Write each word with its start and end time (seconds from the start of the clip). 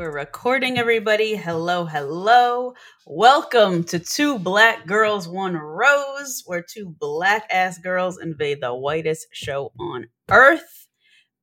We're 0.00 0.10
recording, 0.10 0.78
everybody. 0.78 1.36
Hello, 1.36 1.84
hello. 1.84 2.72
Welcome 3.06 3.84
to 3.84 3.98
Two 3.98 4.38
Black 4.38 4.86
Girls, 4.86 5.28
One 5.28 5.54
Rose, 5.54 6.42
where 6.46 6.62
two 6.66 6.96
black 6.98 7.46
ass 7.50 7.76
girls 7.76 8.18
invade 8.18 8.62
the 8.62 8.74
whitest 8.74 9.26
show 9.32 9.72
on 9.78 10.06
earth. 10.30 10.86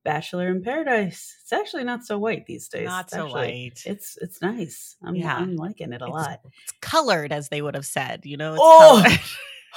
Bachelor 0.04 0.48
in 0.48 0.64
Paradise. 0.64 1.36
It's 1.44 1.52
actually 1.52 1.84
not 1.84 2.04
so 2.04 2.18
white 2.18 2.46
these 2.46 2.66
days. 2.66 2.86
Not 2.86 3.04
It's 3.04 3.12
so 3.12 3.26
actually- 3.26 3.40
white. 3.70 3.82
It's 3.86 4.18
it's 4.20 4.42
nice. 4.42 4.96
I'm, 5.04 5.14
Yeah. 5.14 5.36
I'm 5.36 5.54
liking 5.54 5.92
it 5.92 6.02
a 6.02 6.06
It's- 6.06 6.10
lot. 6.12 6.40
It's 6.64 6.72
colored, 6.80 7.30
as 7.32 7.50
they 7.50 7.62
would 7.62 7.76
have 7.76 7.86
said. 7.86 8.22
You 8.26 8.38
know, 8.38 8.54
it's 8.54 8.60
Oh! 8.60 9.06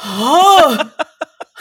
Oh, 0.03 0.91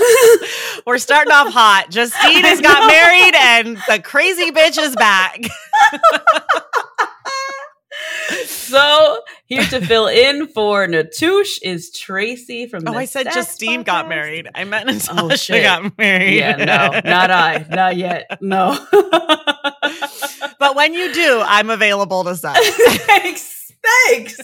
We're 0.86 0.96
starting 0.96 1.32
off 1.34 1.52
hot. 1.52 1.88
Justine 1.90 2.44
has 2.44 2.60
got 2.62 2.86
married, 2.86 3.34
and 3.34 3.76
the 3.88 4.00
crazy 4.02 4.50
bitch 4.52 4.78
is 4.82 4.96
back. 4.96 5.42
so 8.46 9.20
here 9.46 9.62
to 9.64 9.80
fill 9.84 10.06
in 10.08 10.46
for 10.48 10.86
Natasha 10.86 11.60
is 11.62 11.90
Tracy 11.90 12.66
from. 12.66 12.84
Oh, 12.86 12.94
I 12.94 13.04
said 13.06 13.26
Stats 13.26 13.34
Justine 13.34 13.82
got 13.82 14.08
married. 14.08 14.48
I 14.54 14.64
meant 14.64 14.88
Oh, 15.10 15.14
Natasha 15.26 15.36
shit. 15.38 15.62
got 15.62 15.96
married. 15.98 16.34
Yeah, 16.36 16.56
no, 16.56 17.00
not 17.10 17.30
I, 17.30 17.66
not 17.68 17.96
yet. 17.96 18.38
No. 18.40 18.78
but 20.58 20.76
when 20.76 20.94
you 20.94 21.12
do, 21.12 21.42
I'm 21.44 21.70
available 21.70 22.24
to 22.24 22.36
sell. 22.36 22.54
thanks, 22.58 23.72
thanks. 24.08 24.38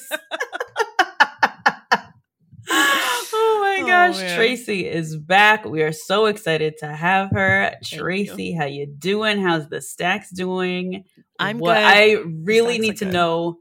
oh 2.68 3.60
my 3.62 3.80
Oh, 3.82 3.86
gosh, 3.86 4.18
man. 4.18 4.36
Tracy 4.36 4.86
is 4.88 5.16
back. 5.16 5.64
We 5.64 5.82
are 5.82 5.92
so 5.92 6.26
excited 6.26 6.78
to 6.78 6.86
have 6.88 7.30
her. 7.32 7.72
you. 7.82 7.98
Tracy, 7.98 8.52
how 8.54 8.64
you 8.64 8.86
doing? 8.86 9.40
How's 9.40 9.68
the 9.68 9.80
stacks 9.82 10.30
doing? 10.30 11.04
I'm 11.38 11.58
what 11.58 11.74
good. 11.74 11.84
I 11.84 12.12
really 12.44 12.74
Stacks 12.76 12.82
need 12.88 12.96
to 12.98 13.04
good. 13.04 13.14
know 13.14 13.58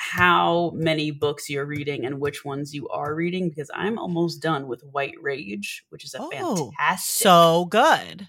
how 0.00 0.70
many 0.76 1.10
books 1.10 1.50
you're 1.50 1.66
reading 1.66 2.04
and 2.06 2.20
which 2.20 2.44
ones 2.44 2.72
you 2.72 2.88
are 2.88 3.14
reading 3.16 3.48
because 3.48 3.68
I'm 3.74 3.98
almost 3.98 4.40
done 4.40 4.68
with 4.68 4.82
White 4.82 5.16
Rage, 5.20 5.84
which 5.90 6.04
is 6.04 6.14
a 6.14 6.18
Oh, 6.20 6.30
fantastic, 6.30 7.26
So 7.26 7.64
good. 7.64 8.28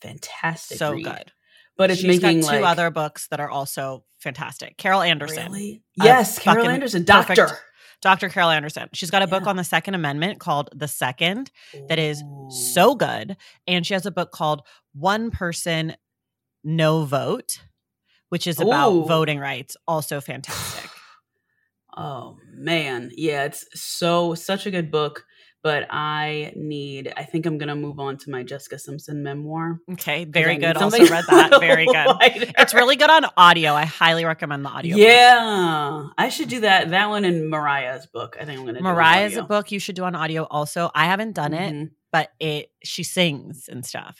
fantastic, 0.00 0.78
So 0.78 0.92
read. 0.92 1.04
good. 1.04 1.32
But 1.76 1.90
it's 1.90 2.00
She's 2.00 2.22
making 2.22 2.40
got 2.40 2.50
two 2.54 2.60
like 2.62 2.70
other 2.70 2.90
books 2.90 3.26
that 3.28 3.40
are 3.40 3.50
also 3.50 4.04
fantastic. 4.20 4.76
Carol 4.78 5.02
Anderson. 5.02 5.52
really, 5.52 5.82
yes, 5.96 6.38
Carol 6.38 6.68
Anderson, 6.68 7.04
perfect- 7.04 7.36
Doctor. 7.36 7.58
Dr. 8.00 8.28
Carol 8.28 8.50
Anderson. 8.50 8.88
She's 8.92 9.10
got 9.10 9.22
a 9.22 9.26
book 9.26 9.46
on 9.46 9.56
the 9.56 9.64
Second 9.64 9.94
Amendment 9.94 10.38
called 10.38 10.68
The 10.74 10.88
Second 10.88 11.50
that 11.88 11.98
is 11.98 12.22
so 12.50 12.94
good. 12.94 13.36
And 13.66 13.86
she 13.86 13.94
has 13.94 14.04
a 14.04 14.10
book 14.10 14.30
called 14.30 14.60
One 14.92 15.30
Person, 15.30 15.96
No 16.62 17.04
Vote, 17.06 17.60
which 18.28 18.46
is 18.46 18.60
about 18.60 18.90
Ooh. 18.92 19.04
voting 19.06 19.38
rights. 19.38 19.74
Also 19.88 20.20
fantastic. 20.20 20.73
Oh 21.96 22.36
man, 22.52 23.10
yeah, 23.16 23.44
it's 23.44 23.64
so 23.74 24.34
such 24.34 24.66
a 24.66 24.70
good 24.70 24.90
book. 24.90 25.24
But 25.62 25.86
I 25.88 26.52
need. 26.56 27.10
I 27.16 27.24
think 27.24 27.46
I'm 27.46 27.56
gonna 27.56 27.74
move 27.74 27.98
on 27.98 28.18
to 28.18 28.30
my 28.30 28.42
Jessica 28.42 28.78
Simpson 28.78 29.22
memoir. 29.22 29.78
Okay, 29.92 30.26
very 30.26 30.58
good. 30.58 30.76
Also 30.76 30.98
read 31.06 31.24
that. 31.30 31.58
Very 31.58 31.86
good. 31.86 32.06
lighter. 32.06 32.52
It's 32.58 32.74
really 32.74 32.96
good 32.96 33.08
on 33.08 33.24
audio. 33.38 33.72
I 33.72 33.86
highly 33.86 34.26
recommend 34.26 34.62
the 34.66 34.68
audio. 34.68 34.94
Yeah, 34.98 36.02
I 36.18 36.28
should 36.28 36.50
do 36.50 36.60
that. 36.60 36.90
That 36.90 37.08
one 37.08 37.24
in 37.24 37.48
Mariah's 37.48 38.04
book. 38.04 38.36
I 38.38 38.44
think 38.44 38.60
I'm 38.60 38.66
gonna. 38.66 38.82
Mariah's 38.82 39.32
audio. 39.38 39.46
book 39.46 39.72
you 39.72 39.78
should 39.78 39.96
do 39.96 40.04
on 40.04 40.14
audio 40.14 40.42
also. 40.50 40.90
I 40.94 41.06
haven't 41.06 41.32
done 41.32 41.54
it, 41.54 41.72
Mhm. 41.72 41.90
but 42.12 42.28
it 42.38 42.70
she 42.82 43.02
sings 43.02 43.66
and 43.66 43.86
stuff. 43.86 44.18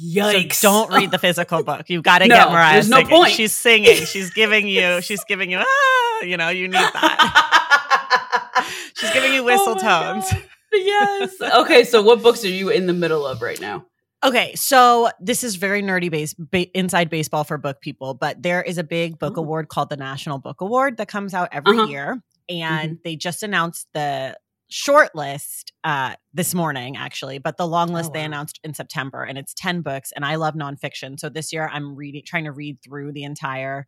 Yikes! 0.00 0.54
So 0.54 0.70
don't 0.70 0.92
read 0.92 1.10
the 1.10 1.18
physical 1.18 1.62
book. 1.64 1.88
You've 1.90 2.02
got 2.02 2.18
to 2.18 2.28
No, 2.28 2.34
get 2.36 2.50
Mariah. 2.52 2.72
there's 2.74 2.88
no 2.88 3.04
point. 3.04 3.32
She's 3.32 3.54
singing. 3.54 3.96
She's 4.06 4.30
giving 4.30 4.66
you. 4.68 5.00
She's 5.02 5.24
giving 5.24 5.50
you. 5.50 5.58
Ah, 5.58 6.22
you 6.22 6.36
know, 6.36 6.48
you 6.48 6.68
need 6.68 6.74
that. 6.74 8.68
She's 8.96 9.10
giving 9.12 9.32
you 9.34 9.44
whistle 9.44 9.74
Oh 9.76 9.78
tones. 9.78 10.24
God. 10.30 10.42
Yes. 10.72 11.34
Okay, 11.40 11.84
so 11.84 12.00
what 12.02 12.22
books 12.22 12.44
are 12.44 12.48
you 12.48 12.70
in 12.70 12.86
the 12.86 12.92
middle 12.94 13.26
of 13.26 13.42
right 13.42 13.60
now? 13.60 13.84
Okay, 14.24 14.54
so 14.54 15.10
this 15.20 15.42
is 15.44 15.56
very 15.56 15.82
nerdy 15.82 16.10
base 16.10 16.32
ba- 16.38 16.70
inside 16.78 17.10
baseball 17.10 17.44
for 17.44 17.58
book 17.58 17.80
people, 17.80 18.14
but 18.14 18.40
there 18.42 18.62
is 18.62 18.78
a 18.78 18.84
big 18.84 19.18
book 19.18 19.34
Oh. 19.36 19.40
award 19.42 19.68
called 19.68 19.90
the 19.90 19.96
National 19.96 20.38
Book 20.38 20.60
Award 20.60 20.96
that 20.98 21.08
comes 21.08 21.34
out 21.34 21.48
every 21.52 21.76
Uh-huh. 21.76 21.88
year, 21.88 22.22
and 22.48 22.98
they 23.04 23.16
just 23.16 23.42
announced 23.42 23.88
the 23.94 24.38
short 24.72 25.14
list 25.14 25.72
uh, 25.84 26.14
this 26.32 26.54
morning, 26.54 26.96
actually, 26.96 27.38
but 27.38 27.56
the 27.56 27.66
long 27.66 27.92
list 27.92 28.10
Oh, 28.10 28.12
they 28.14 28.24
announced 28.24 28.58
in 28.64 28.74
September, 28.74 29.22
and 29.22 29.36
it's 29.36 29.52
ten 29.54 29.82
books. 29.82 30.12
And 30.16 30.24
I 30.24 30.36
love 30.36 30.54
nonfiction, 30.54 31.20
so 31.20 31.28
this 31.28 31.52
year 31.52 31.68
I'm 31.72 31.94
reading, 31.94 32.22
trying 32.24 32.44
to 32.44 32.52
read 32.52 32.78
through 32.82 33.12
the 33.12 33.24
entire 33.24 33.86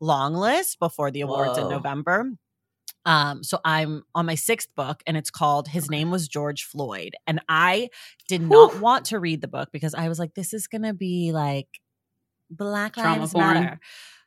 long 0.00 0.34
list 0.34 0.78
before 0.80 1.10
the 1.10 1.20
awards 1.22 1.56
in 1.58 1.68
November. 1.68 2.32
Um, 3.06 3.42
so 3.44 3.58
I'm 3.64 4.02
on 4.14 4.26
my 4.26 4.34
sixth 4.34 4.68
book, 4.74 5.02
and 5.06 5.16
it's 5.16 5.30
called 5.30 5.68
His 5.68 5.90
Name 5.90 6.10
Was 6.10 6.26
George 6.26 6.64
Floyd. 6.64 7.14
And 7.26 7.40
I 7.48 7.90
did 8.28 8.40
not 8.42 8.80
want 8.80 9.06
to 9.06 9.18
read 9.20 9.40
the 9.40 9.48
book 9.48 9.68
because 9.72 9.94
I 9.94 10.08
was 10.08 10.18
like, 10.18 10.34
this 10.34 10.52
is 10.52 10.66
gonna 10.66 10.94
be 10.94 11.30
like 11.32 11.68
Black 12.50 12.96
Lives. 12.96 13.34
Matter. 13.54 13.80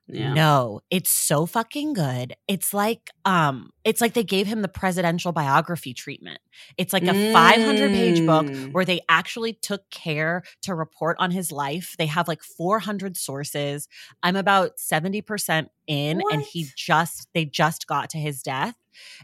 Yeah. 0.09 0.33
No, 0.33 0.79
it's 0.89 1.09
so 1.09 1.45
fucking 1.45 1.93
good. 1.93 2.33
It's 2.47 2.73
like 2.73 3.09
um 3.25 3.71
it's 3.83 3.99
like 3.99 4.13
they 4.13 4.23
gave 4.23 4.47
him 4.47 4.61
the 4.61 4.67
presidential 4.67 5.31
biography 5.33 5.93
treatment. 5.93 6.39
It's 6.77 6.93
like 6.93 7.03
a 7.03 7.33
500 7.33 7.91
page 7.91 8.25
book 8.25 8.45
Mm. 8.47 8.71
where 8.71 8.85
they 8.85 9.01
actually 9.09 9.53
took 9.53 9.89
care 9.89 10.43
to 10.61 10.73
report 10.75 11.17
on 11.19 11.31
his 11.31 11.51
life. 11.51 11.95
They 11.97 12.05
have 12.05 12.27
like 12.27 12.41
400 12.41 13.17
sources. 13.17 13.87
I'm 14.23 14.35
about 14.37 14.77
70% 14.77 15.67
in 15.87 16.21
and 16.31 16.41
he 16.41 16.67
just 16.75 17.27
they 17.33 17.45
just 17.45 17.87
got 17.87 18.09
to 18.11 18.17
his 18.17 18.41
death. 18.41 18.75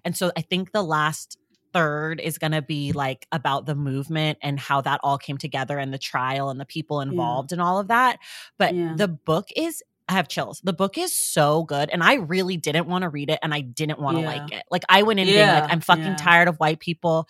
And 0.03 0.15
so 0.17 0.31
I 0.37 0.41
think 0.41 0.71
the 0.71 0.83
last 0.83 1.37
third 1.73 2.19
is 2.19 2.37
going 2.37 2.51
to 2.51 2.61
be 2.61 2.91
like 2.91 3.25
about 3.31 3.65
the 3.65 3.73
movement 3.73 4.37
and 4.43 4.59
how 4.59 4.79
that 4.81 4.99
all 5.01 5.17
came 5.17 5.37
together 5.39 5.79
and 5.79 5.91
the 5.91 5.97
trial 5.97 6.49
and 6.51 6.59
the 6.59 6.65
people 6.65 7.01
involved 7.01 7.51
and 7.51 7.59
all 7.59 7.79
of 7.79 7.87
that. 7.87 8.19
But 8.59 8.75
Yeah. 8.75 8.93
the 8.95 9.07
book 9.07 9.47
is 9.55 9.81
I 10.13 10.17
have 10.17 10.27
chills. 10.27 10.61
The 10.63 10.73
book 10.73 10.97
is 10.97 11.13
so 11.13 11.63
good 11.63 11.89
and 11.89 12.03
I 12.03 12.15
really 12.15 12.57
didn't 12.57 12.87
want 12.87 13.01
to 13.01 13.09
read 13.09 13.29
it 13.29 13.39
and 13.41 13.53
I 13.53 13.61
didn't 13.61 13.99
want 13.99 14.17
to 14.17 14.21
Yeah. 14.21 14.27
like 14.27 14.51
it. 14.51 14.63
Like 14.69 14.83
I 14.89 15.03
went 15.03 15.19
in 15.19 15.27
being 15.27 15.47
like 15.47 15.71
I'm 15.71 15.81
fucking 15.81 16.03
yeah. 16.03 16.15
tired 16.15 16.47
of 16.47 16.57
white 16.57 16.79
people. 16.79 17.27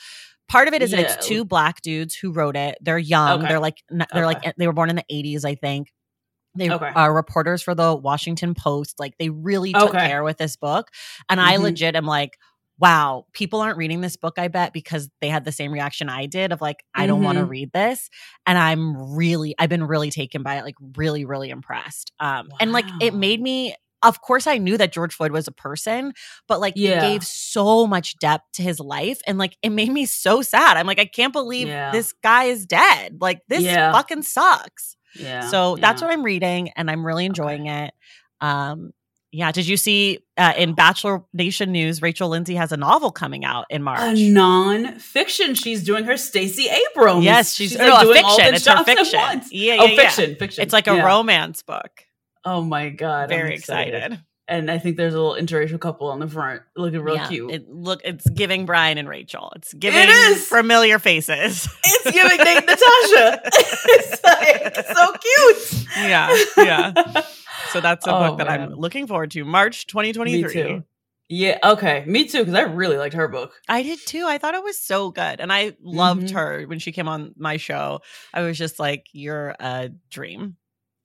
Part 0.50 0.68
of 0.68 0.74
it 0.74 0.82
is 0.82 0.92
that 0.92 1.00
it's 1.00 1.26
two 1.26 1.46
black 1.46 1.82
dudes 1.82 2.14
who 2.16 2.32
wrote 2.32 2.56
it. 2.56 2.78
They're 2.82 2.98
young. 2.98 3.40
Okay. 3.40 3.48
They're 3.48 3.60
like 3.60 3.78
they're 4.14 4.26
like 4.26 4.56
they 4.58 4.68
were 4.68 4.74
born 4.74 4.90
in 4.90 4.96
the 4.98 5.06
80s, 5.12 5.46
I 5.46 5.56
think. 5.56 5.92
They 6.56 6.70
Okay. 6.70 6.92
are 6.94 7.12
reporters 7.14 7.64
for 7.64 7.74
the 7.74 7.96
Washington 7.96 8.54
Post. 8.54 9.00
Like 9.00 9.14
they 9.18 9.30
really 9.30 9.74
took 9.74 9.90
Okay. 9.96 10.08
care 10.08 10.24
with 10.24 10.38
this 10.38 10.56
book. 10.56 10.90
And 11.30 11.42
I 11.42 11.56
Mhm. 11.58 11.62
legit 11.62 11.96
am 11.96 12.06
like, 12.06 12.38
wow, 12.84 13.26
people 13.34 13.62
aren't 13.62 13.78
reading 13.78 14.02
this 14.02 14.18
book, 14.18 14.36
I 14.38 14.50
bet, 14.50 14.74
because 14.74 15.10
they 15.22 15.30
had 15.30 15.46
the 15.46 15.52
same 15.54 15.72
reaction 15.72 16.10
I 16.10 16.26
did 16.26 16.52
of 16.52 16.62
like, 16.62 16.84
I 16.94 17.08
don't 17.08 17.24
want 17.24 17.38
to 17.38 17.46
Mhm. 17.46 17.50
read 17.50 17.72
this. 17.72 18.10
And 18.46 18.58
I'm 18.58 19.16
really, 19.16 19.56
I've 19.58 19.70
been 19.70 19.86
really 19.86 20.12
taken 20.12 20.44
by 20.44 20.58
it, 20.58 20.64
like 20.64 20.76
really, 20.98 21.24
really 21.26 21.50
impressed. 21.50 22.12
Um, 22.20 22.50
and 22.60 22.74
like 22.74 22.88
it 23.02 23.14
made 23.14 23.42
me 23.42 23.76
of 24.06 24.20
course 24.20 24.48
I 24.48 24.58
knew 24.58 24.78
that 24.78 24.92
George 24.92 25.14
Floyd 25.16 25.32
was 25.32 25.48
a 25.48 25.52
person, 25.54 26.12
but 26.50 26.60
like 26.60 26.74
Yeah. 26.76 26.98
it 26.98 27.02
gave 27.02 27.26
so 27.26 27.88
much 27.88 28.20
depth 28.20 28.44
to 28.56 28.62
his 28.62 28.82
life 28.82 29.22
and 29.26 29.38
like 29.38 29.56
it 29.62 29.70
made 29.70 29.90
me 29.94 30.06
so 30.06 30.42
sad. 30.42 30.76
I'm 30.76 30.86
like, 30.88 31.00
I 31.00 31.06
can't 31.06 31.32
believe 31.32 31.70
Yeah. 31.70 31.92
this 31.92 32.14
guy 32.22 32.44
is 32.46 32.66
dead. 32.66 33.20
Like 33.22 33.40
this 33.48 33.64
Yeah. 33.64 33.94
fucking 33.94 34.24
sucks. 34.24 34.98
Yeah. 35.16 35.40
So 35.48 35.78
that's 35.78 36.02
what 36.02 36.12
I'm 36.12 36.24
reading 36.24 36.72
and 36.76 36.92
I'm 36.92 37.06
really 37.06 37.26
enjoying 37.26 37.68
it. 37.68 37.94
Um 38.42 38.92
yeah, 39.34 39.52
did 39.52 39.68
you 39.68 39.76
see 39.78 40.20
uh, 40.38 40.54
in 40.56 40.74
Bachelor 40.76 41.24
Nation 41.34 41.72
news 41.72 42.02
Rachel 42.02 42.30
Lindsay 42.30 42.54
has 42.56 42.72
a 42.72 42.78
novel 42.78 43.12
coming 43.12 43.44
out 43.44 43.66
in 43.70 43.82
March? 43.82 44.00
a 44.20 44.30
non-fiction. 44.32 45.56
She's 45.56 45.84
doing 45.84 46.04
her 46.06 46.18
Stacey 46.18 46.68
Abrams. 46.70 47.26
yes, 47.26 47.54
she's, 47.54 47.78
like 47.78 47.88
no, 47.88 47.98
a 47.98 48.04
doing 48.04 48.24
all 48.24 48.36
fiction. 48.38 48.52
the 48.52 48.56
It's 48.56 48.66
jobs 48.66 48.88
at 48.88 48.98
fiction. 48.98 49.20
once. 49.20 49.52
Yeah, 49.52 49.74
yeah, 49.74 49.82
oh, 49.82 49.86
yeah. 49.86 49.96
fiction, 49.96 50.36
fiction. 50.36 50.62
It's 50.62 50.74
like 50.74 50.88
a 50.88 50.96
Yeah. 50.96 51.06
romance 51.06 51.64
book. 51.64 52.06
Oh 52.46 52.62
my 52.62 52.90
god, 52.90 53.24
I'm 53.24 53.30
Very 53.30 53.56
excited. 53.56 54.20
And 54.48 54.70
I 54.70 54.78
think 54.78 54.98
there's 54.98 55.14
a 55.14 55.22
little 55.22 55.42
interracial 55.42 55.80
couple 55.80 56.10
on 56.10 56.20
the 56.20 56.28
front, 56.28 56.62
looking 56.76 57.00
real 57.00 57.16
Yeah, 57.16 57.28
cute. 57.30 57.52
It 57.52 57.70
look 57.70 58.02
it's 58.04 58.30
giving 58.30 58.66
Bryan 58.66 58.98
and 58.98 59.08
Rachel. 59.08 59.54
It's 59.56 59.74
giving 59.74 60.08
is! 60.10 60.46
familiar 60.46 61.00
faces. 61.00 61.66
it's 61.86 62.12
giving 62.12 62.38
Nate 62.38 62.66
Natasha. 62.66 63.42
it's 63.46 64.24
like 64.24 64.86
so 64.96 65.14
cute. 65.14 65.88
yeah, 65.98 66.38
yeah. 66.58 67.22
So 67.70 67.82
that's 67.82 68.06
a 68.08 68.16
Oh, 68.16 68.20
book 68.30 68.38
that 68.40 68.50
I'm 68.50 68.72
looking 68.74 69.08
forward 69.08 69.32
to. 69.32 69.44
March 69.46 69.88
2023. 69.88 70.42
Me 70.44 70.54
too. 70.54 70.84
Yeah. 71.30 71.58
Okay. 71.64 72.04
Me 72.06 72.26
too. 72.28 72.40
Because 72.40 72.54
I 72.54 72.62
really 72.62 72.98
liked 72.98 73.16
her 73.16 73.28
book. 73.28 73.54
I 73.68 73.82
did 73.82 74.00
too. 74.06 74.26
I 74.28 74.38
thought 74.38 74.54
it 74.56 74.64
was 74.64 74.78
so 74.78 75.10
good. 75.12 75.40
And 75.40 75.52
I 75.52 75.76
loved 75.82 76.28
Mhm. 76.28 76.32
her 76.34 76.64
when 76.64 76.80
she 76.80 76.92
came 76.92 77.08
on 77.08 77.34
my 77.38 77.58
show. 77.58 78.02
I 78.34 78.42
was 78.42 78.58
just 78.58 78.78
like, 78.80 79.08
you're 79.14 79.56
a 79.60 79.90
dream. 80.10 80.58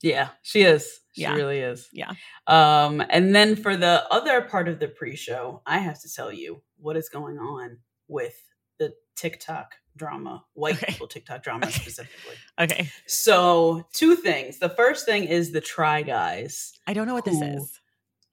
Yeah, 0.02 0.28
she 0.42 0.62
is. 0.62 1.00
She 1.14 1.22
Yeah. 1.22 1.34
really 1.34 1.58
is. 1.60 1.88
Yeah. 1.92 2.12
Um, 2.46 3.02
and 3.10 3.34
then 3.34 3.56
for 3.56 3.76
the 3.76 4.04
other 4.12 4.42
part 4.42 4.68
of 4.68 4.78
the 4.78 4.88
pre-show, 4.88 5.62
I 5.66 5.78
have 5.78 6.00
to 6.02 6.12
tell 6.12 6.32
you 6.32 6.62
what 6.78 6.96
is 6.96 7.08
going 7.08 7.38
on 7.38 7.78
with 8.06 8.36
the 8.78 8.94
TikTok 9.16 9.74
drama, 9.98 10.44
white 10.54 10.76
Okay. 10.82 10.92
people 10.92 11.06
TikTok 11.08 11.42
drama 11.44 11.66
Okay. 11.66 11.80
specifically. 11.80 12.34
Okay. 12.58 12.90
So, 13.06 13.86
two 13.92 14.16
things. 14.16 14.58
The 14.58 14.70
first 14.70 15.04
thing 15.04 15.24
is 15.24 15.52
the 15.52 15.60
Try 15.60 16.02
Guys. 16.02 16.72
I 16.86 16.94
don't 16.94 17.06
know 17.06 17.14
what 17.14 17.24
this 17.26 17.40
is. 17.42 17.80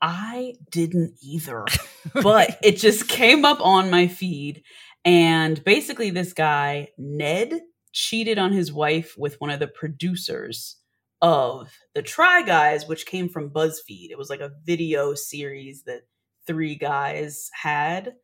I 0.02 0.54
didn't 0.72 1.16
either, 1.22 1.66
but 2.14 2.58
it 2.64 2.78
just 2.78 3.08
came 3.10 3.44
up 3.46 3.60
on 3.62 3.90
my 3.90 4.08
feed. 4.08 4.64
And 5.04 5.64
basically, 5.64 6.10
this 6.12 6.34
guy, 6.34 6.90
Ned, 6.98 7.62
cheated 7.92 8.38
on 8.38 8.52
his 8.52 8.72
wife 8.74 9.16
with 9.18 9.40
one 9.40 9.50
of 9.50 9.60
the 9.60 9.68
producers 9.68 10.78
of 11.22 11.72
the 11.94 12.02
Try 12.02 12.42
Guys, 12.44 12.88
which 12.88 13.06
came 13.06 13.30
from 13.30 13.50
BuzzFeed. 13.50 14.10
It 14.12 14.18
was 14.18 14.30
like 14.30 14.42
a 14.42 14.52
video 14.66 15.14
series 15.14 15.84
that 15.84 16.02
three 16.46 16.76
guys 16.76 17.50
had. 17.54 18.16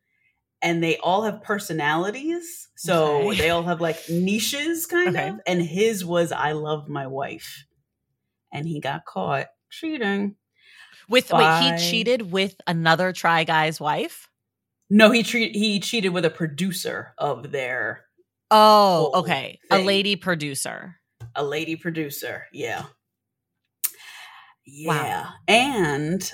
And 0.62 0.82
they 0.82 0.96
all 0.98 1.22
have 1.24 1.42
personalities. 1.42 2.68
So 2.76 3.28
Okay. 3.30 3.38
they 3.38 3.50
all 3.50 3.64
have 3.64 3.80
like 3.80 3.98
niches, 4.08 4.86
kind 4.86 5.16
Okay. 5.16 5.28
of. 5.30 5.40
And 5.46 5.60
his 5.60 6.04
was 6.04 6.30
I 6.32 6.52
love 6.52 6.88
my 6.88 7.06
wife. 7.08 7.64
And 8.52 8.66
he 8.66 8.80
got 8.80 9.04
caught 9.04 9.48
cheating. 9.70 10.36
with 11.08 11.32
wait, 11.32 11.62
he 11.62 11.90
cheated 11.90 12.30
with 12.30 12.54
another 12.66 13.12
try 13.12 13.44
guy's 13.44 13.80
wife? 13.80 14.28
No, 14.88 15.10
he 15.10 15.22
treat 15.22 15.56
he 15.56 15.80
cheated 15.80 16.12
with 16.12 16.24
a 16.24 16.30
producer 16.30 17.14
of 17.18 17.50
their 17.50 18.04
Oh, 18.50 19.10
okay. 19.14 19.58
A 19.70 19.78
lady 19.78 20.14
producer. 20.16 20.96
a 21.34 21.42
lady 21.44 21.74
producer. 21.76 22.44
Yeah. 22.52 22.84
Wow. 24.84 24.94
Yeah. 24.94 25.30
And 25.48 26.32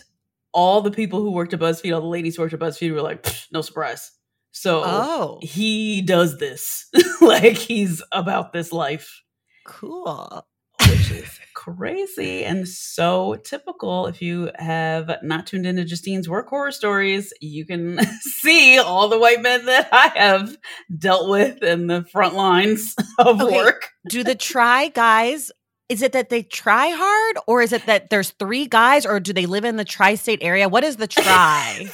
all 0.52 0.80
the 0.82 0.90
people 0.90 1.20
who 1.20 1.30
worked 1.30 1.54
at 1.54 1.60
BuzzFeed, 1.60 1.94
all 1.94 2.00
the 2.00 2.06
ladies 2.06 2.36
who 2.36 2.42
worked 2.42 2.54
at 2.54 2.60
BuzzFeed 2.60 2.92
were 2.92 3.02
like, 3.02 3.26
no 3.52 3.60
surprise. 3.62 4.10
So 4.52 4.82
Oh, 4.84 5.38
he 5.42 6.02
does 6.02 6.38
this. 6.38 6.86
like 7.20 7.56
he's 7.56 8.02
about 8.12 8.52
this 8.52 8.72
life, 8.72 9.22
cool. 9.66 10.44
which 10.88 11.10
is 11.10 11.38
crazy 11.54 12.44
and 12.44 12.66
so 12.66 13.36
typical. 13.44 14.06
If 14.06 14.22
you 14.22 14.50
have 14.56 15.10
not 15.22 15.46
tuned 15.46 15.66
into 15.66 15.84
Justine's 15.84 16.28
work 16.28 16.48
horror 16.48 16.72
stories, 16.72 17.32
you 17.40 17.66
can 17.66 17.98
see 18.20 18.78
all 18.78 19.08
the 19.08 19.18
white 19.18 19.42
men 19.42 19.66
that 19.66 19.88
I 19.92 20.08
have 20.18 20.56
dealt 20.96 21.28
with 21.28 21.62
in 21.62 21.86
the 21.86 22.04
front 22.10 22.34
lines 22.34 22.94
of 23.18 23.40
Okay. 23.40 23.54
work. 23.56 23.90
Do 24.08 24.24
the 24.24 24.34
try 24.34 24.88
guys 24.88 25.50
is 25.88 26.02
it 26.02 26.12
that 26.12 26.28
they 26.28 26.42
try 26.42 26.88
hard 26.90 27.36
or 27.46 27.62
is 27.62 27.72
it 27.72 27.86
that 27.86 28.10
there's 28.10 28.30
three 28.32 28.66
guys 28.66 29.06
or 29.06 29.20
do 29.20 29.32
they 29.32 29.46
live 29.46 29.64
in 29.64 29.76
the 29.76 29.84
tri-state 29.84 30.38
area? 30.42 30.68
What 30.68 30.84
is 30.84 30.96
the 30.96 31.06
try? 31.08 31.88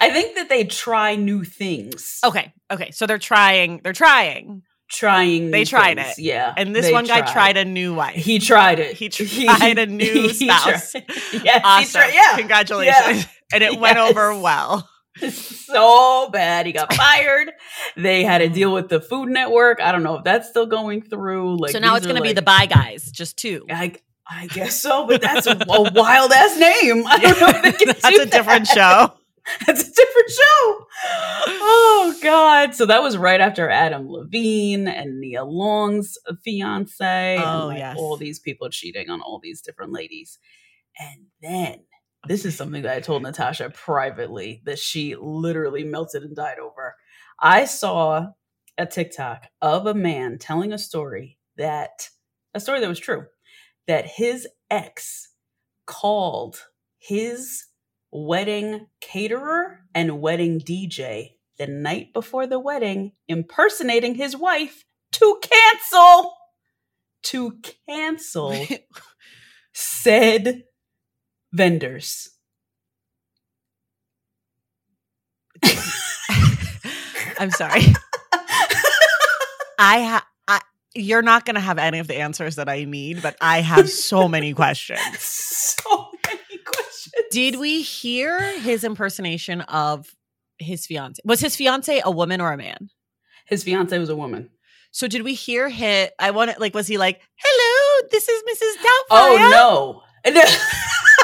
I 0.00 0.10
think 0.12 0.36
that 0.36 0.48
they 0.48 0.64
try 0.64 1.16
new 1.16 1.44
things. 1.44 2.20
okay. 2.24 2.52
Okay. 2.70 2.90
So 2.92 3.06
they're 3.06 3.18
trying, 3.18 3.80
they're 3.82 3.92
trying. 3.92 4.62
trying. 4.88 5.50
They 5.50 5.60
new 5.60 5.64
tried 5.64 5.96
things. 5.98 6.18
it. 6.18 6.22
Yeah, 6.22 6.54
And 6.56 6.74
this 6.76 6.90
one 6.92 7.04
guy 7.06 7.20
tried 7.22 7.56
a 7.56 7.64
new 7.64 7.94
wife. 7.94 8.14
He 8.14 8.38
tried 8.38 8.78
it. 8.78 8.96
He 8.96 9.08
tried 9.10 9.78
a 9.78 9.86
new 9.86 10.28
spouse. 10.32 10.92
tried- 10.92 11.04
yes, 11.44 11.60
awesome. 11.64 12.00
tried. 12.00 12.14
Yeah, 12.14 12.36
Congratulations. 12.38 13.26
And 13.52 13.64
it 13.64 13.78
went 13.80 13.98
over 13.98 14.38
well. 14.38 14.88
so 15.30 16.28
bad. 16.30 16.66
He 16.66 16.72
got 16.72 16.92
fired. 16.92 17.52
They 17.96 18.24
had 18.24 18.38
to 18.38 18.48
mm. 18.48 18.54
deal 18.54 18.72
with 18.72 18.88
the 18.88 19.00
Food 19.00 19.28
Network. 19.28 19.80
I 19.80 19.92
don't 19.92 20.02
know 20.02 20.16
if 20.16 20.24
that's 20.24 20.48
still 20.48 20.66
going 20.66 21.02
through. 21.02 21.58
Like, 21.58 21.72
so 21.72 21.78
now 21.78 21.96
it's 21.96 22.06
going 22.06 22.16
to 22.16 22.22
be 22.22 22.32
the 22.32 22.42
bye 22.42 22.66
guys, 22.66 23.10
just 23.10 23.36
two. 23.36 23.66
I 23.70 23.94
I 24.30 24.46
guess 24.46 24.80
so, 24.80 25.06
but 25.06 25.22
that's 25.22 25.46
a, 25.46 25.52
a 25.52 25.92
wild 25.92 26.32
ass 26.32 26.58
name. 26.58 27.06
I 27.06 27.18
don't 27.18 27.40
know 27.40 27.48
if 27.64 27.78
That's 28.02 28.16
do 28.16 28.22
a 28.22 28.26
different 28.26 28.66
show. 28.66 29.14
That's 29.66 29.80
a 29.80 29.94
different 29.94 30.30
show. 30.30 30.86
Oh 31.48 32.18
God! 32.22 32.74
So 32.74 32.84
that 32.84 33.02
was 33.02 33.16
right 33.16 33.40
after 33.40 33.70
Adam 33.70 34.06
Levine 34.06 34.86
and 34.86 35.20
Nia 35.20 35.44
Long's 35.44 36.18
fiance. 36.44 37.36
and, 37.36 37.44
Oh, 37.44 37.68
like, 37.68 37.78
yes. 37.78 37.96
all 37.96 38.18
these 38.18 38.38
people 38.38 38.68
cheating 38.68 39.08
on 39.08 39.22
all 39.22 39.40
these 39.42 39.62
different 39.62 39.92
ladies, 39.92 40.38
and 40.98 41.26
then 41.40 41.84
this 42.26 42.44
is 42.44 42.56
something 42.56 42.82
that 42.82 42.96
I 42.96 43.00
told 43.00 43.22
Natasha 43.22 43.70
privately 43.70 44.62
that 44.64 44.78
she 44.78 45.14
literally 45.16 45.84
melted 45.84 46.22
and 46.22 46.34
died 46.34 46.58
over. 46.58 46.94
I 47.40 47.64
saw 47.64 48.28
a 48.76 48.86
TikTok 48.86 49.46
of 49.62 49.86
a 49.86 49.94
man 49.94 50.38
telling 50.38 50.72
a 50.72 50.78
story 50.78 51.38
that 51.56 52.08
a 52.54 52.60
story 52.60 52.80
that 52.80 52.88
was 52.88 53.00
true 53.00 53.26
that 53.86 54.06
his 54.06 54.46
ex 54.70 55.32
called 55.86 56.62
his 56.98 57.64
wedding 58.10 58.86
caterer 59.00 59.80
and 59.94 60.20
wedding 60.20 60.60
DJ 60.60 61.30
the 61.58 61.66
night 61.66 62.12
before 62.12 62.46
the 62.46 62.58
wedding, 62.60 63.12
impersonating 63.26 64.14
his 64.14 64.36
wife 64.36 64.84
to 65.12 65.40
cancel 65.42 66.34
to 67.24 67.58
cancel 67.88 68.54
said 69.74 70.62
vendors. 71.58 72.30
I'm 77.38 77.50
sorry. 77.50 77.82
I 79.78 80.02
ha- 80.02 80.26
I, 80.46 80.60
you're 80.94 81.22
not 81.22 81.44
going 81.44 81.56
to 81.56 81.60
have 81.60 81.78
any 81.78 81.98
of 81.98 82.06
the 82.06 82.16
answers 82.16 82.54
that 82.56 82.68
I 82.68 82.84
need, 82.84 83.22
but 83.22 83.36
I 83.40 83.60
have 83.60 83.90
so 83.90 84.28
many 84.28 84.54
questions. 84.54 85.00
so 85.18 86.10
many 86.26 86.62
questions. 86.64 87.14
Did 87.32 87.56
we 87.58 87.82
hear 87.82 88.58
his 88.60 88.84
impersonation 88.84 89.60
of 89.62 90.14
his 90.58 90.86
fiance? 90.86 91.20
Was 91.24 91.40
his 91.40 91.56
fiance 91.56 92.00
a 92.04 92.10
woman 92.10 92.40
or 92.40 92.52
a 92.52 92.56
man? 92.56 92.88
His 93.46 93.64
fiance 93.64 93.98
was 93.98 94.08
a 94.08 94.16
woman. 94.16 94.50
So 94.92 95.08
did 95.08 95.22
we 95.22 95.34
hear 95.34 95.68
him? 95.68 96.08
I 96.20 96.30
want 96.30 96.52
to 96.52 96.60
like, 96.60 96.74
was 96.74 96.86
he 96.86 96.98
like, 96.98 97.20
"Hello, 97.36 98.08
this 98.10 98.28
is 98.28 98.42
Mrs. 98.42 98.76
Doubtfire"? 98.76 98.92
Oh 99.10 100.02
no. 100.24 100.32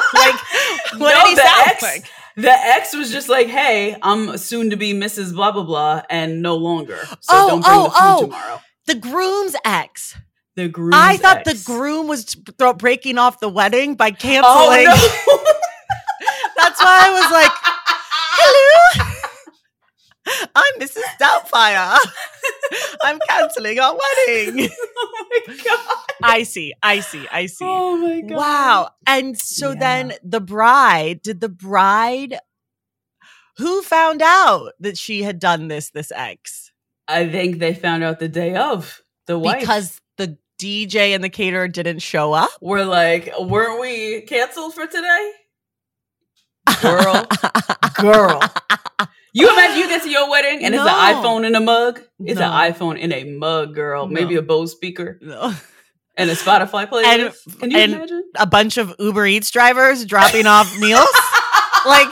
Like, 0.13 0.35
what 0.97 1.13
No, 1.13 1.21
did 1.21 1.29
he 1.29 1.35
sound 1.35 1.67
ex- 1.67 1.81
like? 1.83 2.05
The 2.37 2.51
ex 2.51 2.93
was 2.93 3.11
just 3.11 3.29
like, 3.29 3.47
"Hey, 3.47 3.95
I'm 4.01 4.37
soon 4.37 4.69
to 4.71 4.75
be 4.75 4.93
Mrs. 4.93 5.33
Blah 5.33 5.51
blah 5.51 5.63
blah, 5.63 6.01
and 6.09 6.41
no 6.41 6.55
longer. 6.55 6.97
So 7.21 7.31
Oh, 7.31 7.47
don't 7.47 7.61
bring 7.61 7.73
oh, 7.73 7.83
the 7.83 7.89
food 7.89 7.95
oh. 8.01 8.21
tomorrow." 8.21 8.61
The 8.87 8.95
groom's 8.95 9.55
ex. 9.65 10.15
The 10.55 10.67
groom. 10.67 10.91
I 10.93 11.17
thought 11.17 11.43
the 11.45 11.61
groom 11.65 12.07
was 12.07 12.25
t- 12.25 12.41
throw- 12.57 12.73
breaking 12.73 13.17
off 13.17 13.39
the 13.39 13.49
wedding 13.49 13.95
by 13.95 14.09
oh, 14.09 14.15
canceling. 14.17 14.85
Oh 14.87 15.43
That's 16.57 16.79
why 16.81 17.01
I 17.05 17.11
was 17.21 17.31
like, 17.31 17.51
"Hello, 18.37 19.05
I'm 20.55 20.79
Mrs. 20.79 21.03
Doubtfire. 21.21 21.97
I'm 23.03 23.19
canceling 23.29 23.79
our 23.79 23.97
wedding." 24.27 24.69
oh 24.97 25.25
my 25.47 25.55
god! 25.55 25.97
I 26.23 26.43
see. 26.43 26.73
I 26.81 26.99
see. 27.01 27.27
I 27.31 27.45
see. 27.45 27.65
Oh 27.67 27.97
my 27.97 28.21
god! 28.21 28.35
Wow. 28.37 28.89
And 29.07 29.37
so 29.37 29.71
Yeah. 29.71 29.79
then 29.79 30.13
the 30.23 30.41
bride, 30.41 31.21
did 31.21 31.41
the 31.41 31.49
bride 31.49 32.39
who 33.57 33.81
found 33.81 34.21
out 34.21 34.73
that 34.79 34.97
she 34.97 35.23
had 35.23 35.39
done 35.39 35.67
this 35.67 35.89
this 35.91 36.11
ex? 36.15 36.71
I 37.07 37.29
think 37.29 37.59
they 37.59 37.73
found 37.73 38.03
out 38.03 38.19
the 38.19 38.27
day 38.27 38.55
of 38.55 39.01
the 39.27 39.37
wife 39.37 39.59
Because 39.59 40.01
the 40.17 40.37
DJ 40.59 41.13
and 41.13 41.23
the 41.23 41.29
caterer 41.29 41.67
didn't 41.67 41.99
show 41.99 42.33
up? 42.33 42.49
we're 42.61 42.83
like, 42.85 43.31
weren't 43.39 43.79
we 43.79 44.21
canceled 44.21 44.73
for 44.73 44.87
today? 44.87 45.31
Girl, 46.81 47.27
girl. 48.01 48.41
You 49.37 49.51
imagine 49.51 49.79
you 49.79 49.87
get 49.89 50.01
to 50.03 50.09
your 50.09 50.29
wedding 50.29 50.63
and 50.63 50.73
it's 50.73 50.81
an 50.81 50.87
iPhone 50.87 51.45
in 51.45 51.55
a 51.55 51.59
mug. 51.59 51.99
It's 52.21 52.39
No. 52.39 52.45
an 52.49 52.71
iPhone 52.71 52.97
in 52.97 53.11
a 53.11 53.25
mug, 53.25 53.75
girl. 53.75 54.07
Maybe 54.07 54.35
a 54.37 54.41
Bose 54.41 54.71
speaker 54.71 55.19
No. 55.21 55.53
and 56.15 56.29
a 56.29 56.35
Spotify 56.35 56.87
playlist. 56.89 57.59
Can 57.59 57.69
you 57.69 57.77
and- 57.79 57.93
imagine? 57.95 58.23
A 58.37 58.45
bunch 58.47 58.77
of 58.77 58.95
Uber 58.97 59.25
Eats 59.27 59.51
drivers 59.51 60.05
dropping 60.05 60.47
off 60.47 60.79
meals? 60.79 61.05
Like 61.85 62.09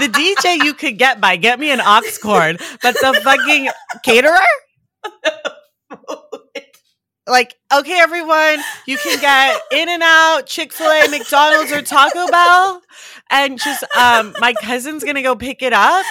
the 0.00 0.08
DJ 0.08 0.64
you 0.64 0.74
could 0.74 0.98
get 0.98 1.20
by 1.20 1.36
get 1.36 1.60
me 1.60 1.70
an 1.70 1.80
aux 1.80 2.02
cord, 2.20 2.60
but 2.82 2.94
the 2.94 3.20
fucking 3.22 3.68
caterer? 4.04 4.34
like, 7.28 7.54
okay, 7.72 7.98
everyone, 8.00 8.58
you 8.86 8.96
can 8.98 9.20
get 9.20 9.60
In 9.72 9.88
and 9.88 10.02
Out, 10.02 10.46
Chick 10.46 10.72
fil 10.72 10.86
A, 10.90 11.08
McDonald's, 11.08 11.72
or 11.72 11.82
Taco 11.82 12.26
Bell. 12.28 12.82
And 13.30 13.58
just, 13.58 13.82
um, 13.96 14.34
my 14.40 14.52
cousin's 14.54 15.02
gonna 15.04 15.22
go 15.22 15.34
pick 15.36 15.62
it 15.62 15.72
up. 15.72 16.04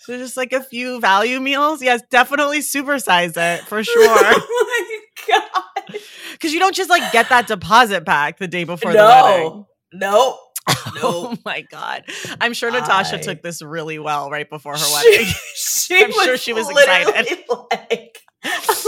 So 0.00 0.16
just 0.18 0.36
like 0.36 0.52
a 0.52 0.62
few 0.62 0.98
value 1.00 1.38
meals. 1.40 1.82
Yes, 1.82 2.02
definitely 2.10 2.60
supersize 2.60 3.36
it 3.36 3.64
for 3.66 3.84
sure. 3.84 3.94
oh 4.08 4.98
my 5.28 5.36
god! 5.36 6.00
Because 6.32 6.52
you 6.52 6.58
don't 6.58 6.74
just 6.74 6.90
like 6.90 7.12
get 7.12 7.28
that 7.28 7.46
deposit 7.46 8.04
back 8.04 8.38
the 8.38 8.48
day 8.48 8.64
before 8.64 8.92
the 8.92 8.98
wedding. 8.98 9.64
No, 9.92 10.36
no, 10.36 10.38
Oh 11.02 11.36
my 11.44 11.60
god! 11.70 12.04
I'm 12.40 12.54
sure 12.54 12.70
Natasha 12.72 13.16
I- 13.16 13.20
took 13.20 13.42
this 13.42 13.62
really 13.62 13.98
well 13.98 14.30
right 14.30 14.48
before 14.48 14.72
her 14.72 14.78
She- 14.78 14.92
wedding. 15.10 15.26
she 15.54 16.04
I'm 16.04 16.12
sure 16.12 16.36
she 16.36 16.52
was 16.54 16.68
excited. 16.68 17.44
Like, 17.48 18.18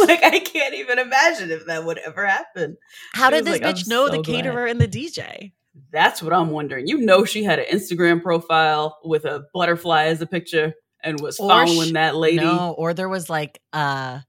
like 0.09 0.25
I 0.25 0.41
can't 0.41 0.75
even 0.75 0.99
imagine 0.99 1.51
if 1.51 1.67
that 1.67 1.85
would 1.85 1.99
ever 1.99 2.27
happen. 2.27 2.79
How 3.13 3.29
She 3.29 3.37
did 3.37 3.45
this 3.45 3.53
like, 3.61 3.63
bitch 3.63 3.85
"I'm 3.85 3.89
know 3.91 4.07
so 4.07 4.13
the 4.17 4.23
glad." 4.23 4.37
caterer 4.45 4.67
and 4.67 4.81
the 4.81 4.89
DJ? 4.89 5.53
That's 5.93 6.23
what 6.23 6.33
I'm 6.33 6.51
wondering. 6.51 6.87
You 6.89 6.99
know, 6.99 7.25
she 7.25 7.45
had 7.45 7.59
an 7.59 7.67
Instagram 7.73 8.23
profile 8.23 8.99
with 9.05 9.25
a 9.27 9.45
butterfly 9.53 10.05
as 10.05 10.21
a 10.23 10.27
picture 10.27 10.75
and 11.05 11.21
was 11.21 11.39
Or 11.39 11.49
following 11.51 11.89
sh- 11.91 11.93
that 11.93 12.17
lady. 12.17 12.39
No, 12.39 12.75
or 12.79 12.95
there 12.95 13.09
was 13.09 13.29
like 13.29 13.61
a 13.73 14.23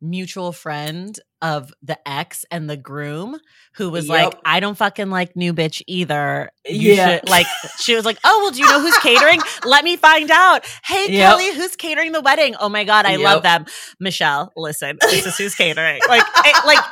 mutual 0.00 0.52
friend 0.52 1.18
of 1.40 1.72
the 1.82 1.96
ex 2.08 2.44
and 2.50 2.68
the 2.68 2.76
groom 2.76 3.38
who 3.74 3.90
was 3.90 4.08
like, 4.08 4.34
I 4.44 4.60
don't 4.60 4.76
fucking 4.76 5.08
like 5.10 5.36
new 5.36 5.54
bitch 5.54 5.82
either. 5.86 6.50
You 6.66 6.94
Yeah. 6.94 7.18
should 7.20 7.28
like 7.28 7.46
she 7.78 7.94
was 7.94 8.04
like, 8.04 8.18
Oh, 8.24 8.40
well, 8.42 8.50
do 8.50 8.58
you 8.60 8.66
know 8.66 8.80
who's 8.80 8.96
catering? 8.98 9.40
Let 9.64 9.84
me 9.84 9.96
find 9.96 10.30
out. 10.30 10.66
Hey 10.84 11.06
Yep. 11.12 11.30
Kelly, 11.30 11.54
who's 11.54 11.76
catering 11.76 12.12
the 12.12 12.20
wedding? 12.22 12.54
Oh 12.58 12.68
my 12.68 12.84
God, 12.84 13.06
I 13.06 13.16
love 13.16 13.42
them. 13.42 13.66
Michelle, 14.00 14.52
listen, 14.56 14.98
this 15.02 15.26
is 15.26 15.36
who's 15.38 15.54
catering. 15.54 16.00
Like 16.08 16.24
it, 16.44 16.66
like 16.66 16.84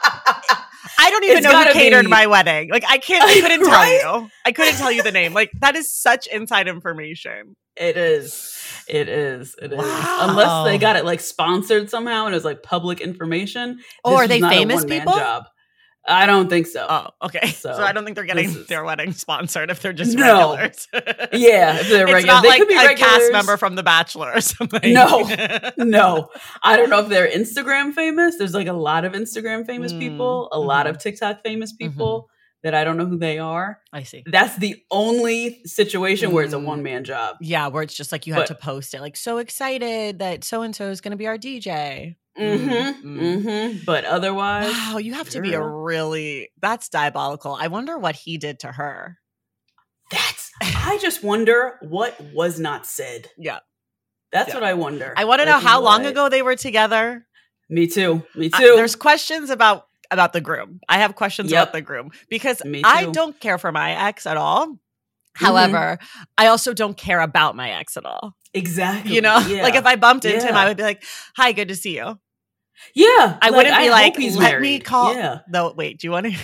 I 0.99 1.11
don't 1.11 1.25
even 1.25 1.37
It's 1.39 1.45
know 1.45 1.65
who 1.65 1.73
catered 1.73 2.05
be- 2.05 2.11
my 2.11 2.27
wedding. 2.27 2.71
Like 2.71 2.85
I 2.89 2.99
can't 2.99 3.25
I 3.25 3.41
couldn't 3.41 3.61
tell 3.65 3.71
Right? 3.71 4.01
you. 4.23 4.31
I 4.45 4.53
couldn't 4.53 4.75
tell 4.77 4.93
you 4.93 5.03
the 5.03 5.13
name. 5.13 5.33
Like 5.35 5.51
that 5.61 5.75
is 5.77 5.93
such 5.93 6.27
inside 6.27 6.69
information. 6.69 7.57
It 7.77 7.97
is. 7.97 8.57
It 8.89 9.09
is. 9.09 9.57
It 9.61 9.73
is. 9.73 9.79
Wow. 9.79 10.19
Unless 10.29 10.65
they 10.71 10.79
got 10.79 10.97
it 10.97 11.05
like 11.05 11.21
sponsored 11.21 11.89
somehow 11.91 12.27
and 12.27 12.35
it 12.35 12.37
was 12.37 12.45
like 12.45 12.63
public 12.63 13.01
information. 13.01 13.81
Oh, 14.05 14.17
are 14.17 14.29
they 14.29 14.41
not 14.41 14.53
famous 14.53 14.85
people? 14.85 15.15
Job. 15.15 15.45
I 16.07 16.27
don't 16.27 16.49
think 16.49 16.67
so. 16.67 16.85
Oh, 16.89 17.09
okay. 17.27 17.49
So, 17.53 17.73
So, 17.77 17.83
I 17.83 17.93
don't 17.93 18.05
think 18.05 18.17
they're 18.17 18.25
getting 18.25 18.47
is- 18.47 18.67
their 18.67 18.85
wedding 18.85 19.13
sponsored 19.13 19.71
if 19.71 19.81
they're 19.81 19.93
just 19.93 20.17
No. 20.17 20.57
regulars. 20.57 20.89
yeah, 21.33 21.77
if 21.79 21.89
they're 21.89 22.07
regular. 22.07 22.17
it's 22.19 22.27
not 22.27 22.43
they 22.43 22.49
like 22.49 22.59
could 22.59 22.69
be 22.69 22.75
a 22.77 22.95
cast 22.97 23.31
member 23.33 23.57
from 23.57 23.77
The 23.77 23.83
Bachelor 23.85 24.33
or 24.35 24.41
something. 24.41 24.93
No. 24.93 25.29
no, 25.79 26.29
I 26.63 26.77
don't 26.77 26.91
know 26.91 27.01
if 27.01 27.09
they're 27.09 27.29
Instagram 27.31 27.93
famous. 27.95 28.37
There's 28.37 28.55
like 28.55 28.67
a 28.67 28.73
lot 28.73 29.05
of 29.05 29.13
Instagram 29.13 29.65
famous 29.67 29.93
Mm, 29.93 30.01
people, 30.01 30.49
a 30.51 30.59
lot 30.59 30.87
mhm. 30.87 30.91
of 30.91 30.99
TikTok 30.99 31.43
famous 31.45 31.73
people 31.73 32.29
that 32.65 32.75
I 32.75 32.85
don't 32.85 32.97
know 32.97 33.07
who 33.07 33.19
they 33.19 33.39
are. 33.39 33.81
I 33.93 34.05
see. 34.05 34.23
That's 34.25 34.57
the 34.57 34.77
only 34.91 35.61
situation 35.65 36.31
where 36.33 36.45
it's 36.45 36.55
a 36.55 36.59
Mm. 36.59 36.65
one 36.65 36.83
man 36.85 37.05
job. 37.05 37.37
Yeah, 37.41 37.67
where 37.69 37.83
it's 37.83 37.95
just 37.95 38.13
like 38.13 38.27
you 38.27 38.35
had 38.35 38.41
But- 38.41 38.47
to 38.49 38.55
post 38.55 38.95
it, 38.95 39.01
like 39.01 39.17
so 39.17 39.39
excited 39.39 40.21
that 40.21 40.45
so 40.45 40.63
and 40.63 40.75
so 40.75 40.89
is 40.91 41.01
going 41.01 41.11
to 41.13 41.17
be 41.17 41.27
our 41.27 41.39
DJ. 41.39 42.17
Mm-hmm. 42.39 43.07
Mm, 43.19 43.21
Mm-hmm. 43.21 43.85
But 43.85 44.05
otherwise, 44.05 44.73
Wow, 44.73 44.99
you 44.99 45.15
have 45.15 45.29
to 45.31 45.41
be 45.43 45.53
a 45.55 45.63
really 45.65 46.51
that's 46.61 46.89
diabolical. 46.89 47.55
I 47.59 47.69
wonder 47.69 47.99
what 47.99 48.15
he 48.17 48.39
did 48.39 48.61
to 48.61 48.69
her. 48.73 49.19
that's. 50.11 50.51
I 50.63 50.99
just 51.01 51.23
wonder 51.23 51.79
what 51.83 52.19
was 52.35 52.59
not 52.61 52.87
said. 52.87 53.29
Yeah. 53.39 53.59
That's 54.33 54.49
Yeah. 54.49 54.55
what 54.55 54.65
I 54.65 54.75
wonder. 54.75 55.13
I 55.17 55.25
want 55.27 55.41
to 55.41 55.47
know 55.47 55.53
Like, 55.57 55.63
how 55.65 55.81
long 55.83 56.07
ago 56.07 56.29
they 56.29 56.43
were 56.43 56.57
together. 56.57 57.27
Me 57.69 57.87
too. 57.87 58.23
Me 58.35 58.51
I- 58.53 58.61
too. 58.61 58.73
there's 58.77 58.97
questions 58.97 59.51
about 59.51 59.87
about 60.11 60.33
the 60.35 60.41
groom. 60.43 60.81
I 60.89 60.99
have 60.99 61.15
questions 61.15 61.51
Yep. 61.51 61.63
about 61.63 61.73
the 61.73 61.81
groom 61.81 62.11
because 62.29 62.63
Me 62.65 62.83
I. 62.85 63.03
Mm-hmm. 63.05 63.13
don't 63.13 63.41
care 63.41 63.57
for 63.59 63.73
my 63.73 64.09
ex 64.09 64.27
at 64.27 64.37
all. 64.37 64.79
However, 65.35 65.99
I 66.37 66.47
also 66.49 66.75
don't 66.75 66.97
care 66.97 67.21
about 67.21 67.57
my 67.57 67.71
ex 67.71 67.97
at 67.97 68.05
all. 68.05 68.35
exactly. 68.55 69.15
You 69.15 69.21
know, 69.23 69.39
Yeah. 69.39 69.63
like 69.67 69.75
if 69.75 69.87
I 69.87 69.97
bumped 69.97 70.25
into 70.25 70.47
him, 70.47 70.55
I 70.55 70.67
would 70.69 70.77
be 70.77 70.83
like, 70.83 71.03
"Hi, 71.37 71.53
good 71.53 71.69
to 71.69 71.77
see 71.77 71.97
you." 71.97 72.19
yeah, 72.95 73.39
I 73.41 73.51
wouldn't 73.51 73.77
be 73.77 73.83
hope 73.87 73.93
like, 73.93 74.19
"Let 74.37 74.61
me 74.61 74.79
call." 74.81 75.15
Yeah. 75.15 75.41
Though, 75.51 75.73
wait, 75.73 76.01
do 76.01 76.07
you 76.07 76.11
want 76.11 76.27
to? 76.27 76.39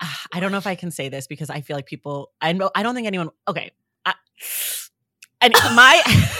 I 0.32 0.40
don't 0.40 0.50
know 0.52 0.58
if 0.58 0.66
I 0.66 0.74
can 0.76 0.90
say 0.90 1.08
this 1.08 1.26
because 1.26 1.50
I 1.50 1.60
feel 1.60 1.76
like 1.76 1.86
people. 1.86 2.30
I 2.40 2.52
know. 2.52 2.70
I 2.74 2.82
don't 2.82 2.94
think 2.94 3.06
anyone. 3.06 3.30
Okay. 3.48 3.70
I, 4.06 4.14
and 5.40 5.52
my. 5.74 6.02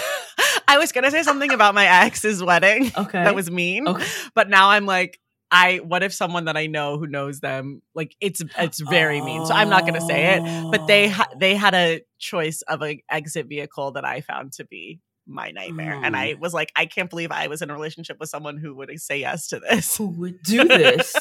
I 0.66 0.78
was 0.78 0.92
gonna 0.92 1.10
say 1.10 1.22
something 1.24 1.52
about 1.52 1.74
my 1.74 2.04
ex's 2.06 2.42
wedding 2.42 2.92
Okay. 2.96 3.24
that 3.24 3.34
was 3.34 3.50
mean, 3.50 3.88
Okay. 3.88 4.06
but 4.36 4.48
now 4.48 4.70
I'm 4.70 4.86
like, 4.86 5.18
I. 5.50 5.78
What 5.78 6.02
if 6.02 6.12
someone 6.12 6.44
that 6.46 6.56
I 6.56 6.66
know 6.66 6.98
who 6.98 7.06
knows 7.06 7.40
them, 7.40 7.82
like 7.94 8.14
it's 8.20 8.42
it's 8.58 8.80
very 8.80 9.20
mean. 9.20 9.44
So 9.46 9.54
I'm 9.54 9.68
not 9.68 9.86
gonna 9.86 10.00
say 10.00 10.36
it. 10.36 10.70
But 10.70 10.86
they 10.86 11.08
ha- 11.08 11.28
Oh. 11.32 11.36
they 11.38 11.54
had 11.54 11.74
a 11.74 12.02
choice 12.18 12.62
of 12.62 12.82
an 12.82 13.00
exit 13.10 13.46
vehicle 13.48 13.92
that 13.92 14.04
I 14.04 14.20
found 14.20 14.52
to 14.54 14.64
be 14.64 15.00
my 15.26 15.50
nightmare, 15.52 16.00
and 16.02 16.16
I 16.16 16.32
Oh. 16.32 16.38
was 16.40 16.52
like, 16.54 16.72
I 16.74 16.86
can't 16.86 17.08
believe 17.10 17.30
I 17.30 17.46
was 17.46 17.62
in 17.62 17.70
a 17.70 17.74
relationship 17.74 18.16
with 18.18 18.28
someone 18.28 18.56
who 18.58 18.74
would 18.76 18.90
say 19.00 19.20
yes 19.20 19.48
to 19.48 19.60
this. 19.60 19.96
who 19.96 20.08
would 20.08 20.42
do 20.42 20.64
this? 20.64 21.14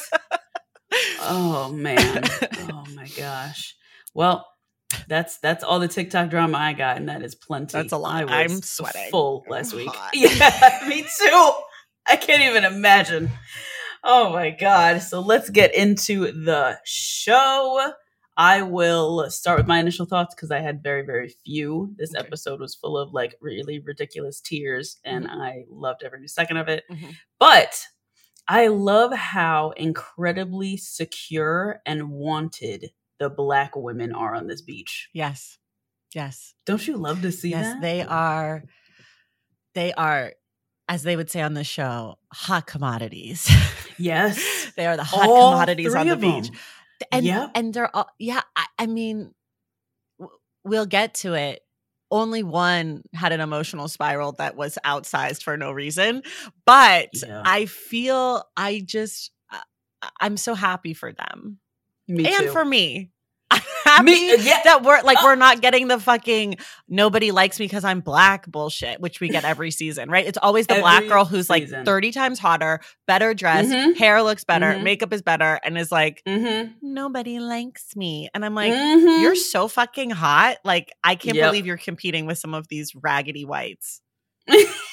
oh 1.20 1.72
man. 1.72 2.22
Oh 2.72 2.84
my 2.94 3.06
gosh. 3.16 3.74
Well, 4.14 4.46
that's 5.08 5.38
that's 5.38 5.62
all 5.64 5.78
the 5.80 5.88
TikTok 5.88 6.30
drama 6.30 6.58
I 6.58 6.72
got, 6.72 6.96
and 6.96 7.08
that 7.08 7.22
is 7.22 7.34
plenty. 7.34 7.72
That's 7.72 7.92
a 7.92 7.96
lot. 7.98 8.28
I 8.30 8.42
was 8.44 8.52
I'm 8.52 8.62
sweating. 8.62 9.10
Full 9.10 9.44
I'm 9.46 9.52
last 9.52 9.74
week. 9.74 9.88
hot. 9.88 10.10
Yeah, 10.14 10.88
me 10.88 11.02
too. 11.02 11.52
I 12.08 12.16
can't 12.16 12.42
even 12.42 12.64
imagine. 12.64 13.30
Oh 14.02 14.32
my 14.32 14.50
god. 14.50 15.02
So 15.02 15.20
let's 15.20 15.50
get 15.50 15.74
into 15.74 16.32
the 16.32 16.78
show. 16.84 17.92
I 18.36 18.62
will 18.62 19.28
start 19.30 19.58
with 19.58 19.66
my 19.66 19.78
initial 19.80 20.06
thoughts 20.06 20.34
because 20.34 20.50
I 20.50 20.60
had 20.60 20.82
very, 20.82 21.04
very 21.04 21.28
few. 21.44 21.94
This 21.98 22.14
Okay. 22.14 22.26
episode 22.26 22.60
was 22.60 22.74
full 22.74 22.96
of 22.96 23.12
like 23.12 23.34
really 23.40 23.78
ridiculous 23.80 24.40
tears, 24.40 24.98
and 25.04 25.26
I 25.28 25.64
loved 25.68 26.02
every 26.02 26.26
second 26.28 26.56
of 26.56 26.68
it. 26.68 26.84
Mhm. 26.90 27.14
But 27.38 27.86
I 28.48 28.68
love 28.68 29.12
how 29.12 29.70
incredibly 29.76 30.76
secure 30.78 31.82
and 31.84 32.10
wanted 32.10 32.92
the 33.18 33.28
black 33.28 33.76
women 33.76 34.14
are 34.14 34.34
on 34.34 34.46
this 34.46 34.62
beach. 34.62 35.10
Yes, 35.12 35.58
yes, 36.14 36.54
Don't 36.64 36.86
you 36.88 36.96
love 36.96 37.20
to 37.22 37.30
see 37.32 37.50
yes. 37.50 37.66
that? 37.74 37.80
They 37.82 38.00
are. 38.02 38.64
They 39.74 39.92
are, 39.92 40.32
as 40.90 41.04
they 41.04 41.14
would 41.16 41.30
say 41.30 41.40
on 41.40 41.54
the 41.54 41.62
show, 41.64 42.18
hot 42.32 42.66
commodities. 42.66 43.48
Yes. 43.96 44.70
they 44.76 44.86
are 44.86 44.96
the 44.96 45.04
hot 45.04 45.26
All 45.28 45.52
commodities 45.52 45.94
on 45.94 46.08
the 46.08 46.16
beach. 46.16 46.48
them. 46.48 46.56
and 47.12 47.24
Yep. 47.26 47.50
and 47.54 47.72
they're 47.72 47.94
all 47.96 48.08
yeah 48.18 48.40
I, 48.56 48.66
I 48.80 48.86
mean 48.86 49.32
w- 50.18 50.36
we'll 50.64 50.86
get 50.86 51.14
to 51.22 51.34
it 51.34 51.60
only 52.10 52.42
one 52.42 53.02
had 53.14 53.30
an 53.32 53.40
emotional 53.40 53.86
spiral 53.88 54.32
that 54.32 54.56
was 54.56 54.76
outsized 54.84 55.42
for 55.44 55.56
no 55.56 55.70
reason 55.70 56.22
but 56.66 57.08
Yeah. 57.14 57.42
i 57.44 57.66
feel 57.66 58.42
i 58.56 58.82
just 58.84 59.30
uh, 59.52 59.58
I- 60.02 60.10
i'm 60.20 60.36
so 60.36 60.54
happy 60.54 60.92
for 60.92 61.12
them 61.12 61.58
Me 62.08 62.26
and 62.26 62.46
too. 62.46 62.50
for 62.52 62.64
me 62.64 63.10
happy 63.96 64.04
Me- 64.04 64.36
yeah. 64.38 64.60
that 64.64 64.82
we're 64.82 65.00
like 65.02 65.18
Uh, 65.18 65.22
we're 65.24 65.34
not 65.36 65.60
getting 65.60 65.88
the 65.88 65.98
fucking 65.98 66.56
nobody 66.88 67.30
likes 67.32 67.58
me 67.60 67.66
because 67.66 67.84
I'm 67.84 68.00
black 68.00 68.46
bullshit, 68.50 69.00
which 69.00 69.20
we 69.20 69.28
get 69.28 69.44
every 69.44 69.70
season, 69.70 70.10
right? 70.10 70.26
It's 70.26 70.38
always 70.40 70.66
the 70.66 70.76
black 70.76 71.06
girl 71.08 71.24
who's 71.24 71.48
like 71.50 71.68
30 71.68 72.12
times 72.12 72.38
hotter, 72.38 72.80
better 73.06 73.34
dressed, 73.34 73.70
Mhm. 73.70 73.96
hair 73.96 74.22
looks 74.22 74.44
better, 74.44 74.72
Mhm. 74.74 74.82
makeup 74.82 75.12
is 75.12 75.22
better, 75.22 75.60
and 75.64 75.76
is 75.78 75.90
like, 75.92 76.22
mm-hmm. 76.26 76.72
nobody 76.82 77.38
likes 77.40 77.94
me. 77.96 78.28
And 78.34 78.44
I'm 78.44 78.54
like, 78.54 78.72
you're 78.72 79.34
so 79.36 79.68
fucking 79.68 80.10
hot. 80.10 80.58
Like, 80.64 80.90
I 81.04 81.14
can't 81.14 81.36
Yep. 81.36 81.48
believe 81.48 81.66
you're 81.66 81.76
competing 81.76 82.26
with 82.26 82.38
some 82.38 82.54
of 82.54 82.68
these 82.68 82.94
raggedy 82.94 83.44
whites. 83.44 84.00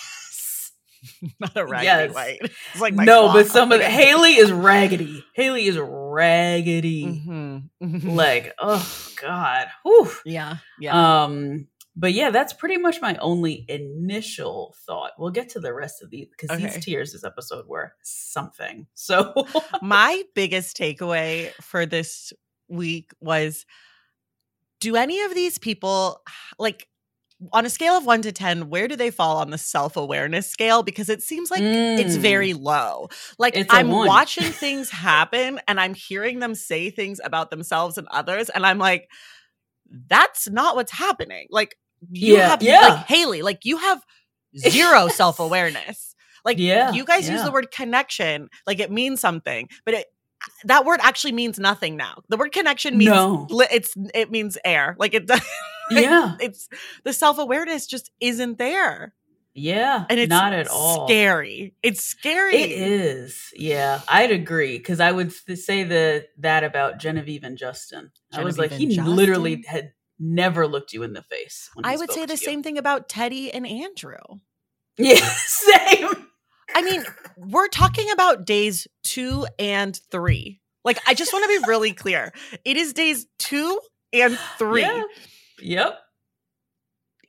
not 1.40 1.56
a 1.56 1.66
raggedy 1.66 1.86
Yes. 1.86 2.14
white. 2.14 2.40
It's 2.42 2.82
like 2.82 2.94
my 2.94 3.04
no, 3.06 3.28
but 3.28 3.44
cloth. 3.44 3.52
some 3.52 3.72
of 3.72 3.80
the 3.80 3.86
Haley 3.90 4.34
is 4.38 4.52
raggedy. 4.52 5.24
Haley 5.36 5.66
is 5.66 5.78
raggedy. 5.78 7.06
Mhm, 7.06 7.70
mhm. 7.84 8.04
Like, 8.16 8.54
oh 8.60 9.10
god. 9.22 9.68
Whew. 9.84 10.12
yeah, 10.26 10.58
yeah. 10.80 11.24
Um, 11.24 11.68
but 11.96 12.14
yeah, 12.14 12.30
that's 12.30 12.54
pretty 12.54 12.78
much 12.78 13.02
my 13.02 13.16
only 13.18 13.66
initial 13.68 14.76
thought. 14.86 15.14
We'll 15.18 15.32
get 15.32 15.50
to 15.50 15.60
the 15.60 15.74
rest 15.74 16.04
of 16.04 16.12
these 16.12 16.28
because 16.30 16.56
Okay. 16.56 16.68
these 16.76 16.86
tears 16.86 17.12
this 17.14 17.24
episode 17.24 17.66
were 17.68 17.94
something. 18.04 18.86
So 18.94 19.48
my 19.82 20.24
biggest 20.36 20.78
takeaway 20.78 21.52
for 21.62 21.86
this 21.88 22.34
week 22.70 23.12
was 23.20 23.66
do 24.80 24.96
any 24.96 25.22
of 25.22 25.34
these 25.34 25.58
people 25.58 26.22
like 26.60 26.88
on 27.54 27.66
a 27.66 27.70
scale 27.70 27.94
of 27.94 28.06
1 28.06 28.24
to 28.24 28.32
10 28.32 28.70
where 28.70 28.88
do 28.88 28.96
they 28.96 29.12
fall 29.12 29.38
on 29.38 29.52
the 29.52 29.58
self-awareness 29.60 30.50
scale? 30.50 30.82
Because 30.84 31.08
it 31.10 31.22
seems 31.22 31.52
like 31.52 31.62
it's 31.62 32.18
Mm. 32.18 32.22
very 32.22 32.54
low. 32.54 33.10
Like 33.38 33.56
It's 33.56 33.72
i'm 33.74 33.90
watching 33.90 34.52
things 34.52 34.90
happen 34.90 35.60
and 35.68 35.80
i'm 35.80 35.94
hearing 35.94 36.40
them 36.40 36.56
say 36.56 36.90
things 36.90 37.20
about 37.24 37.52
themselves 37.52 37.98
and 37.98 38.08
others 38.10 38.50
and 38.50 38.66
i'm 38.66 38.80
like 38.80 39.08
that's 40.10 40.50
not 40.50 40.76
what's 40.76 40.92
happening. 40.92 41.48
Like 41.50 41.78
you 42.12 42.38
Yeah, 42.38 42.50
have 42.50 42.62
yeah. 42.62 42.82
like 42.82 43.06
haley 43.08 43.42
like 43.42 43.66
you 43.66 43.78
have 43.78 44.04
zero 44.58 45.08
self-awareness. 45.08 46.16
Like 46.44 46.58
Yeah, 46.60 46.92
you 46.94 47.06
guys 47.06 47.30
use 47.30 47.44
the 47.44 47.52
word 47.52 47.72
connection 47.72 48.50
like 48.66 48.80
it 48.80 48.92
means 48.92 49.20
something 49.20 49.70
but 49.86 49.94
it 49.94 50.08
that 50.66 50.86
word 50.86 51.00
actually 51.04 51.34
means 51.34 51.58
nothing 51.60 51.98
now. 51.98 52.22
The 52.30 52.38
word 52.38 52.52
connection 52.52 52.98
means 52.98 53.10
No. 53.12 53.48
li- 53.50 53.68
it's 53.72 53.94
it 54.14 54.32
means 54.32 54.58
air. 54.64 54.96
Like 55.00 55.14
it 55.14 55.26
does 55.32 55.42
yeah, 55.92 56.36
it's 56.40 56.70
the 57.04 57.14
self-awareness 57.14 57.88
just 57.88 58.12
isn't 58.20 58.58
there 58.58 59.14
yeah, 59.60 60.06
and 60.10 60.20
it's 60.20 60.30
not 60.30 60.54
at 60.54 60.68
all 60.68 61.08
scary 61.08 61.74
it's 61.82 62.04
scary 62.04 62.56
It 62.58 62.72
is. 62.72 63.42
Yeah, 63.56 64.02
I'd 64.08 64.30
agree 64.32 64.78
because 64.78 65.00
I 65.00 65.12
would 65.12 65.34
th- 65.48 65.58
say 65.58 65.84
the 65.84 66.28
that 66.38 66.64
about 66.64 67.00
Genevieve 67.00 67.44
and 67.44 67.58
Justin. 67.58 68.12
I 68.32 68.44
was 68.44 68.60
like, 68.60 68.72
he 68.72 68.96
and 68.98 69.08
literally 69.08 69.64
had 69.68 69.94
never 70.20 70.68
looked 70.68 70.94
you 70.94 71.02
in 71.04 71.14
the 71.14 71.22
face. 71.24 71.70
i 71.84 71.96
would 71.96 72.12
say 72.12 72.26
the 72.26 72.34
you. 72.34 72.38
same 72.38 72.62
thing 72.64 72.78
about 72.78 73.08
teddy 73.10 73.52
and 73.52 73.66
andrew 73.68 74.18
Yeah, 74.98 75.16
same. 75.16 76.10
i 76.74 76.82
mean 76.82 77.04
we're 77.38 77.68
talking 77.68 78.10
about 78.12 78.46
days 78.46 78.88
two 79.04 79.46
and 79.60 80.00
three 80.12 80.60
like 80.84 80.98
i 81.08 81.14
just 81.14 81.34
want 81.34 81.44
to 81.52 81.60
be 81.62 81.68
really 81.68 81.94
clear 81.94 82.34
it 82.66 82.78
is 82.78 82.94
days 82.94 83.28
two 83.38 83.80
and 84.12 84.38
three 84.58 84.82
Yeah. 84.82 85.04
Yep. 85.60 86.00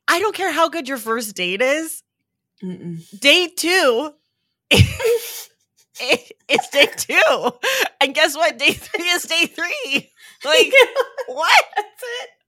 i 0.09 0.19
don't 0.21 0.35
care 0.35 0.53
how 0.53 0.69
good 0.69 0.89
your 0.89 0.99
first 0.99 1.35
date 1.37 1.63
is 1.63 2.03
Mm-mm. 2.63 3.21
day 3.21 3.49
two 3.57 4.13
it's 4.71 6.69
day 6.71 6.87
two 6.97 7.51
and 8.01 8.15
guess 8.15 8.37
what 8.37 8.59
day 8.59 8.73
three 8.73 9.05
is 9.07 9.23
day 9.25 9.47
three 9.47 10.11
like 10.45 10.73
what 11.27 11.65
That's 11.77 12.03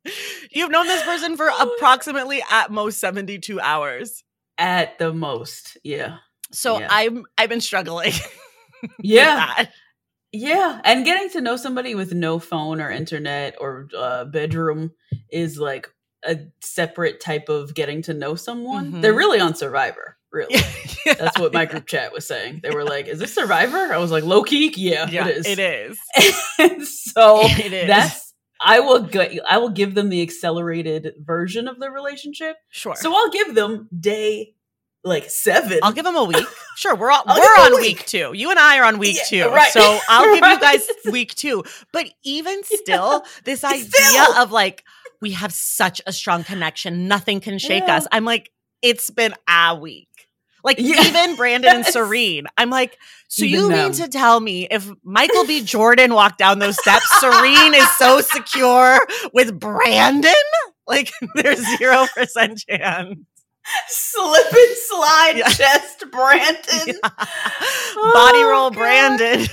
it. 0.06 0.48
you've 0.52 0.70
known 0.70 0.86
this 0.86 1.02
person 1.02 1.36
for 1.36 1.48
approximately 1.60 2.42
at 2.50 2.70
most 2.70 2.98
72 3.00 3.60
hours 3.60 4.22
At 4.58 4.98
the 4.98 5.12
most, 5.12 5.78
yeah, 5.82 6.18
so 6.52 6.78
Yeah. 6.80 6.88
i'm 6.90 7.24
i've 7.38 7.48
been 7.48 7.60
struggling 7.60 8.12
with 8.82 8.90
yeah, 9.00 9.36
that. 9.36 9.72
yeah. 10.32 10.80
And 10.84 11.04
getting 11.04 11.30
to 11.30 11.40
know 11.40 11.56
somebody 11.56 11.94
with 11.94 12.12
no 12.14 12.38
phone 12.38 12.80
or 12.80 12.90
internet 12.90 13.56
or 13.60 13.88
uh, 13.96 14.24
bedroom 14.26 14.92
is 15.32 15.58
like 15.58 15.92
a 16.24 16.38
separate 16.60 17.20
type 17.20 17.48
of 17.48 17.74
getting 17.74 18.02
to 18.02 18.14
know 18.14 18.34
someone. 18.34 18.92
Mhm. 18.92 19.02
They're 19.02 19.14
really 19.14 19.40
on 19.40 19.54
Survivor, 19.54 20.16
really. 20.32 20.56
Yeah. 21.06 21.14
That's 21.14 21.38
what 21.38 21.54
my 21.54 21.64
group 21.64 21.86
chat 21.86 22.12
was 22.12 22.26
saying. 22.26 22.60
They 22.62 22.68
were 22.70 22.84
like, 22.84 23.08
"Is 23.08 23.18
this 23.18 23.32
Survivor?" 23.34 23.78
I 23.90 23.96
was 23.96 24.10
like, 24.10 24.22
"Low 24.22 24.42
key, 24.42 24.70
yeah, 24.76 25.08
yeah 25.08 25.26
it 25.28 25.58
is." 25.58 25.98
it 26.14 26.78
is 26.78 27.02
so 27.14 27.40
It 27.44 27.72
is. 27.72 27.86
that's 27.86 28.34
I 28.60 28.80
will 28.80 29.00
go, 29.04 29.26
I 29.48 29.56
will 29.56 29.70
give 29.70 29.94
them 29.94 30.10
the 30.10 30.20
accelerated 30.20 31.14
version 31.20 31.66
of 31.68 31.80
the 31.80 31.90
relationship. 31.90 32.56
sure 32.68 32.94
So 32.96 33.14
I'll 33.16 33.30
give 33.30 33.54
them 33.54 33.88
day 33.98 34.52
like 35.02 35.30
seven. 35.30 35.78
I'll 35.82 35.92
give 35.94 36.04
them 36.04 36.16
a 36.16 36.24
week. 36.24 36.46
Sure, 36.76 36.94
we're 36.94 37.10
all, 37.10 37.22
I'll 37.26 37.36
we're 37.40 37.46
give 37.46 37.64
'em 37.66 37.72
a 37.72 37.74
on 37.76 37.80
week. 37.80 37.98
week 38.00 38.06
two. 38.06 38.32
You 38.34 38.50
and 38.50 38.58
I 38.58 38.78
are 38.78 38.84
on 38.84 38.98
week 38.98 39.16
Yeah, 39.32 39.44
two, 39.46 39.54
right. 39.54 39.72
so 39.72 39.98
I'll 40.10 40.34
give 40.34 40.46
you 40.46 40.60
guys 40.60 40.86
week 41.10 41.34
two. 41.34 41.64
But 41.94 42.10
even 42.22 42.62
still, 42.64 43.24
this 43.44 43.64
idea 43.64 43.88
Still. 43.88 44.34
of 44.36 44.52
like 44.52 44.84
we 45.20 45.32
have 45.32 45.52
such 45.52 46.00
a 46.06 46.12
strong 46.12 46.44
connection, 46.44 47.08
nothing 47.08 47.40
can 47.40 47.58
shake 47.58 47.84
Yeah. 47.86 47.96
us. 47.96 48.06
I'm 48.12 48.24
like, 48.24 48.50
it's 48.82 49.10
been 49.10 49.34
a 49.48 49.74
week. 49.74 50.08
Like 50.64 50.76
Yeah. 50.78 51.02
even 51.06 51.36
Brandon 51.36 51.76
and 51.76 51.86
Serene, 51.86 52.46
I'm 52.58 52.70
like, 52.70 52.96
so 53.28 53.44
Even 53.44 53.60
you 53.60 53.68
them. 53.68 53.78
mean 53.78 53.92
to 53.92 54.08
tell 54.08 54.40
me 54.40 54.66
if 54.70 54.90
Michael 55.04 55.46
B. 55.46 55.60
Jordan 55.64 56.12
walked 56.14 56.38
down 56.38 56.58
those 56.58 56.78
steps, 56.78 57.06
Serene 57.20 57.74
is 57.74 57.88
so 57.96 58.20
secure 58.20 58.98
with 59.32 59.58
Brandon? 59.58 60.32
Like 60.86 61.10
there's 61.36 61.64
zero 61.78 62.06
percent 62.14 62.62
chance. 62.68 63.16
Slip 63.88 64.52
and 64.52 64.76
slide 64.88 65.32
Yeah. 65.36 65.48
chest 65.50 66.04
Brandon. 66.10 66.98
Body 67.02 68.42
Oh, 68.42 68.48
roll 68.50 68.70
God. 68.70 68.78
Brandon. 68.78 69.38
Body 69.38 69.48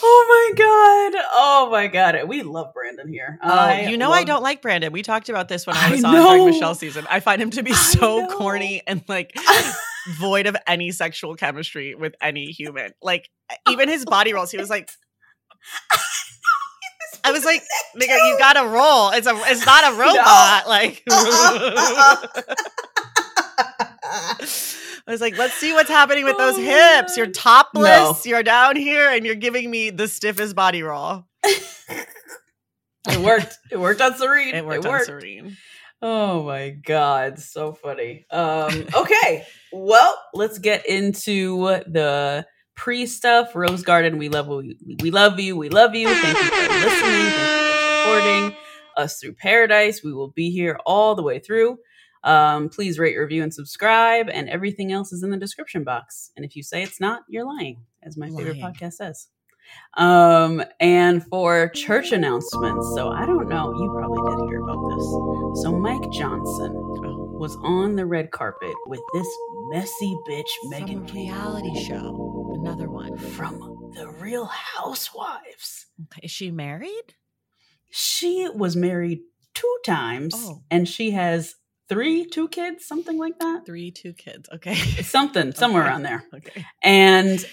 Oh 0.03 0.27
my 0.29 0.53
god. 0.57 1.25
Oh 1.33 1.60
my 1.70 1.87
god. 1.87 2.16
We 2.26 2.42
love 2.42 2.72
Brandon 2.74 3.09
here. 3.09 3.38
Oh, 3.42 3.70
you 3.72 3.96
know 3.96 4.11
I 4.11 4.24
don't 4.24 4.42
like 4.42 4.62
Brandon. 4.62 4.92
We 4.92 5.02
talked 5.02 5.28
about 5.28 5.48
this 5.48 5.66
when 5.66 5.76
I 5.76 5.88
I 5.88 5.90
was 5.90 6.04
on 6.04 6.14
during 6.14 6.38
know. 6.38 6.46
Michelle's 6.46 6.78
season. 6.78 7.06
I 7.09 7.20
find 7.20 7.40
him 7.40 7.50
to 7.50 7.62
be 7.62 7.72
so 7.72 8.26
corny 8.26 8.83
and 8.87 9.02
like 9.09 9.35
void 10.18 10.46
of 10.46 10.56
any 10.66 10.90
sexual 10.90 11.35
chemistry 11.37 11.94
with 11.94 12.14
any 12.20 12.46
human. 12.46 12.92
Like 13.02 13.28
oh, 13.50 13.72
even 13.72 13.88
his 13.88 14.04
body 14.04 14.33
rolls, 14.33 14.50
he 14.50 14.59
was 14.59 14.70
like, 14.70 14.90
I 17.24 17.33
was 17.33 17.44
like, 17.44 17.62
nigga, 17.96 18.16
you 18.16 18.37
gotta 18.38 18.66
roll. 18.66 19.11
It's 19.11 19.26
a, 19.26 19.35
it's 19.44 19.64
not 19.66 19.92
a 19.92 19.96
robot. 19.98 20.68
Like, 20.68 21.02
uh, 21.11 21.14
uh, 21.16 22.26
uh, 24.04 24.46
I 25.06 25.12
was 25.12 25.20
like, 25.20 25.37
let's 25.38 25.54
see 25.54 25.72
what's 25.72 25.90
happening 25.90 26.24
with 26.24 26.38
those 26.38 26.56
Oh 26.56 26.61
my 26.61 26.66
hips. 26.66 27.16
You're 27.16 27.26
topless. 27.26 28.26
You're 28.26 28.42
down 28.42 28.76
here, 28.76 29.09
and 29.11 29.26
you're 29.26 29.35
giving 29.35 29.70
me 29.70 29.90
the 29.90 30.09
stiffest 30.09 30.54
body 30.54 30.83
roll. 30.83 31.26
It 31.44 33.18
worked. 33.18 33.59
It 33.70 33.79
worked 33.79 34.00
on 34.00 34.14
Serene. 34.16 34.55
It 34.55 34.64
worked 34.64 34.87
on 34.87 35.05
Serene. 35.05 35.57
Oh 36.03 36.44
my 36.44 36.70
god, 36.70 37.38
so 37.38 37.72
funny. 37.72 38.24
Um, 38.31 38.87
okay, 38.94 39.44
well, 39.72 40.18
let's 40.33 40.59
get 40.59 40.87
into 40.87 41.66
the 41.87 42.46
pre 42.74 43.07
stuff. 43.07 43.55
Rose 43.55 43.83
Garden, 43.83 44.16
we 44.18 44.29
love 44.29 44.48
we, 44.48 44.76
we 45.03 45.11
love 45.11 45.38
you, 45.38 45.57
we 45.57 45.68
love 45.68 45.94
you. 45.94 46.09
Thank 46.09 46.38
you 46.38 46.44
for 46.44 46.74
listening. 46.74 47.26
Thank 47.31 47.64
you 47.64 47.72
for 47.72 48.22
supporting 48.22 48.57
us 48.96 49.18
through 49.20 49.35
paradise. 49.35 50.03
We 50.03 50.12
will 50.14 50.31
be 50.31 50.50
here 50.50 50.79
all 50.87 51.14
the 51.14 51.22
way 51.22 51.38
through. 51.38 51.79
Um, 52.22 52.68
please 52.68 52.98
rate, 52.98 53.16
review, 53.16 53.42
and 53.42 53.53
subscribe, 53.53 54.29
and 54.31 54.48
everything 54.48 54.92
else 54.92 55.12
is 55.12 55.22
in 55.22 55.31
the 55.31 55.38
description 55.38 55.85
box. 55.85 56.31
And 56.37 56.44
if 56.44 56.55
you 56.57 56.62
say 56.62 56.83
it's 56.83 57.00
not, 57.00 57.22
you're 57.29 57.46
lying, 57.46 57.83
as 58.03 58.16
my 58.16 58.29
favorite 58.29 58.57
podcast 58.62 58.94
says. 58.94 59.29
Um, 59.94 60.62
and 60.78 61.24
for 61.26 61.68
church 61.70 62.12
announcements, 62.12 62.92
so 62.94 63.09
I 63.09 63.26
don't 63.26 63.48
know, 63.48 63.72
you 63.72 63.92
probably 63.92 64.30
did 64.30 64.48
hear 64.48 64.62
about 64.62 64.80
this. 64.88 65.04
So 65.62 65.72
Mike 65.72 66.11
Johnson 66.12 66.72
was 67.38 67.56
on 67.64 67.96
the 67.96 68.06
red 68.06 68.30
carpet 68.30 68.72
with 68.87 69.00
this 69.12 69.26
messy 69.72 70.16
bitch 70.28 70.44
Meghan 70.72 71.09
From 71.09 71.16
reality 71.16 71.85
show. 71.85 72.54
Another 72.61 72.88
one. 72.90 73.16
from 73.16 73.59
the 73.94 74.09
Real 74.20 74.44
Housewives. 74.46 75.87
Okay. 76.04 76.20
Is 76.24 76.30
she 76.30 76.50
married? 76.50 77.14
She 77.90 78.48
was 78.54 78.76
married 78.76 79.20
two 79.54 79.76
times, 79.85 80.35
Oh. 80.37 80.62
and 80.70 80.88
she 80.88 81.11
has 81.12 81.56
three, 81.88 82.24
two 82.26 82.46
kids, 82.48 82.87
something 82.87 83.18
like 83.18 83.38
that. 83.40 83.66
Three, 83.66 83.90
two 83.90 84.12
kids. 84.12 84.48
Okay. 84.52 84.74
Something, 85.02 85.52
somewhere 85.52 85.83
Okay. 85.83 85.90
around 85.90 86.02
there. 86.02 86.24
Okay. 86.35 86.64
And 86.83 87.44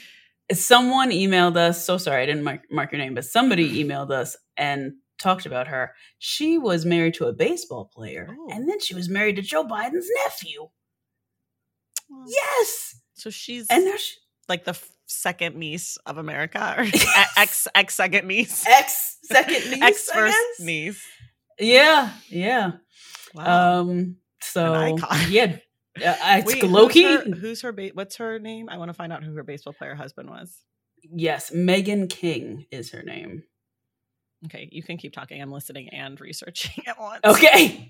someone 0.53 1.11
emailed 1.11 1.57
us. 1.57 1.85
So 1.85 1.97
sorry, 1.97 2.23
I 2.23 2.25
didn't 2.25 2.43
mark, 2.43 2.61
mark 2.71 2.91
your 2.91 2.99
name, 2.99 3.13
but 3.15 3.25
somebody 3.25 3.83
emailed 3.83 4.11
us 4.11 4.35
and 4.55 4.93
talked 5.19 5.45
about 5.45 5.67
her. 5.67 5.93
She 6.19 6.57
was 6.57 6.85
married 6.85 7.15
to 7.15 7.25
a 7.25 7.33
baseball 7.33 7.89
player, 7.93 8.27
Oh. 8.29 8.47
and 8.51 8.69
then 8.69 8.79
she 8.79 8.93
was 8.95 9.09
married 9.09 9.35
to 9.37 9.41
Joe 9.41 9.63
Biden's 9.65 10.09
nephew. 10.23 10.67
Yes, 12.27 12.95
So 13.15 13.29
she's 13.29 13.67
and 13.69 13.85
she, 13.99 14.13
like 14.47 14.63
the 14.63 14.77
second 15.07 15.55
niece 15.57 15.97
of 16.05 16.17
America, 16.17 16.75
or 16.77 16.85
ex 17.37 17.67
ex 17.75 17.95
second 17.95 18.27
niece, 18.27 18.65
ex 18.65 19.17
second 19.23 19.53
niece, 19.71 19.81
ex 19.81 20.09
first 20.11 20.37
niece. 20.59 21.03
Yeah, 21.59 22.11
yeah. 22.29 22.71
Wow. 23.33 23.79
Um. 23.81 24.17
So 24.41 24.97
yeah, 25.27 25.57
uh, 26.05 26.15
it's 26.39 26.53
Wait, 26.53 26.63
low 26.63 26.87
who's 26.87 27.03
her, 27.03 27.31
who's 27.31 27.61
her 27.61 27.71
ba- 27.71 27.91
what's 27.93 28.17
her 28.17 28.39
name? 28.39 28.69
I 28.69 28.77
want 28.77 28.89
to 28.89 28.93
find 28.93 29.11
out 29.13 29.23
who 29.23 29.33
her 29.33 29.43
baseball 29.43 29.73
player 29.73 29.95
husband 29.95 30.29
was. 30.29 30.55
Yes, 31.03 31.51
Meghan 31.51 32.09
King 32.09 32.65
is 32.71 32.91
her 32.91 33.03
name. 33.03 33.43
Okay, 34.45 34.69
you 34.71 34.83
can 34.83 34.97
keep 34.97 35.13
talking. 35.13 35.41
I'm 35.41 35.51
listening 35.51 35.89
and 35.89 36.19
researching 36.21 36.83
at 36.87 36.99
once. 36.99 37.21
Okay. 37.25 37.89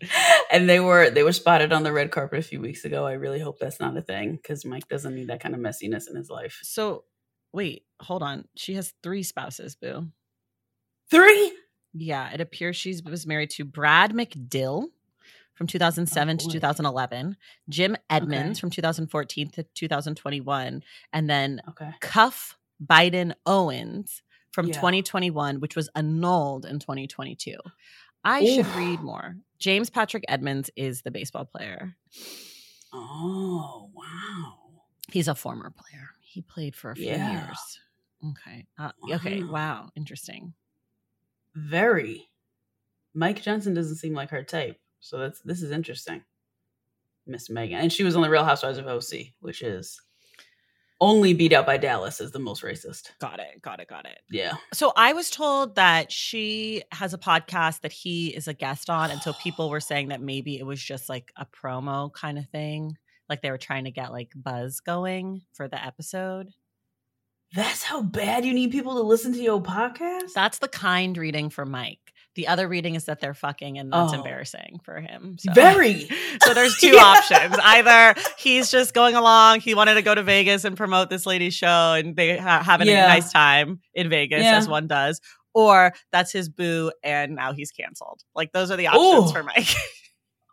And 0.52 0.70
they 0.70 0.80
were 0.80 1.10
they 1.10 1.24
were 1.24 1.34
spotted 1.34 1.74
on 1.74 1.84
the 1.84 1.92
red 1.92 2.12
carpet 2.12 2.40
a 2.40 2.44
few 2.44 2.62
weeks 2.62 2.86
ago. 2.86 3.06
I 3.06 3.14
really 3.14 3.40
hope 3.40 3.60
that's 3.60 3.80
not 3.80 3.98
a 3.98 4.02
thing 4.02 4.38
because 4.38 4.64
Mike 4.64 4.88
doesn't 4.88 5.14
need 5.14 5.28
that 5.28 5.42
kind 5.42 5.56
of 5.56 5.62
messiness 5.62 6.10
in 6.10 6.16
his 6.16 6.30
life. 6.30 6.60
So, 6.64 7.04
wait, 7.52 7.84
hold 8.00 8.24
on. 8.24 8.46
She 8.56 8.76
has 8.76 8.94
three 9.04 9.24
spouses, 9.24 9.76
Boo. 9.76 10.08
Three? 11.12 11.54
Yeah, 11.94 12.32
it 12.32 12.40
appears 12.40 12.76
she 12.76 12.96
was 13.06 13.28
married 13.28 13.50
to 13.52 13.66
Brad 13.66 14.14
McDill 14.14 14.88
from 15.58 15.68
2007 15.68 16.36
Oh, 16.36 16.46
to 16.46 16.52
2011, 16.52 17.36
Jim 17.68 17.98
Edmonds 18.10 18.58
Okay. 18.58 18.62
from 18.62 18.70
2014 18.70 19.50
to 19.52 19.64
2021, 19.64 20.84
and 21.12 21.30
then 21.30 21.62
Okay. 21.70 21.92
Cuffe 22.00 22.56
Biden 22.84 23.34
Owens 23.46 24.22
from 24.52 24.68
Yeah. 24.68 24.76
2021, 24.76 25.60
which 25.60 25.76
was 25.76 25.90
annulled 25.96 26.66
in 26.66 26.80
2022. 26.80 27.58
I 28.24 28.46
should 28.46 28.68
read 28.68 29.02
more. 29.02 29.38
James 29.58 29.90
Patrick 29.90 30.24
Edmonds 30.28 30.70
is 30.76 31.02
the 31.02 31.12
baseball 31.12 31.46
player. 31.46 31.96
Oh, 32.94 33.90
wow. 33.94 34.84
He's 35.12 35.28
a 35.28 35.36
former 35.36 35.72
player. 35.72 36.10
He 36.22 36.42
played 36.42 36.76
for 36.76 36.92
a 36.92 36.96
few 36.96 37.06
Yeah. 37.08 37.46
years. 37.48 37.80
Okay. 38.24 38.66
Uh, 38.78 38.92
Okay. 39.12 39.44
Wow. 39.44 39.52
Wow. 39.52 39.90
Interesting. 39.96 40.54
Very. 41.56 42.30
Mike 43.14 43.42
Johnson 43.42 43.74
doesn't 43.74 43.96
seem 43.96 44.14
like 44.14 44.30
her 44.30 44.44
type. 44.44 44.80
So 45.00 45.18
that's 45.18 45.40
this 45.42 45.62
is 45.62 45.72
interesting. 45.72 46.24
Miss 47.26 47.50
Meghan. 47.50 47.74
And 47.74 47.94
she 47.94 48.04
was 48.04 48.16
on 48.16 48.22
the 48.22 48.30
Real 48.30 48.46
Housewives 48.46 48.78
of 48.78 48.88
OC, 48.88 49.34
which 49.40 49.62
is 49.62 50.02
only 51.00 51.34
beat 51.34 51.54
out 51.54 51.66
by 51.66 51.78
Dallas 51.78 52.20
as 52.20 52.32
the 52.32 52.40
most 52.40 52.64
racist. 52.64 53.12
Got 53.20 53.40
it. 53.40 53.62
Got 53.62 53.80
it. 53.80 53.88
Got 53.88 54.06
it. 54.06 54.20
Yeah. 54.30 54.54
So 54.74 54.94
I 54.96 55.14
was 55.14 55.30
told 55.30 55.76
that 55.76 56.12
she 56.12 56.84
has 56.92 57.14
a 57.14 57.18
podcast 57.18 57.82
that 57.82 57.92
he 57.92 58.30
is 58.30 58.48
a 58.48 58.54
guest 58.54 58.90
on. 58.90 59.12
And 59.12 59.22
so 59.22 59.34
people 59.34 59.70
were 59.70 59.80
saying 59.80 60.10
that 60.10 60.22
maybe 60.22 60.58
it 60.58 60.66
was 60.66 60.82
just 60.82 61.10
like 61.10 61.32
a 61.36 61.46
promo 61.46 62.12
kind 62.12 62.38
of 62.38 62.48
thing. 62.50 62.98
Like 63.30 63.42
they 63.42 63.52
were 63.52 63.58
trying 63.58 63.84
to 63.84 63.92
get 63.92 64.12
like 64.12 64.32
buzz 64.36 64.80
going 64.80 65.42
for 65.54 65.68
the 65.68 65.84
episode. 65.84 66.50
That's 67.54 67.84
how 67.84 68.02
bad 68.02 68.44
you 68.44 68.54
need 68.54 68.72
people 68.72 68.96
to 68.96 69.02
listen 69.02 69.34
to 69.34 69.42
your 69.42 69.62
podcast? 69.62 70.34
That's 70.34 70.60
the 70.60 70.68
kind 70.68 71.18
reading 71.18 71.50
for 71.50 71.66
Mike. 71.66 72.14
The 72.38 72.48
other 72.48 72.70
reading 72.70 72.96
is 72.96 73.04
that 73.06 73.20
they're 73.20 73.34
fucking 73.34 73.78
and 73.78 73.92
that's 73.92 74.14
Oh. 74.14 74.16
embarrassing 74.16 74.80
for 74.86 75.02
him. 75.02 75.36
So. 75.40 75.52
Very. 75.52 76.08
So 76.46 76.54
there's 76.54 76.78
two 76.78 76.90
Yeah. 76.96 77.04
options. 77.04 77.58
Either 77.62 78.16
he's 78.38 78.72
just 78.72 78.94
going 78.94 79.16
along, 79.16 79.60
he 79.60 79.74
wanted 79.76 79.96
to 79.96 80.02
go 80.02 80.16
to 80.16 80.24
Vegas 80.24 80.64
and 80.64 80.78
promote 80.78 81.10
this 81.10 81.26
lady's 81.26 81.54
show, 81.56 81.94
and 81.94 82.16
they 82.16 82.38
ha- 82.38 82.64
having 82.64 82.88
Yeah. 82.88 83.06
a 83.06 83.08
nice 83.10 83.34
time 83.34 83.82
in 83.94 84.10
Vegas, 84.10 84.44
Yeah. 84.44 84.56
as 84.58 84.70
one 84.70 84.88
does. 84.88 85.20
Or 85.54 85.94
that's 86.14 86.32
his 86.32 86.48
boo, 86.48 86.92
and 87.04 87.36
now 87.36 87.52
he's 87.52 87.72
canceled. 87.72 88.22
Like 88.36 88.52
those 88.54 88.72
are 88.72 88.78
the 88.78 88.88
options 88.88 89.30
Ooh. 89.32 89.34
for 89.34 89.44
Mike. 89.44 89.68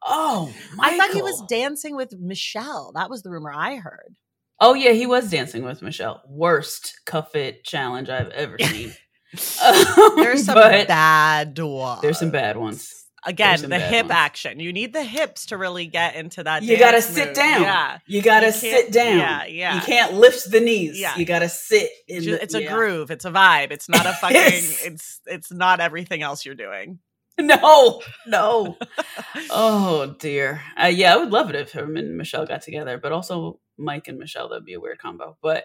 Oh, 0.06 0.52
I 0.80 0.98
thought 0.98 1.12
he 1.14 1.22
was 1.22 1.42
dancing 1.48 1.96
with 1.96 2.12
Michelle. 2.18 2.92
That 2.94 3.08
was 3.08 3.22
the 3.22 3.30
rumor 3.30 3.50
I 3.54 3.76
heard. 3.76 4.14
Oh 4.60 4.74
yeah, 4.74 4.92
he 4.92 5.06
was 5.06 5.30
dancing 5.30 5.64
with 5.64 5.80
Michelle. 5.80 6.22
Worst 6.28 7.00
cuff 7.06 7.34
it 7.34 7.64
challenge 7.64 8.08
I've 8.10 8.28
ever 8.30 8.56
seen. 8.60 8.92
There's 10.16 10.44
some 10.44 10.54
But 10.54 10.88
bad 10.88 11.58
ones. 11.58 12.00
There's 12.02 12.18
some 12.18 12.30
bad 12.30 12.56
ones. 12.56 12.92
Again, 13.26 13.70
the 13.70 13.78
hip 13.78 14.04
ones. 14.06 14.12
action. 14.12 14.60
You 14.60 14.70
need 14.72 14.92
the 14.92 15.02
hips 15.02 15.46
to 15.46 15.56
really 15.56 15.86
get 15.86 16.14
into 16.14 16.44
that. 16.44 16.62
You 16.62 16.78
gotta 16.78 17.00
sit 17.00 17.28
move. 17.28 17.36
down. 17.36 17.62
Yeah. 17.62 17.98
You 18.06 18.20
gotta 18.20 18.46
You 18.48 18.52
sit 18.52 18.92
down. 18.92 19.18
yeah, 19.18 19.44
yeah. 19.46 19.74
You 19.76 19.80
can't 19.80 20.12
lift 20.14 20.50
the 20.50 20.60
knees. 20.60 21.00
Yeah. 21.00 21.16
You 21.16 21.24
gotta 21.24 21.48
sit 21.48 21.88
in 22.06 22.22
Ju- 22.22 22.32
the, 22.32 22.42
it's 22.42 22.54
a 22.54 22.62
yeah. 22.62 22.74
groove. 22.74 23.10
It's 23.10 23.24
a 23.24 23.30
vibe. 23.30 23.70
It's 23.70 23.88
not 23.88 24.04
a 24.04 24.12
fucking. 24.20 24.36
Yes. 24.36 24.84
It's 24.84 25.20
it's 25.26 25.50
not 25.52 25.80
everything 25.80 26.20
else 26.22 26.44
you're 26.44 26.54
doing. 26.54 26.98
No, 27.40 28.02
no. 28.26 28.76
oh 29.50 30.14
dear. 30.18 30.60
Uh, 30.80 30.86
yeah, 30.88 31.14
I 31.14 31.16
would 31.16 31.30
love 31.30 31.48
it 31.48 31.56
if 31.56 31.72
him 31.72 31.96
and 31.96 32.16
Michelle 32.18 32.46
got 32.46 32.60
together, 32.62 32.98
but 32.98 33.10
also 33.10 33.58
Mike 33.78 34.06
and 34.06 34.18
Michelle. 34.18 34.50
That'd 34.50 34.66
be 34.66 34.74
a 34.74 34.80
weird 34.80 34.98
combo. 34.98 35.36
But 35.42 35.64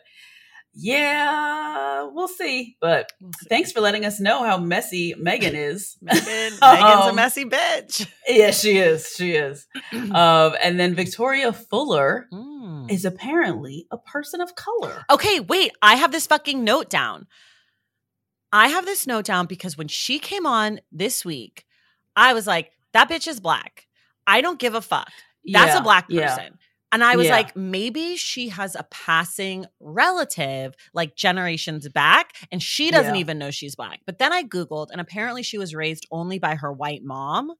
yeah, 0.82 2.08
we'll 2.12 2.28
see. 2.28 2.78
But 2.82 3.12
We'll 3.22 3.32
see. 3.34 3.48
thanks 3.50 3.72
for 3.72 3.82
letting 3.82 4.06
us 4.06 4.20
know 4.20 4.44
how 4.44 4.58
messy 4.58 5.14
Meghan 5.16 5.54
is. 5.54 5.98
Meghan. 6.04 6.50
Meghan's 6.60 7.06
a 7.08 7.10
Um, 7.10 7.16
messy 7.16 7.46
bitch. 7.46 8.08
Yeah, 8.28 8.52
she 8.52 8.78
is. 8.78 9.14
She 9.16 9.34
is. 9.34 9.68
um, 10.12 10.56
and 10.62 10.80
then 10.80 10.96
Victoria 10.96 11.52
Fuller 11.54 12.28
Mm. 12.32 12.92
is 12.92 13.06
apparently 13.06 13.88
a 13.92 13.98
person 13.98 14.42
of 14.42 14.56
color. 14.56 15.04
Okay, 15.10 15.40
wait. 15.40 15.72
I 15.82 15.96
have 15.96 16.12
this 16.12 16.28
fucking 16.28 16.64
note 16.64 16.90
down. 16.90 17.28
I 18.52 18.70
have 18.70 18.86
this 18.86 19.06
note 19.06 19.26
down 19.26 19.46
because 19.46 19.78
when 19.78 19.88
she 19.88 20.18
came 20.20 20.46
on 20.46 20.80
this 20.92 21.24
week, 21.24 21.66
I 22.16 22.34
was 22.34 22.48
like, 22.48 22.72
that 22.94 23.10
bitch 23.10 23.28
is 23.28 23.40
black. 23.40 23.88
I 24.26 24.42
don't 24.42 24.60
give 24.60 24.74
a 24.76 24.82
fuck. 24.82 25.10
That's 25.46 25.74
Yeah, 25.74 25.80
a 25.80 25.84
black 25.84 26.06
yeah. 26.10 26.36
And 26.92 27.04
I 27.04 27.16
was 27.16 27.28
Yeah. 27.28 27.34
like, 27.34 27.56
maybe 27.56 28.16
she 28.16 28.50
has 28.50 28.76
a 28.76 28.84
passing 28.90 29.66
relative 29.80 30.74
like 30.94 31.16
generations 31.16 31.88
back 31.90 32.34
and 32.52 32.62
she 32.64 32.90
doesn't 32.92 33.14
Yeah. 33.16 33.20
even 33.22 33.38
know 33.38 33.52
she's 33.52 33.76
black. 33.76 34.00
But 34.06 34.18
then 34.18 34.34
I 34.34 34.44
Googled 34.44 34.88
and 34.92 35.00
apparently 35.00 35.44
she 35.44 35.58
was 35.58 35.76
raised 35.76 36.08
only 36.12 36.40
by 36.40 36.56
her 36.56 36.74
white 36.74 37.04
mom, 37.04 37.52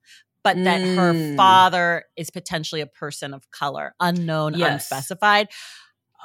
but 0.42 0.56
that 0.64 0.80
her 0.80 1.12
Mm. 1.12 1.36
father 1.36 2.04
is 2.16 2.30
potentially 2.30 2.80
a 2.80 2.86
person 2.86 3.32
of 3.34 3.48
color, 3.50 3.94
unknown, 4.00 4.54
Yes. 4.54 4.90
unspecified. 4.90 5.48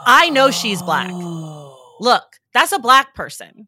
I 0.06 0.30
know 0.30 0.50
she's 0.52 0.82
black. 0.82 1.10
Oh. 1.14 1.98
Look, 2.00 2.38
that's 2.54 2.72
a 2.72 2.80
black 2.80 3.14
person. 3.14 3.68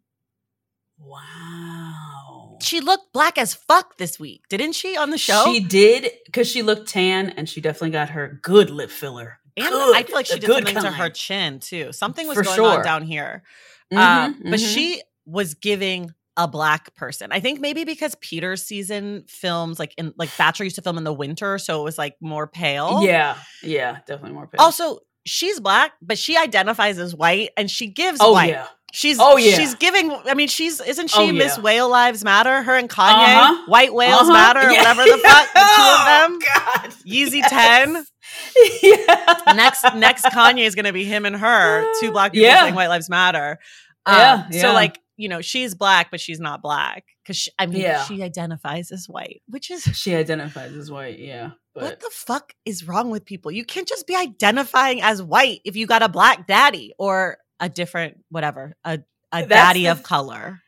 Wow. 0.99 2.36
She 2.61 2.79
looked 2.81 3.13
black 3.13 3.37
as 3.37 3.53
fuck 3.53 3.97
this 3.97 4.19
week, 4.19 4.43
didn't 4.49 4.73
she, 4.73 4.95
on 4.97 5.09
the 5.09 5.17
show? 5.17 5.45
She 5.45 5.59
did 5.59 6.11
because 6.25 6.47
she 6.47 6.61
looked 6.61 6.89
tan 6.89 7.29
and 7.31 7.47
she 7.47 7.61
definitely 7.61 7.91
got 7.91 8.09
her 8.11 8.39
good 8.43 8.69
lip 8.69 8.89
filler. 8.89 9.39
and 9.55 9.67
Good, 9.69 9.95
I 9.95 10.03
feel 10.03 10.15
like 10.15 10.25
she 10.27 10.39
did 10.39 10.49
something 10.51 10.75
to 10.75 10.91
her 10.91 11.09
chin 11.09 11.59
too. 11.59 11.91
Something 11.91 12.27
was 12.27 12.37
For 12.37 12.43
going 12.43 12.59
on 12.79 12.83
down 12.83 13.03
here. 13.03 13.43
Mhm, 13.91 13.97
Uh, 13.97 14.33
but 14.43 14.59
mhm. 14.59 14.73
she 14.73 15.01
was 15.25 15.53
giving 15.55 16.11
a 16.35 16.47
black 16.47 16.93
person. 16.93 17.31
I 17.31 17.39
think 17.39 17.59
maybe 17.59 17.83
because 17.83 18.13
Peter's 18.21 18.61
season 18.63 19.23
films 19.27 19.79
like 19.79 19.93
in 19.97 20.13
like 20.17 20.29
Bachelor 20.37 20.65
used 20.65 20.75
to 20.75 20.83
film 20.83 20.97
in 20.99 21.03
the 21.03 21.13
winter, 21.13 21.57
so 21.57 21.81
it 21.81 21.83
was 21.83 21.97
like 21.97 22.15
more 22.21 22.45
pale. 22.45 23.01
Yeah, 23.03 23.37
yeah, 23.63 23.93
definitely 24.05 24.33
more 24.33 24.45
pale. 24.47 24.61
Also, 24.61 24.99
she's 25.25 25.59
black, 25.59 25.93
but 26.01 26.17
she 26.19 26.37
identifies 26.37 26.99
as 26.99 27.15
white 27.15 27.49
and 27.57 27.71
she 27.71 27.87
gives 27.87 28.19
oh 28.21 28.33
white. 28.33 28.49
yeah. 28.49 28.67
She's 28.93 29.17
Oh, 29.19 29.35
yeah. 29.37 29.55
she's 29.55 29.75
giving 29.75 30.11
I 30.25 30.33
mean 30.33 30.47
she's 30.47 30.79
isn't 30.79 31.09
she 31.09 31.19
Oh, 31.29 31.31
Miss. 31.31 31.57
Whale 31.59 31.89
Lives 31.89 32.23
Matter? 32.23 32.63
Her 32.63 32.75
and 32.75 32.89
Kanye, 32.89 33.13
Uh-huh. 33.37 33.63
White 33.67 33.93
Whales 33.93 34.21
Uh-huh. 34.21 34.33
Matter, 34.33 34.59
or 34.61 34.71
Yeah. 34.71 34.77
whatever 34.79 35.03
the 35.03 35.17
fuck, 35.23 35.53
the 35.53 35.59
two 35.59 35.81
of 35.81 36.05
them. 36.05 36.39
Oh, 36.41 36.53
God. 36.55 36.91
Yeezy 37.05 37.39
Yes. 37.39 37.49
10. 37.49 38.05
Yeah. 38.83 39.53
next 39.55 39.83
next 39.95 40.25
Kanye 40.25 40.65
is 40.65 40.75
going 40.75 40.85
to 40.85 40.93
be 40.93 41.03
him 41.05 41.25
and 41.25 41.35
her, 41.35 41.85
two 41.99 42.11
black 42.11 42.31
people 42.33 42.47
Yeah. 42.47 42.61
saying 42.63 42.75
white 42.75 42.87
lives 42.89 43.09
matter. 43.09 43.59
Yeah, 44.07 44.43
Um, 44.45 44.51
So 44.53 44.73
like 44.73 44.99
you 45.17 45.27
know 45.29 45.41
she's 45.41 45.73
black, 45.75 46.09
but 46.11 46.19
she's 46.21 46.39
not 46.39 46.61
black 46.61 47.03
because 47.23 47.49
I 47.59 47.65
mean 47.65 47.81
Yeah. 47.81 48.03
she 48.05 48.21
identifies 48.23 48.91
as 48.91 49.07
white, 49.09 49.41
which 49.47 49.69
is 49.71 49.83
She 49.93 50.15
identifies 50.15 50.73
as 50.73 50.89
white. 50.91 51.19
Yeah, 51.19 51.51
but 51.73 51.83
what 51.83 51.99
the 51.99 52.09
fuck 52.13 52.53
is 52.65 52.87
wrong 52.87 53.09
with 53.09 53.25
people? 53.25 53.51
You 53.51 53.65
can't 53.65 53.87
just 53.87 54.07
be 54.07 54.15
identifying 54.15 55.01
as 55.01 55.21
white 55.21 55.61
if 55.65 55.75
you 55.75 55.87
got 55.87 56.03
a 56.03 56.09
black 56.09 56.47
daddy 56.47 56.93
or 56.97 57.37
a 57.59 57.69
different 57.69 58.23
whatever 58.29 58.75
a 58.83 58.99
a 59.31 59.39
That's 59.39 59.47
daddy 59.49 59.83
the- 59.83 59.91
of 59.91 60.03
color. 60.03 60.61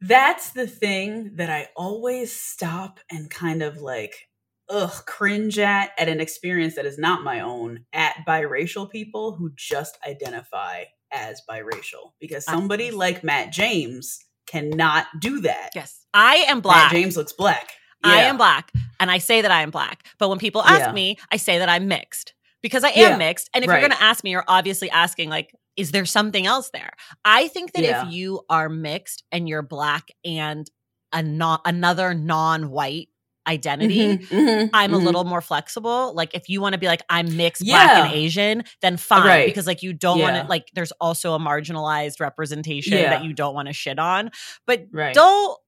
That's 0.00 0.50
the 0.50 0.66
thing 0.66 1.36
that 1.36 1.48
I 1.48 1.68
always 1.76 2.34
stop 2.38 3.00
and 3.10 3.30
kind 3.30 3.62
of 3.62 3.78
like, 3.78 4.28
ugh, 4.68 4.92
cringe 5.06 5.58
at 5.58 5.92
at 5.98 6.08
an 6.08 6.20
experience 6.20 6.74
that 6.74 6.84
is 6.84 6.98
not 6.98 7.22
my 7.22 7.40
own 7.40 7.86
at 7.92 8.16
biracial 8.28 8.90
people 8.90 9.32
who 9.36 9.50
just 9.56 9.96
identify 10.06 10.84
as 11.10 11.40
biracial. 11.48 12.12
Because 12.20 12.46
I- 12.46 12.52
somebody 12.52 12.90
like 12.90 13.24
Matt 13.24 13.52
James 13.52 14.18
cannot 14.46 15.06
do 15.20 15.40
that. 15.40 15.70
Yes, 15.74 16.04
I 16.12 16.36
am 16.48 16.60
black. 16.60 16.92
Matt 16.92 17.00
James 17.00 17.16
looks 17.16 17.32
black. 17.32 17.70
I 18.06 18.24
am 18.24 18.36
black 18.36 18.70
and 19.00 19.10
I 19.10 19.16
say 19.16 19.40
that 19.40 19.50
I 19.50 19.62
am 19.62 19.70
black. 19.70 20.06
But 20.18 20.28
when 20.28 20.38
people 20.38 20.62
ask 20.62 20.80
Yeah. 20.80 20.92
me, 20.92 21.16
I 21.32 21.38
say 21.38 21.58
that 21.60 21.70
I'm 21.70 21.88
mixed 21.88 22.34
because 22.60 22.84
I 22.84 22.90
am 22.90 23.12
Yeah, 23.12 23.16
mixed. 23.16 23.48
And 23.54 23.64
if 23.64 23.70
right. 23.70 23.80
you're 23.80 23.88
going 23.88 23.98
to 23.98 24.04
ask 24.04 24.22
me, 24.22 24.30
you're 24.32 24.44
obviously 24.46 24.90
asking, 24.90 25.30
like, 25.30 25.54
is 25.76 25.90
there 25.92 26.04
something 26.04 26.46
else 26.46 26.70
there? 26.72 26.92
I 27.24 27.48
think 27.48 27.72
that 27.72 27.82
Yeah. 27.84 28.06
if 28.06 28.12
you 28.12 28.42
are 28.48 28.68
mixed 28.68 29.24
and 29.32 29.48
you're 29.48 29.62
black 29.62 30.08
and 30.24 30.70
a 31.12 31.22
non- 31.22 31.60
another 31.64 32.14
non 32.14 32.70
white 32.70 33.08
identity, 33.46 34.18
Mhm, 34.18 34.28
mhm, 34.28 34.70
I'm 34.72 34.94
a 34.94 34.98
mhm. 34.98 35.04
little 35.04 35.24
more 35.24 35.40
flexible. 35.42 36.14
Like 36.14 36.34
if 36.34 36.48
you 36.48 36.60
want 36.60 36.72
to 36.74 36.78
be 36.78 36.86
like 36.86 37.02
I'm 37.10 37.36
mixed 37.36 37.64
black 37.64 37.90
and 38.06 38.12
Asian, 38.14 38.64
then 38.80 38.96
fine 38.96 39.26
Right. 39.26 39.46
because 39.46 39.66
like 39.66 39.82
you 39.82 39.92
don't 39.92 40.18
want 40.20 40.36
to 40.36 40.44
like 40.48 40.70
there's 40.74 40.92
also 40.92 41.34
a 41.34 41.38
marginalized 41.38 42.20
representation 42.20 42.94
Yeah. 42.96 43.10
that 43.10 43.24
you 43.24 43.34
don't 43.34 43.54
want 43.54 43.68
to 43.68 43.74
shit 43.74 43.98
on. 43.98 44.30
But 44.66 44.86
right. 44.92 45.14
don't 45.14 45.58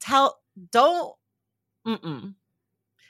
tell 0.00 0.38
don't 0.72 1.12
mm-mm. 1.86 2.34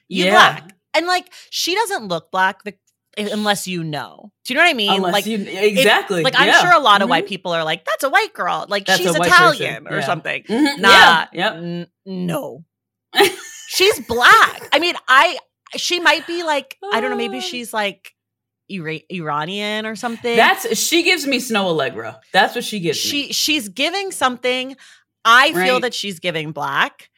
You 0.08 0.24
Yeah. 0.24 0.30
black. 0.32 0.76
And 0.94 1.06
like 1.06 1.32
she 1.50 1.74
doesn't 1.74 2.08
look 2.08 2.30
black. 2.30 2.60
I- 2.66 2.74
unless 3.16 3.66
you 3.66 3.82
know. 3.82 4.30
Do 4.44 4.52
you 4.54 4.58
know 4.58 4.64
what 4.64 4.70
I 4.70 4.74
mean? 4.74 4.90
Unless 4.92 5.12
like 5.12 5.26
you 5.26 5.38
it- 5.38 5.48
exactly. 5.78 6.22
like 6.22 6.34
I'm 6.38 6.48
yeah. 6.48 6.60
sure 6.60 6.72
a 6.72 6.78
lot 6.78 7.00
of 7.02 7.06
Mhm. 7.06 7.10
white 7.10 7.26
people 7.26 7.52
are 7.52 7.64
like, 7.64 7.84
"That's 7.84 8.04
a 8.04 8.10
white 8.10 8.32
girl. 8.34 8.66
Like 8.68 8.86
That's 8.86 8.98
she's 9.00 9.14
Italian 9.14 9.84
person. 9.84 9.86
or 9.94 10.00
Yeah. 10.00 10.06
something." 10.06 10.42
Mhm. 10.44 10.78
Nah, 10.78 10.90
Yeah. 10.90 11.26
Yep. 11.32 11.52
n- 11.56 11.86
no, 12.04 12.64
she's 13.68 14.00
black. 14.00 14.68
I 14.72 14.78
mean, 14.78 14.94
I 15.08 15.38
she 15.76 16.00
might 16.00 16.26
be 16.26 16.42
like 16.42 16.76
I 16.92 17.00
don't 17.00 17.10
know. 17.10 17.16
Maybe 17.16 17.38
Uh. 17.38 17.42
she's 17.42 17.72
like 17.72 18.12
Ira- 18.70 19.00
Iranian 19.10 19.86
or 19.86 19.96
something. 19.96 20.36
That's 20.36 20.76
she 20.78 21.02
gives 21.02 21.26
me 21.26 21.38
Snow 21.40 21.66
Allegra. 21.68 22.20
That's 22.32 22.54
what 22.54 22.64
she 22.64 22.80
gives 22.80 23.02
me. 23.04 23.10
she 23.28 23.32
she's 23.32 23.68
giving 23.68 24.10
something. 24.10 24.76
I 25.24 25.52
feel 25.52 25.74
Right. 25.74 25.82
that 25.82 25.94
she's 25.94 26.20
giving 26.20 26.52
black. 26.52 27.10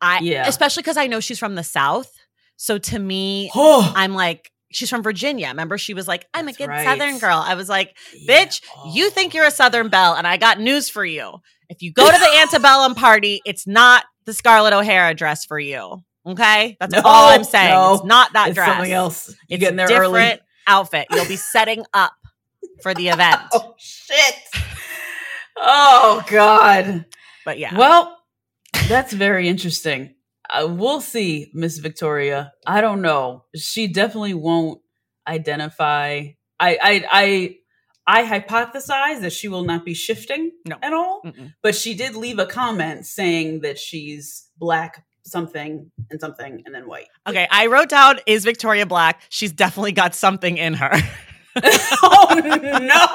I 0.00 0.18
Yeah. 0.20 0.46
especially 0.46 0.82
because 0.82 0.96
I 0.96 1.06
know 1.06 1.20
she's 1.20 1.38
from 1.38 1.54
the 1.54 1.64
South. 1.64 2.12
So 2.56 2.78
to 2.78 2.98
me, 2.98 3.50
Oh, 3.54 3.92
I'm 3.96 4.14
like, 4.14 4.50
she's 4.76 4.90
from 4.90 5.02
Virginia. 5.02 5.48
Remember, 5.48 5.78
she 5.78 5.94
was 5.94 6.06
like, 6.06 6.26
I'm 6.34 6.46
That's 6.46 6.58
a 6.58 6.62
good 6.62 6.68
right. 6.68 6.84
Southern 6.84 7.18
girl. 7.18 7.38
I 7.44 7.54
was 7.54 7.68
like, 7.68 7.96
yeah. 8.14 8.44
bitch, 8.44 8.60
you 8.94 9.06
Oh. 9.06 9.10
think 9.10 9.34
you're 9.34 9.46
a 9.46 9.50
Southern 9.50 9.88
Belle, 9.88 10.14
and 10.14 10.26
I 10.26 10.36
got 10.36 10.60
news 10.60 10.88
for 10.88 11.04
you. 11.04 11.38
If 11.68 11.82
you 11.82 11.92
go 11.92 12.06
to 12.10 12.18
the 12.18 12.38
antebellum 12.40 12.94
party, 13.06 13.40
it's 13.44 13.66
not 13.66 14.04
the 14.26 14.32
Scarlett 14.34 14.72
O'Hara 14.72 15.14
dress 15.14 15.44
for 15.44 15.58
you. 15.58 16.02
Okay, 16.26 16.76
that's 16.80 16.92
No, 16.92 17.02
all 17.04 17.28
I'm 17.28 17.44
saying. 17.44 17.70
no. 17.70 17.94
It's 17.94 18.04
not 18.04 18.32
that 18.34 18.48
it's 18.48 18.54
dress. 18.56 18.68
something 18.68 18.92
else. 18.92 19.28
You 19.48 19.54
It's 19.54 19.60
get 19.60 19.70
in 19.70 19.76
there 19.76 19.86
a 19.86 19.88
different 19.88 20.14
early. 20.14 20.40
outfit. 20.66 21.06
You'll 21.10 21.24
be 21.26 21.36
setting 21.36 21.84
up 21.94 22.12
for 22.82 22.92
the 22.94 23.08
event. 23.08 23.40
Oh 23.52 23.74
shit! 23.78 24.34
Oh 25.56 26.22
god. 26.28 27.04
But 27.44 27.58
yeah, 27.58 27.76
Well, 27.78 28.18
that's 28.88 29.12
very 29.12 29.48
interesting. 29.48 30.15
Uh, 30.50 30.66
we'll 30.68 31.00
see, 31.00 31.50
Miss 31.54 31.78
Victoria. 31.78 32.52
I 32.66 32.80
don't 32.80 33.02
know. 33.02 33.44
She 33.56 33.88
definitely 33.88 34.34
won't 34.34 34.80
identify. 35.26 36.28
I 36.60 36.78
I 36.82 37.04
I 37.12 37.56
I 38.06 38.22
hypothesize 38.24 39.20
that 39.22 39.32
she 39.32 39.48
will 39.48 39.64
not 39.64 39.84
be 39.84 39.94
shifting 39.94 40.52
No. 40.64 40.76
at 40.82 40.92
all. 40.92 41.20
Mm-mm. 41.24 41.52
But 41.62 41.74
she 41.74 41.94
did 41.94 42.14
leave 42.14 42.38
a 42.38 42.46
comment 42.46 43.04
saying 43.06 43.60
that 43.60 43.78
she's 43.78 44.48
black, 44.56 45.04
something 45.24 45.90
and 46.10 46.20
something, 46.20 46.62
and 46.64 46.74
then 46.74 46.86
white. 46.86 47.08
okay. 47.26 47.48
I 47.50 47.66
wrote 47.66 47.88
down 47.88 48.20
is 48.26 48.44
Victoria 48.44 48.86
Black. 48.86 49.20
She's 49.28 49.52
definitely 49.52 49.92
got 49.92 50.14
something 50.14 50.56
in 50.56 50.74
her. 50.74 50.92
oh 52.02 52.40
no! 52.82 53.06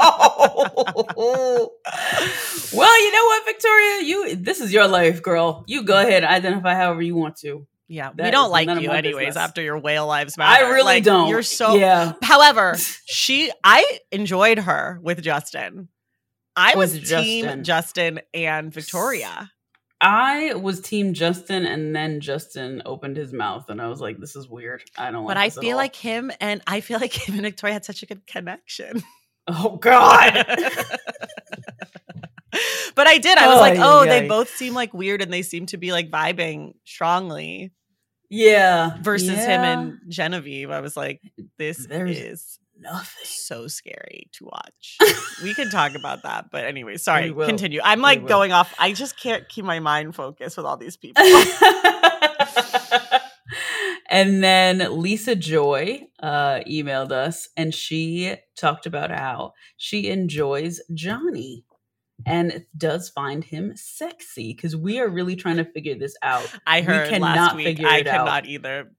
well, 2.74 3.04
you 3.04 3.12
know 3.12 3.26
what, 3.26 3.46
Victoria? 3.46 4.04
You 4.04 4.36
this 4.36 4.62
is 4.62 4.74
your 4.74 4.88
life, 4.88 5.22
girl. 5.22 5.64
You 5.68 5.84
go 5.84 6.00
ahead 6.00 6.24
and 6.24 6.34
identify 6.34 6.76
however 6.76 7.02
you 7.02 7.16
want 7.16 7.38
to. 7.38 7.68
Yeah, 7.88 8.12
we 8.18 8.32
don't 8.32 8.52
like 8.52 8.70
you 8.70 8.90
anyways 8.90 9.28
business. 9.28 9.38
after 9.38 9.62
your 9.62 9.78
whale 9.78 10.08
lives 10.08 10.38
matter. 10.38 10.66
I 10.66 10.70
really 10.70 10.84
Like, 10.86 11.04
don't. 11.04 11.28
You're 11.28 11.44
so 11.44 11.76
yeah. 11.76 12.14
However, 12.24 12.78
she 13.06 13.52
I 13.64 14.00
enjoyed 14.12 14.60
her 14.60 15.00
with 15.02 15.22
Justin. 15.22 15.90
I 16.56 16.76
was 16.76 16.94
With 16.94 17.08
team 17.08 17.46
Justin. 17.46 17.64
Justin 17.64 18.20
and 18.34 18.74
Victoria. 18.74 19.52
I 20.02 20.56
was 20.56 20.82
team 20.82 21.14
Justin, 21.14 21.66
and 21.66 21.96
then 21.96 22.20
Justin 22.22 22.82
opened 22.86 23.18
his 23.18 23.32
mouth, 23.32 23.70
and 23.70 23.80
I 23.80 23.88
was 23.88 24.02
like, 24.02 24.20
"This 24.20 24.36
is 24.36 24.50
weird. 24.50 24.84
I 24.98 25.12
don't." 25.12 25.28
But 25.28 25.38
like 25.38 25.46
I 25.46 25.50
feel 25.50 25.72
all." 25.72 25.78
like 25.78 25.96
him 25.96 26.32
and 26.42 26.62
I 26.66 26.82
feel 26.82 27.00
like 27.00 27.14
him 27.28 27.36
and 27.36 27.44
Victoria 27.44 27.74
had 27.74 27.86
such 27.86 28.02
a 28.02 28.08
good 28.08 28.26
connection. 28.26 29.04
oh 29.48 29.78
god, 29.78 30.34
but 32.96 33.08
I 33.08 33.20
did. 33.20 33.38
I 33.38 33.48
was 33.48 33.60
like, 33.60 33.78
oh, 33.80 34.06
they 34.06 34.28
both 34.28 34.50
seem 34.50 34.74
like 34.74 34.94
weird 34.94 35.22
and 35.22 35.32
they 35.32 35.44
seem 35.44 35.68
to 35.68 35.78
be 35.78 35.92
like 35.92 36.10
vibing 36.10 36.74
strongly 36.84 37.72
yeah. 38.32 38.98
versus 39.02 39.30
him 39.30 39.62
and 39.62 40.00
Genevieve. 40.08 40.72
I 40.72 40.80
was 40.80 40.98
like, 40.98 41.22
this 41.58 41.86
There's- 41.86 42.18
is 42.18 42.60
nothing. 42.82 43.24
so 43.26 43.68
scary 43.68 44.30
to 44.34 44.46
watch. 44.46 44.98
we 45.44 45.54
can 45.54 45.70
talk 45.70 45.96
about 45.96 46.24
that. 46.24 46.50
But 46.52 46.66
anyway, 46.66 46.98
sorry, 46.98 47.32
continue. 47.34 47.80
I'm 47.84 48.02
like 48.02 48.28
going 48.28 48.52
off. 48.52 48.74
I 48.80 48.94
just 48.94 49.18
can't 49.20 49.48
keep 49.48 49.66
my 49.66 49.80
mind 49.80 50.16
focused 50.16 50.58
with 50.58 50.66
all 50.66 50.78
these 50.78 50.98
people. 51.04 51.24
and 54.10 54.44
then 54.44 55.00
Lisa 55.02 55.36
Joy 55.36 56.08
uh, 56.22 56.60
emailed 56.68 57.12
us, 57.12 57.50
and 57.56 57.74
she 57.74 58.36
talked 58.56 58.86
about 58.86 59.12
how 59.12 59.54
she 59.78 60.10
enjoys 60.10 60.82
Johnny 60.94 61.66
and 62.26 62.66
does 62.78 63.10
find 63.10 63.44
him 63.44 63.74
sexy 63.76 64.54
because 64.54 64.76
we 64.76 65.00
are 65.00 65.10
really 65.10 65.36
trying 65.36 65.58
to 65.58 65.66
figure 65.66 65.96
this 65.96 66.16
out. 66.22 66.48
I 66.68 66.82
We 66.82 66.86
heard 66.86 67.10
cannot 67.10 67.36
last 67.36 67.56
week. 67.56 67.66
figure 67.66 67.88
I 67.88 67.98
it 68.00 68.08
out. 68.08 68.26
cannot 68.28 68.46
either. 68.46 68.92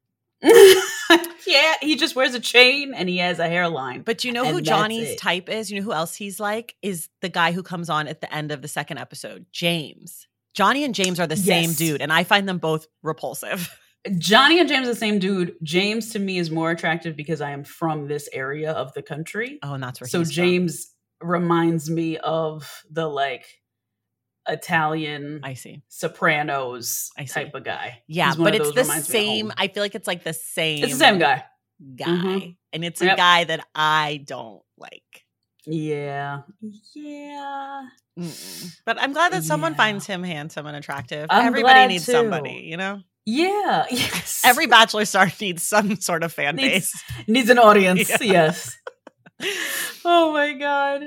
yeah, 1.47 1.75
he 1.81 1.97
just 1.97 2.15
wears 2.17 2.35
a 2.35 2.41
chain 2.41 2.95
and 2.95 3.09
he 3.09 3.19
has 3.19 3.39
a 3.39 3.49
hairline. 3.49 4.03
But 4.03 4.25
you 4.25 4.33
know 4.33 4.45
And 4.45 4.55
who 4.55 4.61
Johnny's 4.61 5.17
type 5.17 5.49
is? 5.49 5.71
You 5.71 5.81
know 5.81 5.85
who 5.85 5.93
else 5.93 6.15
he's 6.15 6.39
like? 6.41 6.77
Is 6.83 7.09
the 7.21 7.29
guy 7.29 7.53
who 7.53 7.63
comes 7.63 7.91
on 7.91 8.09
at 8.09 8.21
the 8.21 8.33
end 8.35 8.53
of 8.53 8.63
the 8.63 8.69
second 8.69 8.99
episode, 8.99 9.47
James. 9.53 10.27
Johnny 10.55 10.85
and 10.85 10.95
James 10.95 11.19
are 11.19 11.27
the 11.27 11.37
same 11.37 11.73
dude, 11.73 12.03
and 12.03 12.13
I 12.13 12.25
find 12.25 12.49
them 12.49 12.59
both 12.59 12.87
repulsive. 13.03 13.75
Johnny 14.19 14.59
and 14.59 14.69
James 14.69 14.87
are 14.89 14.93
the 14.93 14.99
same 14.99 15.19
dude. 15.19 15.55
James 15.63 16.11
to 16.11 16.19
me 16.19 16.39
is 16.39 16.51
more 16.51 16.71
attractive 16.71 17.17
because 17.17 17.41
I 17.41 17.51
am 17.53 17.65
from 17.65 18.09
this 18.09 18.29
area 18.33 18.73
of 18.73 18.93
the 18.95 19.03
country. 19.03 19.59
Oh, 19.63 19.75
and 19.75 19.83
that's 19.83 20.01
where 20.01 20.09
so 20.09 20.19
he's 20.19 20.29
from. 20.29 20.45
James 20.45 20.93
reminds 21.21 21.89
me 21.89 22.19
of 22.19 22.83
the 22.91 23.07
like 23.07 23.47
Italian 24.49 25.41
I 25.43 25.55
see. 25.55 25.83
Sopranos 25.89 27.11
I 27.19 27.25
see. 27.27 27.35
type 27.35 27.55
of 27.55 27.65
guy. 27.65 28.03
Yeah, 28.07 28.35
but 28.37 28.55
it's 28.55 28.73
the 28.73 28.83
reminds 28.83 29.09
me 29.13 29.19
of 29.19 29.25
same. 29.49 29.53
I 29.57 29.69
feel 29.69 29.83
like 29.83 29.95
it's 29.95 30.07
like 30.07 30.25
the 30.25 30.33
same. 30.35 30.85
It's 30.85 30.93
the 30.95 30.99
same 30.99 31.19
guy. 31.19 31.45
guy, 31.97 32.07
Mhm. 32.07 32.57
and 32.73 32.85
it's 32.85 33.01
a 33.03 33.07
Yep. 33.07 33.17
guy 33.17 33.45
that 33.45 33.67
I 33.75 34.23
don't 34.27 34.63
like. 34.79 35.03
Yeah. 35.67 36.43
Yeah. 36.95 37.83
Mm-mm. 38.19 38.77
But 38.85 39.01
I'm 39.01 39.13
glad 39.13 39.33
that 39.33 39.45
someone 39.45 39.73
Yeah. 39.73 39.77
finds 39.79 40.07
him 40.07 40.23
handsome 40.23 40.67
and 40.67 40.77
attractive. 40.77 41.27
I'm 41.31 41.47
Everybody 41.47 41.87
needs 41.89 42.07
too. 42.07 42.13
somebody, 42.13 42.65
you 42.67 42.77
know. 42.77 43.01
Yeah. 43.25 43.87
Yes. 43.91 44.43
Every 44.45 44.67
bachelor 44.67 45.05
star 45.05 45.31
needs 45.41 45.63
some 45.63 45.97
sort 46.01 46.23
of 46.25 46.33
fan 46.33 46.57
Needs- 46.57 46.93
base. 46.93 47.03
needs 47.27 47.51
an 47.51 47.59
audience. 47.59 48.09
Yeah. 48.21 48.33
Yes. 48.33 48.77
Oh 50.05 50.33
my 50.33 50.53
god. 50.55 51.03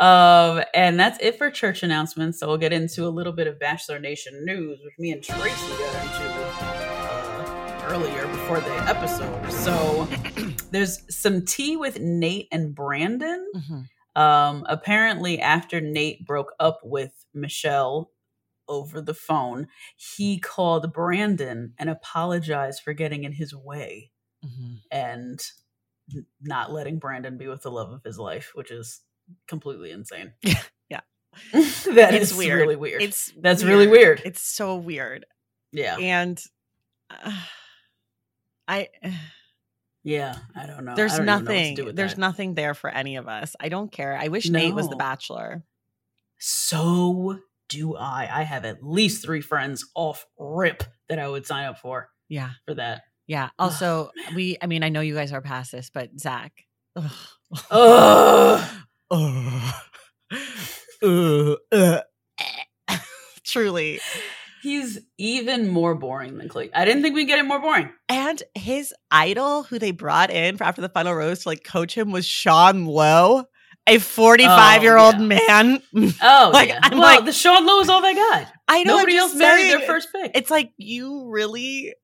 Um, 0.00 0.64
and 0.74 0.98
that's 0.98 1.18
it 1.20 1.38
for 1.38 1.50
church 1.50 1.82
announcements. 1.82 2.40
So 2.40 2.48
we'll 2.48 2.58
get 2.58 2.72
into 2.72 3.06
a 3.06 3.10
little 3.10 3.32
bit 3.32 3.46
of 3.46 3.58
Bachelor 3.58 3.98
Nation 3.98 4.44
news, 4.44 4.78
which 4.84 4.94
me 4.98 5.12
and 5.12 5.22
Tracy 5.22 5.68
got 5.68 6.02
into 6.04 6.34
uh, 6.64 7.88
earlier 7.90 8.26
before 8.28 8.60
the 8.60 8.74
episode. 8.88 9.50
So 9.52 10.08
there's 10.70 11.02
some 11.14 11.44
tea 11.44 11.76
with 11.76 12.00
Nate 12.00 12.48
and 12.52 12.74
Brandon. 12.74 13.46
Mhm. 13.54 13.84
Um, 14.20 14.64
apparently, 14.68 15.40
after 15.40 15.80
Nate 15.80 16.24
broke 16.26 16.52
up 16.58 16.80
with 16.82 17.12
Michelle 17.34 18.10
over 18.66 19.00
the 19.02 19.12
phone, 19.14 19.68
he 19.96 20.38
called 20.40 20.92
Brandon 20.92 21.74
and 21.78 21.90
apologized 21.90 22.80
for 22.82 22.94
getting 22.94 23.24
in 23.24 23.32
his 23.32 23.54
way 23.54 24.10
Mhm. 24.44 24.80
and 24.90 25.40
not 26.40 26.72
letting 26.72 26.98
Brandon 26.98 27.36
be 27.38 27.46
with 27.48 27.62
the 27.62 27.70
love 27.70 27.90
of 27.92 28.02
his 28.04 28.18
life, 28.18 28.52
which 28.54 28.70
is 28.70 29.00
completely 29.48 29.90
insane. 29.90 30.32
Yeah. 30.88 31.00
that 31.52 32.14
It's 32.14 32.30
is 32.30 32.34
weird. 32.36 32.60
really 32.60 32.76
weird. 32.76 33.02
It's 33.02 33.32
That's 33.38 33.62
really 33.64 33.86
weird. 33.88 34.22
It's 34.24 34.40
so 34.40 34.76
weird, 34.76 35.26
yeah. 35.72 35.96
and 35.98 36.40
uh, 37.10 37.32
I 38.68 38.88
Yeah. 40.04 40.36
I 40.54 40.66
don't 40.66 40.84
know. 40.84 40.94
there's 40.94 41.12
don't 41.16 41.22
even 41.22 41.26
know 41.26 41.38
nothing. 41.40 41.94
There's 41.94 42.14
that. 42.14 42.20
nothing 42.20 42.54
there 42.54 42.72
for 42.74 42.88
any 42.88 43.16
of 43.16 43.26
us. 43.28 43.54
I 43.60 43.68
don't 43.68 43.90
care. 43.92 44.16
I 44.16 44.28
wish 44.28 44.48
Nate 44.48 44.74
was 44.74 44.88
the 44.88 44.96
Bachelor. 44.96 45.64
So 46.38 47.38
do 47.68 47.96
I. 47.96 48.28
I 48.40 48.42
have 48.44 48.64
at 48.64 48.82
least 48.82 49.24
three 49.24 49.40
friends 49.40 49.84
off 49.94 50.24
rip 50.38 50.84
that 51.08 51.18
I 51.18 51.28
would 51.28 51.46
sign 51.46 51.64
up 51.64 51.78
for 51.80 52.08
Yeah, 52.28 52.50
for 52.66 52.74
that. 52.74 53.02
Yeah. 53.26 53.50
Also, 53.58 54.10
we. 54.34 54.56
I 54.62 54.66
mean, 54.66 54.82
I 54.82 54.88
know 54.88 55.00
you 55.00 55.14
guys 55.14 55.32
are 55.32 55.40
past 55.40 55.72
this, 55.72 55.90
but 55.90 56.18
Zach. 56.20 56.52
Ugh. 56.96 57.10
Ugh. 57.70 58.70
Ugh. 61.02 61.56
Truly. 63.44 64.00
He's 64.62 64.98
even 65.18 65.68
more 65.68 65.94
boring 65.94 66.38
than 66.38 66.48
Clay. 66.48 66.70
I 66.74 66.84
didn't 66.84 67.02
think 67.02 67.14
we'd 67.14 67.26
get 67.26 67.38
it 67.38 67.44
more 67.44 67.60
boring. 67.60 67.90
And 68.08 68.42
his 68.54 68.92
idol, 69.10 69.62
who 69.62 69.78
they 69.78 69.92
brought 69.92 70.30
in 70.30 70.56
for 70.56 70.64
after 70.64 70.82
the 70.82 70.88
final 70.88 71.14
rose 71.14 71.42
to 71.44 71.48
like 71.50 71.62
coach 71.62 71.96
him, 71.96 72.10
was 72.10 72.26
Sean 72.26 72.84
Lowe, 72.86 73.44
a 73.86 73.98
45 73.98 74.82
year 74.82 74.96
old 74.96 75.20
man. 75.20 75.80
Oh, 76.20 76.50
Like, 76.52 76.70
yeah. 76.70 76.80
I'm 76.82 76.98
well, 76.98 77.16
like- 77.16 77.24
the 77.24 77.32
Sean 77.32 77.64
Lowe 77.64 77.80
is 77.80 77.88
all 77.88 78.02
they 78.02 78.14
got. 78.14 78.48
I 78.66 78.82
know. 78.82 78.96
Nobody 78.96 79.16
else 79.16 79.34
married 79.36 79.70
their 79.70 79.86
first 79.86 80.08
pick. 80.12 80.32
It's 80.34 80.50
like 80.50 80.72
you 80.76 81.28
really 81.30 81.94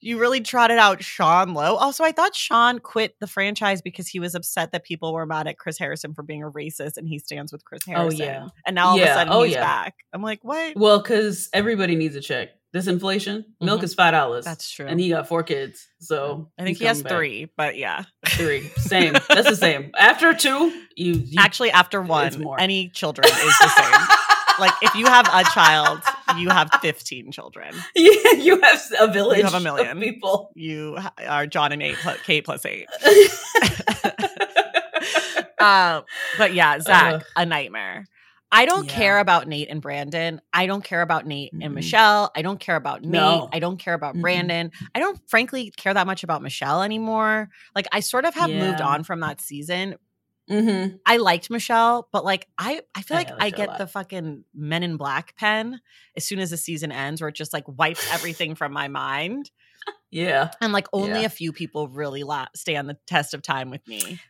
you 0.00 0.18
really 0.18 0.40
trotted 0.40 0.78
out 0.78 1.02
Sean 1.02 1.54
Lowe. 1.54 1.76
Also, 1.76 2.04
I 2.04 2.12
thought 2.12 2.34
Sean 2.34 2.78
quit 2.78 3.16
the 3.20 3.26
franchise 3.26 3.82
because 3.82 4.08
he 4.08 4.18
was 4.20 4.34
upset 4.34 4.72
that 4.72 4.84
people 4.84 5.12
were 5.12 5.26
mad 5.26 5.46
at 5.46 5.58
Chris 5.58 5.78
Harrison 5.78 6.14
for 6.14 6.22
being 6.22 6.42
a 6.42 6.50
racist 6.50 6.96
and 6.96 7.06
he 7.08 7.18
stands 7.18 7.52
with 7.52 7.64
Chris 7.64 7.82
Harrison. 7.86 8.20
Oh, 8.22 8.24
yeah. 8.24 8.46
And 8.66 8.74
now 8.74 8.88
all 8.88 8.96
of 8.96 9.02
a 9.02 9.06
sudden 9.06 9.32
Oh, 9.32 9.42
he's 9.42 9.54
yeah. 9.54 9.60
back. 9.64 9.94
I'm 10.12 10.22
like, 10.22 10.40
what? 10.42 10.74
Well, 10.76 11.00
because 11.00 11.48
everybody 11.52 11.96
needs 11.96 12.16
a 12.16 12.20
check. 12.20 12.50
This 12.72 12.86
inflation, 12.86 13.44
milk 13.60 13.80
Mhm. 13.80 13.84
is 13.84 13.94
five 13.94 14.12
dollars. 14.12 14.44
That's 14.44 14.70
true. 14.70 14.86
And 14.86 15.00
he 15.00 15.08
got 15.08 15.26
four 15.26 15.42
kids, 15.42 15.88
so 15.98 16.52
I 16.56 16.62
think 16.62 16.78
he 16.78 16.84
has 16.84 17.02
back. 17.02 17.10
three, 17.12 17.50
but 17.56 17.76
yeah. 17.76 18.04
Three, 18.28 18.68
same. 18.76 19.14
That's 19.28 19.48
the 19.50 19.56
same. 19.56 19.90
After 19.98 20.32
two, 20.34 20.72
you, 20.96 21.14
you 21.14 21.34
Actually, 21.36 21.72
after 21.72 22.00
one, 22.00 22.32
any 22.60 22.88
children 22.90 23.26
is 23.26 23.58
the 23.58 23.68
same. 23.76 24.16
like 24.58 24.72
if 24.82 24.94
you 24.94 25.06
have 25.06 25.26
a 25.32 25.44
child, 25.52 26.00
you 26.36 26.48
have 26.48 26.70
15 26.82 27.32
children. 27.32 27.74
yeah, 27.94 28.32
you 28.38 28.60
have 28.60 28.80
a 29.00 29.08
village. 29.12 29.38
You 29.38 29.44
have 29.44 29.54
a 29.54 29.60
million. 29.60 29.96
of 29.96 30.02
people. 30.02 30.50
You 30.54 30.98
are 31.26 31.46
John 31.46 31.72
and 31.72 31.82
eight, 31.82 31.96
pl- 31.96 32.14
Kate 32.24 32.44
plus 32.44 32.64
eight. 32.66 32.86
um, 35.60 36.04
but 36.38 36.54
yeah, 36.54 36.78
Zach, 36.80 37.22
a 37.36 37.46
nightmare. 37.46 38.06
I 38.52 38.66
don't 38.66 38.86
Yeah. 38.86 38.92
care 38.96 39.18
about 39.20 39.46
Nate 39.46 39.68
and 39.70 39.80
Brandon. 39.80 40.40
I 40.52 40.66
don't 40.66 40.82
care 40.82 41.02
about 41.02 41.24
Nate 41.24 41.52
and 41.52 41.62
Mm-mm. 41.62 41.74
Michelle. 41.74 42.32
I 42.34 42.42
don't 42.42 42.58
care 42.58 42.74
about 42.74 43.02
Nate. 43.02 43.44
I 43.52 43.60
don't 43.60 43.76
care 43.76 43.94
about 43.94 44.16
Mm-mm. 44.16 44.22
Brandon. 44.22 44.72
I 44.92 44.98
don't 44.98 45.20
frankly 45.28 45.72
care 45.76 45.94
that 45.94 46.04
much 46.06 46.24
about 46.24 46.42
Michelle 46.42 46.82
anymore. 46.82 47.48
Like 47.76 47.86
I 47.92 48.00
sort 48.00 48.24
of 48.24 48.34
have 48.34 48.50
moved 48.50 48.80
on 48.80 49.04
from 49.04 49.20
that 49.20 49.40
season. 49.40 49.94
Mm-hmm. 50.50 50.96
I 51.06 51.16
liked 51.18 51.48
Michelle, 51.50 52.08
but 52.12 52.24
like 52.24 52.48
I, 52.58 52.82
I 52.94 53.02
feel 53.02 53.16
I 53.16 53.20
like 53.22 53.32
I 53.38 53.50
get 53.50 53.78
the 53.78 53.86
fucking 53.86 54.44
Men 54.54 54.82
in 54.82 54.96
Black 54.96 55.36
pen 55.36 55.80
as 56.16 56.24
soon 56.26 56.38
as 56.40 56.50
the 56.50 56.56
season 56.56 56.92
ends, 56.92 57.20
where 57.20 57.28
it 57.28 57.36
just 57.36 57.52
like 57.52 57.64
wipes 57.66 58.06
everything 58.12 58.54
from 58.54 58.72
my 58.72 58.88
mind. 58.88 59.50
Yeah, 60.10 60.50
And 60.60 60.72
like 60.72 60.88
only 60.92 61.20
Yeah. 61.20 61.26
a 61.26 61.30
few 61.30 61.52
people 61.52 61.88
really 61.88 62.24
la- 62.24 62.48
stand 62.54 62.88
the 62.88 62.98
test 63.06 63.32
of 63.32 63.42
time 63.42 63.70
with 63.70 63.86
me. 63.86 64.20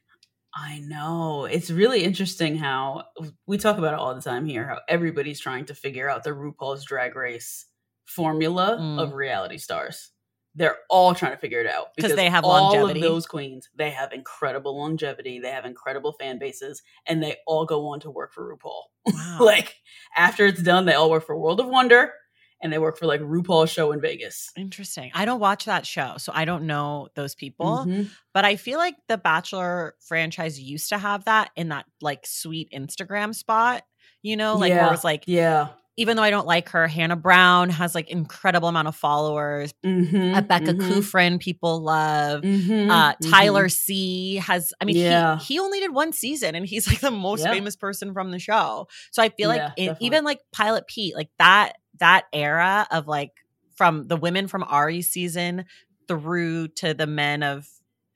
I 0.55 0.81
know. 0.81 1.45
It's 1.47 1.71
really 1.71 2.05
interesting 2.05 2.57
how 2.57 3.05
we 3.47 3.57
talk 3.57 3.79
about 3.79 3.95
it 3.95 4.01
all 4.01 4.15
the 4.15 4.21
time 4.21 4.45
here. 4.47 4.67
How 4.67 4.81
everybody's 4.89 5.41
trying 5.41 5.65
to 5.67 5.75
figure 5.75 6.09
out 6.11 6.23
the 6.25 6.31
RuPaul's 6.31 6.85
Drag 6.85 7.17
Race 7.17 7.67
formula 8.05 8.77
Mm. 8.79 9.01
of 9.01 9.15
reality 9.15 9.59
stars. 9.59 10.11
They're 10.57 10.79
all 10.89 11.15
trying 11.15 11.31
to 11.33 11.39
figure 11.39 11.61
it 11.61 11.67
out 11.69 11.95
because 11.95 12.17
they 12.17 12.29
have 12.29 12.45
all 12.45 12.73
longevity. 12.73 13.01
of 13.01 13.05
those 13.07 13.27
queens, 13.27 13.69
they 13.77 13.91
have 13.91 14.13
incredible 14.13 14.77
longevity. 14.77 15.39
They 15.39 15.51
have 15.51 15.65
incredible 15.65 16.13
fan 16.19 16.39
bases, 16.41 16.83
and 17.07 17.23
they 17.23 17.37
all 17.47 17.65
go 17.67 17.87
on 17.89 18.01
to 18.01 18.11
work 18.11 18.33
for 18.33 18.55
RuPaul. 18.57 18.83
Wow. 19.15 19.39
like 19.41 19.77
after 20.17 20.47
it's 20.47 20.63
done, 20.63 20.85
they 20.87 20.95
all 20.95 21.09
work 21.11 21.25
for 21.25 21.39
World 21.39 21.61
of 21.61 21.67
Wonder, 21.69 22.13
and 22.61 22.73
they 22.73 22.79
work 22.79 22.99
for 22.99 23.07
like 23.07 23.21
RuPaul's 23.21 23.71
show 23.71 23.93
in 23.93 24.01
Vegas. 24.01 24.51
Interesting. 24.57 25.11
I 25.15 25.25
don't 25.25 25.41
watch 25.41 25.65
that 25.67 25.87
show, 25.87 26.15
so 26.19 26.33
I 26.35 26.45
don't 26.45 26.67
know 26.67 27.09
those 27.15 27.35
people. 27.37 27.85
Mhm. 27.87 28.11
But 28.35 28.45
I 28.45 28.57
feel 28.57 28.79
like 28.79 28.97
the 29.09 29.17
Bachelor 29.19 29.95
franchise 30.01 30.61
used 30.61 30.89
to 30.91 30.99
have 30.99 31.25
that 31.27 31.51
in 31.57 31.69
that 31.69 31.87
like 32.03 32.27
sweet 32.27 32.69
Instagram 32.75 33.35
spot. 33.35 33.85
You 34.23 34.37
know, 34.37 34.57
like 34.57 34.71
where 34.71 34.81
Yeah. 34.81 34.89
it 34.89 34.91
was 34.91 35.05
like, 35.05 35.25
Yeah. 35.27 35.69
Even 36.01 36.17
though 36.17 36.23
I 36.23 36.31
don't 36.31 36.47
like 36.47 36.71
her, 36.71 36.89
Hannah 36.89 37.15
Brown 37.15 37.69
has 37.69 37.95
like 37.95 38.09
incredible 38.09 38.69
amount 38.69 38.89
of 38.89 38.97
followers. 38.97 39.75
Mm-hmm. 39.85 40.47
Becca 40.47 40.73
Kufrin, 40.73 41.39
people 41.39 41.83
love. 41.83 42.41
Mm-hmm. 42.41 42.91
Uh, 42.91 43.13
Tyler 43.31 43.69
C 43.69 44.37
has, 44.37 44.73
I 44.81 44.87
mean, 44.87 44.97
Yeah. 44.97 45.37
he, 45.41 45.55
he 45.55 45.61
only 45.61 45.79
did 45.79 45.93
one 45.93 46.15
season 46.15 46.55
and 46.55 46.65
he's 46.65 46.89
like 46.89 47.01
the 47.01 47.11
most 47.11 47.45
famous 47.45 47.77
person 47.77 48.15
from 48.15 48.31
the 48.31 48.39
show. 48.39 48.89
So 49.11 49.23
I 49.23 49.29
feel 49.29 49.51
like 49.51 49.61
Yeah, 49.77 49.91
it, 49.91 49.99
even 50.01 50.25
like 50.25 50.41
Pilot 50.53 50.87
Pete, 50.87 51.15
like 51.15 51.29
that, 51.39 51.75
that 51.99 52.25
era 52.33 52.87
of 52.91 53.07
like 53.07 53.33
from 53.77 54.09
the 54.09 54.17
women 54.17 54.49
from 54.49 54.65
Ari's 54.67 55.09
season 55.09 55.67
through 56.09 56.69
to 56.69 56.95
the 56.95 57.07
men 57.07 57.43
of 57.43 57.69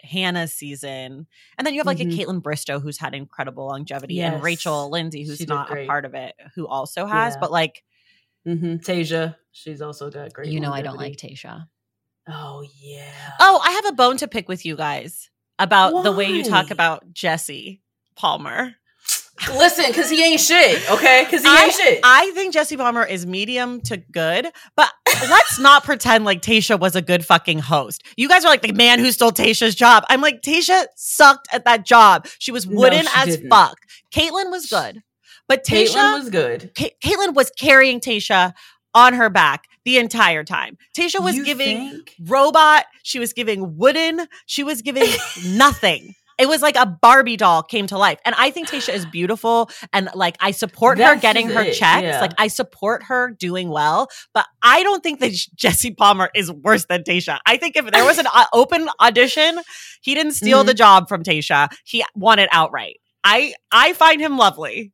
Hannah's 0.04 0.52
season. 0.52 1.26
And 1.58 1.66
then 1.66 1.74
you 1.74 1.80
have 1.80 1.86
like 1.86 1.98
Mhm. 1.98 2.12
a 2.12 2.16
Kaitlyn 2.26 2.42
Bristowe 2.42 2.80
who's 2.80 2.98
had 2.98 3.14
incredible 3.14 3.66
longevity 3.66 4.20
and 4.20 4.42
Rachel 4.42 4.90
Lindsay 4.90 5.24
who's 5.24 5.38
She 5.38 5.46
did 5.46 5.52
not 5.54 5.70
a 5.76 5.86
part 5.86 6.04
of 6.04 6.14
it 6.14 6.34
who 6.54 6.66
also 6.66 7.06
has, 7.06 7.34
Yeah. 7.34 7.40
but 7.40 7.50
like, 7.50 7.82
Mm-hmm. 8.46 8.76
Tayshia, 8.76 9.36
she's 9.52 9.80
also 9.80 10.10
got 10.10 10.32
great. 10.34 10.48
you 10.52 10.60
know, 10.60 10.70
I 10.72 10.82
don't 10.82 10.96
like 10.96 11.16
longevity. 11.22 11.34
Tayshia. 11.36 11.68
Oh 12.28 12.62
yeah. 12.80 13.10
Oh, 13.40 13.60
I 13.64 13.70
have 13.72 13.86
a 13.86 13.92
bone 13.92 14.16
to 14.18 14.28
pick 14.28 14.48
with 14.48 14.64
you 14.66 14.76
guys 14.76 15.30
about 15.58 16.02
the 16.04 16.12
way 16.12 16.30
you 16.30 16.44
talk 16.44 16.70
about 16.70 17.12
Jesse 17.12 17.82
Palmer. 18.16 18.74
Listen, 19.48 19.86
because 19.88 20.08
he 20.10 20.24
ain't 20.24 20.40
shit. 20.40 20.88
Okay, 20.90 21.24
because 21.24 21.42
he 21.42 21.48
I- 21.48 21.64
ain't 21.64 21.72
shit. 21.74 22.00
I 22.04 22.30
think 22.34 22.54
Jesse 22.54 22.76
Palmer 22.76 23.04
is 23.04 23.26
medium 23.26 23.80
to 23.82 23.96
good, 23.96 24.46
but 24.76 24.90
let's 25.28 25.58
not 25.58 25.82
pretend 25.84 26.24
like 26.24 26.40
Tayshia 26.40 26.78
was 26.78 26.94
a 26.94 27.02
good 27.02 27.24
fucking 27.26 27.58
host. 27.58 28.02
You 28.16 28.28
guys 28.28 28.44
are 28.44 28.48
like 28.48 28.62
the 28.62 28.72
man 28.72 29.00
who 29.00 29.10
stole 29.10 29.32
Tayshia's 29.32 29.74
job. 29.74 30.04
I'm 30.08 30.20
like, 30.20 30.40
Tayshia 30.42 30.86
sucked 30.96 31.48
at 31.52 31.64
that 31.64 31.84
job. 31.84 32.26
She 32.38 32.52
was 32.52 32.66
No, 32.66 32.80
wooden 32.80 33.02
she 33.06 33.12
as 33.16 33.36
didn't. 33.36 33.50
fuck. 33.50 33.76
Kaitlyn 34.14 34.50
was 34.52 34.66
good, 34.66 35.02
but 35.48 35.64
Tayshia 35.64 35.94
Kaitlyn 35.96 36.18
was 36.20 36.30
good. 36.30 36.70
Ca- 36.78 36.94
Kaitlyn 37.04 37.34
was 37.34 37.50
carrying 37.58 37.98
Tayshia 38.00 38.52
on 38.94 39.14
her 39.14 39.28
back 39.30 39.64
the 39.84 39.98
entire 39.98 40.44
time. 40.44 40.78
Tayshia 40.96 41.20
was 41.22 41.34
You 41.34 41.44
giving 41.44 41.90
think? 41.90 42.14
robot. 42.20 42.84
She 43.02 43.18
was 43.18 43.32
giving 43.32 43.76
wooden. 43.76 44.28
She 44.46 44.62
was 44.62 44.80
giving 44.80 45.08
nothing. 45.44 46.14
It 46.38 46.48
was 46.48 46.62
like 46.62 46.76
a 46.76 46.86
Barbie 46.86 47.36
doll 47.36 47.62
came 47.62 47.86
to 47.88 47.98
life. 47.98 48.18
And 48.24 48.34
I 48.36 48.50
think 48.50 48.68
Tayshia 48.68 48.94
is 48.94 49.06
beautiful. 49.12 49.70
And 49.92 50.08
like, 50.14 50.36
I 50.40 50.50
support 50.50 50.98
her 50.98 51.16
getting 51.16 51.48
her 51.50 51.62
it, 51.62 51.74
checks. 51.74 52.02
yeah. 52.02 52.20
Like, 52.20 52.32
I 52.38 52.48
support 52.48 53.04
her 53.04 53.30
doing 53.30 53.68
well. 53.68 54.08
But 54.32 54.46
I 54.62 54.82
don't 54.82 55.02
think 55.02 55.20
that 55.20 55.32
Jesse 55.54 55.92
Palmer 55.92 56.30
is 56.34 56.50
worse 56.50 56.86
than 56.86 57.02
Tayshia. 57.04 57.38
I 57.46 57.56
think 57.56 57.76
if 57.76 57.90
there 57.90 58.04
was 58.04 58.18
an 58.18 58.26
uh, 58.34 58.44
open 58.52 58.88
audition, 59.00 59.60
he 60.02 60.14
didn't 60.14 60.32
steal 60.32 60.58
Mm-hmm. 60.58 60.66
the 60.66 60.74
job 60.74 61.08
from 61.08 61.22
Tayshia. 61.22 61.68
He 61.84 62.04
won 62.14 62.38
it 62.38 62.48
outright. 62.52 62.96
I 63.24 63.54
I 63.72 63.92
find 63.94 64.20
him 64.20 64.36
lovely. 64.36 64.92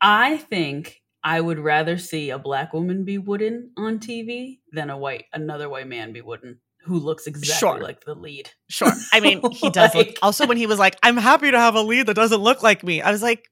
I 0.00 0.36
think 0.38 1.00
I 1.22 1.40
would 1.40 1.58
rather 1.58 1.96
see 1.98 2.30
a 2.30 2.38
black 2.38 2.72
woman 2.74 3.04
be 3.04 3.16
wooden 3.16 3.70
on 3.78 3.98
TV 3.98 4.58
than 4.72 4.90
a 4.90 4.98
white 4.98 5.24
another 5.32 5.68
white 5.68 5.86
man 5.88 6.12
be 6.12 6.20
wooden 6.20 6.58
who 6.84 6.98
looks 6.98 7.26
exactly 7.26 7.58
Sure. 7.58 7.80
like 7.82 8.04
the 8.04 8.14
lead. 8.14 8.50
Sure. 8.68 8.92
I 9.12 9.20
mean, 9.20 9.40
he 9.52 9.70
does 9.70 9.94
look. 9.94 10.08
Also, 10.22 10.46
when 10.46 10.56
he 10.56 10.66
was 10.66 10.78
like, 10.78 10.96
"I'm 11.02 11.16
happy 11.16 11.50
to 11.50 11.58
have 11.58 11.74
a 11.74 11.82
lead 11.82 12.06
that 12.06 12.14
doesn't 12.14 12.40
look 12.40 12.62
like 12.62 12.82
me," 12.84 13.00
I 13.02 13.10
was 13.10 13.22
like, 13.22 13.48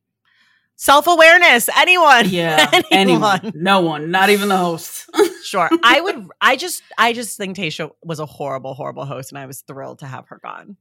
"Self 0.77 1.07
awareness, 1.07 1.69
anyone." 1.77 2.29
Yeah, 2.31 2.69
Anyone. 2.91 3.41
anyone, 3.41 3.53
no 3.55 3.81
one, 3.81 4.11
not 4.11 4.31
even 4.31 4.49
the 4.49 4.57
host. 4.57 5.09
Sure. 5.45 5.69
I 5.83 6.01
would. 6.01 6.29
I 6.41 6.55
just. 6.57 6.83
I 6.97 7.13
just 7.13 7.37
think 7.37 7.57
Tayshia 7.57 7.91
was 8.05 8.21
a 8.21 8.27
horrible, 8.27 8.75
horrible 8.75 9.05
host, 9.05 9.33
and 9.33 9.39
I 9.39 9.47
was 9.47 9.61
thrilled 9.63 9.99
to 9.99 10.07
have 10.07 10.29
her 10.29 10.39
gone. 10.43 10.77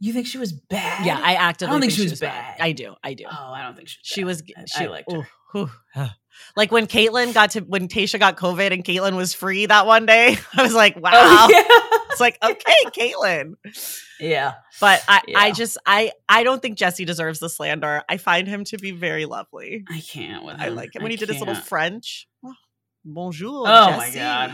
You 0.00 0.12
think 0.14 0.26
she 0.26 0.38
was 0.38 0.52
bad? 0.52 1.04
Yeah, 1.04 1.20
I 1.22 1.34
actively. 1.34 1.68
I 1.70 1.72
don't 1.74 1.80
think 1.82 1.92
think 1.92 2.02
she 2.08 2.10
was 2.10 2.20
bad. 2.20 2.56
I 2.58 2.72
do. 2.72 2.94
I 3.04 3.14
do. 3.14 3.24
Oh, 3.30 3.52
I 3.52 3.62
don't 3.62 3.76
think 3.76 3.88
she. 4.02 4.24
Was 4.24 4.42
she 4.44 4.54
bad. 4.54 4.62
was. 4.62 4.70
She 4.70 4.84
I 4.84 4.86
liked 4.88 5.12
her. 5.12 5.18
ooh, 5.18 5.70
whew. 5.94 6.06
Like 6.56 6.72
when 6.72 6.86
Kaitlyn 6.86 7.34
got 7.34 7.50
to 7.50 7.60
when 7.60 7.86
Tayshia 7.86 8.18
got 8.18 8.36
COVID 8.38 8.72
and 8.72 8.82
Kaitlyn 8.82 9.14
was 9.14 9.34
free 9.34 9.66
that 9.66 9.86
one 9.86 10.06
day, 10.06 10.38
I 10.56 10.62
was 10.62 10.72
like, 10.72 10.94
oh, 10.96 11.00
wow. 11.00 11.12
Oh, 11.12 12.06
It's 12.10 12.20
like, 12.20 12.38
okay, 12.42 12.74
Kaitlyn. 12.86 13.54
yeah. 14.18 14.28
yeah. 14.28 14.52
But 14.80 15.04
I, 15.06 15.20
I 15.36 15.52
just 15.52 15.76
I 15.84 16.12
I 16.28 16.44
don't 16.44 16.62
think 16.62 16.78
Jesse 16.78 17.04
deserves 17.04 17.40
the 17.40 17.50
slander. 17.50 18.02
I 18.08 18.16
find 18.16 18.48
him 18.48 18.64
to 18.64 18.78
be 18.78 18.90
very 18.92 19.26
lovely. 19.26 19.84
I 19.90 20.00
can't 20.00 20.44
with 20.46 20.54
him. 20.56 20.60
I 20.62 20.68
like 20.68 20.90
it 20.94 21.02
when 21.02 21.10
I 21.10 21.14
he 21.14 21.16
did 21.18 21.28
his 21.28 21.40
little. 21.40 21.54
French. 21.54 22.26
Oh, 22.42 22.54
bonjour. 23.04 23.64
Oh 23.68 23.96
my 23.96 24.10
god! 24.14 24.50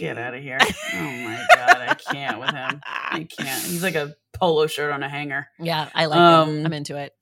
Get 0.00 0.18
out 0.18 0.34
of 0.34 0.42
here! 0.42 0.58
Oh 0.60 0.96
my 1.00 1.46
god! 1.54 1.76
I 1.80 1.94
can't 1.94 2.40
with 2.40 2.50
him. 2.50 2.80
I 2.84 3.24
can't. 3.30 3.62
He's 3.64 3.82
like 3.84 3.94
a 3.94 4.14
polo 4.38 4.66
shirt 4.66 4.92
on 4.92 5.02
a 5.02 5.08
hanger. 5.08 5.48
Yeah, 5.58 5.88
I 5.94 6.06
like 6.06 6.18
Um, 6.18 6.58
him. 6.60 6.66
I'm 6.66 6.72
into 6.72 6.96
it. 6.96 7.14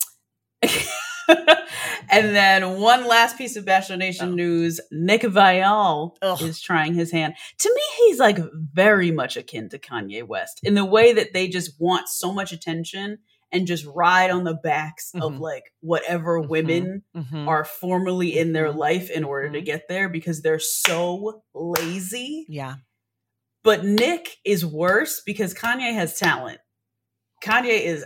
and 1.29 2.35
then 2.37 2.81
one 2.81 3.07
last 3.07 3.37
piece 3.37 3.57
of 3.57 3.65
Bachelor 3.65 3.97
Nation 3.97 4.31
Oh. 4.31 4.35
news: 4.35 4.81
Nick 4.91 5.23
Viall 5.23 6.17
Ugh. 6.23 6.43
is 6.43 6.61
trying 6.61 6.95
his 6.95 7.11
hand. 7.11 7.35
To 7.59 7.69
me, 7.75 7.83
he's 8.07 8.19
like 8.19 8.39
very 8.73 9.11
much 9.11 9.37
akin 9.37 9.69
to 9.71 9.79
Kanye 9.79 10.27
West 10.27 10.61
in 10.63 10.75
the 10.75 10.85
way 10.85 11.13
that 11.13 11.33
they 11.33 11.49
just 11.49 11.73
want 11.81 12.09
so 12.09 12.33
much 12.33 12.53
attention 12.53 13.19
and 13.53 13.67
just 13.67 13.85
ride 13.87 14.31
on 14.31 14.45
the 14.45 14.55
backs 14.55 15.13
of 15.15 15.33
Mhm. 15.35 15.41
like 15.41 15.73
whatever 15.81 16.41
Mhm. 16.43 16.49
women 16.49 17.03
Mhm. 17.17 17.47
are 17.47 17.65
formally 17.65 18.37
in 18.37 18.53
their 18.53 18.73
Mhm. 18.73 18.77
life 18.77 19.11
in 19.11 19.23
order 19.25 19.51
to 19.51 19.61
Mhm. 19.61 19.65
get 19.65 19.89
there 19.89 20.09
because 20.09 20.43
they're 20.43 20.59
so 20.59 21.43
lazy. 21.55 22.45
Yeah. 22.49 22.77
But 23.63 23.85
Nick 23.85 24.37
is 24.45 24.65
worse 24.67 25.21
because 25.25 25.55
Kanye 25.55 25.93
has 25.95 26.19
talent. 26.19 26.59
Kanye 27.47 27.81
is 27.85 28.05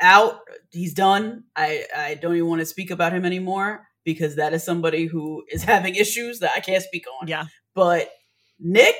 out. 0.00 0.40
He's 0.70 0.94
done. 0.94 1.44
I, 1.56 1.84
I 1.96 2.14
don't 2.14 2.36
even 2.36 2.48
want 2.48 2.60
to 2.60 2.66
speak 2.66 2.90
about 2.90 3.12
him 3.12 3.24
anymore 3.24 3.86
because 4.04 4.36
that 4.36 4.52
is 4.54 4.62
somebody 4.64 5.06
who 5.06 5.44
is 5.50 5.62
having 5.74 5.94
issues 5.94 6.38
that 6.40 6.52
I 6.56 6.60
can't 6.60 6.82
speak 6.84 7.04
on. 7.20 7.28
Yeah. 7.28 7.46
But 7.74 8.10
Nick, 8.58 8.96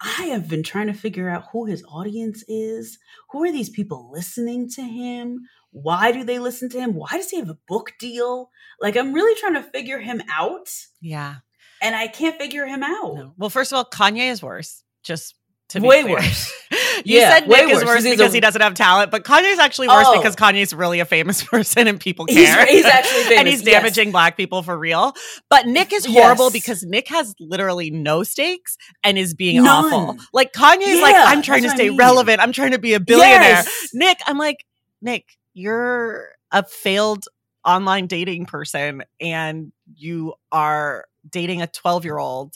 I 0.00 0.24
have 0.26 0.48
been 0.48 0.62
trying 0.62 0.88
to 0.88 0.92
figure 0.94 1.28
out 1.30 1.44
who 1.52 1.66
his 1.66 1.84
audience 1.88 2.44
is. 2.48 2.98
Who 3.30 3.44
are 3.44 3.52
these 3.52 3.70
people 3.70 4.10
listening 4.12 4.68
to 4.70 4.82
him? 4.82 5.40
Why 5.70 6.12
do 6.12 6.22
they 6.24 6.38
listen 6.38 6.68
to 6.70 6.80
him? 6.80 6.94
Why 6.94 7.08
does 7.12 7.30
he 7.30 7.38
have 7.38 7.48
a 7.48 7.58
book 7.66 7.92
deal? 7.98 8.50
Like, 8.80 8.96
I'm 8.96 9.12
really 9.12 9.34
trying 9.40 9.54
to 9.54 9.62
figure 9.62 9.98
him 9.98 10.22
out, 10.30 10.68
Yeah. 11.00 11.36
and 11.82 11.96
I 11.96 12.06
can't 12.06 12.38
figure 12.38 12.66
him 12.66 12.82
out. 12.84 13.14
No. 13.16 13.34
Well, 13.36 13.50
first 13.50 13.72
of 13.72 13.76
all, 13.78 13.84
Kanye 13.84 14.30
is 14.30 14.42
worse. 14.42 14.84
Just 15.02 15.34
To 15.70 15.80
be 15.80 15.88
way 15.88 16.04
worse. 16.04 16.52
you 17.04 17.18
Yeah, 17.20 17.30
said 17.38 17.48
Nick 17.48 17.68
is 17.68 17.76
worse, 17.78 17.84
worse 17.84 17.94
'cause 17.96 18.10
because 18.10 18.32
a- 18.32 18.36
he 18.36 18.40
doesn't 18.40 18.60
have 18.60 18.74
talent, 18.74 19.10
but 19.10 19.24
Kanye's 19.24 19.58
actually 19.58 19.88
worse 19.88 20.06
Oh. 20.08 20.16
because 20.16 20.36
Kanye's 20.36 20.72
really 20.74 21.00
a 21.00 21.04
famous 21.04 21.42
person 21.50 21.86
and 21.88 22.00
people 22.00 22.26
He's- 22.28 22.54
care. 22.54 22.66
he's 22.66 22.84
actually 22.84 23.22
famous, 23.24 23.38
and 23.38 23.48
he's 23.48 23.62
yes. 23.62 23.74
damaging 23.82 24.10
black 24.12 24.36
people 24.36 24.62
for 24.62 24.78
real. 24.78 25.14
But 25.50 25.66
Nick 25.66 25.92
is 25.92 26.04
horrible 26.06 26.46
Yes. 26.46 26.52
because 26.52 26.82
Nick 26.84 27.08
has 27.08 27.34
literally 27.40 27.90
no 27.90 28.22
stakes 28.22 28.76
and 29.02 29.16
is 29.18 29.34
being 29.34 29.62
None. 29.62 29.84
awful. 29.92 30.16
Like 30.32 30.52
Kanye's 30.52 31.00
like, 31.00 31.16
I'm 31.16 31.42
trying 31.42 31.62
to 31.62 31.70
stay 31.70 31.86
I 31.86 31.88
mean. 31.90 31.98
relevant. 31.98 32.40
I'm 32.40 32.52
trying 32.52 32.72
to 32.72 32.78
be 32.78 32.94
a 32.94 33.00
billionaire. 33.00 33.40
Yes. 33.40 33.88
Nick, 33.94 34.18
I'm 34.26 34.38
like, 34.38 34.64
Nick, 35.02 35.36
you're 35.52 36.28
a 36.52 36.64
failed 36.64 37.24
online 37.64 38.06
dating 38.06 38.46
person 38.46 39.02
and 39.20 39.72
you 39.96 40.34
are 40.52 41.06
dating 41.30 41.62
a 41.62 41.66
12 41.66 42.04
year 42.04 42.18
old 42.18 42.54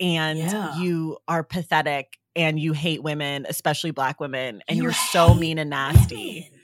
and 0.00 0.38
Yeah. 0.38 0.78
you 0.78 1.18
are 1.26 1.42
pathetic 1.42 2.18
and 2.36 2.58
you 2.58 2.72
hate 2.72 3.02
women, 3.02 3.46
especially 3.48 3.90
black 3.90 4.20
women, 4.20 4.62
and 4.68 4.78
You 4.78 4.88
are 4.88 4.92
so 4.92 5.34
mean 5.34 5.58
and 5.58 5.70
nasty. 5.70 6.50
women. 6.50 6.60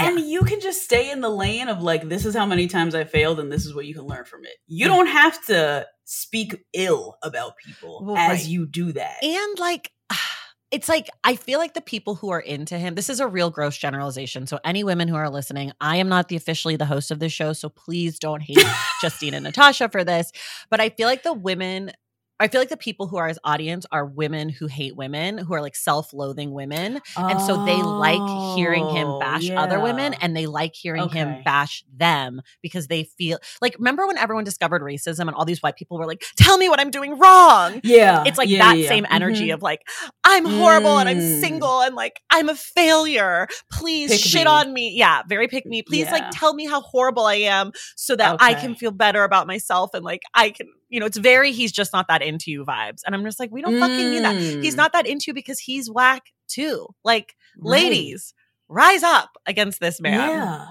And 0.00 0.20
you 0.20 0.42
can 0.42 0.60
just 0.60 0.82
stay 0.82 1.10
in 1.10 1.20
the 1.20 1.28
lane 1.28 1.68
of 1.68 1.82
like, 1.82 2.08
this 2.08 2.24
is 2.24 2.34
how 2.34 2.46
many 2.46 2.66
times 2.68 2.94
I 2.94 3.04
failed, 3.04 3.40
and 3.40 3.50
this 3.50 3.66
is 3.66 3.74
what 3.74 3.86
you 3.86 3.94
can 3.94 4.04
learn 4.04 4.24
from 4.24 4.44
it. 4.44 4.52
You 4.66 4.86
mm. 4.86 4.90
don't 4.90 5.06
have 5.08 5.44
to 5.46 5.86
speak 6.04 6.56
ill 6.72 7.16
about 7.22 7.52
people 7.64 8.04
Well, 8.04 8.16
as 8.16 8.40
right. 8.40 8.46
you 8.46 8.66
do 8.66 8.92
that. 8.92 9.22
And 9.22 9.58
like, 9.58 9.90
it's 10.70 10.88
like, 10.88 11.08
I 11.24 11.36
feel 11.36 11.58
like 11.58 11.74
the 11.74 11.80
people 11.80 12.14
who 12.14 12.30
are 12.30 12.40
into 12.40 12.78
him, 12.78 12.94
this 12.94 13.10
is 13.10 13.20
a 13.20 13.26
real 13.26 13.50
gross 13.50 13.76
generalization. 13.76 14.46
So, 14.46 14.60
any 14.64 14.84
women 14.84 15.08
who 15.08 15.16
are 15.16 15.30
listening, 15.30 15.72
I 15.80 15.96
am 15.96 16.08
not 16.08 16.28
the 16.28 16.36
officially 16.36 16.76
the 16.76 16.86
host 16.86 17.10
of 17.10 17.18
this 17.18 17.32
show. 17.32 17.52
So, 17.52 17.68
please 17.68 18.18
don't 18.18 18.42
hate 18.42 18.64
Justine 19.00 19.34
and 19.34 19.44
Natasha 19.44 19.88
for 19.88 20.04
this. 20.04 20.30
But 20.70 20.80
I 20.80 20.90
feel 20.90 21.08
like 21.08 21.22
the 21.22 21.32
women, 21.32 21.92
I 22.40 22.48
feel 22.48 22.60
like 22.60 22.68
the 22.68 22.76
people 22.76 23.06
who 23.08 23.16
are 23.16 23.28
his 23.28 23.38
audience 23.44 23.84
are 23.90 24.04
women 24.06 24.48
who 24.48 24.66
hate 24.68 24.94
women, 24.96 25.38
who 25.38 25.54
are 25.54 25.60
like 25.60 25.74
self 25.76 26.12
loathing 26.12 26.52
women. 26.52 27.00
And 27.16 27.40
so 27.40 27.56
they 27.56 27.82
like 27.82 28.22
hearing 28.54 28.88
him 28.88 29.08
Oh, 29.08 29.18
bash 29.18 29.50
other 29.56 29.80
women 29.80 30.14
and 30.14 30.36
they 30.36 30.46
like 30.46 30.74
hearing 30.74 31.08
him 31.08 31.42
bash 31.44 31.84
them 31.96 32.40
because 32.62 32.86
they 32.86 33.04
feel 33.04 33.38
like, 33.60 33.74
remember 33.78 34.06
when 34.06 34.18
everyone 34.18 34.44
discovered 34.44 34.82
racism 34.82 35.22
and 35.22 35.30
all 35.30 35.44
these 35.44 35.62
white 35.62 35.76
people 35.76 35.98
were 35.98 36.06
like, 36.06 36.22
tell 36.36 36.56
me 36.58 36.68
what 36.68 36.78
I'm 36.80 36.90
doing 36.90 37.18
wrong? 37.18 37.80
Yeah. 37.82 38.22
It's 38.26 38.38
like 38.38 38.48
yeah, 38.48 38.58
that 38.58 38.76
yeah, 38.76 38.82
yeah. 38.82 38.88
same 38.88 39.06
energy 39.10 39.48
Mhm. 39.48 39.54
of 39.54 39.62
like, 39.62 39.82
I'm 40.24 40.44
horrible 40.44 40.98
and 40.98 41.08
I'm 41.08 41.18
Mm. 41.18 41.40
single 41.40 41.80
and 41.80 41.94
like, 41.94 42.20
I'm 42.30 42.48
a 42.48 42.54
failure. 42.54 43.48
Please 43.72 44.10
Pick 44.12 44.20
shit 44.20 44.44
me. 44.44 44.50
on 44.50 44.72
me. 44.72 44.92
Yeah, 44.96 45.22
very 45.28 45.48
pick 45.48 45.66
me. 45.66 45.82
Please 45.82 46.06
Yeah. 46.06 46.12
like 46.12 46.24
tell 46.32 46.54
me 46.54 46.66
how 46.66 46.80
horrible 46.82 47.24
I 47.26 47.34
am 47.36 47.72
so 47.96 48.14
that 48.16 48.36
I 48.40 48.54
can 48.54 48.74
feel 48.74 48.90
better 48.92 49.24
about 49.24 49.46
myself 49.46 49.90
and 49.94 50.04
like 50.04 50.22
I 50.34 50.50
can, 50.50 50.68
you 50.88 51.00
know, 51.00 51.06
it's 51.06 51.18
very, 51.18 51.52
he's 51.52 51.72
just 51.72 51.92
not 51.92 52.08
that 52.08 52.22
into 52.22 52.50
you 52.50 52.64
vibes. 52.64 53.00
And 53.04 53.14
I'm 53.14 53.24
just 53.24 53.38
like, 53.38 53.50
we 53.50 53.60
don't 53.62 53.78
fucking 53.78 54.10
need 54.10 54.24
that. 54.24 54.36
He's 54.36 54.74
Mm. 54.74 54.78
not 54.78 54.92
that 54.92 55.06
into 55.06 55.24
you 55.28 55.34
because 55.34 55.58
he's 55.60 55.90
whack 55.90 56.22
too. 56.48 56.88
Like, 57.04 57.34
Right. 57.58 57.82
ladies, 57.82 58.34
rise 58.68 59.02
up 59.02 59.30
against 59.46 59.80
this 59.80 60.00
man. 60.00 60.14
Yeah. 60.30 60.66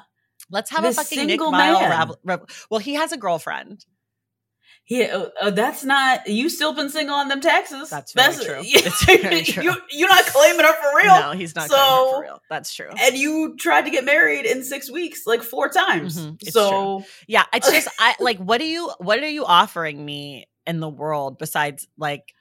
Let's 0.49 0.69
have 0.71 0.83
This 0.83 0.97
a 0.97 1.03
fucking 1.03 1.19
Nick 1.27 1.29
single 1.39 1.51
man. 1.51 1.89
rav- 1.89 2.15
rev- 2.23 2.65
Well, 2.71 2.79
he 2.79 2.93
has 2.95 3.11
a 3.11 3.17
girlfriend. 3.17 3.85
Yeah, 4.89 5.05
uh, 5.17 5.29
uh, 5.41 5.49
that's 5.51 5.83
not 5.83 6.27
you. 6.27 6.49
Still 6.49 6.73
been 6.73 6.89
single 6.89 7.15
on 7.15 7.27
them 7.27 7.41
taxes. 7.41 7.89
That's 7.89 8.13
very 8.13 8.35
true. 8.35 8.61
It's 8.63 9.03
very 9.05 9.43
true. 9.43 9.63
You 9.63 9.75
you're 9.91 10.07
not 10.07 10.25
claiming 10.25 10.65
her 10.65 10.73
for 10.73 10.97
real. 10.97 11.19
No, 11.19 11.31
he's 11.33 11.53
not 11.55 11.69
so, 11.69 12.11
for 12.15 12.21
real. 12.21 12.41
That's 12.49 12.73
true. 12.73 12.89
and 12.97 13.17
you 13.17 13.57
tried 13.57 13.81
to 13.83 13.91
get 13.91 14.05
married 14.05 14.45
in 14.45 14.63
six 14.63 14.89
weeks, 14.89 15.27
like 15.27 15.43
four 15.43 15.67
times. 15.69 16.17
Mhm, 16.17 16.41
it's 16.41 16.53
so 16.53 17.03
Yeah, 17.27 17.43
it's 17.53 17.69
just 17.69 17.89
I 17.99 18.15
like 18.21 18.37
what 18.37 18.59
do 18.59 18.65
you 18.65 18.89
what 18.99 19.19
are 19.19 19.27
you 19.29 19.43
offering 19.45 20.05
me 20.05 20.47
in 20.65 20.79
the 20.79 20.89
world 20.89 21.37
besides 21.37 21.87
like 21.97 22.33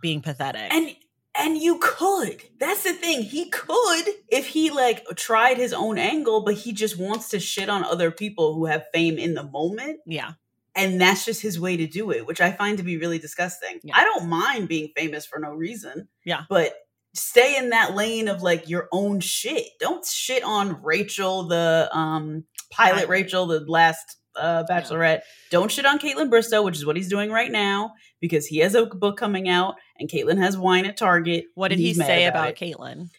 being 0.00 0.20
pathetic? 0.20 0.72
and 0.72 0.94
and 1.36 1.58
you 1.58 1.80
could. 1.82 2.40
That's 2.60 2.84
the 2.84 2.92
thing. 2.92 3.22
He 3.22 3.50
could 3.50 4.04
if 4.28 4.46
he 4.46 4.70
like 4.70 5.04
tried 5.16 5.56
his 5.56 5.72
own 5.72 5.98
angle, 5.98 6.44
but 6.44 6.54
he 6.54 6.72
just 6.72 6.96
wants 6.96 7.30
to 7.30 7.40
shit 7.40 7.68
on 7.68 7.82
other 7.82 8.12
people 8.12 8.54
who 8.54 8.66
have 8.66 8.84
fame 8.94 9.18
in 9.18 9.34
the 9.34 9.42
moment. 9.42 9.98
yeah. 10.06 10.34
And 10.76 11.00
that's 11.00 11.24
just 11.24 11.40
his 11.40 11.60
way 11.60 11.76
to 11.76 11.86
do 11.86 12.10
it, 12.10 12.26
which 12.26 12.40
I 12.40 12.50
find 12.50 12.78
to 12.78 12.84
be 12.84 12.96
really 12.96 13.18
disgusting. 13.18 13.78
Yeah. 13.82 13.96
I 13.96 14.04
don't 14.04 14.28
mind 14.28 14.68
being 14.68 14.90
famous 14.96 15.24
for 15.24 15.38
no 15.38 15.52
reason. 15.52 16.08
Yeah. 16.24 16.42
But 16.48 16.74
stay 17.14 17.56
in 17.56 17.70
that 17.70 17.94
lane 17.94 18.28
of 18.28 18.42
like 18.42 18.68
your 18.68 18.88
own 18.92 19.20
shit. 19.20 19.66
Don't 19.78 20.04
shit 20.04 20.42
on 20.42 20.82
Rachel, 20.82 21.44
the 21.44 21.88
um 21.92 22.44
pilot. 22.70 23.08
Rachel, 23.08 23.46
the 23.46 23.60
last 23.60 24.16
uh 24.36 24.64
bachelorette. 24.68 25.20
Don't 25.50 25.70
shit 25.70 25.86
on 25.86 26.00
Kaitlyn 26.00 26.28
Bristowe, 26.28 26.64
which 26.64 26.76
is 26.76 26.84
what 26.84 26.96
he's 26.96 27.08
doing 27.08 27.30
right 27.30 27.52
now, 27.52 27.92
because 28.20 28.46
he 28.46 28.58
has 28.58 28.74
a 28.74 28.86
book 28.86 29.16
coming 29.16 29.48
out 29.48 29.76
and 29.98 30.10
Kaitlyn 30.10 30.38
has 30.38 30.58
wine 30.58 30.86
at 30.86 30.96
Target. 30.96 31.44
What 31.54 31.68
did 31.68 31.78
and 31.78 31.86
he 31.86 31.94
say 31.94 32.24
about 32.24 32.48
about 32.48 32.62
it. 32.62 32.76
Kaitlyn? 32.76 33.10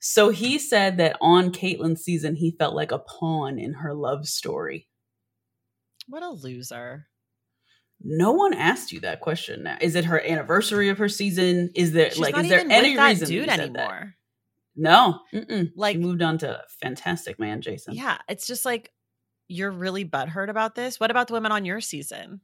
So 0.00 0.30
he 0.30 0.58
said 0.58 0.98
that 0.98 1.16
on 1.20 1.50
Kaitlyn's 1.50 2.02
season, 2.02 2.34
he 2.34 2.56
felt 2.58 2.74
like 2.74 2.92
a 2.92 2.98
pawn 2.98 3.58
in 3.58 3.72
her 3.74 3.94
love 3.94 4.26
story. 4.26 4.88
What 6.08 6.22
a 6.22 6.30
loser. 6.30 7.06
No 8.02 8.32
one 8.32 8.52
asked 8.52 8.92
you 8.92 9.00
that 9.00 9.20
question. 9.20 9.62
Now, 9.62 9.78
is 9.80 9.94
it 9.94 10.04
her 10.06 10.20
anniversary 10.20 10.88
of 10.90 10.98
her 10.98 11.08
season? 11.08 11.70
Is 11.74 11.92
there 11.92 12.10
She's 12.10 12.18
like 12.18 12.36
is 12.36 12.48
there 12.48 12.66
any 12.68 12.98
reason 12.98 13.28
dude 13.28 13.48
said 13.48 13.58
that? 13.58 13.60
anymore. 13.60 14.14
No, 14.76 15.20
Mm-mm. 15.32 15.70
Like 15.76 15.94
she 15.94 16.02
moved 16.02 16.20
on 16.20 16.38
to 16.38 16.60
fantastic 16.80 17.38
man, 17.38 17.62
Jason. 17.62 17.94
yeah, 17.94 18.18
it's 18.28 18.46
just 18.46 18.64
like 18.64 18.90
you're 19.48 19.70
really 19.70 20.04
butthurt 20.04 20.50
about 20.50 20.74
this. 20.74 20.98
What 20.98 21.10
about 21.10 21.28
the 21.28 21.34
women 21.34 21.52
on 21.52 21.64
your 21.64 21.80
season? 21.80 22.40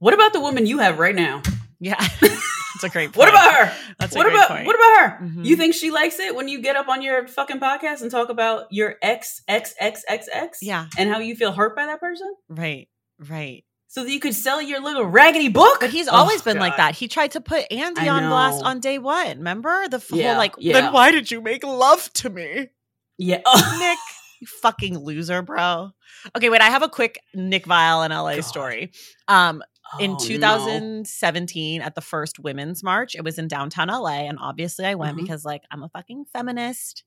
What 0.00 0.12
about 0.14 0.32
the 0.32 0.40
woman 0.40 0.66
you 0.66 0.78
have 0.78 0.98
right 0.98 1.14
now? 1.14 1.42
Yeah. 1.78 2.04
It's 2.82 2.84
a 2.84 2.88
great 2.88 3.12
point. 3.12 3.16
What 3.18 3.28
about 3.28 3.52
her? 3.54 3.72
That's 3.98 4.14
a 4.14 4.18
what 4.18 4.24
great 4.24 4.34
about 4.36 4.48
point. 4.48 4.66
what 4.66 4.76
about 4.76 5.00
her? 5.00 5.24
Mhm. 5.26 5.44
You 5.44 5.56
think 5.56 5.74
she 5.74 5.90
likes 5.90 6.18
it 6.18 6.34
when 6.34 6.48
you 6.48 6.60
get 6.62 6.76
up 6.76 6.88
on 6.88 7.02
your 7.02 7.26
fucking 7.28 7.60
podcast 7.60 8.00
and 8.02 8.10
talk 8.10 8.28
about 8.30 8.66
your 8.70 8.96
ex 9.02 9.42
ex 9.48 9.74
ex 9.78 10.04
ex 10.08 10.28
ex? 10.32 10.58
Yeah. 10.62 10.86
and 10.98 11.10
how 11.10 11.18
you 11.18 11.34
feel 11.36 11.52
hurt 11.52 11.76
by 11.76 11.86
that 11.86 12.00
person, 12.00 12.34
Right. 12.48 12.88
Right. 13.18 13.64
so 13.88 14.04
that 14.04 14.10
you 14.10 14.20
could 14.20 14.34
sell 14.34 14.62
your 14.62 14.80
little 14.80 15.04
raggedy 15.04 15.48
book. 15.48 15.78
But 15.80 15.90
he's 15.90 16.08
Oh, 16.08 16.12
always 16.16 16.40
been 16.42 16.58
like 16.58 16.76
that. 16.78 16.94
He 16.94 17.06
tried 17.08 17.32
to 17.32 17.40
put 17.40 17.68
Andi 17.70 18.10
on 18.10 18.28
blast 18.30 18.62
on 18.64 18.80
day 18.80 18.98
one. 18.98 19.38
Remember 19.38 19.88
the 19.88 19.96
f- 19.98 20.10
Yeah, 20.12 20.28
whole 20.30 20.38
like? 20.38 20.54
yeah. 20.58 20.80
Then 20.80 20.92
why 20.92 21.10
did 21.10 21.30
you 21.30 21.40
make 21.42 21.62
love 21.64 22.10
to 22.14 22.30
me, 22.30 22.68
Yeah. 23.18 23.40
Nick? 23.78 23.98
You 24.40 24.46
fucking 24.62 24.96
loser, 24.98 25.42
bro. 25.42 25.90
Okay, 26.34 26.48
wait. 26.48 26.62
I 26.62 26.70
have 26.70 26.82
a 26.82 26.88
quick 26.88 27.20
Nick 27.34 27.66
Viall 27.66 28.04
and 28.04 28.12
LA 28.14 28.36
God. 28.36 28.44
story. 28.44 28.92
Um, 29.28 29.62
in 29.98 30.12
Oh, 30.12 30.14
no. 30.14 30.18
2017 30.18 31.82
at 31.82 31.94
the 31.94 32.00
first 32.00 32.38
women's 32.38 32.82
march, 32.82 33.14
it 33.14 33.24
was 33.24 33.38
in 33.38 33.48
downtown 33.48 33.88
LA, 33.88 34.26
and 34.28 34.38
obviously 34.40 34.84
I 34.86 34.94
went 34.94 35.12
Uh-huh. 35.12 35.22
because 35.24 35.44
like 35.44 35.62
I'm 35.70 35.82
a 35.82 35.88
fucking 35.88 36.26
feminist 36.32 37.04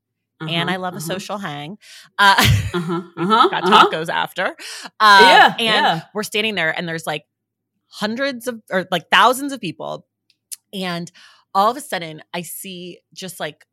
and 0.48 0.70
I 0.70 0.74
Uh-huh, 0.74 0.82
love 0.82 0.94
a 0.96 0.98
uh-huh, 0.98 1.08
social 1.08 1.38
hang. 1.38 1.78
Uh, 2.18 2.36
Uh-huh. 2.74 3.02
Uh-huh. 3.18 3.50
got 3.50 3.64
uh-huh. 3.66 3.86
tacos 3.90 4.10
after. 4.10 4.46
Um, 4.46 5.22
Yeah, 5.22 5.54
and 5.60 5.60
yeah. 5.60 6.02
we're 6.14 6.24
standing 6.24 6.56
there, 6.56 6.76
and 6.78 6.88
there's 6.88 7.06
like 7.08 7.26
hundreds 7.90 8.48
of 8.48 8.62
or 8.72 8.88
like 8.92 9.10
thousands 9.12 9.52
of 9.54 9.62
people, 9.62 10.08
and 10.74 11.12
all 11.54 11.70
of 11.72 11.78
a 11.78 11.82
sudden 11.82 12.24
I 12.34 12.42
see 12.42 13.00
just 13.14 13.40
like 13.40 13.66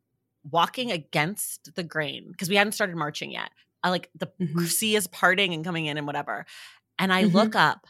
walking 0.49 0.91
against 0.91 1.73
the 1.75 1.83
grain 1.83 2.27
because 2.31 2.49
we 2.49 2.55
hadn't 2.55 2.73
started 2.73 2.95
marching 2.95 3.31
yet. 3.31 3.49
I 3.83 3.89
like 3.89 4.09
the 4.15 4.27
Mhm. 4.39 4.67
sea 4.67 4.95
is 4.95 5.07
parting 5.07 5.53
and 5.53 5.63
coming 5.65 5.87
in 5.87 5.97
and 5.97 6.05
whatever, 6.07 6.45
and 6.99 7.11
I 7.11 7.23
Mhm. 7.23 7.33
look 7.33 7.55
up, 7.55 7.87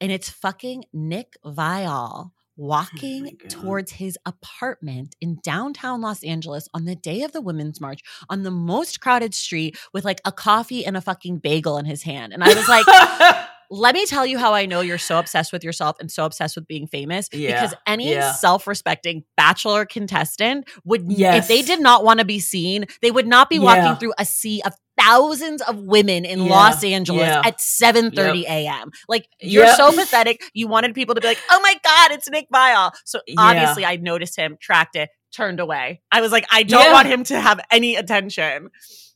and 0.00 0.12
it's 0.12 0.30
fucking 0.30 0.84
Nick 0.92 1.36
Viall. 1.44 2.26
Oh 2.26 2.30
walking 2.56 3.36
Oh 3.44 3.48
towards 3.48 3.92
his 3.92 4.18
apartment 4.24 5.14
in 5.20 5.38
downtown 5.42 6.00
Los 6.00 6.24
Angeles 6.24 6.68
on 6.72 6.84
the 6.84 6.96
day 6.96 7.22
of 7.22 7.32
the 7.32 7.40
Women's 7.40 7.80
March 7.80 8.00
on 8.28 8.42
the 8.42 8.50
most 8.50 9.00
crowded 9.00 9.34
street 9.34 9.78
with 9.92 10.04
like 10.04 10.20
a 10.24 10.32
coffee 10.32 10.84
and 10.84 10.96
a 10.96 11.00
fucking 11.00 11.38
bagel 11.38 11.78
in 11.78 11.84
his 11.84 12.02
hand. 12.02 12.32
And 12.32 12.42
I 12.42 12.54
was 12.54 12.68
like, 12.68 12.86
let 13.70 13.94
me 13.94 14.06
tell 14.06 14.24
you 14.26 14.38
how 14.38 14.52
I 14.54 14.66
know 14.66 14.80
you're 14.80 14.98
so 14.98 15.18
obsessed 15.18 15.52
with 15.52 15.64
yourself 15.64 15.96
and 16.00 16.10
so 16.10 16.24
obsessed 16.24 16.56
with 16.56 16.66
being 16.66 16.86
famous. 16.86 17.28
Yeah, 17.32 17.60
Because 17.60 17.76
any 17.86 18.10
yeah. 18.12 18.32
self 18.32 18.66
respecting 18.66 19.24
bachelor 19.36 19.84
contestant 19.84 20.68
would, 20.84 21.06
if 21.10 21.48
they 21.48 21.62
did 21.62 21.80
not 21.80 22.04
want 22.04 22.20
to 22.20 22.24
be 22.26 22.38
seen, 22.38 22.86
they 23.02 23.10
would 23.10 23.26
not 23.26 23.48
be 23.50 23.56
Yeah. 23.56 23.62
walking 23.62 23.96
through 23.98 24.14
a 24.18 24.24
sea 24.24 24.62
of 24.64 24.72
thousands 24.98 25.60
of 25.62 25.78
women 25.78 26.24
in 26.24 26.42
Yeah, 26.44 26.50
Los 26.50 26.82
Angeles 26.82 27.20
yeah. 27.28 27.42
at 27.44 27.58
7:30 27.58 28.44
a.m. 28.46 28.90
Like 29.08 29.28
you're 29.40 29.64
Yep. 29.66 29.76
so 29.76 29.92
pathetic. 29.92 30.42
You 30.54 30.68
wanted 30.68 30.94
people 30.94 31.14
to 31.14 31.20
be 31.20 31.26
like, 31.26 31.38
"Oh 31.50 31.60
my 31.60 31.74
god, 31.84 32.12
it's 32.12 32.30
Nick 32.30 32.46
Viall." 32.52 32.92
So 33.04 33.20
Yeah. 33.26 33.34
obviously 33.38 33.84
I 33.84 33.96
noticed 33.96 34.36
him, 34.36 34.56
tracked 34.60 34.96
it, 34.96 35.10
turned 35.34 35.60
away. 35.60 36.00
I 36.10 36.22
was 36.22 36.32
like, 36.32 36.46
I 36.50 36.62
don't 36.62 36.92
want 36.92 37.08
him 37.08 37.24
to 37.24 37.38
have 37.38 37.60
any 37.70 37.96
attention. 37.96 38.70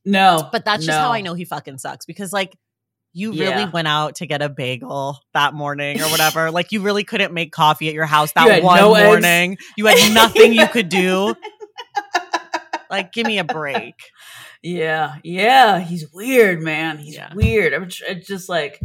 no, 0.05 0.49
But 0.53 0.65
that's 0.65 0.85
just 0.85 0.99
how. 0.99 1.13
I 1.13 1.21
know 1.23 1.35
he 1.35 1.45
fucking 1.45 1.79
sucks 1.79 2.05
because 2.07 2.33
like 2.33 2.57
you 3.13 3.33
Yeah. 3.33 3.51
really 3.51 3.71
went 3.71 3.89
out 3.89 4.17
to 4.17 4.27
get 4.27 4.41
a 4.43 4.49
bagel 4.49 5.19
that 5.35 5.53
morning 5.55 6.01
or 6.01 6.05
whatever. 6.11 6.51
like 6.51 6.73
you 6.73 6.81
really 6.81 7.05
couldn't 7.05 7.33
make 7.35 7.53
coffee 7.53 7.89
at 7.89 7.95
your 7.95 8.07
house 8.07 8.33
that 8.33 8.49
had 8.49 8.63
one 8.63 8.77
no 8.79 8.95
eggs. 8.95 9.07
morning. 9.07 9.59
You 9.77 9.87
had 9.87 10.15
nothing 10.15 10.53
you 10.53 10.67
could 10.69 10.89
do. 10.89 11.35
Like 12.91 13.13
give 13.13 13.25
me 13.27 13.39
a 13.39 13.45
break. 13.45 13.95
Yeah, 14.63 15.15
yeah, 15.23 15.79
he's 15.79 16.11
weird, 16.13 16.61
man. 16.61 16.99
He's 16.99 17.15
Yeah. 17.15 17.33
weird. 17.35 17.73
I'm 17.73 17.89
tr- 17.89 18.03
it's 18.09 18.27
just 18.27 18.49
like 18.49 18.81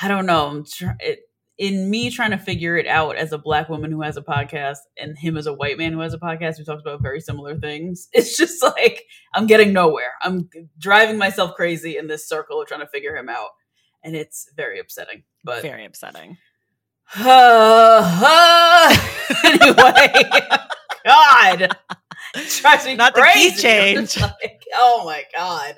I 0.00 0.08
don't 0.08 0.26
know. 0.26 0.46
I'm 0.48 0.64
tr- 0.64 0.96
it, 0.98 1.20
in 1.58 1.88
me 1.88 2.10
trying 2.10 2.32
to 2.32 2.38
figure 2.38 2.76
it 2.76 2.86
out 2.86 3.16
as 3.16 3.32
a 3.32 3.38
black 3.38 3.68
woman 3.68 3.90
who 3.90 4.02
has 4.02 4.16
a 4.16 4.22
podcast 4.22 4.78
and 4.98 5.16
him 5.16 5.36
as 5.36 5.46
a 5.46 5.54
white 5.54 5.78
man 5.78 5.92
who 5.92 6.00
has 6.00 6.12
a 6.12 6.18
podcast 6.18 6.58
who 6.58 6.64
talks 6.64 6.82
about 6.82 7.00
very 7.02 7.20
similar 7.20 7.58
things. 7.58 8.08
It's 8.12 8.36
just 8.36 8.62
like 8.62 9.04
I'm 9.34 9.46
getting 9.46 9.72
nowhere. 9.72 10.12
I'm 10.22 10.48
driving 10.78 11.16
myself 11.18 11.54
crazy 11.54 11.96
in 11.96 12.08
this 12.08 12.28
circle 12.28 12.60
of 12.60 12.68
trying 12.68 12.80
to 12.80 12.86
figure 12.86 13.16
him 13.16 13.28
out. 13.28 13.50
And 14.04 14.14
it's 14.14 14.50
very 14.56 14.78
upsetting. 14.78 15.24
But 15.44 15.62
Very 15.62 15.84
upsetting. 15.84 16.36
anyway, 17.16 17.32
God, 21.04 21.76
drives 22.60 22.84
me 22.84 22.96
Not 22.96 23.14
the 23.14 23.22
key 23.22 23.50
crazy. 23.50 23.68
I'm 23.96 24.04
just 24.04 24.16
change. 24.18 24.20
like, 24.20 24.62
oh 24.74 25.02
my 25.04 25.24
God. 25.34 25.74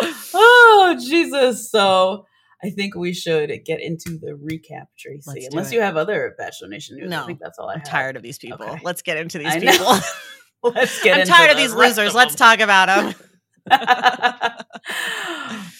Oh 0.34 0.98
Jesus. 1.00 1.70
So 1.70 2.26
I 2.62 2.70
think 2.70 2.94
we 2.94 3.12
should 3.12 3.50
get 3.64 3.80
into 3.80 4.18
the 4.18 4.32
recap, 4.32 4.86
Tracy. 4.98 5.22
Let's 5.26 5.46
Unless 5.50 5.72
you 5.72 5.80
have 5.80 5.96
other 5.96 6.34
Bachelor 6.36 6.68
Nation 6.68 6.96
news. 6.96 7.08
No, 7.10 7.22
I 7.22 7.26
think 7.26 7.38
that's 7.40 7.58
all 7.58 7.68
I 7.68 7.74
I'm 7.74 7.78
have. 7.80 7.88
tired 7.88 8.16
of 8.16 8.22
these 8.22 8.38
people. 8.38 8.66
Okay. 8.66 8.80
Let's 8.84 9.02
get 9.02 9.16
into 9.16 9.38
these 9.38 9.56
people. 9.56 9.94
Let's 10.62 11.02
get 11.02 11.20
I'm 11.20 11.26
tired 11.26 11.50
of 11.50 11.56
these 11.56 11.72
losers. 11.72 12.10
of 12.10 12.14
Let's 12.14 12.34
talk 12.34 12.60
about 12.60 12.86
them. 12.88 13.14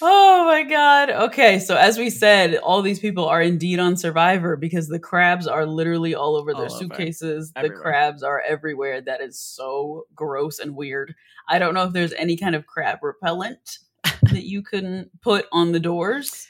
oh 0.02 0.44
my 0.46 0.64
god. 0.68 1.10
Okay, 1.10 1.58
so 1.58 1.76
as 1.76 1.98
we 1.98 2.08
said, 2.10 2.56
all 2.56 2.82
these 2.82 2.98
people 3.00 3.26
are 3.26 3.42
indeed 3.42 3.78
on 3.78 3.96
Survivor 3.96 4.56
because 4.56 4.88
the 4.88 4.98
crabs 4.98 5.46
are 5.46 5.66
literally 5.66 6.14
all 6.14 6.36
over 6.36 6.52
their 6.52 6.66
All 6.66 6.72
over. 6.72 6.78
suitcases. 6.78 7.52
The 7.52 7.70
crabs 7.70 8.22
are 8.22 8.40
everywhere. 8.40 9.00
That 9.00 9.20
is 9.20 9.38
so 9.38 10.04
gross 10.14 10.58
and 10.58 10.74
weird. 10.74 11.14
I 11.48 11.58
don't 11.58 11.74
know 11.74 11.84
if 11.84 11.92
there's 11.92 12.12
any 12.14 12.36
kind 12.36 12.54
of 12.54 12.66
crab 12.66 12.98
repellent 13.02 13.78
that 14.22 14.44
you 14.44 14.62
can 14.62 15.10
put 15.22 15.46
on 15.52 15.72
the 15.72 15.80
doors, 15.80 16.46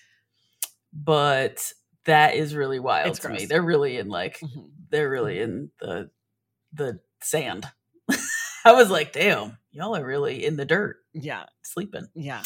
but 0.93 1.72
that 2.05 2.34
is 2.34 2.55
really 2.55 2.78
wild 2.80 3.09
It's 3.11 3.18
to 3.20 3.28
me. 3.28 3.45
They're 3.47 3.62
really 3.62 3.99
in 3.99 4.09
like 4.09 4.38
Mhm. 4.41 4.70
they're 4.91 5.11
really 5.11 5.41
in 5.41 5.70
the 5.80 6.11
the 6.72 7.01
sand. 7.22 7.66
I 8.64 8.72
was 8.72 8.91
like, 8.91 9.12
damn, 9.12 9.59
y'all 9.72 9.97
are 9.97 10.05
really 10.05 10.45
in 10.45 10.57
the 10.57 10.64
dirt 10.64 10.97
Yeah, 11.12 11.45
sleeping. 11.62 12.09
yeah. 12.14 12.43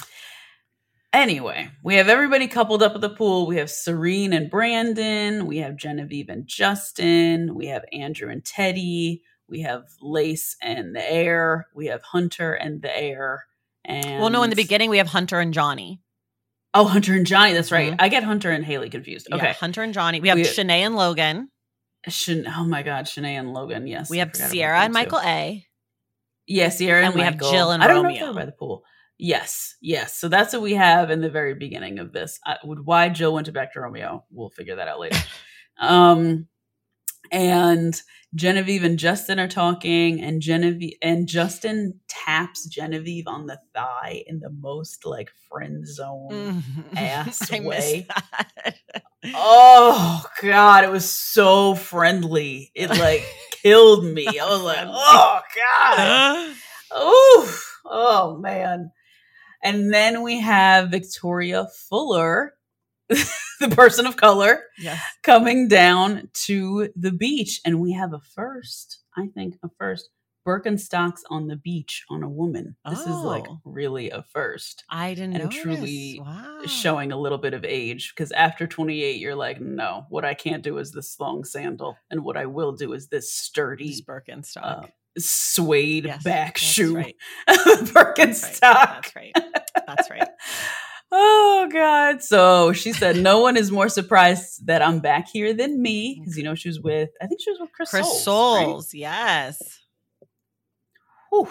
Anyway, 1.12 1.70
we 1.84 1.94
have 1.94 2.08
everybody 2.08 2.48
coupled 2.48 2.82
up 2.82 2.94
at 2.96 3.00
the 3.00 3.08
pool. 3.08 3.46
We 3.46 3.56
have 3.58 3.70
Serene 3.70 4.32
and 4.32 4.50
Brandon. 4.50 5.46
We 5.46 5.58
have 5.58 5.76
Genevieve 5.76 6.28
and 6.28 6.44
Justin. 6.46 7.54
We 7.54 7.66
have 7.66 7.84
Andrew 7.92 8.28
and 8.30 8.42
Teddi. 8.42 9.20
We 9.48 9.60
have 9.60 9.84
Lace 10.02 10.56
and 10.60 10.94
the 10.96 11.08
Air. 11.12 11.68
We 11.72 11.86
have 11.86 12.02
Hunter 12.02 12.54
and 12.54 12.82
the 12.82 12.96
Air. 12.96 13.44
And 13.84 14.20
Well, 14.20 14.30
no, 14.30 14.42
in 14.42 14.50
the 14.50 14.56
beginning 14.56 14.90
we 14.90 14.98
have 14.98 15.06
Hunter 15.06 15.38
and 15.38 15.54
Johnny. 15.54 16.00
Oh, 16.74 16.84
Hunter 16.84 17.14
and 17.14 17.24
Johnny. 17.26 17.52
That's 17.52 17.70
right. 17.70 17.92
Mhm. 17.92 17.96
I 18.00 18.08
get 18.08 18.24
Hunter 18.24 18.50
and 18.50 18.64
Haley 18.64 18.90
confused. 18.90 19.28
Yeah, 19.30 19.36
Okay. 19.36 19.52
Hunter 19.52 19.82
and 19.82 19.94
Johnny. 19.94 20.20
We 20.20 20.28
have 20.28 20.36
We- 20.38 20.44
Shanae 20.44 20.80
and 20.80 20.96
Logan. 20.96 21.50
Shan- 22.08 22.46
oh 22.48 22.64
my 22.64 22.82
God, 22.82 23.06
Shanae 23.06 23.38
and 23.38 23.54
Logan. 23.54 23.86
Yes. 23.86 24.10
We 24.10 24.18
have 24.18 24.34
Sierra 24.34 24.80
and 24.80 24.92
too. 24.92 24.98
Michael 24.98 25.20
A. 25.20 25.64
Yeah, 26.46 26.68
Sierra 26.68 26.98
and, 26.98 27.06
And 27.08 27.14
we 27.14 27.22
have 27.22 27.38
Jill 27.38 27.70
and 27.70 27.82
I 27.82 27.86
don't 27.86 28.02
know 28.02 28.10
if 28.10 28.20
Romeo. 28.20 28.24
they're 28.26 28.34
by 28.42 28.46
the 28.46 28.52
pool. 28.52 28.82
Yes, 29.16 29.76
yes. 29.80 30.18
So 30.18 30.28
that's 30.28 30.52
what 30.52 30.60
we 30.60 30.74
have 30.74 31.10
in 31.10 31.20
the 31.22 31.30
very 31.30 31.54
beginning 31.54 32.00
of 32.00 32.12
this. 32.12 32.38
I, 32.44 32.58
would 32.64 32.84
why 32.84 33.08
Jill 33.08 33.32
went 33.32 33.46
to 33.46 33.52
back 33.52 33.72
to 33.74 33.80
Romeo? 33.80 34.24
We'll 34.30 34.50
figure 34.50 34.76
that 34.76 34.88
out 34.88 34.98
later. 35.00 35.16
um, 35.78 36.48
and 37.34 38.00
Genevieve 38.34 38.84
and 38.84 38.98
Justin 38.98 39.40
are 39.40 39.48
talking, 39.48 40.20
and 40.20 40.40
Genevieve 40.40 40.96
and 41.02 41.26
Justin 41.26 42.00
taps 42.08 42.66
Genevieve 42.66 43.26
on 43.26 43.46
the 43.46 43.58
thigh 43.74 44.22
in 44.26 44.38
the 44.38 44.50
most 44.50 45.04
like 45.04 45.30
friend 45.50 45.86
zone. 45.86 46.62
ass 46.96 47.50
I 47.52 47.60
way. 47.60 48.06
Oh 49.34 50.24
God, 50.42 50.84
it 50.84 50.90
was 50.90 51.10
so 51.10 51.74
friendly. 51.74 52.70
It 52.74 52.90
like 52.90 53.24
killed 53.62 54.04
me. 54.04 54.26
I 54.26 54.46
was 54.46 54.62
like, 54.62 54.86
oh 54.88 55.40
God. 55.56 56.56
Oh, 56.96 57.58
oh 57.86 58.38
man. 58.38 58.92
And 59.60 59.92
then 59.92 60.22
we 60.22 60.38
have 60.38 60.92
Victoria 60.92 61.66
Fuller, 61.88 62.52
the 63.60 63.68
person 63.74 64.06
of 64.06 64.16
color, 64.16 64.62
yes. 64.78 65.00
coming 65.22 65.68
down 65.68 66.28
to 66.46 66.88
the 66.96 67.12
beach. 67.12 67.60
And 67.64 67.80
we 67.80 67.92
have 67.92 68.12
a 68.12 68.20
first, 68.20 69.00
I 69.16 69.28
think, 69.34 69.56
a 69.64 69.68
first 69.78 70.08
Birkenstocks 70.46 71.20
on 71.30 71.46
the 71.46 71.56
beach 71.56 72.04
on 72.10 72.22
a 72.22 72.28
woman. 72.28 72.76
This 72.86 73.00
is 73.00 73.06
like 73.16 73.44
Oh. 73.48 73.60
really 73.64 74.10
a 74.10 74.22
first. 74.30 74.84
I 74.90 75.14
didn't 75.14 75.36
And 75.36 75.44
know. 75.44 75.50
truly 75.50 76.20
wow. 76.22 76.60
Showing 76.66 77.12
a 77.12 77.16
little 77.18 77.38
bit 77.38 77.54
of 77.54 77.64
age 77.64 78.12
because 78.14 78.30
after 78.32 78.66
28, 78.66 79.16
you're 79.18 79.34
like, 79.34 79.58
no, 79.60 80.04
what 80.10 80.26
I 80.26 80.34
can't 80.34 80.62
do 80.62 80.76
is 80.76 80.92
this 80.92 81.18
long 81.18 81.44
sandal. 81.44 81.96
And 82.10 82.24
what 82.24 82.36
I 82.36 82.44
will 82.44 82.72
do 82.72 82.92
is 82.92 83.08
this 83.08 83.32
sturdy, 83.32 83.84
These 83.86 84.02
Birkenstock. 84.02 84.84
uh, 84.84 84.86
suede 85.16 86.04
Yes, 86.06 86.22
back 86.22 86.58
shoe. 86.58 86.94
right. 86.94 87.16
That's 87.46 87.66
right. 87.94 88.16
Birkenstock. 88.16 88.60
That's 88.60 89.16
right. 89.16 89.32
That's 89.86 90.10
right. 90.10 90.28
Oh 91.12 91.68
God! 91.72 92.22
So 92.22 92.72
she 92.72 92.92
said, 92.92 93.16
"No 93.16 93.40
one 93.40 93.56
is 93.56 93.70
more 93.70 93.88
surprised 93.88 94.66
that 94.66 94.82
I'm 94.82 94.98
back 95.00 95.28
here 95.28 95.52
than 95.54 95.80
me 95.80 96.16
because 96.20 96.36
you 96.36 96.42
know 96.44 96.54
she 96.54 96.68
was 96.68 96.80
with. 96.80 97.10
I 97.22 97.26
think 97.26 97.40
she 97.40 97.50
was 97.50 97.60
with 97.60 97.72
Chris, 97.72 97.90
Chris 97.90 98.06
Soules, 98.06 98.24
Souls. 98.24 98.90
right? 98.94 98.98
Yes. 99.00 99.80
Whew. 101.30 101.48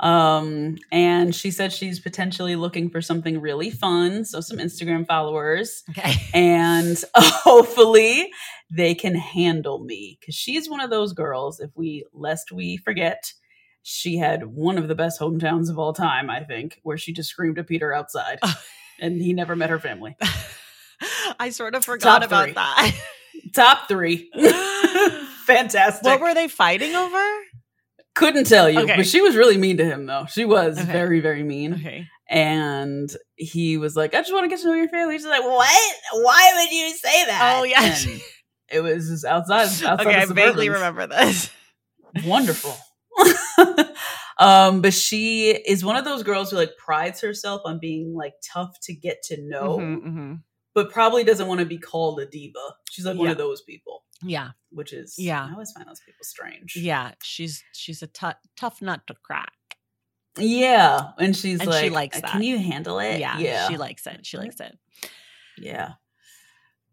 Um, 0.00 0.78
and 0.90 1.32
she 1.32 1.52
said 1.52 1.72
she's 1.72 2.00
potentially 2.00 2.56
looking 2.56 2.90
for 2.90 3.00
something 3.00 3.40
really 3.40 3.70
fun, 3.70 4.24
so 4.24 4.40
some 4.40 4.58
Instagram 4.58 5.06
followers, 5.06 5.84
Okay. 5.90 6.14
and 6.34 7.02
hopefully 7.14 8.30
they 8.68 8.94
can 8.96 9.14
handle 9.14 9.78
me 9.84 10.18
because 10.20 10.34
she's 10.34 10.68
one 10.68 10.80
of 10.80 10.90
those 10.90 11.12
girls. 11.12 11.60
If 11.60 11.70
we 11.76 12.04
lest 12.12 12.50
we 12.50 12.78
forget, 12.78 13.32
she 13.82 14.16
had 14.16 14.44
one 14.46 14.78
of 14.78 14.88
the 14.88 14.94
best 14.94 15.20
hometowns 15.20 15.68
of 15.70 15.78
all 15.78 15.92
time. 15.92 16.30
I 16.30 16.44
think 16.44 16.78
where 16.82 16.96
she 16.98 17.12
just 17.12 17.30
screamed 17.30 17.58
at 17.58 17.66
Peter 17.66 17.92
outside, 17.92 18.38
and 19.00 19.20
he 19.20 19.32
never 19.32 19.56
met 19.56 19.70
her 19.70 19.78
family. 19.78 20.16
I 21.38 21.50
sort 21.50 21.74
of 21.74 21.84
forgot 21.84 22.20
Top 22.20 22.26
about 22.28 22.44
three. 22.44 22.52
that. 22.54 22.94
Top 23.54 23.88
three, 23.88 24.30
fantastic. 25.46 26.04
what 26.04 26.20
were 26.20 26.34
they 26.34 26.48
fighting 26.48 26.94
over? 26.94 27.22
Couldn't 28.14 28.44
tell 28.46 28.68
you, 28.68 28.80
Okay. 28.80 28.96
but 28.96 29.06
she 29.06 29.20
was 29.22 29.36
really 29.36 29.56
mean 29.56 29.78
to 29.78 29.84
him 29.84 30.06
though. 30.06 30.26
She 30.30 30.44
was 30.44 30.78
Okay. 30.78 30.92
very, 30.92 31.20
very 31.20 31.42
mean. 31.42 31.74
Okay. 31.74 32.06
And 32.28 33.10
he 33.36 33.76
was 33.78 33.96
like, 33.96 34.14
I 34.14 34.18
just 34.18 34.32
want 34.32 34.44
to 34.44 34.48
get 34.48 34.60
to 34.60 34.66
know 34.68 34.74
your 34.74 34.88
family. 34.88 35.16
She's 35.16 35.26
like, 35.26 35.42
What? 35.42 35.94
Why 36.12 36.52
would 36.56 36.72
you 36.72 36.90
say 36.90 37.24
that? 37.26 37.56
Oh, 37.58 37.64
yeah. 37.64 37.82
And 37.84 38.20
it 38.70 38.80
was 38.80 39.08
just 39.08 39.24
outside. 39.24 39.62
outside 39.62 40.00
Okay, 40.06 40.14
I 40.14 40.24
vaguely 40.26 40.68
remember 40.68 41.06
this. 41.06 41.50
Wonderful. 42.24 42.74
um, 44.38 44.80
but 44.80 44.92
she 44.94 45.50
is 45.50 45.84
one 45.84 45.96
of 45.96 46.04
those 46.04 46.22
girls 46.22 46.50
who 46.50 46.56
like 46.56 46.76
prides 46.76 47.20
herself 47.20 47.62
on 47.64 47.78
being 47.78 48.14
like 48.14 48.34
tough 48.52 48.76
to 48.82 48.94
get 48.94 49.22
to 49.24 49.40
know, 49.42 49.78
Mhm, 49.78 50.02
mhm. 50.02 50.42
but 50.74 50.90
probably 50.90 51.24
doesn't 51.24 51.46
want 51.48 51.60
to 51.60 51.66
be 51.66 51.78
called 51.78 52.20
a 52.20 52.26
diva. 52.26 52.74
She's 52.90 53.04
like 53.06 53.16
one 53.16 53.28
of 53.28 53.38
those 53.38 53.62
people, 53.62 54.04
Yeah, 54.22 54.50
which 54.70 54.92
is 54.92 55.14
Yeah. 55.18 55.46
I 55.46 55.52
always 55.52 55.72
find 55.72 55.88
those 55.88 56.00
people 56.00 56.24
strange. 56.24 56.76
yeah. 56.76 57.12
She's 57.22 57.62
she's 57.72 58.02
a 58.02 58.08
tough 58.56 58.82
nut 58.82 59.02
to 59.06 59.14
crack. 59.22 59.52
Yeah. 60.38 61.10
And 61.18 61.36
she's 61.36 61.60
And 61.60 61.68
like, 61.68 61.84
she 61.84 61.90
likes 61.90 62.20
Can 62.20 62.42
you 62.42 62.58
handle 62.58 62.98
it? 63.00 63.20
Yeah, 63.20 63.38
Yeah. 63.38 63.68
she 63.68 63.76
likes 63.76 64.06
it. 64.06 64.24
She 64.24 64.38
likes 64.38 64.60
it. 64.60 64.78
Yeah. 65.58 65.92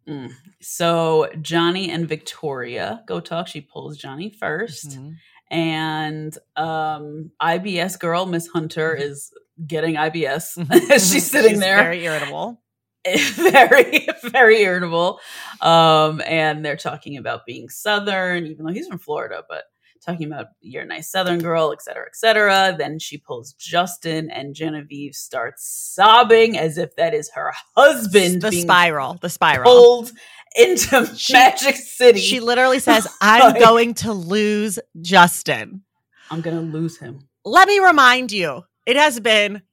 Mm. 0.07 0.31
So 0.61 1.29
Johnny 1.41 1.89
and 1.91 2.07
Victoria 2.07 3.03
go 3.07 3.19
talk. 3.21 3.47
She 3.47 3.61
pulls 3.61 3.97
Johnny 3.97 4.29
1st 4.29 4.97
Mhm. 4.97 5.15
And 5.51 6.37
um 6.55 7.31
IBS 7.41 7.99
girl, 7.99 8.25
Miss 8.25 8.47
Hunter, 8.47 8.95
Mhm. 8.99 9.03
is 9.03 9.31
getting 9.65 9.95
IBS. 9.95 10.55
Mhm. 10.57 10.91
She's 10.93 11.29
sitting 11.29 11.51
She's 11.51 11.59
there. 11.59 11.77
very 11.83 12.05
irritable. 12.05 12.61
very, 13.35 14.07
very 14.25 14.61
irritable. 14.61 15.19
Um, 15.61 16.21
and 16.25 16.63
they're 16.63 16.75
talking 16.77 17.17
about 17.17 17.45
being 17.45 17.69
Southern, 17.69 18.45
even 18.45 18.65
though 18.65 18.73
he's 18.73 18.87
from 18.87 18.99
Florida, 18.99 19.43
but 19.49 19.63
talking 20.05 20.27
about 20.27 20.47
you're 20.61 20.83
a 20.83 20.85
nice 20.85 21.09
Southern 21.09 21.39
girl, 21.39 21.71
et 21.71 21.81
cetera, 21.81 22.05
et 22.05 22.15
cetera. 22.15 22.75
Then 22.77 22.99
she 22.99 23.17
pulls 23.17 23.53
Justin 23.53 24.29
and 24.29 24.53
Genevieve 24.55 25.15
starts 25.15 25.65
sobbing 25.93 26.57
as 26.57 26.77
if 26.77 26.95
that 26.97 27.13
is 27.13 27.29
her 27.31 27.51
husband 27.75 28.41
The 28.41 28.51
spiral. 28.51 29.17
The 29.21 29.29
spiral. 29.29 29.63
pulled 29.63 30.11
into 30.55 31.05
She- 31.15 31.33
Magic 31.33 31.75
City. 31.75 32.19
She 32.19 32.39
literally 32.39 32.79
says, 32.79 33.07
"I'm 33.21 33.53
Like- 33.53 33.59
going 33.61 33.93
to 33.95 34.13
lose 34.13 34.79
Justin." 35.01 35.83
I'm 36.31 36.41
gonna 36.41 36.61
lose 36.61 36.97
him. 36.97 37.27
Let 37.43 37.67
me 37.67 37.79
remind 37.79 38.31
you, 38.31 38.63
it 38.85 38.95
has 38.95 39.19
been 39.19 39.63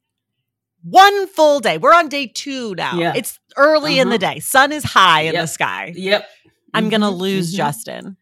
one 0.83 1.27
full 1.27 1.61
day. 1.61 1.79
We're 1.79 1.95
on 1.95 2.09
day 2.09 2.27
two 2.29 2.75
now. 2.77 2.99
Yeah. 2.99 3.13
It's 3.17 3.39
early 3.57 3.99
in 3.99 4.09
the 4.09 4.17
Uh-huh. 4.17 4.35
day. 4.35 4.41
Sun 4.41 4.73
is 4.73 4.85
high 4.85 5.23
in 5.23 5.35
the 5.35 5.47
sky. 5.47 5.93
Yep. 5.97 6.27
I'm 6.73 6.89
gonna 6.89 7.11
Mhm, 7.11 7.19
lose 7.19 7.53
mhm. 7.53 7.57
Justin. 7.57 8.17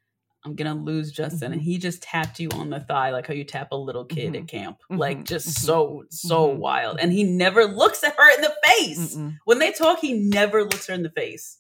I'm 0.45 0.55
gonna 0.57 0.75
lose 0.75 1.11
Justin. 1.13 1.53
And 1.53 1.63
he 1.63 1.79
just 1.79 2.03
tapped 2.03 2.39
you 2.41 2.49
on 2.51 2.71
the 2.71 2.81
thigh 2.81 3.11
like 3.11 3.27
how 3.27 3.35
you 3.35 3.45
tap 3.45 3.69
a 3.73 3.77
little 3.77 4.05
kid 4.05 4.33
Mhm. 4.35 4.43
at 4.43 4.49
camp. 4.49 4.79
Mhm, 4.91 4.99
Like 4.99 5.25
just 5.25 5.49
mhm, 5.49 5.53
so, 5.65 6.05
so 6.11 6.45
wild. 6.47 6.99
And 7.01 7.13
he 7.13 7.25
never 7.25 7.65
looks 7.67 8.03
at 8.05 8.15
her 8.17 8.35
in 8.37 8.41
the 8.43 8.55
face. 8.65 9.15
Mm-mm. 9.17 9.37
When 9.45 9.59
they 9.59 9.73
talk, 9.73 10.01
he 10.01 10.13
never 10.13 10.63
looks 10.65 10.87
her 10.89 10.95
in 10.95 11.03
the 11.03 11.11
face. 11.11 11.59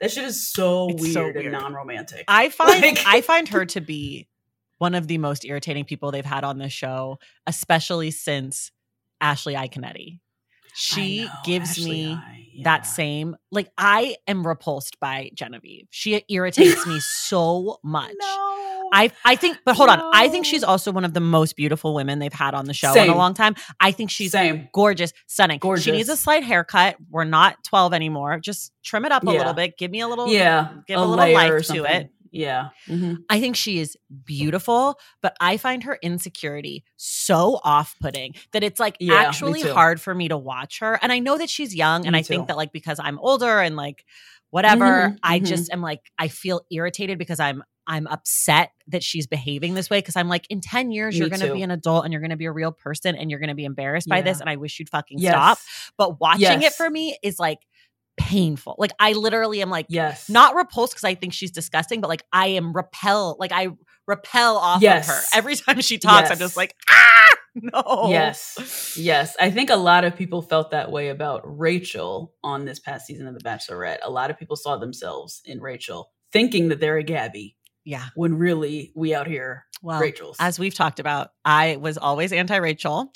That 0.00 0.10
shit 0.10 0.24
is 0.24 0.50
so 0.50 0.86
weird, 0.92 1.12
so 1.12 1.26
and 1.26 1.52
non-romantic. 1.52 2.24
I 2.28 2.48
find 2.50 2.82
Like- 2.82 3.02
I 3.06 3.20
find 3.20 3.48
her 3.48 3.64
to 3.66 3.80
be 3.80 4.28
one 4.78 4.94
of 4.94 5.08
the 5.08 5.18
most 5.18 5.44
irritating 5.44 5.84
people 5.84 6.10
they've 6.10 6.24
had 6.24 6.44
on 6.44 6.58
this 6.58 6.72
show, 6.72 7.18
especially 7.46 8.10
since 8.10 8.70
Ashley 9.20 9.54
Iaconetti. 9.54 10.20
She 10.74 11.24
know, 11.24 11.30
gives 11.44 11.70
Ashley 11.70 11.90
me 11.90 12.12
I, 12.12 12.46
yeah. 12.52 12.64
that 12.64 12.86
same 12.86 13.34
like 13.50 13.70
I 13.78 14.16
am 14.26 14.46
repulsed 14.46 15.00
by 15.00 15.30
Genevieve. 15.34 15.86
She 15.90 16.22
irritates 16.28 16.86
me 16.86 17.00
so 17.00 17.78
much. 17.82 18.12
No. 18.20 18.65
I 18.92 19.10
I 19.24 19.36
think 19.36 19.58
but 19.64 19.76
hold 19.76 19.88
on. 19.90 20.00
I 20.14 20.28
think 20.28 20.46
she's 20.46 20.62
also 20.64 20.92
one 20.92 21.04
of 21.04 21.12
the 21.14 21.20
most 21.20 21.56
beautiful 21.56 21.94
women 21.94 22.18
they've 22.18 22.32
had 22.32 22.54
on 22.54 22.66
the 22.66 22.74
show 22.74 22.92
in 22.94 23.08
a 23.08 23.16
long 23.16 23.34
time. 23.34 23.54
I 23.80 23.90
think 23.92 24.10
she's 24.10 24.32
same. 24.32 24.68
gorgeous, 24.72 25.12
stunning. 25.26 25.58
Gorgeous. 25.58 25.84
She 25.84 25.92
needs 25.92 26.08
a 26.08 26.16
slight 26.16 26.44
haircut. 26.44 26.96
We're 27.10 27.24
not 27.24 27.62
12 27.64 27.92
anymore. 27.94 28.38
Just 28.40 28.72
trim 28.84 29.04
it 29.04 29.12
up 29.12 29.22
a 29.26 29.32
Yeah. 29.32 29.38
little 29.38 29.54
bit. 29.54 29.76
Give 29.78 29.90
me 29.90 30.00
a 30.00 30.08
little 30.08 30.28
Yeah, 30.28 30.68
give 30.86 30.98
a, 30.98 31.02
a 31.02 31.04
little 31.04 31.32
life 31.32 31.66
to 31.68 31.84
it. 31.84 32.10
Yeah. 32.32 32.68
Mhm. 32.88 33.18
I 33.30 33.40
think 33.40 33.56
she 33.56 33.78
is 33.78 33.96
beautiful, 34.24 34.98
but 35.22 35.34
I 35.40 35.56
find 35.56 35.84
her 35.84 35.98
insecurity 36.02 36.84
so 36.96 37.60
off 37.64 37.94
putting 38.00 38.34
that 38.52 38.62
it's 38.62 38.78
like 38.78 38.96
Yeah, 39.00 39.14
actually 39.14 39.62
hard 39.62 40.00
for 40.00 40.14
me 40.14 40.28
to 40.28 40.36
watch 40.36 40.80
her. 40.80 40.98
And 41.00 41.12
I 41.12 41.18
know 41.18 41.38
that 41.38 41.48
she's 41.48 41.74
young, 41.74 42.04
and 42.04 42.12
Me 42.12 42.18
I 42.18 42.22
think 42.22 42.48
that 42.48 42.56
like 42.56 42.72
because 42.72 42.98
I'm 43.02 43.18
older 43.20 43.60
and 43.60 43.74
like 43.76 44.04
whatever, 44.50 44.84
Mhm, 45.10 45.18
I 45.22 45.40
mhm. 45.40 45.46
just 45.46 45.72
am 45.72 45.80
like 45.80 46.00
I 46.18 46.28
feel 46.28 46.60
irritated 46.70 47.16
because 47.18 47.40
I'm 47.40 47.62
I'm 47.86 48.06
upset 48.06 48.70
that 48.88 49.02
she's 49.02 49.26
behaving 49.26 49.74
this 49.74 49.88
way 49.90 49.98
because 49.98 50.16
I'm 50.16 50.28
like 50.28 50.46
in 50.50 50.60
10 50.60 50.90
years 50.90 51.14
Me 51.14 51.20
you're 51.20 51.28
going 51.28 51.40
to 51.40 51.52
be 51.52 51.62
an 51.62 51.70
adult 51.70 52.04
and 52.04 52.12
you're 52.12 52.20
going 52.20 52.30
to 52.30 52.36
be 52.36 52.46
a 52.46 52.52
real 52.52 52.72
person 52.72 53.14
and 53.16 53.30
you're 53.30 53.40
going 53.40 53.48
to 53.48 53.54
be 53.54 53.64
embarrassed 53.64 54.08
by 54.08 54.22
this 54.22 54.40
and 54.40 54.48
I 54.50 54.56
wish 54.56 54.78
you'd 54.78 54.88
fucking 54.88 55.18
Yes. 55.18 55.32
stop. 55.32 55.58
But 55.96 56.20
watching 56.20 56.62
it 56.62 56.72
for 56.72 56.88
me 56.88 57.16
is 57.22 57.38
like 57.38 57.58
painful. 58.16 58.76
Like 58.78 58.92
I 58.98 59.12
literally 59.12 59.60
am 59.62 59.70
like 59.70 59.86
Yes. 59.88 60.28
not 60.28 60.54
repulsed 60.54 60.94
because 60.94 61.04
I 61.04 61.14
think 61.14 61.32
she's 61.32 61.50
disgusting, 61.50 62.00
but 62.00 62.08
like 62.08 62.24
I 62.32 62.48
am 62.48 62.72
repel, 62.72 63.36
like 63.38 63.52
I 63.52 63.68
repel 64.06 64.56
off 64.56 64.80
Yes. 64.82 65.08
of 65.08 65.14
her 65.14 65.20
every 65.34 65.56
time 65.56 65.80
she 65.80 65.98
talks. 65.98 66.30
I'm 66.30 66.38
just 66.38 66.56
like, 66.56 66.74
ah, 66.90 67.36
no. 67.54 68.06
Yes. 68.08 68.94
Yes. 68.96 69.36
I 69.40 69.50
think 69.50 69.70
a 69.70 69.76
lot 69.76 70.04
of 70.04 70.16
people 70.16 70.42
felt 70.42 70.70
that 70.70 70.90
way 70.90 71.08
about 71.08 71.42
Rachel 71.44 72.32
on 72.42 72.64
this 72.64 72.78
past 72.78 73.06
season 73.06 73.26
of 73.26 73.34
The 73.34 73.40
Bachelorette. 73.44 73.98
A 74.02 74.10
lot 74.10 74.30
of 74.30 74.38
people 74.38 74.56
saw 74.56 74.76
themselves 74.76 75.42
in 75.44 75.60
Rachel, 75.60 76.10
thinking 76.32 76.68
that 76.68 76.80
they're 76.80 76.98
a 76.98 77.02
Gabby, 77.02 77.55
yeah. 77.86 78.04
when 78.14 78.36
really 78.36 78.92
we 78.94 79.14
out 79.14 79.26
here 79.26 79.64
Well, 79.82 79.98
Rachel's. 80.00 80.36
as 80.38 80.58
we've 80.58 80.74
talked 80.74 81.00
about, 81.00 81.30
I 81.44 81.76
was 81.76 81.96
always 81.96 82.32
anti 82.34 82.56
Rachel, 82.56 83.10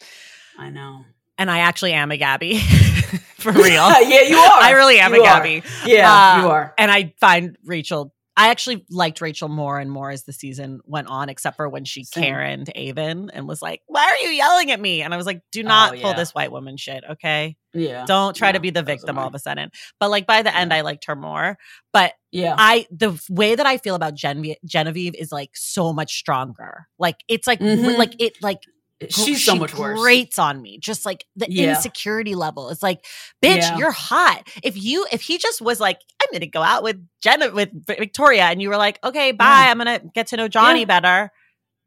I 0.58 0.70
know. 0.70 1.04
and 1.36 1.50
I 1.50 1.58
actually 1.58 1.92
am 1.92 2.10
a 2.10 2.16
Gabby 2.16 2.58
for 3.38 3.52
real. 3.52 3.66
yeah, 3.74 4.22
you 4.22 4.36
are. 4.38 4.60
I 4.62 4.72
really 4.74 4.98
am 5.00 5.12
You 5.12 5.20
a 5.22 5.26
are. 5.26 5.38
Gabby, 5.38 5.62
Yeah, 5.84 6.10
Uh, 6.10 6.42
you 6.42 6.48
are. 6.48 6.74
and 6.78 6.90
I 6.90 7.12
find 7.20 7.58
Rachel. 7.64 8.14
I 8.41 8.49
actually 8.49 8.86
liked 8.88 9.20
Rachel 9.20 9.49
more 9.49 9.78
and 9.78 9.93
more 9.93 10.11
as 10.11 10.24
the 10.24 10.32
season 10.32 10.80
went 10.86 11.09
on, 11.09 11.28
except 11.28 11.59
for 11.59 11.68
when 11.68 11.84
she 11.84 12.05
Same. 12.05 12.24
Karen 12.24 12.64
to 12.64 12.88
Aven 12.88 13.30
and 13.34 13.47
was 13.47 13.61
like, 13.61 13.82
"Why 13.86 14.03
are 14.03 14.16
you 14.26 14.30
yelling 14.30 14.70
at 14.70 14.80
me?" 14.80 15.03
And 15.03 15.12
I 15.12 15.18
was 15.18 15.26
like, 15.26 15.43
"Do 15.53 15.62
not 15.62 15.91
pull 15.91 15.99
yeah. 16.12 16.12
this 16.14 16.34
white 16.34 16.51
woman 16.51 16.78
shit, 16.78 17.05
okay? 17.11 17.57
Yeah. 17.74 18.07
Don't 18.07 18.34
try 18.34 18.51
to 18.51 18.59
be 18.59 18.70
the 18.70 18.82
victim 18.82 19.18
all 19.18 19.28
of 19.28 19.34
a 19.34 19.38
sudden." 19.38 19.70
But 19.99 20.09
like 20.09 20.26
by 20.26 20.41
the 20.41 20.57
end, 20.57 20.72
I 20.72 20.80
liked 20.80 21.05
her 21.05 21.14
more. 21.16 21.59
But 21.93 22.14
Yeah. 22.30 22.55
I 22.57 22.86
the 22.91 23.20
way 23.28 23.55
that 23.57 23.66
I 23.66 23.76
feel 23.76 23.95
about 23.95 24.14
Genevieve, 24.14 24.57
Genevieve 24.64 25.14
is 25.16 25.30
like 25.30 25.51
so 25.55 25.93
much 25.93 26.16
stronger. 26.16 26.86
Like 26.99 27.16
it's 27.28 27.47
like 27.47 27.61
Mhm. 27.61 27.99
like 27.99 28.14
it 28.18 28.43
like 28.43 28.62
She's 29.09 29.43
so 29.43 29.55
she 29.55 29.59
much 29.59 29.74
worse. 29.74 29.99
Grates 29.99 30.38
on 30.38 30.61
me, 30.61 30.78
just 30.78 31.07
like 31.07 31.24
the 31.34 31.47
Yeah. 31.51 31.70
insecurity 31.70 32.34
level. 32.34 32.68
It's 32.68 32.82
like, 32.82 33.07
bitch, 33.43 33.61
Yeah. 33.62 33.78
you're 33.78 33.91
hot. 33.93 34.47
If 34.62 34.76
you 34.76 35.07
if 35.11 35.22
he 35.22 35.38
just 35.38 35.62
was 35.62 35.80
like, 35.80 36.01
Gonna 36.33 36.47
go 36.47 36.62
out 36.62 36.83
with 36.83 36.97
Jenna 37.22 37.51
with 37.51 37.70
Victoria, 37.87 38.45
and 38.45 38.61
you 38.62 38.68
were 38.68 38.76
like, 38.76 38.99
okay, 39.05 39.33
bye, 39.33 39.45
Yeah. 39.64 39.70
I'm 39.70 39.78
gonna 39.78 40.01
get 40.14 40.28
to 40.28 40.37
know 40.37 40.49
Johnny 40.49 40.81
Yeah. 40.81 40.85
better. 40.87 41.33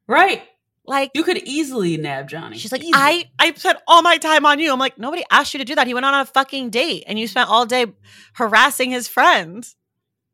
Right. 0.08 0.44
Like 0.86 1.12
You 1.16 1.24
could 1.24 1.38
easily 1.38 1.96
nab 1.96 2.28
Johnny. 2.28 2.58
she's 2.58 2.72
like. 2.74 2.84
I 2.94 3.30
I 3.40 3.54
spent 3.54 3.78
all 3.88 4.02
my 4.02 4.18
time 4.18 4.46
on 4.46 4.60
you. 4.60 4.72
I'm 4.74 4.80
like, 4.80 4.98
nobody 4.98 5.24
asked 5.32 5.54
you 5.54 5.60
to 5.60 5.64
do 5.66 5.76
that. 5.76 5.88
He 5.88 5.94
went 5.94 6.06
on 6.06 6.14
a 6.14 6.26
fucking 6.26 6.72
date, 6.72 7.06
and 7.08 7.18
you 7.18 7.28
spent 7.28 7.50
all 7.50 7.66
day 7.66 7.86
harassing 8.34 8.92
his 8.92 9.08
friends. 9.08 9.76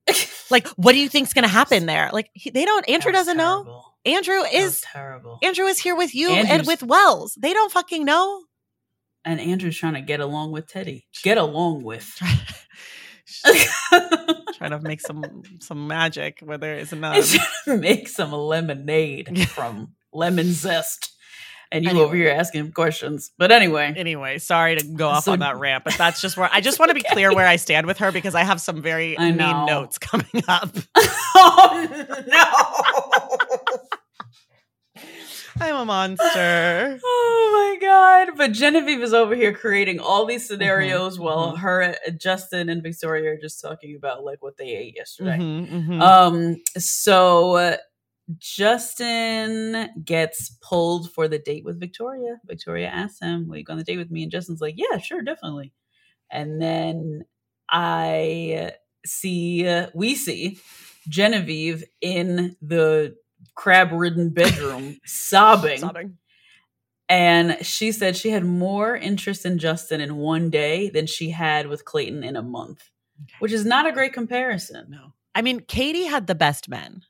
Like, 0.51 0.68
what 0.70 0.93
do 0.93 0.97
you 0.97 1.07
think's 1.07 1.34
gonna 1.34 1.47
happen 1.47 1.86
there? 1.86 2.10
Like, 2.12 2.32
he, 2.34 2.49
they 2.49 2.66
don't. 2.66 2.89
Andrew 2.89 3.12
doesn't 3.12 3.38
know. 3.38 3.84
Andrew 4.03 4.41
is 4.51 4.82
terrible. 4.82 5.38
Andrew 5.43 5.66
is 5.66 5.78
here 5.78 5.95
with 5.95 6.16
you 6.16 6.32
and 6.32 6.66
with 6.66 6.82
Wells. 6.82 7.38
They 7.39 7.53
don't 7.53 7.72
fucking 7.72 8.03
know. 8.03 8.41
and 9.24 9.39
Andrew's 9.39 9.78
trying 9.78 9.93
to 9.93 10.01
get 10.01 10.20
along 10.22 10.51
with 10.51 10.66
Teddi. 10.68 11.03
Get 11.22 11.38
along 11.38 11.84
with. 11.84 12.20
trying 14.57 14.71
to 14.71 14.79
make 14.81 15.01
some 15.01 15.43
some 15.59 15.87
magic 15.87 16.39
where 16.43 16.57
there 16.57 16.75
is 16.77 16.91
none. 16.93 17.23
Make 17.67 18.07
some 18.07 18.31
lemonade 18.31 19.47
from 19.49 19.93
lemon 20.13 20.51
zest. 20.51 21.11
And 21.71 21.83
you 21.83 21.91
Anyway. 21.91 22.05
over 22.05 22.15
here 22.15 22.29
asking 22.31 22.61
him 22.61 22.71
questions. 22.71 23.29
But 23.37 23.51
anyway. 23.51 23.93
Anyway, 23.95 24.39
sorry 24.39 24.75
to 24.77 24.83
go 24.83 25.07
off 25.07 25.25
So- 25.25 25.33
on 25.33 25.39
that 25.39 25.57
rant, 25.57 25.83
but 25.83 25.93
that's 25.95 26.19
just 26.19 26.35
where 26.35 26.49
I 26.51 26.61
just 26.61 26.79
want 26.79 26.89
to 26.89 26.95
be 26.95 27.03
clear 27.11 27.31
where 27.33 27.45
I 27.45 27.57
stand 27.57 27.85
with 27.85 27.99
her 27.99 28.11
because 28.11 28.33
I 28.33 28.41
have 28.43 28.59
some 28.59 28.81
very 28.81 29.15
mean 29.17 29.37
notes 29.37 29.99
coming 29.99 30.43
up. 30.47 30.75
oh 31.35 32.23
no. 32.27 33.97
I'm 35.60 35.76
a 35.76 35.86
monster. 35.86 36.99
Oh 37.12 37.78
my 37.80 37.86
god! 37.88 38.38
But 38.38 38.51
Genevieve 38.53 39.01
is 39.01 39.14
over 39.14 39.36
here 39.36 39.53
creating 39.53 39.99
all 39.99 40.26
these 40.26 40.47
Mm-hmm. 40.62 40.99
scenarios 40.99 41.20
while 41.20 41.55
her, 41.57 41.84
uh, 41.84 42.12
Justin, 42.12 42.70
and 42.70 42.84
Victoria 42.84 43.32
are 43.32 43.38
just 43.38 43.62
talking 43.62 43.95
about 43.95 44.24
like 44.24 44.41
what 44.41 44.57
they 44.57 44.76
ate 44.76 44.95
yesterday. 44.95 45.39
Mhm, 45.39 45.68
mhm. 45.70 46.01
Um, 46.05 46.57
so 46.78 47.55
uh, 47.55 47.78
Justin 48.39 49.89
gets 50.05 50.51
pulled 50.62 51.12
for 51.14 51.28
the 51.28 51.39
date 51.39 51.66
with 51.66 51.80
Victoria. 51.80 52.39
Victoria 52.45 52.88
asks 52.89 53.20
him, 53.22 53.47
"Will 53.47 53.57
you 53.57 53.64
go 53.64 53.74
on 53.74 53.80
the 53.80 53.86
date 53.86 53.97
with 53.97 54.12
me?" 54.12 54.24
And 54.24 54.32
Justin's 54.32 54.62
like, 54.62 54.76
"Yeah, 54.78 54.97
sure, 54.99 55.22
definitely." 55.22 55.74
And 56.32 56.62
then 56.62 57.26
I 57.70 58.74
see, 59.05 59.68
uh, 59.68 59.88
we 59.93 60.16
see 60.16 60.60
Genevieve 61.10 61.84
in 62.01 62.55
the 62.62 63.16
crab-ridden 63.60 64.30
bedroom 64.34 64.97
sobbing. 65.05 65.80
Sobbing. 65.80 66.18
And 67.10 67.57
she 67.66 67.91
said 67.91 68.16
she 68.16 68.30
had 68.30 68.45
more 68.45 68.95
interest 68.95 69.45
in 69.45 69.57
Justin 69.57 69.99
in 69.99 70.16
one 70.16 70.49
day 70.49 70.89
than 70.89 71.07
she 71.07 71.32
had 71.32 71.68
with 71.68 71.84
Clayton 71.84 72.24
in 72.24 72.38
a 72.38 72.41
month, 72.41 72.89
which 73.39 73.51
is 73.51 73.66
not 73.66 73.86
a 73.86 73.91
great 73.91 74.14
comparison. 74.14 74.86
No. 74.89 75.14
I 75.36 75.41
mean, 75.41 75.60
Katie 75.60 76.05
had 76.05 76.28
the 76.28 76.36
best 76.36 76.70
men. 76.70 77.03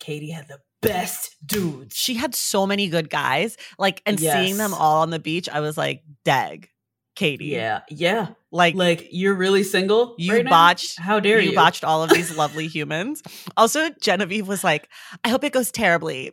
Katie 0.00 0.30
had 0.30 0.48
the 0.48 0.60
best 0.82 1.36
dudes. 1.46 1.94
She 1.94 2.14
had 2.14 2.34
so 2.34 2.66
many 2.66 2.88
good 2.88 3.08
guys. 3.08 3.56
Like, 3.78 4.02
and 4.04 4.18
seeing 4.18 4.56
them 4.56 4.74
all 4.74 5.02
on 5.02 5.10
the 5.10 5.18
beach, 5.18 5.48
I 5.48 5.60
was 5.60 5.78
like, 5.78 6.02
dag, 6.24 6.70
Katie. 7.16 7.46
Yeah, 7.46 7.80
yeah. 7.90 8.28
Like, 8.52 8.74
Like 8.76 9.08
you're 9.10 9.34
really 9.34 9.62
single. 9.64 10.14
You 10.18 10.34
right 10.34 10.44
now? 10.44 10.50
botched- 10.50 10.98
How 11.00 11.18
dare 11.18 11.40
you? 11.40 11.50
you 11.50 11.56
botched 11.56 11.82
all 11.82 12.02
of 12.04 12.10
these 12.10 12.36
lovely 12.36 12.68
humans. 12.76 13.22
Also, 13.56 13.90
Genevieve 14.00 14.46
was 14.46 14.62
like, 14.62 14.88
I 15.24 15.28
hope 15.30 15.42
it 15.44 15.52
goes 15.52 15.70
terribly. 15.72 16.32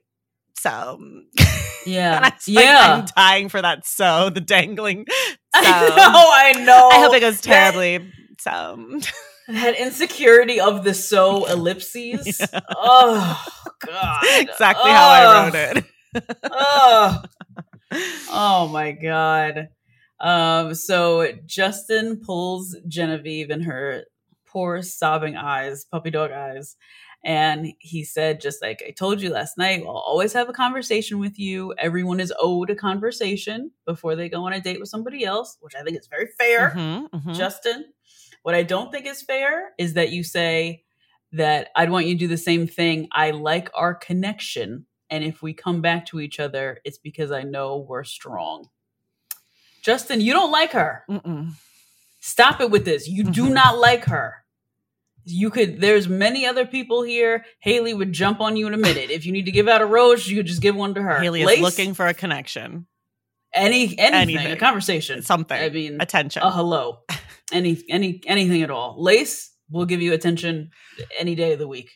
So, 0.59 0.99
Yeah, 1.85 2.15
and 2.15 2.25
I 2.25 2.29
was 2.29 2.47
like, 2.47 2.63
yeah. 2.63 2.93
I'm 2.99 3.05
dying 3.17 3.49
for 3.49 3.61
that. 3.61 3.85
So, 3.85 4.29
the 4.29 4.41
dangling. 4.41 5.05
So, 5.55 5.61
I 5.61 6.51
know. 6.53 6.61
I 6.61 6.65
know. 6.65 6.89
I 6.91 6.99
hope 7.03 7.13
it 7.13 7.19
goes 7.19 7.39
That- 7.41 7.71
terribly. 7.73 8.11
So, 8.39 8.99
That 9.49 9.75
insecurity 9.79 10.59
of 10.59 10.83
the 10.83 10.93
so 10.95 11.45
ellipses. 11.45 12.39
Yeah. 12.39 12.59
Oh 12.75 13.45
God. 13.85 14.23
exactly 14.37 14.89
how 14.89 15.09
I 15.09 15.43
wrote 15.45 15.55
it. 15.77 15.85
Ugh. 16.43 17.29
oh 18.31 18.67
my 18.71 18.93
god. 18.93 19.69
Um, 20.23 20.73
so 20.73 21.33
Justin 21.45 22.19
pulls 22.19 22.75
Genevieve 22.87 23.51
in 23.51 23.61
her 23.61 24.05
poor 24.47 24.81
sobbing 24.81 25.35
eyes, 25.35 25.85
puppy 25.85 26.09
dog 26.11 26.31
eyes, 26.31 26.75
and 27.25 27.73
he 27.79 28.03
said, 28.03 28.41
just 28.41 28.61
like 28.61 28.83
I 28.85 28.91
told 28.91 29.21
you 29.21 29.29
last 29.29 29.57
night, 29.57 29.81
I'll 29.81 29.89
always 29.95 30.33
have 30.33 30.49
a 30.49 30.53
conversation 30.53 31.19
with 31.19 31.37
you. 31.39 31.73
Everyone 31.77 32.19
is 32.19 32.33
owed 32.39 32.69
a 32.69 32.75
conversation 32.75 33.71
before 33.85 34.15
they 34.15 34.29
go 34.29 34.43
on 34.45 34.53
a 34.53 34.59
date 34.61 34.79
with 34.79 34.89
somebody 34.89 35.23
else, 35.23 35.57
which 35.61 35.73
I 35.75 35.83
think 35.83 35.97
is 35.97 36.07
very 36.07 36.27
fair. 36.39 36.71
Mhm, 36.71 37.09
mhm. 37.11 37.35
Justin. 37.35 37.85
What 38.43 38.55
I 38.55 38.63
don't 38.63 38.91
think 38.91 39.05
is 39.05 39.21
fair 39.21 39.71
is 39.77 39.93
that 39.93 40.11
you 40.11 40.23
say 40.23 40.83
that 41.31 41.69
I'd 41.75 41.89
want 41.89 42.07
you 42.07 42.13
to 42.15 42.19
do 42.19 42.27
the 42.27 42.37
same 42.37 42.67
thing. 42.67 43.07
I 43.13 43.31
like 43.31 43.69
our 43.73 43.95
connection. 43.95 44.85
And 45.09 45.23
if 45.23 45.41
we 45.41 45.53
come 45.53 45.81
back 45.81 46.05
to 46.07 46.19
each 46.19 46.39
other, 46.39 46.79
it's 46.83 46.97
because 46.97 47.31
I 47.31 47.43
know 47.43 47.77
we're 47.77 48.03
strong. 48.03 48.67
Justin, 49.83 50.21
you 50.21 50.33
don't 50.33 50.51
like 50.51 50.71
her. 50.71 51.03
Mm-mm. 51.09 51.51
Stop 52.21 52.61
it 52.61 52.71
with 52.71 52.85
this. 52.85 53.07
You 53.07 53.23
do 53.25 53.45
Mhm. 53.47 53.53
not 53.53 53.77
like 53.79 54.05
her. 54.05 54.35
You 55.25 55.49
could, 55.49 55.79
there's 55.81 56.07
many 56.07 56.45
other 56.45 56.65
people 56.65 57.01
here. 57.03 57.45
Haley 57.61 57.93
would 57.93 58.11
jump 58.13 58.39
on 58.41 58.55
you 58.57 58.67
in 58.67 58.73
a 58.73 58.77
minute. 58.77 59.09
If 59.09 59.25
you 59.25 59.31
need 59.31 59.45
to 59.45 59.51
give 59.51 59.67
out 59.67 59.81
a 59.81 59.85
rose, 59.85 60.27
you 60.27 60.37
could 60.37 60.45
just 60.47 60.61
give 60.61 60.75
one 60.75 60.93
to 60.95 61.01
her. 61.01 61.19
Haley 61.19 61.41
is 61.43 61.59
looking 61.61 61.93
for 61.93 62.07
a 62.07 62.13
connection, 62.13 62.87
any 63.53 63.97
anything, 63.97 64.37
anything. 64.37 64.51
a 64.51 64.57
conversation. 64.57 65.21
something, 65.21 65.57
I 65.61 65.69
mean, 65.69 66.01
attention. 66.01 66.41
a 66.43 66.51
hello 66.51 66.99
any 67.53 67.81
any 67.89 68.21
anything 68.25 68.63
at 68.63 68.71
all 68.71 68.95
lace 69.01 69.51
we'll 69.69 69.85
give 69.85 70.01
you 70.01 70.13
attention 70.13 70.69
any 71.17 71.35
day 71.35 71.53
of 71.53 71.59
the 71.59 71.67
week. 71.67 71.89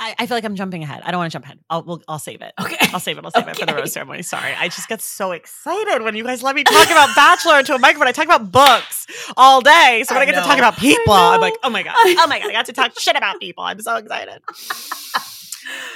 I, 0.00 0.14
I 0.18 0.26
feel 0.26 0.34
like 0.34 0.44
I'm 0.44 0.56
jumping 0.56 0.82
ahead. 0.82 1.02
I 1.04 1.10
don't 1.10 1.18
want 1.18 1.30
to 1.30 1.34
jump 1.34 1.44
ahead. 1.44 1.58
I'll 1.68 1.82
we'll, 1.82 2.02
I'll 2.08 2.18
save 2.18 2.40
it. 2.40 2.54
Okay. 2.58 2.78
I'll 2.92 3.00
save 3.00 3.18
it. 3.18 3.24
I'll 3.24 3.30
save 3.30 3.46
it 3.46 3.56
for 3.58 3.66
the 3.66 3.74
rose 3.74 3.92
ceremony. 3.92 4.22
Sorry. 4.22 4.54
I 4.54 4.68
just 4.68 4.88
get 4.88 5.02
so 5.02 5.32
excited 5.40 6.02
when 6.02 6.16
you 6.16 6.24
guys 6.24 6.42
let 6.42 6.56
me 6.56 6.64
talk 6.64 6.86
about 6.90 7.14
Bachelor 7.14 7.58
into 7.58 7.74
a 7.74 7.78
microphone. 7.78 8.08
I 8.08 8.12
talk 8.12 8.24
about 8.24 8.50
books 8.50 9.06
all 9.36 9.60
day. 9.60 10.02
So 10.06 10.14
when 10.14 10.20
I, 10.20 10.22
I 10.22 10.26
get 10.26 10.40
to 10.40 10.46
talk 10.46 10.56
about 10.56 10.78
people, 10.78 11.12
I'm 11.12 11.42
like, 11.42 11.52
oh 11.62 11.68
my 11.68 11.82
God. 11.82 11.94
Oh 11.96 12.26
my 12.26 12.38
God. 12.40 12.48
I 12.48 12.52
got 12.52 12.66
to 12.66 12.72
talk 12.72 12.92
shit 12.98 13.14
about 13.14 13.40
people. 13.40 13.62
I'm 13.62 13.78
so 13.80 13.96
excited. 13.96 14.40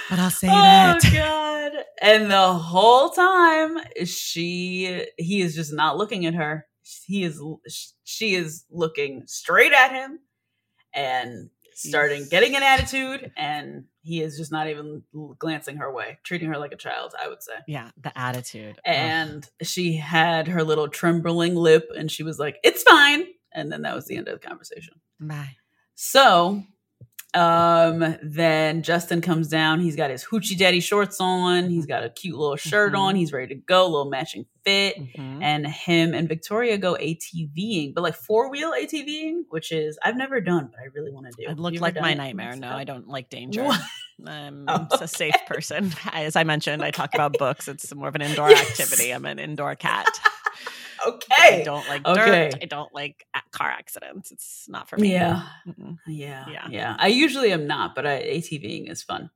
But 0.09 0.19
I'll 0.19 0.29
save 0.29 0.51
oh 0.53 0.97
it. 1.03 1.13
god 1.13 1.71
and 1.99 2.29
the 2.29 2.53
whole 2.53 3.09
time 3.09 3.79
she 4.05 5.05
he 5.17 5.41
is 5.41 5.55
just 5.55 5.73
not 5.73 5.97
looking 5.97 6.25
at 6.27 6.35
her 6.35 6.67
he 7.05 7.23
is 7.23 7.41
she 8.03 8.35
is 8.35 8.65
looking 8.69 9.23
straight 9.25 9.73
at 9.73 9.91
him 9.91 10.19
and 10.93 11.49
starting 11.77 12.25
getting 12.29 12.55
an 12.55 12.63
attitude 12.63 13.31
and 13.35 13.83
he 14.01 14.21
is 14.21 14.37
just 14.37 14.51
not 14.51 14.67
even 14.69 15.03
glancing 15.39 15.75
her 15.77 15.91
way 15.91 16.17
treating 16.23 16.47
her 16.47 16.57
like 16.57 16.71
a 16.71 16.77
child 16.77 17.13
i 17.21 17.27
would 17.27 17.43
say 17.43 17.53
Yeah. 17.67 17.91
The 18.01 18.17
attitude. 18.17 18.77
Ugh. 18.85 18.93
and 18.95 19.49
she 19.61 19.97
had 19.97 20.47
her 20.47 20.63
little 20.63 20.87
trembling 20.87 21.55
lip 21.55 21.89
and 21.97 22.09
she 22.11 22.23
was 22.23 22.39
like 22.39 22.57
it's 22.63 22.83
fine 22.83 23.25
and 23.51 23.71
then 23.71 23.81
that 23.83 23.93
was 23.95 24.05
the 24.05 24.15
end 24.15 24.27
of 24.29 24.39
the 24.41 24.47
conversation 24.47 24.95
Bye. 25.19 25.57
so 25.95 26.63
um 27.35 28.15
then 28.23 28.81
Justin 28.83 29.21
comes 29.21 29.47
down. 29.47 29.79
He's 29.79 29.95
got 29.95 30.09
his 30.09 30.23
hoochie 30.25 30.57
daddy 30.57 30.79
shorts 30.79 31.19
on. 31.19 31.69
He's 31.69 31.85
got 31.85 32.03
a 32.03 32.09
cute 32.09 32.35
little 32.37 32.55
shirt 32.55 32.95
on. 32.95 33.13
Mhm. 33.15 33.17
He's 33.17 33.33
ready 33.33 33.53
to 33.53 33.61
go, 33.61 33.83
little 33.87 34.09
matching 34.09 34.45
fit. 34.63 34.97
Mhm. 34.97 35.43
And 35.43 35.67
him 35.67 36.13
and 36.13 36.27
Victoria 36.27 36.77
go 36.77 36.95
ATVing, 36.99 37.93
but 37.93 38.01
like 38.01 38.15
four 38.15 38.49
wheel 38.49 38.71
ATVing, 38.73 39.43
which 39.49 39.71
is 39.71 39.99
I've 40.03 40.15
never 40.17 40.41
done, 40.41 40.69
but 40.71 40.79
I 40.79 40.85
really 40.93 41.11
want 41.11 41.27
to 41.27 41.33
do. 41.45 41.49
It 41.51 41.59
looked 41.59 41.79
like 41.81 41.95
my 41.99 42.11
it? 42.11 42.15
nightmare. 42.15 42.55
No, 42.55 42.69
I 42.69 42.83
don't 42.83 43.07
like 43.07 43.29
danger. 43.29 43.67
I'm 44.25 44.65
Oh, 44.69 44.87
a 45.01 45.07
safe 45.07 45.35
person. 45.45 45.91
As 46.13 46.35
I 46.35 46.43
mentioned, 46.45 46.83
I 46.83 46.91
talk 46.91 47.13
about 47.13 47.37
books. 47.37 47.67
It's 47.67 47.93
more 47.93 48.07
of 48.07 48.15
an 48.15 48.21
indoor 48.23 48.49
Yes. 48.49 48.79
activity. 48.79 49.11
I'm 49.11 49.25
an 49.25 49.39
indoor 49.39 49.75
cat. 49.75 50.07
Okay. 51.07 51.61
I 51.61 51.63
don't 51.63 51.87
like 51.87 52.05
Okay. 52.05 52.51
dirt. 52.51 52.59
I 52.61 52.65
don't 52.65 52.93
like 52.93 53.25
car 53.51 53.69
accidents. 53.69 54.31
It's 54.31 54.65
not 54.69 54.89
for 54.89 54.97
me. 54.97 55.11
Yeah. 55.11 55.43
Mm-mm. 55.67 55.97
Yeah, 56.07 56.45
Yeah. 56.51 56.67
yeah, 56.69 56.95
I 56.99 57.07
usually 57.07 57.51
am 57.51 57.67
not, 57.67 57.95
but 57.95 58.05
I, 58.05 58.21
ATVing 58.23 58.89
is 58.91 59.03
fun. 59.03 59.29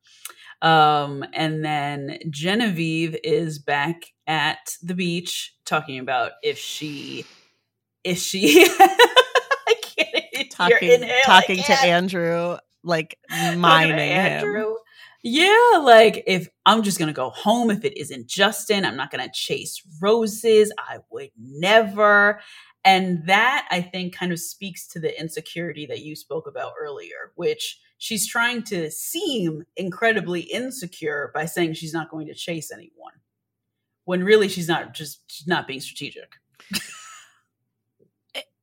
Um, 0.62 1.24
and 1.34 1.64
then 1.64 2.20
Genevieve 2.30 3.16
is 3.24 3.60
back 3.60 4.03
at 4.28 4.76
the 4.84 4.93
beach 4.95 5.55
talking 5.66 5.99
about 5.99 6.34
if 6.43 6.57
she, 6.57 7.30
if 8.03 8.18
she, 8.20 8.66
I 8.80 9.76
can't 9.82 10.51
Talking, 10.51 10.89
inhale, 10.91 11.20
I 11.28 11.41
talking 11.41 11.57
to 11.64 11.64
can't. 11.64 11.84
Andrew, 11.86 12.57
like 12.84 13.18
Talking 13.30 13.62
miming 13.62 14.12
him. 14.12 14.45
Yeah, 15.24 15.82
like 15.84 16.24
if 16.28 16.47
I'm 16.65 16.84
just 16.84 16.97
gonna 16.99 17.13
go 17.13 17.30
home 17.30 17.72
if 17.72 17.84
it 17.84 17.97
isn't 17.99 18.28
Justin, 18.28 18.86
I'm 18.86 18.95
not 18.95 19.11
gonna 19.11 19.30
chase 19.34 19.82
roses. 20.01 20.72
I 20.80 20.99
would 21.11 21.32
never. 21.38 22.39
And 22.86 23.28
that 23.28 23.67
I 23.70 23.82
think 23.82 24.15
kind 24.15 24.32
of 24.32 24.39
speaks 24.39 24.88
to 24.89 24.99
the 24.99 25.20
insecurity 25.20 25.86
that 25.88 25.99
you 25.99 26.15
spoke 26.15 26.47
about 26.47 26.74
earlier, 26.80 27.34
which 27.36 27.80
she's 27.97 28.26
trying 28.28 28.63
to 28.63 28.89
seem 28.89 29.65
incredibly 29.76 30.41
insecure 30.41 31.32
by 31.34 31.45
saying 31.45 31.74
she's 31.74 31.93
not 31.93 32.09
going 32.09 32.28
to 32.28 32.34
chase 32.34 32.72
anyone. 32.72 33.13
When 34.05 34.24
really 34.24 34.47
she's 34.47 34.70
not 34.70 34.93
just 34.93 35.22
she's 35.30 35.47
not 35.47 35.67
being 35.67 35.82
strategic. 35.82 36.36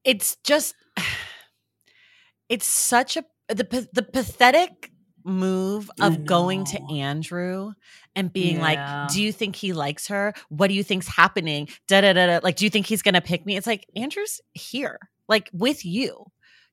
It's 0.05 0.37
just, 0.45 0.75
it's 2.49 2.67
such 2.67 3.17
a 3.17 3.25
the 3.49 3.89
the 3.93 4.03
pathetic 4.03 4.91
move 5.27 5.91
of 6.01 6.24
going 6.24 6.64
to. 6.64 6.83
Andrew 6.93 7.72
and 8.14 8.33
being 8.33 8.57
Yeah. 8.57 8.62
like, 8.62 9.09
"Do 9.12 9.22
you 9.22 9.33
think 9.33 9.57
he 9.57 9.72
likes 9.72 10.09
her? 10.09 10.33
What 10.49 10.68
do 10.68 10.74
you 10.74 10.83
think's 10.85 11.09
happening? 11.09 11.68
Da 11.89 12.01
da 12.01 12.12
da 12.12 12.27
da. 12.27 12.41
Like, 12.43 12.57
do 12.57 12.64
you 12.64 12.70
think 12.70 12.87
he's 12.87 13.03
gonna 13.03 13.20
pick 13.20 13.45
me?" 13.45 13.57
It's 13.57 13.66
like 13.66 13.87
Andrew's 13.97 14.41
here, 14.55 14.99
like 15.29 15.51
with 15.53 15.85
you. 15.85 16.27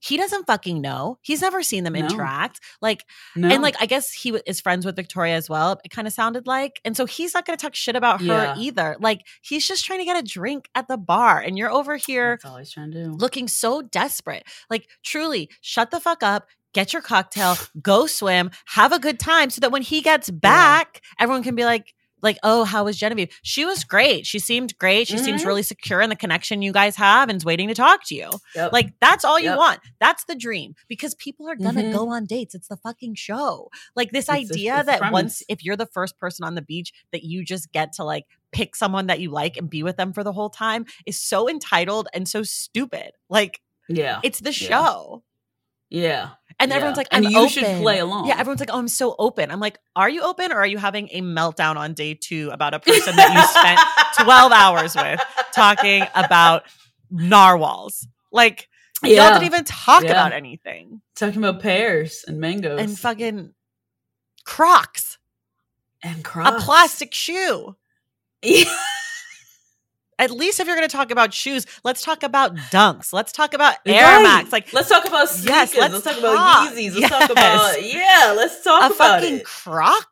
He 0.06 0.18
doesn't 0.18 0.47
fucking 0.47 0.82
know. 0.82 1.18
He's 1.22 1.39
never 1.41 1.64
seen 1.64 1.86
them 1.86 1.93
No. 1.93 1.99
interact. 2.01 2.60
Like, 2.82 3.06
No. 3.38 3.47
and 3.47 3.64
like, 3.64 3.76
I 3.82 3.86
guess 3.86 4.12
he 4.12 4.32
w- 4.32 4.43
is 4.45 4.60
friends 4.60 4.86
with 4.86 4.97
Victoria 4.97 5.34
as 5.38 5.49
well. 5.49 5.80
It 5.86 5.91
kind 5.91 6.08
of 6.08 6.14
sounded 6.14 6.45
like, 6.45 6.82
and 6.84 6.97
so 6.97 7.06
he's 7.06 7.34
not 7.34 7.45
going 7.45 7.58
to 7.58 7.62
talk 7.62 7.74
shit 7.74 7.95
about 7.95 8.20
her 8.20 8.26
Yeah. 8.26 8.56
either. 8.58 8.97
Like, 8.99 9.22
he's 9.41 9.66
just 9.66 9.86
trying 9.86 9.99
to 9.99 10.06
get 10.06 10.18
a 10.18 10.22
drink 10.22 10.68
at 10.76 10.89
the 10.89 10.97
bar, 10.97 11.39
and 11.39 11.58
you're 11.58 11.72
over 11.72 11.95
here 11.95 12.32
that's 12.32 12.43
all 12.51 12.58
he's 12.58 12.72
trying 12.74 12.91
to 12.91 13.06
do. 13.06 13.12
looking 13.14 13.47
so 13.47 13.82
desperate. 13.82 14.43
Like, 14.70 14.89
truly, 15.04 15.49
shut 15.62 15.89
the 15.89 16.01
fuck 16.01 16.22
up. 16.22 16.47
Get 16.74 16.92
your 16.94 17.02
cocktail, 17.02 17.56
go 17.82 18.08
swim, 18.08 18.52
have 18.66 18.92
a 18.92 19.00
good 19.00 19.20
time, 19.20 19.50
so 19.50 19.60
that 19.62 19.72
when 19.72 19.82
he 19.84 20.02
gets 20.02 20.30
back, 20.30 21.02
everyone 21.20 21.44
can 21.44 21.56
be 21.56 21.66
like, 21.66 21.94
like, 22.24 22.38
oh, 22.42 22.64
how 22.64 22.86
was 22.86 22.98
Genevieve? 22.98 23.28
She 23.44 23.66
was 23.66 23.84
great. 23.84 24.26
She 24.26 24.40
seemed 24.40 24.78
great. 24.78 25.10
She 25.10 25.18
seems 25.18 25.44
Mhm. 25.44 25.46
really 25.46 25.62
secure 25.62 26.00
in 26.00 26.10
the 26.10 26.16
connection 26.16 26.62
you 26.62 26.72
guys 26.72 26.96
have 26.96 27.28
and 27.28 27.36
is 27.36 27.44
waiting 27.44 27.68
to 27.68 27.74
talk 27.76 28.06
to 28.06 28.16
you. 28.16 28.30
Yep. 28.56 28.72
Like, 28.72 28.94
that's 29.02 29.26
all 29.26 29.38
you 29.38 29.50
want. 29.58 29.82
That's 30.00 30.24
the 30.24 30.34
dream 30.34 30.74
because 30.88 31.16
people 31.16 31.50
are 31.50 31.58
gonna 31.58 31.82
Mhm. 31.84 31.92
go 31.92 32.08
on 32.10 32.26
dates. 32.26 32.56
It's 32.56 32.70
the 32.70 32.78
fucking 32.78 33.16
show. 33.16 33.70
Like, 33.98 34.12
this 34.12 34.30
It's 34.30 34.52
idea 34.52 34.78
the 34.78 34.84
that 34.84 35.00
premise. 35.00 35.14
once, 35.14 35.44
if 35.50 35.66
you're 35.66 35.76
the 35.76 35.86
first 35.86 36.18
person 36.18 36.46
on 36.46 36.56
the 36.56 36.62
beach, 36.62 36.94
that 37.12 37.24
you 37.24 37.44
just 37.44 37.74
get 37.74 37.92
to 37.94 38.06
like 38.06 38.24
pick 38.54 38.74
someone 38.78 39.08
that 39.08 39.20
you 39.20 39.30
like 39.30 39.58
and 39.58 39.70
be 39.70 39.84
with 39.84 39.98
them 39.98 40.14
for 40.14 40.24
the 40.24 40.32
whole 40.32 40.50
time 40.50 40.86
is 41.06 41.20
so 41.20 41.50
entitled 41.50 42.08
and 42.14 42.30
so 42.30 42.42
stupid. 42.42 43.12
Like, 43.30 43.60
yeah. 43.90 44.22
it's 44.24 44.40
the 44.40 44.54
Yeah. 44.54 44.68
show. 44.70 45.24
yeah. 45.90 46.30
And 46.60 46.70
Yeah. 46.70 46.76
everyone's 46.78 46.97
like, 46.97 47.08
And 47.12 47.26
I'm 47.26 47.32
you 47.32 47.49
should 47.49 47.66
play 47.78 47.99
along. 47.99 48.28
Yeah, 48.28 48.36
everyone's 48.39 48.60
like, 48.60 48.70
oh, 48.72 48.78
I'm 48.80 48.88
so 48.88 49.16
open. 49.20 49.51
I'm 49.51 49.60
like, 49.60 49.80
are 49.95 50.10
you 50.10 50.22
open 50.24 50.51
or 50.51 50.56
are 50.58 50.68
you 50.68 50.78
having 50.78 51.10
a 51.12 51.22
meltdown 51.22 51.76
on 51.76 51.93
day 51.93 52.14
two 52.14 52.49
about 52.51 52.74
a 52.74 52.80
person 52.80 53.16
that 53.16 53.34
you 53.34 53.43
spent 53.43 53.80
12 54.26 54.51
hours 54.51 54.95
with 54.95 55.20
talking 55.54 56.06
about 56.16 56.64
narwhals? 57.10 58.08
Like, 58.32 58.68
y'all 59.04 59.30
didn't 59.30 59.43
even 59.43 59.64
talk 59.66 60.04
Yeah. 60.04 60.12
about 60.12 60.32
anything. 60.34 61.01
Talking 61.16 61.43
about 61.43 61.62
pears 61.62 62.24
and 62.28 62.39
mangoes 62.39 62.80
And 62.80 62.97
fucking 62.97 63.54
Crocs, 64.45 65.18
and 66.01 66.24
Crocs, 66.24 66.62
a 66.62 66.66
plastic 66.66 67.14
shoe. 67.14 67.76
Yeah. 68.43 68.66
At 70.24 70.32
least 70.32 70.60
if 70.62 70.68
you're 70.68 70.76
going 70.78 70.88
to 70.88 70.96
talk 70.96 71.12
about 71.12 71.34
shoes, 71.34 71.66
let's 71.84 72.02
talk 72.02 72.24
about 72.24 72.56
dunks. 72.72 73.12
Let's 73.12 73.32
talk 73.34 73.54
about 73.54 73.76
Air 73.86 74.04
Right. 74.04 74.24
Max. 74.24 74.52
Like, 74.54 74.72
let's 74.72 74.88
talk 74.88 75.06
about 75.06 75.28
sneakers. 75.28 75.50
Yes, 75.50 75.76
let's 75.76 75.94
let's, 75.94 76.06
talk 76.06 76.14
talk. 76.16 76.22
about 76.24 76.74
Yeezys. 76.74 76.96
Let's 76.98 77.10
talk 77.10 77.30
about 77.30 77.84
yeah. 77.84 78.34
Let's 78.38 78.64
talk 78.64 78.80
about 78.80 78.92
a 78.92 78.96
about 78.96 79.22
fucking 79.22 79.36
it. 79.40 79.46
croc, 79.46 80.08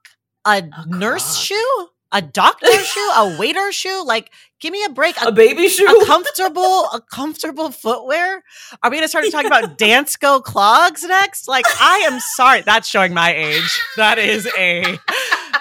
a, 0.46 0.64
nurse 0.88 1.24
croc. 1.24 1.36
shoe, 1.46 1.88
a 2.12 2.22
doctor 2.22 2.72
shoe, 2.72 3.10
a 3.16 3.38
waiter 3.40 3.72
shoe. 3.72 4.04
Like, 4.06 4.32
give 4.60 4.74
me 4.74 4.84
a 4.84 4.90
break. 4.90 5.16
A 5.22 5.28
A, 5.28 5.32
baby 5.32 5.70
shoe. 5.70 5.86
a 5.88 6.06
comfortable, 6.06 6.90
a 6.94 7.02
comfortable 7.10 7.72
footwear. 7.72 8.44
Are 8.84 8.92
we 8.92 8.98
gonna 8.98 9.08
start 9.08 9.24
to 9.26 9.32
talking 9.32 9.48
about 9.48 9.78
Dansko 9.78 10.44
clogs 10.44 11.04
next? 11.04 11.48
Like, 11.48 11.66
I 11.80 12.04
am 12.12 12.20
sorry. 12.20 12.62
That's 12.62 12.88
showing 12.90 13.14
my 13.14 13.34
age. 13.34 13.80
That 13.96 14.20
is 14.20 14.46
a 14.58 15.00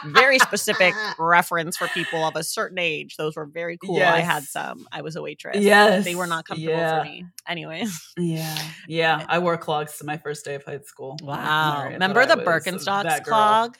very 0.06 0.38
specific 0.38 0.94
reference 1.18 1.76
for 1.76 1.88
people 1.88 2.24
of 2.24 2.36
a 2.36 2.44
certain 2.44 2.78
age. 2.78 3.16
Those 3.16 3.36
were 3.36 3.46
very 3.46 3.76
cool. 3.78 4.02
I 4.02 4.20
had 4.20 4.44
some. 4.44 4.86
I 4.92 5.02
was 5.02 5.16
a 5.16 5.22
waitress. 5.22 5.58
yes, 5.58 6.04
They 6.04 6.14
were 6.14 6.26
not 6.26 6.44
comfortable 6.46 6.72
yeah. 6.74 6.98
for 7.02 7.04
me. 7.08 7.24
Anyway. 7.46 7.84
Yeah, 8.18 8.58
yeah. 8.88 9.24
I 9.28 9.38
wore 9.38 9.56
clogs 9.56 9.98
to 9.98 10.04
my 10.04 10.16
first 10.18 10.44
day 10.44 10.54
of 10.54 10.64
high 10.64 10.80
school. 10.80 11.16
Wow. 11.22 11.74
Sorry, 11.76 11.92
Remember 11.94 12.26
the 12.26 12.36
Birkenstocks 12.36 13.24
clog? 13.24 13.76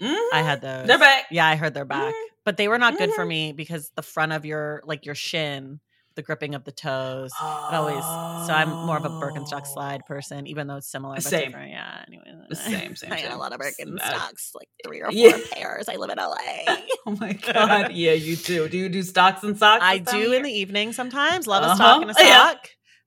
Mhm. 0.00 0.28
I 0.32 0.42
had 0.42 0.60
those. 0.60 0.86
They're 0.86 0.98
back. 0.98 1.24
Yeah, 1.30 1.46
I 1.46 1.56
heard 1.56 1.72
they're 1.74 1.84
back. 1.84 2.12
Mhm. 2.14 2.22
But 2.44 2.56
they 2.56 2.68
were 2.68 2.78
not 2.78 2.98
good 2.98 3.12
for 3.12 3.24
Mhm. 3.24 3.28
me 3.28 3.52
because 3.52 3.90
the 3.94 4.02
front 4.02 4.32
of 4.32 4.44
your 4.44 4.82
like 4.84 5.06
your 5.06 5.14
shin, 5.14 5.80
the 6.16 6.22
gripping 6.22 6.54
of 6.54 6.64
the 6.64 6.72
toes. 6.72 7.32
It 7.68 7.74
always 7.74 8.18
so 8.46 8.52
I'm 8.52 8.76
more 8.82 8.96
of 8.96 9.04
a 9.04 9.10
Birkenstock 9.10 9.66
slide 9.66 10.04
person, 10.06 10.46
even 10.46 10.66
though 10.66 10.76
it's 10.76 10.90
similar 10.90 11.14
but 11.14 11.24
Same. 11.24 11.46
different. 11.46 11.70
Yeah. 11.70 12.04
Anyway. 12.06 12.24
Same, 12.52 12.94
same, 13.00 13.12
I 13.12 13.22
got 13.22 13.32
a 13.32 13.38
lot 13.38 13.52
of 13.54 13.60
uh, 13.60 13.64
Birkenstocks, 13.64 14.54
like 14.54 14.68
three 14.84 15.00
or 15.00 15.06
four 15.06 15.12
Yeah. 15.14 15.38
pairs. 15.52 15.88
I 15.88 15.96
live 15.96 16.10
in 16.10 16.18
LA. 16.18 16.76
Oh 17.06 17.16
my 17.20 17.34
god! 17.34 17.92
Yeah, 17.92 18.12
you 18.12 18.34
do. 18.36 18.66
Do 18.68 18.78
you 18.78 18.88
do 18.88 19.02
stocks 19.02 19.42
and 19.42 19.56
socks? 19.58 19.84
I 19.84 19.98
do 19.98 20.32
in 20.32 20.42
the 20.42 20.50
evening 20.50 20.92
sometimes. 20.94 21.46
Love 21.46 21.62
a 21.62 21.66
Uh-huh. 21.66 21.74
stock 21.74 22.02
and 22.02 22.10
a 22.10 22.14
sock. 22.14 22.24
yeah. 22.24 22.54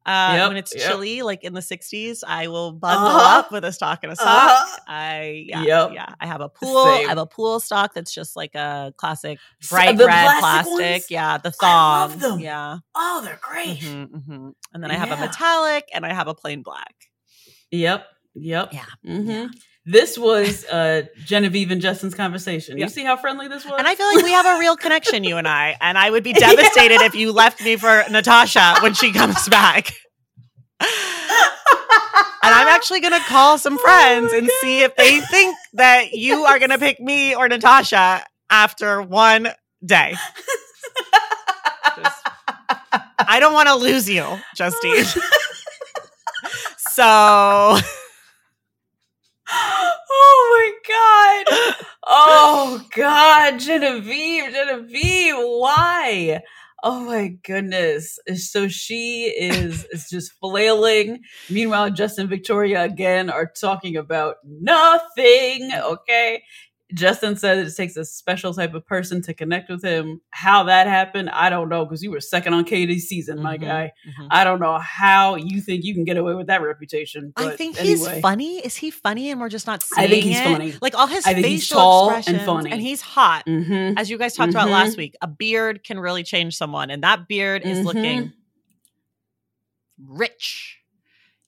Uh, 0.08 0.34
Yep, 0.36 0.48
when 0.48 0.58
it's 0.58 0.74
yep. 0.74 0.88
chilly, 0.88 1.22
like 1.22 1.44
in 1.44 1.54
the 1.54 1.62
60s, 1.62 2.24
I 2.26 2.48
will 2.48 2.72
bundle 2.72 3.10
Uh-huh. 3.10 3.40
up 3.40 3.52
with 3.52 3.66
a 3.66 3.74
stock 3.74 4.00
and 4.04 4.14
a 4.14 4.16
sock. 4.16 4.28
Uh-huh. 4.28 4.78
I 4.88 5.44
yeah, 5.46 5.62
Yep. 5.64 5.92
yeah. 5.94 6.14
I 6.22 6.26
have 6.28 6.40
a 6.40 6.48
pool. 6.48 6.78
I 6.78 7.10
have 7.10 7.18
a 7.18 7.26
pool 7.26 7.60
stock 7.60 7.94
that's 7.94 8.14
just 8.14 8.36
like 8.38 8.56
a 8.56 8.94
classic 8.98 9.38
bright 9.70 9.98
the 9.98 10.06
red 10.06 10.40
plastic 10.40 10.80
ones? 10.80 11.12
Yeah, 11.12 11.38
the 11.38 11.54
I 11.62 11.66
love 12.00 12.12
thong. 12.12 12.20
them. 12.20 12.40
Yeah. 12.40 12.78
Oh, 12.96 13.22
they're 13.24 13.40
great. 13.42 13.80
Mhm, 13.82 14.08
mhm. 14.08 14.54
And 14.74 14.82
then 14.84 14.92
I 14.92 14.96
have 14.96 15.12
a 15.12 15.18
metallic 15.18 15.90
and 15.94 16.06
I 16.06 16.14
have 16.14 16.28
a 16.30 16.34
plain 16.34 16.64
black. 16.64 16.96
Yep. 17.72 18.06
Yep. 18.36 18.74
Yeah. 18.74 18.86
hmm 19.04 19.30
Yeah. 19.30 19.48
This 19.88 20.18
was 20.18 20.66
uh, 20.72 21.04
Genevieve 21.26 21.72
and 21.72 21.82
Justin's 21.82 22.14
conversation. 22.14 22.78
Yeah. 22.78 22.86
You 22.86 22.90
see 22.90 23.06
how 23.06 23.16
friendly 23.16 23.48
this 23.48 23.66
was? 23.66 23.76
And 23.78 23.88
I 23.88 23.96
feel 23.96 24.06
like 24.14 24.24
we 24.24 24.32
have 24.32 24.46
a 24.46 24.60
real 24.60 24.76
connection, 24.76 25.24
you 25.24 25.38
and 25.38 25.48
I. 25.48 25.78
And 25.82 25.98
I 25.98 26.12
would 26.12 26.24
be 26.24 26.34
devastated 26.34 27.02
if 27.02 27.16
you 27.16 27.32
left 27.32 27.64
me 27.64 27.78
for 27.78 28.04
Natasha 28.12 28.76
when 28.82 28.94
she 28.94 29.12
comes 29.14 29.48
back. 29.50 29.92
And 30.80 32.56
I'm 32.56 32.68
actually 32.68 33.02
going 33.02 33.14
to 33.14 33.26
call 33.28 33.58
some 33.58 33.78
friends 33.78 34.32
Oh 34.34 34.38
and 34.38 34.50
see 34.62 34.82
if 34.82 34.96
they 34.96 35.20
think 35.22 35.58
that 35.74 36.14
you 36.14 36.46
are 36.46 36.60
going 36.60 36.70
to 36.70 36.78
pick 36.78 37.00
me 37.00 37.36
or 37.36 37.48
Natasha 37.50 38.24
after 38.50 39.02
one 39.02 39.50
day. 39.86 40.16
Just- 41.98 42.28
I 43.20 43.40
don't 43.42 43.54
want 43.54 43.68
to 43.68 43.76
lose 43.76 44.10
you, 44.10 44.24
Justine. 44.56 45.04
so 46.92 47.78
oh 50.10 50.74
my 50.86 51.46
god. 51.46 51.76
Oh 52.08 52.86
god, 52.96 53.60
Genevieve, 53.60 54.52
Genevieve, 54.52 55.36
why? 55.38 56.42
Oh 56.84 57.00
my 57.02 57.30
goodness. 57.44 58.20
So 58.36 58.68
she 58.68 59.24
is 59.26 59.86
is 59.92 60.10
just 60.10 60.34
flailing. 60.40 61.22
Meanwhile, 61.50 61.92
Justin 61.92 62.24
and 62.24 62.30
Victoria 62.30 62.84
again 62.84 63.30
are 63.30 63.52
talking 63.60 63.98
about 63.98 64.36
nothing. 64.44 65.72
Okay. 65.74 66.44
Justin 66.94 67.36
said 67.36 67.58
it 67.58 67.76
takes 67.76 67.98
a 67.98 68.06
special 68.06 68.54
type 68.54 68.74
of 68.74 68.86
person 68.86 69.22
to 69.24 69.34
connect 69.34 69.70
with 69.70 69.84
him. 69.84 70.22
How 70.30 70.64
that 70.64 70.88
happened, 70.88 71.30
I 71.30 71.50
don't 71.50 71.68
know, 71.68 71.84
because 71.84 72.02
you 72.02 72.12
were 72.12 72.22
second 72.22 72.54
on 72.54 72.64
Katie's 72.64 73.10
season, 73.10 73.42
my 73.42 73.58
Mhm, 73.58 73.62
guy. 73.62 73.92
mhm. 74.08 74.28
I 74.32 74.46
don't 74.46 74.62
know 74.62 74.78
how 74.80 75.36
you 75.36 75.60
think 75.60 75.84
you 75.84 75.94
can 75.94 76.06
get 76.06 76.16
away 76.16 76.34
with 76.34 76.48
that 76.48 76.62
reputation. 76.62 77.34
I 77.36 77.50
think 77.58 77.78
anyway. 77.78 77.90
he's 78.14 78.22
funny. 78.22 78.60
Is 78.60 78.76
he 78.78 78.90
funny 78.90 79.32
and 79.32 79.42
we're 79.42 79.50
just 79.50 79.68
not 79.68 79.84
seeing 79.84 80.06
I 80.08 80.10
think 80.10 80.24
he's 80.24 80.40
it? 80.40 80.44
funny. 80.44 80.74
Like 80.82 80.96
all 80.96 81.08
his 81.08 81.26
I 81.28 81.34
think 81.34 81.46
facial 81.46 81.52
he's 81.58 81.70
tall 81.70 82.10
and 82.10 82.18
expressions 82.20 82.46
funny. 82.46 82.72
and 82.72 82.82
he's 82.82 83.02
hot. 83.02 83.46
Mhm. 83.46 83.96
As 83.98 84.10
you 84.10 84.18
guys 84.18 84.34
talked 84.36 84.52
about 84.52 84.70
last 84.70 84.96
week, 84.98 85.16
a 85.22 85.28
beard 85.28 85.84
can 85.84 86.00
really 86.00 86.24
change 86.24 86.56
someone 86.56 86.90
and 86.90 87.04
that 87.04 87.28
beard 87.28 87.64
is 87.66 87.84
looking 87.84 88.32
rich. 90.06 90.80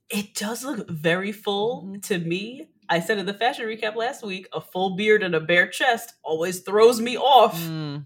It 0.09 0.33
does 0.33 0.63
look 0.65 0.89
very 0.89 1.31
full 1.31 1.83
Mhm. 1.85 2.03
to 2.07 2.17
me. 2.17 2.67
I 2.89 2.99
said 2.99 3.19
in 3.19 3.25
the 3.27 3.33
fashion 3.33 3.65
recap 3.65 3.95
last 3.95 4.23
week, 4.23 4.47
a 4.51 4.59
full 4.59 4.95
beard 4.95 5.21
and 5.23 5.35
a 5.35 5.39
bare 5.39 5.67
chest 5.67 6.13
always 6.23 6.61
throws 6.61 6.99
me 6.99 7.17
off. 7.17 7.55
Mm, 7.59 8.05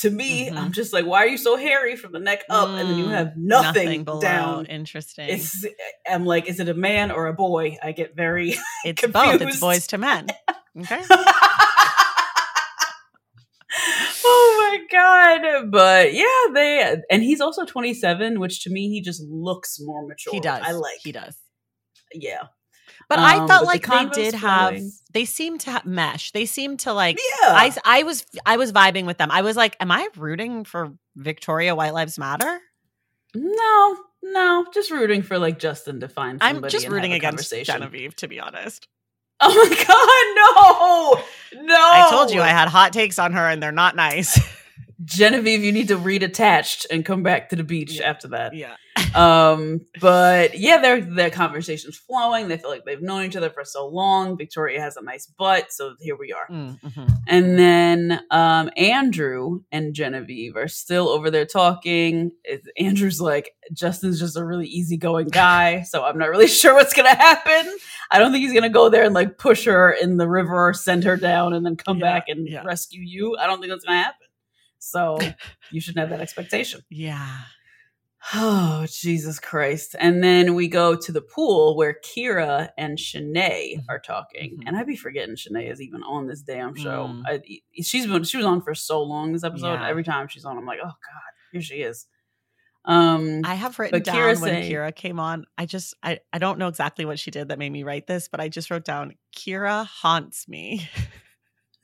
To 0.00 0.08
me, 0.10 0.48
Mhm. 0.48 0.56
I'm 0.56 0.72
just 0.72 0.92
like, 0.94 1.04
why 1.04 1.18
are 1.24 1.26
you 1.26 1.36
so 1.36 1.56
hairy 1.56 1.94
from 1.96 2.12
the 2.12 2.18
neck 2.20 2.44
up, 2.48 2.68
and 2.70 2.88
then 2.88 2.96
you 2.96 3.06
mm, 3.06 3.10
have 3.10 3.36
nothing, 3.36 4.04
below. 4.04 4.20
down? 4.20 4.66
Interesting. 4.66 5.28
It's 5.28 5.66
I'm 6.08 6.24
like, 6.24 6.48
is 6.48 6.58
it 6.60 6.68
a 6.70 6.74
man 6.74 7.10
or 7.10 7.26
a 7.26 7.34
boy? 7.34 7.76
I 7.82 7.92
get 7.92 8.14
very 8.16 8.54
It's 8.86 9.04
both. 9.06 9.42
It's 9.42 9.60
boys 9.60 9.86
to 9.88 9.98
men. 9.98 10.28
Okay. 10.80 11.02
oh 14.24 14.78
my 14.80 14.86
god! 14.90 15.70
But 15.70 16.14
yeah, 16.14 16.24
they 16.54 16.96
and 17.10 17.22
he's 17.22 17.40
also 17.40 17.64
27, 17.64 18.40
which 18.40 18.62
to 18.64 18.70
me 18.70 18.88
he 18.88 19.00
just 19.02 19.22
looks 19.28 19.78
more 19.80 20.06
mature. 20.06 20.32
He 20.32 20.40
does. 20.40 20.62
I 20.64 20.72
like. 20.72 21.00
He 21.02 21.12
does. 21.12 21.36
Yeah, 22.12 22.44
But 23.08 23.18
I 23.18 23.38
Um, 23.38 23.48
felt 23.48 23.48
but 23.48 23.60
the 23.60 23.66
like 23.66 23.82
they 23.82 23.86
convo's 23.86 24.16
did 24.16 24.34
have. 24.34 24.74
They 25.12 25.24
seemed 25.24 25.60
to 25.60 25.72
ha- 25.72 25.82
mesh. 25.84 26.32
They 26.32 26.46
seemed 26.46 26.80
to 26.80 26.92
like. 26.92 27.18
yeah. 27.42 27.48
I 27.54 27.74
I 27.84 28.02
was 28.02 28.24
I 28.46 28.56
was 28.56 28.72
vibing 28.72 29.04
with 29.06 29.18
them. 29.18 29.30
I 29.30 29.42
was 29.42 29.56
like, 29.56 29.76
am 29.80 29.90
I 29.92 30.08
rooting 30.16 30.64
for 30.64 30.92
Victoria 31.16 31.74
White 31.74 31.94
Lives 31.94 32.18
Matter? 32.18 32.60
no, 33.34 33.96
no, 34.22 34.64
just 34.72 34.90
rooting 34.90 35.22
for 35.22 35.38
like 35.38 35.58
Justin 35.58 36.00
to 36.00 36.08
find. 36.08 36.38
I'm 36.40 36.66
just 36.68 36.88
rooting 36.88 37.10
have 37.10 37.18
against. 37.18 37.52
Genevieve, 37.64 38.14
to 38.16 38.28
be 38.28 38.40
honest. 38.40 38.88
Oh 39.40 39.52
my 39.52 41.14
god, 41.56 41.60
no, 41.60 41.66
no! 41.66 41.74
I 41.76 42.08
told 42.10 42.30
you 42.32 42.40
I 42.40 42.48
had 42.48 42.68
hot 42.68 42.92
takes 42.92 43.18
on 43.18 43.32
her, 43.32 43.48
and 43.48 43.62
they're 43.62 43.72
not 43.72 43.96
nice. 43.96 44.38
Genevieve. 45.04 45.64
You 45.64 45.72
need 45.72 45.88
to 45.88 45.96
read 45.96 46.22
attached 46.22 46.86
and 46.90 47.04
come 47.04 47.22
back 47.22 47.48
to 47.50 47.56
the 47.56 47.64
beach 47.64 47.98
Yeah. 48.00 48.10
after 48.10 48.28
that. 48.28 48.54
yeah. 48.54 48.76
um 49.14 49.80
but 50.00 50.56
yeah 50.56 50.78
their 50.80 51.00
their 51.00 51.28
conversations 51.30 51.96
flowing 51.96 52.46
they 52.46 52.56
feel 52.56 52.70
like 52.70 52.84
they've 52.84 53.02
known 53.02 53.24
each 53.24 53.34
other 53.34 53.50
for 53.50 53.64
so 53.64 53.88
long 53.88 54.36
victoria 54.38 54.80
has 54.80 54.96
a 54.96 55.02
nice 55.02 55.26
butt 55.26 55.72
so 55.72 55.94
here 56.00 56.16
we 56.16 56.32
are 56.32 56.46
Mm, 56.48 56.80
mhm. 56.80 57.16
and 57.26 57.58
then 57.58 58.20
um 58.30 58.70
andrew 58.76 59.62
and 59.72 59.94
genevieve 59.94 60.54
are 60.56 60.68
still 60.68 61.08
over 61.08 61.28
there 61.28 61.44
talking 61.44 62.30
It- 62.44 62.62
andrew's 62.78 63.20
like 63.20 63.50
justin's 63.72 64.20
just 64.20 64.36
a 64.36 64.44
really 64.44 64.66
easygoing 64.68 65.26
guy 65.28 65.82
so 65.90 66.04
i'm 66.04 66.16
not 66.16 66.28
really 66.30 66.46
sure 66.60 66.74
what's 66.74 66.92
gonna 66.94 67.16
happen 67.16 67.76
i 68.12 68.20
don't 68.20 68.30
think 68.30 68.44
he's 68.44 68.54
gonna 68.54 68.68
go 68.68 68.88
there 68.90 69.02
and 69.02 69.14
like 69.14 69.38
push 69.38 69.64
her 69.64 69.90
in 69.90 70.18
the 70.18 70.28
river 70.28 70.68
or 70.68 70.72
send 70.72 71.02
her 71.02 71.16
down 71.16 71.52
and 71.52 71.66
then 71.66 71.74
come 71.74 71.98
Yeah, 71.98 72.04
back 72.12 72.28
and 72.28 72.48
yeah. 72.48 72.62
rescue 72.62 73.02
you 73.04 73.36
i 73.40 73.48
don't 73.48 73.58
think 73.58 73.70
that's 73.72 73.84
gonna 73.84 73.98
happen 74.02 74.23
so 74.84 75.18
you 75.70 75.80
shouldn't 75.80 76.00
have 76.00 76.10
that 76.10 76.20
expectation 76.22 76.80
Yeah. 76.90 77.38
Oh, 78.32 78.86
Jesus 78.88 79.38
Christ. 79.38 79.94
And 79.98 80.24
then 80.24 80.54
we 80.54 80.66
go 80.66 80.96
to 80.96 81.12
the 81.12 81.20
pool 81.20 81.76
where 81.76 81.94
Kira 82.02 82.70
and 82.78 82.96
Shanae 82.96 83.76
Mhm. 83.76 83.84
are 83.90 83.98
talking. 83.98 84.56
Mhm. 84.56 84.62
And 84.66 84.76
I'd 84.78 84.86
be 84.86 84.96
forgetting 84.96 85.36
Shanae 85.36 85.70
is 85.70 85.82
even 85.82 86.02
on 86.02 86.26
this 86.26 86.40
damn 86.40 86.74
show. 86.74 87.08
Mm. 87.12 87.22
I, 87.26 87.42
she's 87.82 88.06
been 88.06 88.24
she 88.24 88.38
was 88.38 88.46
on 88.46 88.62
for 88.62 88.74
so 88.74 89.02
long 89.02 89.34
this 89.34 89.44
episode. 89.44 89.74
Yeah. 89.74 89.86
Every 89.88 90.04
time 90.04 90.28
she's 90.28 90.46
on, 90.46 90.56
I'm 90.56 90.64
like, 90.64 90.78
oh 90.82 90.86
God, 90.86 91.32
here 91.52 91.60
she 91.60 91.82
is. 91.82 92.06
Um 92.86 93.42
I 93.44 93.54
have 93.56 93.78
written 93.78 94.00
down 94.02 94.14
Kira 94.16 94.26
when 94.40 94.52
saying- 94.52 94.72
Kira 94.72 94.94
came 94.94 95.20
on. 95.20 95.44
I 95.58 95.66
just 95.66 95.94
I, 96.02 96.20
I 96.32 96.38
don't 96.38 96.58
know 96.58 96.68
exactly 96.68 97.04
what 97.04 97.18
she 97.18 97.30
did 97.30 97.48
that 97.48 97.58
made 97.58 97.72
me 97.72 97.82
write 97.82 98.06
this, 98.06 98.28
but 98.28 98.40
I 98.40 98.48
just 98.48 98.70
wrote 98.70 98.84
down 98.86 99.12
Kira 99.36 99.84
haunts 99.86 100.48
me. 100.48 100.88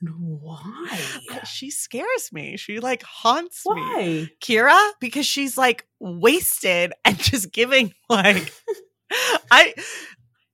why? 0.01 0.99
she 1.45 1.69
scares 1.69 2.29
me. 2.31 2.57
She 2.57 2.79
like 2.79 3.03
haunts 3.03 3.63
me. 3.65 3.73
Why? 3.73 4.29
Kira 4.41 4.91
because 4.99 5.25
she's 5.25 5.57
like 5.57 5.87
wasted 5.99 6.93
and 7.05 7.17
just 7.19 7.51
giving 7.51 7.93
like 8.09 8.51
I 9.51 9.73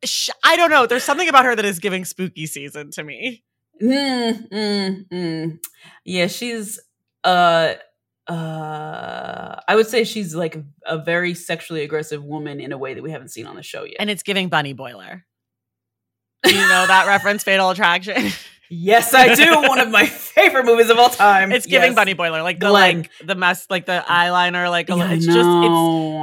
sh- 0.04 0.30
I 0.44 0.56
don't 0.58 0.70
know. 0.70 0.86
There's 0.86 1.04
something 1.04 1.30
about 1.30 1.46
her 1.46 1.56
that 1.56 1.66
is 1.66 1.80
giving 1.80 2.06
spooky 2.06 2.46
season 2.46 2.92
to 2.92 3.04
me. 3.04 3.44
Mm, 3.82 4.50
mm, 4.50 5.08
mm. 5.08 5.60
Yeah, 6.04 6.28
she's 6.28 6.80
uh 7.24 7.76
uh 8.28 9.56
I 9.68 9.76
would 9.76 9.88
say 9.88 10.04
she's 10.04 10.36
like 10.36 10.58
a 10.86 10.98
very 10.98 11.34
sexually 11.34 11.84
aggressive 11.84 12.24
woman 12.24 12.60
in 12.60 12.72
a 12.72 12.78
way 12.78 12.94
that 12.94 13.04
we 13.04 13.12
haven't 13.12 13.30
seen 13.30 13.46
on 13.46 13.56
the 13.56 13.64
show 13.64 13.84
yet. 13.84 13.98
And 14.00 14.10
it's 14.10 14.24
giving 14.24 14.50
Bunny 14.50 14.74
Boiler. 14.74 15.24
You 16.46 16.54
know 16.54 16.86
that 16.88 17.08
reference, 17.08 17.44
Fatal 17.44 17.72
Attraction? 17.72 18.32
Yes, 18.70 19.14
I 19.14 19.34
do. 19.36 19.46
One 19.68 19.80
of 19.80 19.90
my 19.90 20.06
favorite 20.38 20.66
movies 20.66 20.90
of 20.90 20.98
all 20.98 21.10
time. 21.10 21.52
it's 21.52 21.66
giving 21.66 21.90
Yes. 21.92 21.96
Bunny 21.96 22.14
Boiler, 22.14 22.42
like 22.44 22.60
the 22.60 22.68
Glenn. 22.70 22.98
like 22.98 23.12
the 23.26 23.36
mess, 23.36 23.66
like 23.70 23.86
the 23.86 24.04
eyeliner, 24.08 24.70
like 24.70 24.90
a 24.90 24.96
Yeah, 24.96 25.12
it's 25.12 25.26
just 25.26 25.50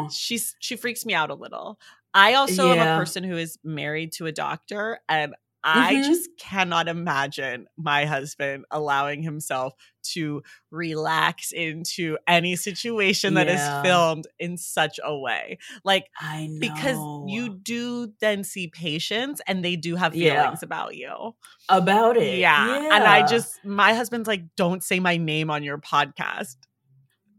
it's 0.09 0.17
she's 0.17 0.57
she 0.59 0.77
freaks 0.77 1.05
me 1.07 1.15
out 1.15 1.31
a 1.31 1.35
little. 1.35 1.79
I 2.13 2.35
also 2.35 2.71
am 2.73 2.79
a 2.79 2.99
person 2.99 3.25
who 3.25 3.37
is 3.37 3.59
married 3.65 4.13
to 4.15 4.27
a 4.27 4.33
doctor, 4.33 5.01
and 5.09 5.35
I 5.67 5.95
Mhm. 5.95 6.05
just 6.05 6.29
cannot 6.39 6.89
imagine 6.89 7.67
my 7.79 8.05
husband 8.05 8.67
allowing 8.71 9.23
himself 9.23 9.73
to 10.13 10.43
relax 10.71 11.53
into 11.53 12.19
any 12.29 12.55
situation 12.55 13.33
that 13.35 13.49
is 13.49 13.55
Yeah. 13.61 13.83
filmed 13.83 14.27
in 14.39 14.59
such 14.59 15.01
a 15.03 15.17
way. 15.19 15.57
Like 15.83 16.11
I 16.21 16.49
know 16.49 16.59
because 16.61 16.99
you 17.33 17.49
do 17.49 18.13
then 18.21 18.45
see 18.45 18.69
patients 18.69 19.41
and 19.47 19.65
they 19.65 19.77
do 19.77 19.97
have 19.97 20.15
Yeah. 20.15 20.43
feelings 20.43 20.63
about 20.63 20.97
you. 20.97 21.35
about 21.71 22.19
it. 22.19 22.39
Yeah. 22.39 22.91
And 22.93 23.05
I 23.05 23.27
just, 23.27 23.65
my 23.65 23.95
husband's 23.95 24.29
like, 24.29 24.43
don't 24.57 24.85
say 24.85 25.01
my 25.01 25.17
name 25.17 25.51
on 25.51 25.63
your 25.63 25.79
podcast. 25.79 26.57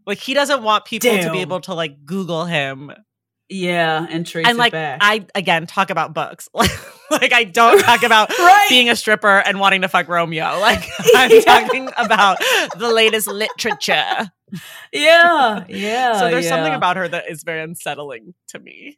Like, 0.08 0.18
he 0.18 0.34
doesn't 0.34 0.64
want 0.64 0.86
people 0.86 1.12
to 1.12 1.32
be 1.32 1.42
able 1.42 1.62
to 1.62 1.74
like 1.76 2.06
Google 2.06 2.46
him. 2.46 2.92
Yeah, 3.50 4.06
and 4.10 4.26
trace 4.26 4.48
and 4.48 4.58
like, 4.58 4.72
back. 4.72 5.00
I, 5.02 5.26
again, 5.36 5.68
talk 5.68 5.90
about 5.90 6.14
books. 6.14 6.50
like, 6.54 7.32
I 7.34 7.44
don't 7.44 7.80
talk 7.80 8.04
about 8.04 8.30
right. 8.40 8.66
being 8.70 8.90
a 8.90 8.96
stripper 8.96 9.40
and 9.40 9.60
wanting 9.60 9.82
to 9.82 9.88
fuck 9.88 10.08
Romeo. 10.08 10.60
Like, 10.60 10.84
I'm 11.16 11.32
Yeah. 11.32 11.40
talking 11.42 11.90
about 11.98 12.38
the 12.78 12.92
latest 12.92 13.28
literature. 13.28 14.32
yeah, 14.92 15.64
yeah. 15.68 16.20
so 16.20 16.30
there's 16.32 16.48
something 16.48 16.74
about 16.74 16.98
her 16.98 17.08
that 17.08 17.30
is 17.30 17.44
very 17.44 17.62
unsettling 17.62 18.34
to 18.50 18.60
me. 18.60 18.98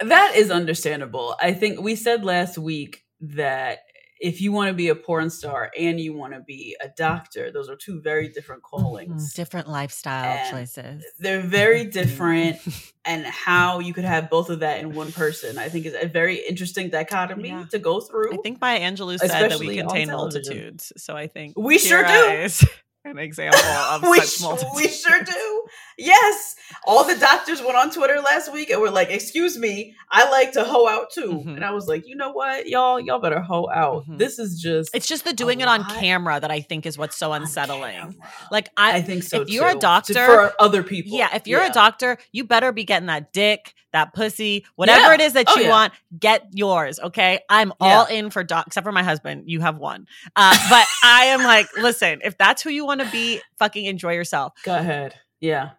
that 0.00 0.34
is 0.36 0.50
understandable. 0.50 1.36
I 1.40 1.52
think 1.52 1.80
we 1.80 1.94
said 1.96 2.24
last 2.24 2.58
week 2.58 3.04
that 3.20 3.80
if 4.20 4.40
you 4.40 4.52
want 4.52 4.68
to 4.68 4.74
be 4.74 4.88
a 4.88 4.94
porn 4.94 5.30
star 5.30 5.70
and 5.78 5.98
you 5.98 6.12
want 6.12 6.34
to 6.34 6.40
be 6.40 6.76
a 6.82 6.88
doctor, 6.96 7.50
those 7.50 7.68
are 7.70 7.76
two 7.76 8.00
very 8.02 8.28
different 8.28 8.62
callings. 8.62 9.32
Mhm. 9.32 9.36
Different 9.36 9.68
lifestyle 9.68 10.36
And 10.38 10.50
choices. 10.50 11.04
They're 11.18 11.40
very 11.40 11.84
different, 11.86 12.58
and 13.04 13.24
how 13.24 13.78
you 13.78 13.94
could 13.94 14.04
have 14.04 14.28
both 14.28 14.50
of 14.50 14.60
that 14.60 14.80
in 14.80 14.92
one 14.92 15.10
person, 15.10 15.56
I 15.58 15.68
think, 15.70 15.86
is 15.86 15.94
a 16.00 16.06
very 16.06 16.36
interesting 16.36 16.90
dichotomy 16.90 17.48
Yeah. 17.48 17.64
to 17.70 17.78
go 17.78 18.00
through. 18.00 18.34
I 18.34 18.36
think 18.42 18.60
Maya 18.60 18.80
Angelou 18.80 19.18
said 19.18 19.30
that 19.50 19.58
we 19.58 19.76
contain 19.76 20.08
multitudes. 20.08 20.92
So 20.98 21.16
I 21.16 21.26
think 21.26 21.58
We 21.58 21.78
sure 21.78 22.04
do. 22.06 22.48
is- 23.04 23.10
an 23.10 23.18
example 23.18 23.58
of 23.60 24.02
we, 24.02 24.20
such 24.20 24.42
multitude. 24.42 24.72
we 24.76 24.88
sure 24.88 25.22
do. 25.22 25.62
Yes. 25.96 26.54
All 26.86 27.04
the 27.04 27.16
doctors 27.16 27.60
went 27.62 27.76
on 27.76 27.90
Twitter 27.90 28.20
last 28.20 28.52
week 28.52 28.70
and 28.70 28.80
were 28.80 28.90
like, 28.90 29.10
excuse 29.10 29.58
me, 29.58 29.94
I 30.10 30.30
like 30.30 30.52
to 30.52 30.64
hoe 30.64 30.88
out 30.88 31.10
too. 31.10 31.42
Mhm. 31.44 31.56
And 31.56 31.64
I 31.64 31.70
was 31.72 31.86
like, 31.88 32.06
you 32.06 32.14
know 32.16 32.30
what? 32.32 32.68
Y'all, 32.68 33.00
y'all 33.00 33.18
better 33.18 33.40
hoe 33.40 33.68
out. 33.72 34.06
Mhm. 34.06 34.18
This 34.18 34.38
is 34.38 34.60
just 34.60 34.90
It's 34.94 35.06
just 35.06 35.24
the 35.24 35.32
doing 35.32 35.60
it 35.60 35.68
on 35.68 35.84
camera 35.84 36.40
that 36.40 36.50
I 36.50 36.60
think 36.60 36.86
is 36.86 36.96
what's 36.98 37.16
so 37.16 37.32
unsettling. 37.32 38.16
Like 38.50 38.68
I, 38.76 38.96
I 38.98 39.02
think 39.02 39.22
so 39.24 39.42
if 39.42 39.48
you're 39.50 39.66
a 39.68 39.72
too. 39.72 39.78
To- 39.78 39.80
doctor- 39.80 40.26
for 40.26 40.52
other 40.58 40.82
people. 40.82 41.16
yeah, 41.16 41.34
if 41.34 41.46
you're 41.46 41.60
Yeah. 41.62 41.70
a 41.70 41.72
doctor, 41.72 42.18
you 42.32 42.44
better 42.44 42.72
be 42.72 42.84
getting 42.84 43.06
that 43.06 43.32
dick, 43.32 43.74
that 43.92 44.14
pussy, 44.14 44.64
whatever 44.76 45.08
Yeah. 45.08 45.14
it 45.14 45.20
is 45.20 45.32
that 45.34 45.46
Oh, 45.48 45.56
you 45.56 45.64
yeah. 45.64 45.70
want, 45.70 45.92
get 46.18 46.46
yours. 46.52 47.00
Okay, 47.00 47.40
I'm 47.48 47.72
all 47.80 48.04
in 48.06 48.30
for 48.30 48.44
doc, 48.44 48.68
except 48.68 48.84
for 48.84 48.92
my 48.92 49.02
husband. 49.02 49.44
You 49.46 49.60
have 49.60 49.78
one, 49.78 50.06
uh, 50.36 50.56
but 50.70 50.86
I 51.02 51.26
am 51.26 51.42
like, 51.42 51.66
listen, 51.76 52.20
if 52.24 52.38
that's 52.38 52.62
who 52.62 52.70
you 52.70 52.84
want 52.86 52.89
to 52.98 53.10
be, 53.10 53.40
fucking 53.58 53.86
enjoy 53.86 54.12
yourself. 54.14 54.52
Go 54.64 54.76
ahead. 54.76 55.14
Yeah. 55.40 55.70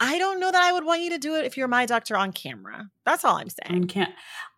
I 0.00 0.18
don't 0.18 0.38
know 0.38 0.52
that 0.52 0.62
I 0.62 0.72
would 0.72 0.84
want 0.84 1.00
you 1.02 1.10
to 1.10 1.18
do 1.18 1.34
it 1.34 1.44
if 1.44 1.56
you're 1.56 1.66
my 1.66 1.84
doctor 1.86 2.16
on 2.16 2.32
camera. 2.32 2.88
That's 3.04 3.24
all 3.24 3.36
I'm 3.36 3.48
saying. 3.48 3.90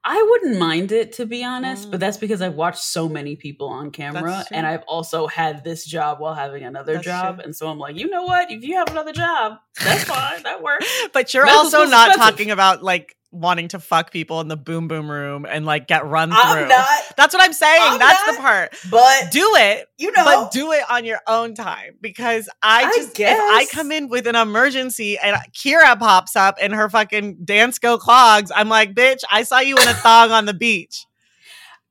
I 0.04 0.22
wouldn't 0.30 0.58
mind 0.58 0.92
it 0.92 1.12
to 1.14 1.26
be 1.26 1.44
honest, 1.44 1.88
Mm. 1.88 1.90
but 1.92 2.00
that's 2.00 2.16
because 2.18 2.42
I've 2.42 2.54
watched 2.54 2.82
so 2.82 3.08
many 3.08 3.36
people 3.36 3.68
on 3.68 3.90
camera 3.90 4.44
and 4.50 4.66
I've 4.66 4.82
also 4.88 5.26
had 5.26 5.62
this 5.64 5.84
job 5.86 6.20
while 6.20 6.34
having 6.34 6.62
another 6.64 6.94
That's 6.94 7.04
job. 7.04 7.34
true. 7.36 7.44
And 7.44 7.54
so 7.56 7.68
I'm 7.68 7.78
like, 7.78 7.96
you 7.96 8.08
know 8.10 8.24
what? 8.24 8.50
If 8.50 8.62
you 8.64 8.76
have 8.76 8.88
another 8.90 9.12
job, 9.12 9.58
that's 9.82 10.04
fine. 10.04 10.42
That 10.42 10.62
works. 10.62 10.86
But 11.12 11.32
you're 11.34 11.46
also 11.48 11.84
not 11.84 12.08
expensive. 12.08 12.16
talking 12.36 12.50
about 12.50 12.82
like 12.82 13.16
wanting 13.32 13.68
to 13.68 13.78
fuck 13.78 14.10
people 14.10 14.40
in 14.40 14.48
the 14.48 14.56
boom 14.56 14.88
boom 14.88 15.10
room 15.10 15.46
and 15.48 15.64
like 15.64 15.86
get 15.86 16.04
run 16.04 16.30
through. 16.30 16.38
I'm 16.40 16.68
not, 16.68 16.88
That's 17.16 17.32
what 17.34 17.42
I'm 17.42 17.52
saying. 17.52 17.82
I'm 17.82 17.98
That's 17.98 18.26
not, 18.26 18.34
the 18.34 18.40
part. 18.40 18.76
but 18.90 19.30
Do 19.30 19.52
it, 19.56 19.88
you 19.98 20.10
know, 20.12 20.24
but 20.24 20.52
do 20.52 20.72
it 20.72 20.82
on 20.90 21.04
your 21.04 21.20
own 21.26 21.54
time 21.54 21.96
because 22.00 22.48
I 22.62 22.84
I 22.84 22.96
just 22.96 23.18
if 23.18 23.38
I 23.38 23.66
come 23.70 23.92
in 23.92 24.08
with 24.08 24.26
an 24.26 24.36
emergency 24.36 25.18
and 25.18 25.36
Kira 25.52 25.98
pops 25.98 26.36
up 26.36 26.58
in 26.60 26.72
her 26.72 26.88
fucking 26.88 27.36
Dansko 27.44 27.98
clogs, 27.98 28.50
I'm 28.54 28.68
like, 28.68 28.94
bitch, 28.94 29.20
I 29.30 29.44
saw 29.44 29.60
you 29.60 29.76
in 29.76 29.88
a 29.88 29.94
thong 29.94 30.30
on 30.32 30.46
the 30.46 30.54
beach. 30.54 31.06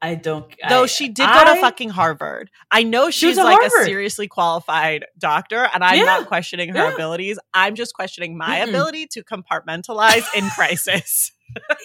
I 0.01 0.15
don't. 0.15 0.45
Though 0.69 0.83
I- 0.83 0.87
she 0.87 1.07
did 1.09 1.25
go 1.25 1.31
I- 1.33 1.55
to 1.55 1.61
fucking 1.61 1.89
Harvard. 1.89 2.49
I 2.71 2.83
know 2.83 3.09
She 3.09 3.27
she's 3.27 3.37
like 3.37 3.61
a 3.65 3.69
seriously 3.83 4.27
qualified 4.27 5.05
doctor, 5.17 5.69
and 5.73 5.83
I'm 5.83 5.97
Yeah. 5.97 6.05
not 6.05 6.27
questioning 6.27 6.69
her 6.69 6.87
Yeah. 6.89 6.93
abilities. 6.93 7.37
I'm 7.53 7.75
just 7.75 7.93
questioning 7.93 8.37
my 8.37 8.59
Mm-mm. 8.59 8.69
ability 8.69 9.07
to 9.07 9.23
compartmentalize 9.23 10.23
in 10.35 10.49
crisis. 10.55 11.31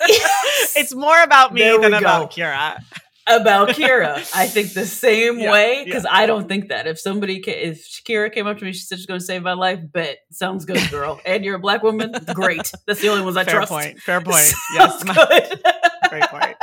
Yes. 0.06 0.74
It's 0.76 0.94
more 0.94 1.20
about 1.22 1.52
me 1.54 1.62
There 1.62 1.78
than 1.80 1.94
about 1.94 2.30
go. 2.34 2.42
Kira. 2.42 2.78
about 3.26 3.70
Kira. 3.70 4.16
I 4.34 4.46
think 4.46 4.74
the 4.74 4.84
same 4.86 5.38
Yeah, 5.38 5.50
way 5.50 5.82
because 5.84 6.04
I 6.08 6.26
don't 6.26 6.46
think 6.48 6.68
that 6.68 6.86
if 6.86 7.00
somebody, 7.00 7.40
ca- 7.40 7.50
if 7.70 8.02
Kira 8.06 8.30
came 8.32 8.46
up 8.46 8.58
to 8.58 8.64
me, 8.64 8.72
she 8.72 8.80
said 8.80 8.98
she's 8.98 9.06
going 9.06 9.20
to 9.20 9.24
save 9.24 9.42
my 9.42 9.54
life. 9.54 9.80
Bet 9.82 10.18
sounds 10.30 10.64
good, 10.66 10.90
girl. 10.90 11.20
and 11.24 11.44
you're 11.44 11.56
a 11.56 11.58
black 11.58 11.82
woman, 11.82 12.12
great. 12.34 12.70
That's 12.86 13.00
the 13.00 13.08
only 13.08 13.22
ones 13.24 13.36
I 13.38 13.44
Fair 13.44 13.54
trust. 13.64 13.72
Fair 13.72 13.80
point. 13.80 14.00
Fair 14.00 14.20
point. 14.20 14.52
Yes, 14.74 15.04
my, 15.04 15.14
great 16.10 16.24
point. 16.24 16.53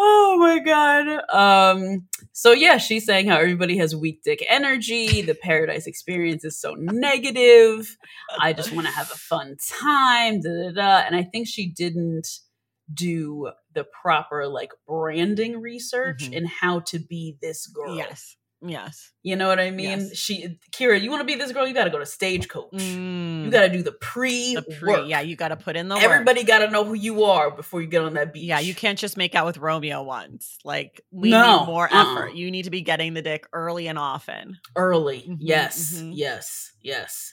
Oh 0.00 0.36
my 0.38 0.58
god. 0.60 1.24
Um. 1.30 2.06
So 2.32 2.52
yeah, 2.52 2.78
she's 2.78 3.04
saying 3.04 3.26
how 3.26 3.36
everybody 3.36 3.76
has 3.78 3.94
weak 3.96 4.22
dick 4.22 4.44
energy. 4.48 5.22
The 5.22 5.34
paradise 5.34 5.86
experience 5.86 6.44
is 6.44 6.58
so 6.60 6.74
negative. 6.78 7.96
I 8.40 8.52
just 8.52 8.72
want 8.72 8.86
to 8.86 8.92
have 8.92 9.10
a 9.10 9.16
fun 9.16 9.56
time. 9.80 10.40
Da, 10.40 10.50
da, 10.50 10.70
da. 10.72 10.98
And 11.06 11.16
I 11.16 11.24
think 11.24 11.48
she 11.48 11.68
didn't 11.68 12.28
do 12.94 13.50
the 13.74 13.84
proper 13.84 14.46
like 14.48 14.70
branding 14.86 15.60
research 15.60 16.30
Mhm. 16.30 16.32
in 16.32 16.44
how 16.46 16.80
to 16.80 16.98
be 16.98 17.36
this 17.42 17.66
girl. 17.66 17.96
Yes. 17.96 18.36
Yes. 18.60 19.12
You 19.22 19.36
know 19.36 19.48
what 19.48 19.60
I 19.60 19.70
mean? 19.70 20.00
Yes. 20.00 20.16
She 20.16 20.58
Kira, 20.72 21.00
you 21.00 21.10
want 21.10 21.20
to 21.20 21.24
be 21.24 21.34
this 21.36 21.52
girl, 21.52 21.66
you 21.66 21.74
got 21.74 21.84
to 21.84 21.90
go 21.90 21.98
to 21.98 22.06
Stagecoach. 22.06 22.72
You 22.72 22.80
Mm, 22.80 23.52
got 23.52 23.62
to 23.62 23.68
do 23.68 23.82
the 23.82 23.92
pre 23.92 24.54
the 24.54 24.62
pre, 24.62 25.04
yeah, 25.04 25.20
you 25.20 25.36
got 25.36 25.48
to 25.48 25.56
put 25.56 25.76
in 25.76 25.88
the. 25.88 25.96
Everybody 25.96 26.42
got 26.42 26.58
to 26.58 26.70
know 26.70 26.84
who 26.84 26.94
you 26.94 27.22
are 27.24 27.50
before 27.52 27.80
you 27.80 27.86
get 27.86 28.02
on 28.02 28.14
that 28.14 28.32
beach. 28.32 28.44
Yeah, 28.44 28.58
you 28.58 28.74
can't 28.74 28.98
just 28.98 29.16
make 29.16 29.34
out 29.36 29.46
with 29.46 29.58
Romeo 29.58 30.02
once. 30.02 30.58
Like 30.64 31.00
we 31.12 31.30
No, 31.30 31.60
need 31.60 31.66
more 31.66 31.88
uh-uh. 31.92 32.02
effort. 32.02 32.34
You 32.34 32.50
need 32.50 32.64
to 32.64 32.70
be 32.70 32.82
getting 32.82 33.14
the 33.14 33.22
dick 33.22 33.46
early 33.52 33.86
and 33.86 33.98
often. 33.98 34.58
early. 34.74 35.20
Mhm, 35.28 35.36
yes, 35.38 35.92
mhm. 35.94 36.10
yes, 36.14 36.72
yes. 36.82 37.32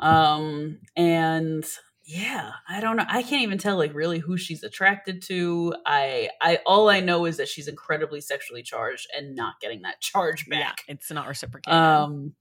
Um, 0.00 0.78
and 0.96 1.64
yeah, 2.14 2.52
I 2.68 2.80
don't 2.80 2.96
know. 2.96 3.06
I 3.08 3.22
can't 3.22 3.42
even 3.42 3.56
tell 3.58 3.76
like 3.78 3.94
really 3.94 4.18
who 4.18 4.36
she's 4.36 4.62
attracted 4.62 5.22
to. 5.22 5.74
I, 5.86 6.28
I, 6.42 6.58
all 6.66 6.90
I 6.90 7.00
know 7.00 7.24
is 7.24 7.38
that 7.38 7.48
she's 7.48 7.68
incredibly 7.68 8.20
sexually 8.20 8.62
charged 8.62 9.08
and 9.16 9.34
not 9.34 9.54
getting 9.60 9.82
that 9.82 10.00
charge 10.00 10.46
back. 10.48 10.82
Yeah, 10.86 10.94
it's 10.94 11.10
not 11.10 11.26
reciprocated. 11.26 11.72
Um, 11.74 12.34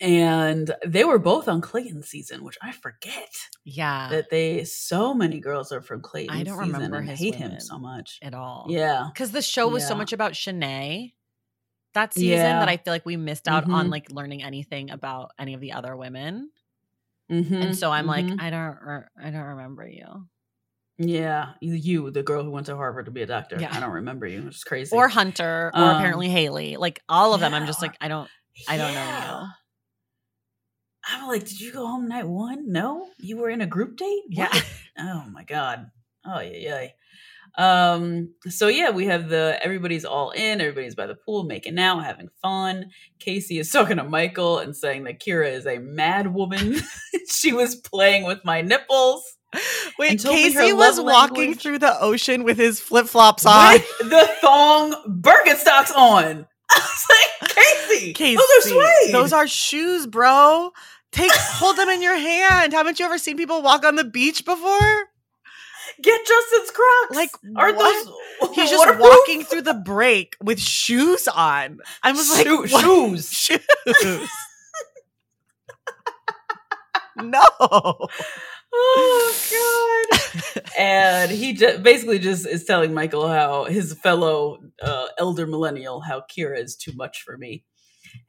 and 0.00 0.74
they 0.84 1.04
were 1.04 1.20
both 1.20 1.46
on 1.46 1.60
Clayton 1.60 2.02
season, 2.02 2.42
which 2.42 2.58
I 2.60 2.72
forget 2.72 3.30
yeah, 3.64 4.08
that 4.10 4.28
they 4.28 4.64
so 4.64 5.14
many 5.14 5.38
girls 5.38 5.70
are 5.70 5.80
from 5.82 6.00
Clayton. 6.00 6.34
I 6.34 6.42
don't 6.42 6.58
remember 6.58 6.96
and 6.96 7.08
hate 7.10 7.36
him 7.36 7.60
so 7.60 7.78
much. 7.78 8.18
at 8.22 8.34
all. 8.34 8.66
Yeah, 8.68 9.08
because 9.12 9.30
the 9.30 9.42
show 9.42 9.68
was 9.68 9.86
so 9.86 9.94
much 9.94 10.12
about 10.12 10.32
Shanae 10.32 11.12
that 11.92 12.12
season 12.12 12.28
Yeah. 12.38 12.58
that 12.58 12.68
I 12.68 12.76
feel 12.76 12.92
like 12.92 13.06
we 13.06 13.16
missed 13.16 13.46
out 13.46 13.70
on 13.70 13.86
Mhm. 13.86 13.90
like 13.90 14.10
learning 14.10 14.42
anything 14.42 14.90
about 14.90 15.30
any 15.38 15.54
of 15.54 15.60
the 15.60 15.72
other 15.72 15.96
women. 15.96 16.50
Mhm, 17.30 17.62
And 17.62 17.76
so 17.76 17.90
I'm 17.90 18.04
mhm. 18.06 18.08
like, 18.08 18.30
I 18.38 18.50
don't, 18.50 18.78
re- 18.82 19.08
I 19.18 19.30
don't 19.30 19.42
remember 19.42 19.86
you 19.88 20.28
Yeah, 20.98 21.54
you, 21.60 21.72
you, 21.74 22.10
the 22.10 22.22
girl 22.22 22.44
who 22.44 22.50
went 22.50 22.66
to 22.66 22.76
Harvard 22.76 23.06
to 23.06 23.10
be 23.10 23.22
a 23.22 23.26
doctor. 23.26 23.56
Yeah. 23.60 23.74
I 23.76 23.80
don't 23.80 23.90
remember 23.90 24.26
you. 24.26 24.46
It's 24.46 24.62
crazy. 24.62 24.94
or 24.96 25.08
Hunter 25.08 25.68
or 25.68 25.72
Um, 25.80 25.96
apparently 25.96 26.28
Haley. 26.28 26.76
Like 26.76 27.00
all 27.08 27.34
of 27.34 27.40
them, 27.40 27.52
I'm 27.52 27.66
just 27.66 27.82
like, 27.82 27.96
I 28.00 28.08
don't. 28.08 28.30
I 28.68 28.76
don't 28.76 28.94
know 28.94 29.08
you. 29.08 29.48
I'm 31.06 31.28
like, 31.28 31.44
did 31.44 31.60
you 31.60 31.72
go 31.72 31.86
home 31.86 32.08
night 32.08 32.26
one? 32.26 32.70
No, 32.72 33.10
you 33.18 33.36
were 33.36 33.50
in 33.50 33.60
a 33.60 33.66
group 33.66 33.96
date. 33.96 34.22
Yeah. 34.28 34.52
Oh 34.98 35.24
my 35.30 35.42
god. 35.44 35.90
Oh 36.24 36.40
yeah, 36.40 36.56
yeah. 36.56 36.88
Um. 37.56 38.34
So 38.48 38.68
yeah, 38.68 38.90
we 38.90 39.06
have 39.06 39.28
the 39.28 39.58
everybody's 39.62 40.04
all 40.04 40.30
in. 40.30 40.60
Everybody's 40.60 40.94
by 40.94 41.06
the 41.06 41.14
pool, 41.14 41.44
making 41.44 41.78
out, 41.78 42.04
having 42.04 42.28
fun. 42.42 42.86
Casey 43.20 43.58
is 43.58 43.70
talking 43.72 43.98
to 43.98 44.04
Michael 44.04 44.58
and 44.58 44.76
saying 44.76 45.04
that 45.04 45.20
Kira 45.20 45.52
is 45.52 45.66
a 45.66 45.78
mad 45.78 46.34
woman. 46.34 46.76
she 47.30 47.52
was 47.52 47.76
playing 47.76 48.24
with 48.24 48.44
my 48.44 48.60
nipples. 48.62 49.22
Wait, 50.00 50.10
And 50.10 50.20
told 50.20 50.34
me 50.34 50.50
her 50.52 50.60
Casey 50.62 50.72
was 50.72 51.00
walking 51.00 51.36
language- 51.36 51.60
through 51.62 51.78
the 51.78 52.00
ocean 52.00 52.42
with 52.42 52.56
his 52.58 52.80
flip 52.80 53.06
flops 53.06 53.46
on. 53.46 53.74
with 53.74 53.84
the 54.10 54.28
thong 54.40 54.92
Birkenstocks 55.22 55.94
on. 55.94 56.46
I 56.70 56.80
was 56.80 57.06
like, 57.40 57.50
Casey, 57.54 58.12
Casey, 58.14 58.34
those 58.36 58.48
are 58.56 58.68
suede. 58.68 59.14
Those 59.14 59.32
are 59.32 59.46
shoes, 59.46 60.08
bro. 60.08 60.72
Take 61.12 61.30
hold 61.32 61.76
them 61.76 61.88
in 61.88 62.02
your 62.02 62.16
hand. 62.16 62.72
Haven't 62.72 62.98
you 62.98 63.04
ever 63.06 63.16
seen 63.18 63.36
people 63.36 63.62
walk 63.62 63.84
on 63.84 63.94
the 63.94 64.02
beach 64.02 64.44
before? 64.44 65.04
Get 66.02 66.26
Justin's 66.26 66.70
Crocs. 66.70 67.16
Like, 67.16 67.30
are 67.56 67.72
what? 67.74 68.06
those? 68.40 68.54
He's 68.54 68.70
just 68.70 68.98
walking 68.98 69.44
through 69.44 69.62
the 69.62 69.74
break 69.74 70.36
with 70.42 70.60
shoes 70.60 71.28
on. 71.28 71.80
I 72.02 72.12
was 72.12 72.30
like, 72.30 72.46
what? 72.46 72.84
shoes. 72.84 73.30
shoes. 73.32 74.28
no. 77.16 77.42
Oh 78.76 79.34
god! 79.52 80.62
and 80.76 81.30
he 81.30 81.52
ju- 81.54 81.78
basically 81.78 82.18
just 82.18 82.46
is 82.46 82.64
telling 82.64 82.92
Michael 82.92 83.28
how 83.28 83.64
his 83.64 83.94
fellow 83.94 84.58
uh, 84.82 85.06
elder 85.18 85.46
millennial 85.46 86.00
how 86.00 86.22
Kira 86.22 86.58
is 86.58 86.74
too 86.74 86.92
much 86.96 87.22
for 87.22 87.36
me, 87.38 87.64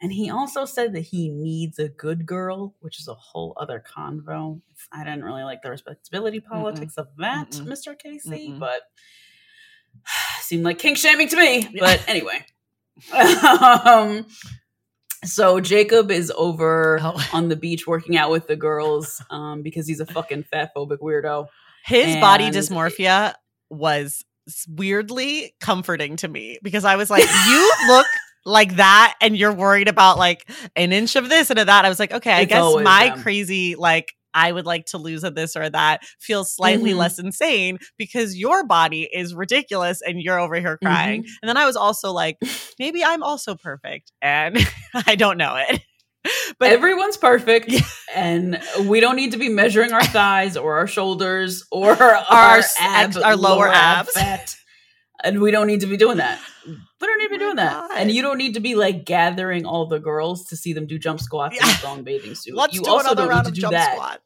and 0.02 0.12
he 0.12 0.30
also 0.30 0.66
said 0.66 0.94
that 0.94 1.02
he 1.02 1.30
needs 1.30 1.80
a 1.80 1.88
good 1.90 2.26
girl, 2.26 2.76
which 2.80 3.00
is 3.00 3.08
a 3.08 3.14
whole 3.14 3.56
other 3.60 3.84
convo. 3.96 4.62
I 4.92 5.04
didn't 5.04 5.24
really 5.24 5.44
like 5.44 5.62
the 5.62 5.70
respectability 5.70 6.40
politics 6.40 6.96
of 6.98 7.08
that, 7.20 7.52
Mm-mm. 7.52 7.66
Mister 7.68 7.96
Casey, 7.96 8.50
Mm-mm. 8.50 8.60
but 8.60 8.82
seemed 10.42 10.64
like 10.64 10.80
kink 10.80 10.98
shaming 10.98 11.28
to 11.30 11.38
me. 11.38 11.68
But 11.80 12.04
anyway. 12.08 12.46
um, 13.14 14.26
so 15.24 15.60
Jacob 15.60 16.12
is 16.12 16.32
over 16.36 17.00
Oh. 17.02 17.30
on 17.34 17.50
the 17.50 17.56
beach 17.56 17.88
working 17.88 18.16
out 18.18 18.32
with 18.32 18.48
the 18.48 18.56
girls 18.56 19.22
um, 19.30 19.62
because 19.64 19.88
he's 19.88 20.00
a 20.00 20.06
fucking 20.06 20.44
fat 20.44 20.72
phobic 20.76 21.00
weirdo. 21.00 21.48
His 21.86 22.16
body 22.18 22.46
And- 22.46 22.56
dysmorphia 22.56 23.34
was 23.70 24.24
weirdly 24.70 25.56
comforting 25.60 26.18
to 26.18 26.28
me 26.28 26.60
because 26.62 26.86
I 26.86 26.96
was 26.98 27.10
like, 27.10 27.24
you 27.48 27.74
look 27.88 28.06
like 28.46 28.76
that 28.76 29.16
and 29.22 29.36
you're 29.38 29.54
worried 29.54 29.88
about 29.88 30.18
like 30.18 30.48
an 30.76 30.92
inch 30.94 31.16
of 31.16 31.30
this 31.30 31.50
and 31.50 31.60
of 31.60 31.66
that. 31.68 31.86
I 31.86 31.90
was 31.90 32.00
like, 32.00 32.12
okay, 32.14 32.32
I 32.32 32.42
It's 32.42 32.50
guess 32.50 32.76
my 32.84 33.10
them. 33.10 33.22
crazy, 33.22 33.76
like, 33.76 34.14
I 34.38 34.52
would 34.52 34.66
like 34.66 34.86
to 34.88 34.98
lose 34.98 35.24
a 35.24 35.32
this 35.32 35.56
or 35.56 35.70
that 35.70 36.02
feels 36.20 36.54
slightly 36.54 36.92
Mhm. 36.92 36.98
less 36.98 37.20
insane 37.20 37.80
because 37.98 38.36
your 38.36 38.66
body 38.68 39.10
is 39.12 39.34
ridiculous 39.34 40.02
and 40.02 40.22
you're 40.22 40.40
over 40.40 40.56
here 40.56 40.78
crying. 40.78 41.22
Mm-hmm. 41.24 41.32
And 41.42 41.50
then 41.50 41.56
I 41.58 41.66
was 41.66 41.78
also 41.78 42.12
like, 42.12 42.38
maybe 42.78 43.02
I'm 43.04 43.24
also 43.24 43.56
perfect 43.56 44.12
and 44.22 44.58
I 45.08 45.16
don't 45.16 45.38
know 45.38 45.56
it. 45.56 45.82
But 46.60 46.72
Everyone's 46.72 47.18
perfect, 47.18 47.70
Yeah. 47.70 47.82
and 48.16 48.60
we 48.88 49.00
don't 49.00 49.16
need 49.16 49.34
to 49.34 49.38
be 49.38 49.48
measuring 49.48 49.94
our 49.94 50.04
thighs 50.04 50.58
or 50.58 50.78
our 50.78 50.88
shoulders 50.88 51.64
or 51.72 51.92
our, 51.92 52.02
Our 52.16 52.24
our, 52.30 52.58
s- 52.58 52.76
ab, 52.80 53.06
ex- 53.10 53.18
our 53.18 53.36
lower 53.36 53.68
ab 53.68 54.08
abs. 54.08 54.14
fat. 54.14 54.56
And 55.24 55.42
we 55.42 55.52
don't 55.52 55.68
need 55.68 55.82
to 55.82 55.88
be 55.88 55.98
doing 55.98 56.18
that. 56.18 56.40
We 57.02 57.08
don't 57.08 57.20
need 57.20 57.26
to 57.26 57.30
be 57.30 57.36
Oh 57.36 57.40
doing 57.48 57.56
that. 57.58 57.90
God. 57.90 57.92
And 57.98 58.12
you 58.12 58.22
don't 58.24 58.38
need 58.40 58.56
to 58.56 58.60
be 58.60 58.74
like 58.74 59.06
gathering 59.06 59.66
all 59.66 59.86
the 59.86 60.00
girls 60.00 60.46
to 60.46 60.56
see 60.56 60.74
them 60.74 60.88
do 60.88 60.98
jump 60.98 61.20
squats 61.20 61.56
in 61.56 61.64
Yeah. 61.64 61.72
a 61.72 61.76
thong 61.78 62.04
bathing 62.04 62.34
suit. 62.34 62.56
Let's 62.56 62.74
you 62.74 62.82
do 62.82 62.90
also 62.90 63.08
another 63.10 63.24
don't 63.24 63.30
round 63.30 63.48
of 63.48 63.54
to 63.54 63.62
jump 63.62 63.74
that. 63.74 63.94
squats. 63.94 64.22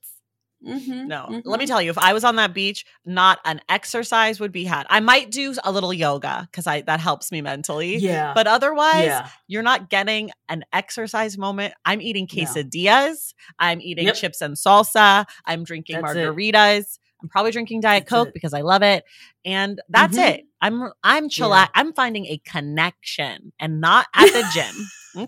Mhm, 0.66 1.08
No, 1.08 1.28
mhm. 1.30 1.42
let 1.46 1.60
me 1.60 1.66
tell 1.66 1.82
you, 1.82 1.90
if 1.90 1.98
I 1.98 2.14
was 2.14 2.24
on 2.24 2.36
that 2.38 2.54
beach, 2.54 2.86
not 3.06 3.40
an 3.46 3.60
exercise 3.70 4.40
would 4.40 4.52
be 4.54 4.64
had. 4.66 4.86
I 4.90 5.00
might 5.02 5.32
do 5.32 5.54
a 5.64 5.72
little 5.72 5.94
yoga 5.94 6.48
because 6.52 6.68
I 6.68 6.82
that 6.82 7.00
helps 7.02 7.32
me 7.32 7.42
mentally. 7.42 7.98
Yeah. 7.98 8.34
But 8.34 8.46
otherwise, 8.48 9.06
yeah. 9.06 9.30
you're 9.48 9.64
not 9.64 9.90
getting 9.90 10.32
an 10.48 10.64
exercise 10.72 11.38
moment. 11.38 11.74
I'm 11.86 12.02
eating 12.02 12.28
No. 12.32 12.44
quesadillas. 12.44 13.34
I'm 13.58 13.82
eating 13.82 14.06
Yep. 14.08 14.16
chips 14.16 14.42
and 14.42 14.56
salsa. 14.56 15.26
I'm 15.46 15.64
drinking 15.64 16.02
That's 16.02 16.16
it. 16.16 16.99
I'm 17.22 17.30
probably 17.30 17.52
drinking 17.52 17.82
Diet 17.82 18.04
That's 18.04 18.10
Coke 18.10 18.28
it. 18.30 18.34
because 18.34 18.54
I 18.54 18.62
love 18.62 18.82
it. 18.82 19.04
And 19.46 19.82
that's 19.90 20.18
Mhm. 20.18 20.30
it. 20.30 20.46
I'm 20.62 20.92
I'm 21.04 21.30
chill 21.30 21.50
Yeah. 21.50 21.68
I'm 21.76 21.94
finding 21.94 22.26
a 22.28 22.38
connection 22.46 23.52
and 23.60 23.82
not 23.82 24.08
at 24.16 24.32
the 24.32 24.46
gym. 24.54 24.76
Okay. 25.24 25.28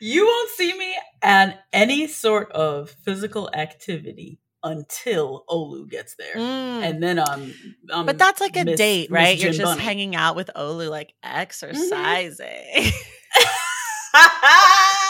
You 0.00 0.26
won't 0.26 0.50
see 0.50 0.76
me 0.76 0.94
at 1.22 1.64
any 1.72 2.06
sort 2.08 2.52
of 2.52 2.90
physical 3.04 3.48
activity 3.54 4.38
until 4.62 5.44
Olu 5.48 5.88
gets 5.88 6.14
there. 6.16 6.34
Mm. 6.36 6.82
And 6.82 7.02
then 7.02 7.18
I'm, 7.18 7.54
I'm 7.90 8.04
But 8.04 8.18
that's 8.18 8.40
like 8.40 8.56
a 8.56 8.64
Miss- 8.64 8.76
date, 8.78 9.10
right? 9.10 9.38
You're 9.38 9.52
just 9.52 9.64
Bunny. 9.64 9.82
hanging 9.82 10.14
out 10.16 10.36
with 10.36 10.50
Olu, 10.54 10.90
like 10.90 11.14
exercising. 11.22 12.92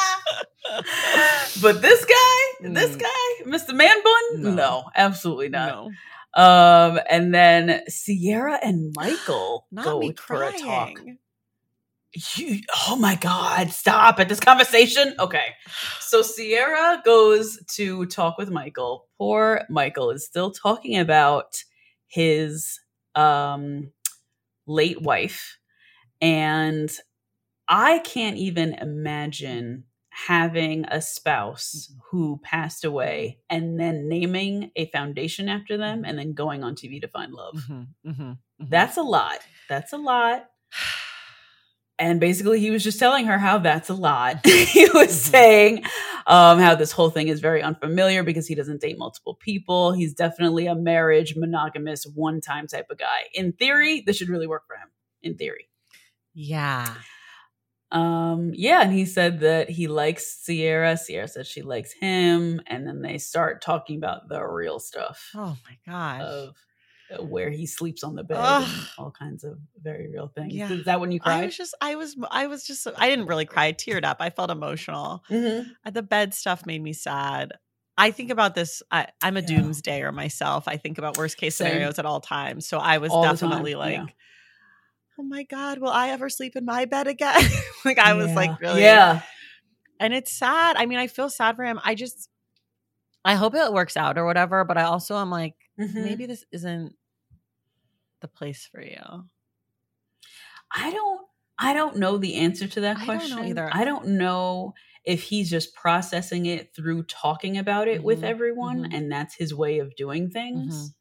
but 1.63 1.83
this 1.83 2.05
guy, 2.05 2.71
this 2.73 2.97
Mm. 2.97 3.01
guy, 3.01 3.45
Mr. 3.47 3.75
Man 3.75 3.97
Bun, 4.03 4.23
No. 4.43 4.55
no, 4.55 4.85
absolutely 4.97 5.49
not. 5.51 5.69
no, 5.69 5.91
Um, 6.43 7.01
and 7.09 7.35
then 7.35 7.83
Sierra 7.89 8.59
and 8.63 8.93
Michael 8.97 9.67
go 9.75 10.13
for 10.17 10.43
a 10.43 10.53
talk. 10.53 11.01
You, 12.37 12.61
oh 12.89 12.97
my 12.97 13.17
God, 13.17 13.71
stop 13.71 14.21
at 14.21 14.29
this 14.29 14.41
conversation. 14.41 15.15
Okay. 15.19 15.55
So 16.01 16.23
Sierra 16.23 17.03
goes 17.05 17.59
to 17.75 18.07
talk 18.07 18.39
with 18.39 18.51
Michael. 18.51 19.07
Poor 19.19 19.63
Michael 19.69 20.11
is 20.11 20.25
still 20.25 20.53
talking 20.53 20.97
about 20.99 21.57
his 22.07 22.81
um, 23.17 23.91
late 24.67 25.03
wife. 25.03 25.59
And 26.21 26.91
I 27.69 27.99
can't 28.01 28.37
even 28.37 28.75
imagine 28.75 29.85
having 30.15 30.85
a 30.87 31.01
spouse 31.03 31.93
who 32.11 32.41
passed 32.43 32.85
away 32.85 33.39
and 33.51 33.79
then 33.81 34.09
naming 34.09 34.71
a 34.77 34.87
foundation 34.87 35.49
after 35.49 35.77
them 35.77 36.05
and 36.05 36.19
then 36.19 36.33
going 36.35 36.63
on 36.63 36.75
TV 36.77 37.01
to 37.01 37.09
find 37.09 37.33
love. 37.33 37.57
Mhm, 37.69 37.89
mhm, 38.07 38.39
mhm. 38.63 38.71
That's 38.71 38.97
a 38.97 39.03
lot. 39.03 39.39
That's 39.69 39.93
a 39.93 39.99
lot. 39.99 40.47
And 41.97 42.19
basically, 42.19 42.59
he 42.59 42.73
was 42.73 42.83
just 42.83 42.99
telling 42.99 43.27
her 43.27 43.39
how 43.39 43.59
that's 43.59 43.89
a 43.89 43.95
lot. 43.95 44.45
he 44.47 44.89
was 44.93 45.13
saying 45.21 45.85
um, 46.27 46.59
how 46.59 46.75
this 46.75 46.91
whole 46.91 47.09
thing 47.09 47.29
is 47.29 47.39
very 47.39 47.63
unfamiliar 47.63 48.25
because 48.25 48.49
he 48.49 48.57
doesn't 48.57 48.81
date 48.81 48.99
multiple 48.99 49.35
people. 49.37 49.93
He's 49.93 50.13
definitely 50.13 50.67
a 50.67 50.75
marriage, 50.75 51.37
monogamous, 51.37 52.05
one 52.05 52.41
time 52.41 52.67
type 52.67 52.87
of 52.91 52.99
guy. 52.99 53.29
In 53.33 53.53
theory, 53.53 54.03
this 54.05 54.17
should 54.17 54.29
really 54.29 54.49
work 54.49 54.65
for 54.67 54.75
him. 54.75 54.89
In 55.23 55.37
theory. 55.37 55.69
yeah. 56.35 56.95
Um, 57.95 58.51
yeah, 58.55 58.83
and 58.83 58.93
he 58.93 59.05
said 59.07 59.41
that 59.41 59.71
he 59.71 59.87
likes 59.87 60.27
Sierra. 60.27 60.97
Sierra 60.97 61.29
said 61.29 61.47
she 61.47 61.63
likes 61.63 61.93
him. 61.93 62.61
And 62.67 62.87
then 62.87 63.03
they 63.03 63.19
start 63.19 63.63
talking 63.63 63.97
about 63.97 64.29
the 64.29 64.45
real 64.45 64.79
stuff 64.81 65.31
Oh 65.35 65.57
my 65.65 65.79
gosh. 65.87 66.21
of 66.23 66.55
uh, 67.17 67.23
where 67.23 67.51
he 67.51 67.67
sleeps 67.67 68.03
on 68.03 68.17
the 68.17 68.25
bed 68.25 68.39
and 68.39 68.67
all 68.99 69.11
kinds 69.11 69.45
of 69.45 69.59
very 69.81 70.09
real 70.11 70.27
things. 70.27 70.55
Yeah. 70.55 70.73
Is 70.73 70.87
that 70.87 71.01
when 71.01 71.13
you 71.13 71.21
cried? 71.21 71.43
I 71.43 71.47
was 71.47 71.57
just, 71.57 71.75
I 71.81 71.95
was, 71.95 72.17
I 72.31 72.47
was 72.49 72.67
just, 72.67 72.87
I 72.97 73.09
didn't 73.09 73.27
really 73.27 73.45
cry. 73.45 73.67
I 73.67 73.73
teared 73.73 74.05
up. 74.05 74.17
I 74.21 74.31
felt 74.31 74.51
emotional. 74.51 75.23
Mm-hmm. 75.31 75.71
Uh, 75.85 75.91
The 75.91 76.03
bed 76.03 76.35
stuff 76.35 76.67
made 76.67 76.83
me 76.83 76.95
sad. 76.95 77.53
I 77.97 78.11
think 78.11 78.31
about 78.31 78.57
this. 78.57 78.83
I, 78.91 79.07
I'm 79.23 79.37
a 79.37 79.41
Yeah. 79.41 79.47
doomsdayer 79.61 80.13
myself. 80.13 80.67
I 80.67 80.79
think 80.79 80.99
about 80.99 81.17
worst 81.17 81.37
case 81.37 81.55
Same. 81.55 81.69
scenarios 81.69 82.01
at 82.01 82.07
all 82.07 82.21
times. 82.21 82.67
So 82.67 82.79
I 82.79 82.99
was 82.99 83.13
All 83.13 83.23
definitely 83.23 83.77
like, 83.77 83.99
yeah. 83.99 84.07
Oh 85.19 85.23
my 85.23 85.43
God, 85.45 85.79
will 85.79 85.91
I 85.91 86.09
ever 86.11 86.29
sleep 86.29 86.57
in 86.57 86.65
my 86.65 86.85
bed 86.85 87.07
again? 87.07 87.41
like 87.85 87.99
I 87.99 88.15
was 88.15 88.35
like 88.35 88.61
really, 88.61 88.83
Yeah. 88.83 89.21
and 90.01 90.13
it's 90.15 90.33
sad. 90.33 90.77
I 90.77 90.87
mean, 90.87 90.99
I 90.99 91.07
feel 91.07 91.31
sad 91.31 91.57
for 91.57 91.65
him. 91.65 91.81
I 91.85 91.95
just, 91.95 92.29
I 93.25 93.35
hope 93.35 93.55
it 93.55 93.73
works 93.73 93.97
out 93.97 94.19
or 94.19 94.25
whatever. 94.27 94.65
But 94.65 94.77
I 94.79 94.83
also 94.85 95.17
am 95.17 95.31
like, 95.31 95.55
Mhm. 95.79 95.95
maybe 95.95 96.27
this 96.27 96.45
isn't 96.53 96.95
the 98.21 98.29
place 98.29 98.67
for 98.71 98.81
you. 98.81 99.29
I 100.71 100.91
don't 100.91 101.21
I 101.57 101.73
don't 101.73 101.97
know 101.99 102.19
the 102.19 102.35
answer 102.35 102.67
to 102.67 102.81
that 102.81 102.97
I 102.99 103.05
question. 103.05 103.39
either. 103.39 103.71
I 103.73 103.85
don't 103.85 104.09
know 104.19 104.75
if 105.05 105.23
he's 105.23 105.49
just 105.49 105.73
processing 105.75 106.47
it 106.47 106.75
through 106.75 107.05
talking 107.05 107.59
about 107.59 107.87
it 107.87 108.03
with 108.03 108.23
Mhm, 108.23 108.25
everyone 108.25 108.79
mhm. 108.85 108.95
and 108.97 109.13
that's 109.13 109.37
his 109.37 109.55
way 109.55 109.79
of 109.79 109.95
doing 109.95 110.31
things. 110.31 110.93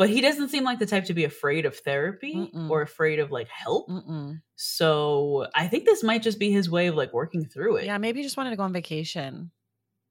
But 0.00 0.08
he 0.08 0.22
doesn't 0.22 0.48
seem 0.48 0.64
like 0.64 0.78
the 0.78 0.86
type 0.86 1.04
to 1.04 1.14
be 1.14 1.24
afraid 1.24 1.66
of 1.66 1.76
therapy 1.76 2.34
Mm-mm. 2.34 2.70
or 2.70 2.80
afraid 2.80 3.18
of 3.18 3.30
like 3.30 3.48
help. 3.48 3.86
Mm-mm. 3.90 4.40
So 4.56 5.46
I 5.54 5.68
think 5.68 5.84
this 5.84 6.02
might 6.02 6.22
just 6.22 6.38
be 6.38 6.50
his 6.50 6.70
way 6.70 6.86
of 6.86 6.94
like 6.94 7.12
working 7.12 7.44
through 7.44 7.76
it. 7.76 7.84
Yeah, 7.84 7.98
maybe 7.98 8.20
he 8.20 8.22
just 8.24 8.38
wanted 8.38 8.48
to 8.50 8.56
go 8.56 8.62
on 8.62 8.72
vacation. 8.72 9.50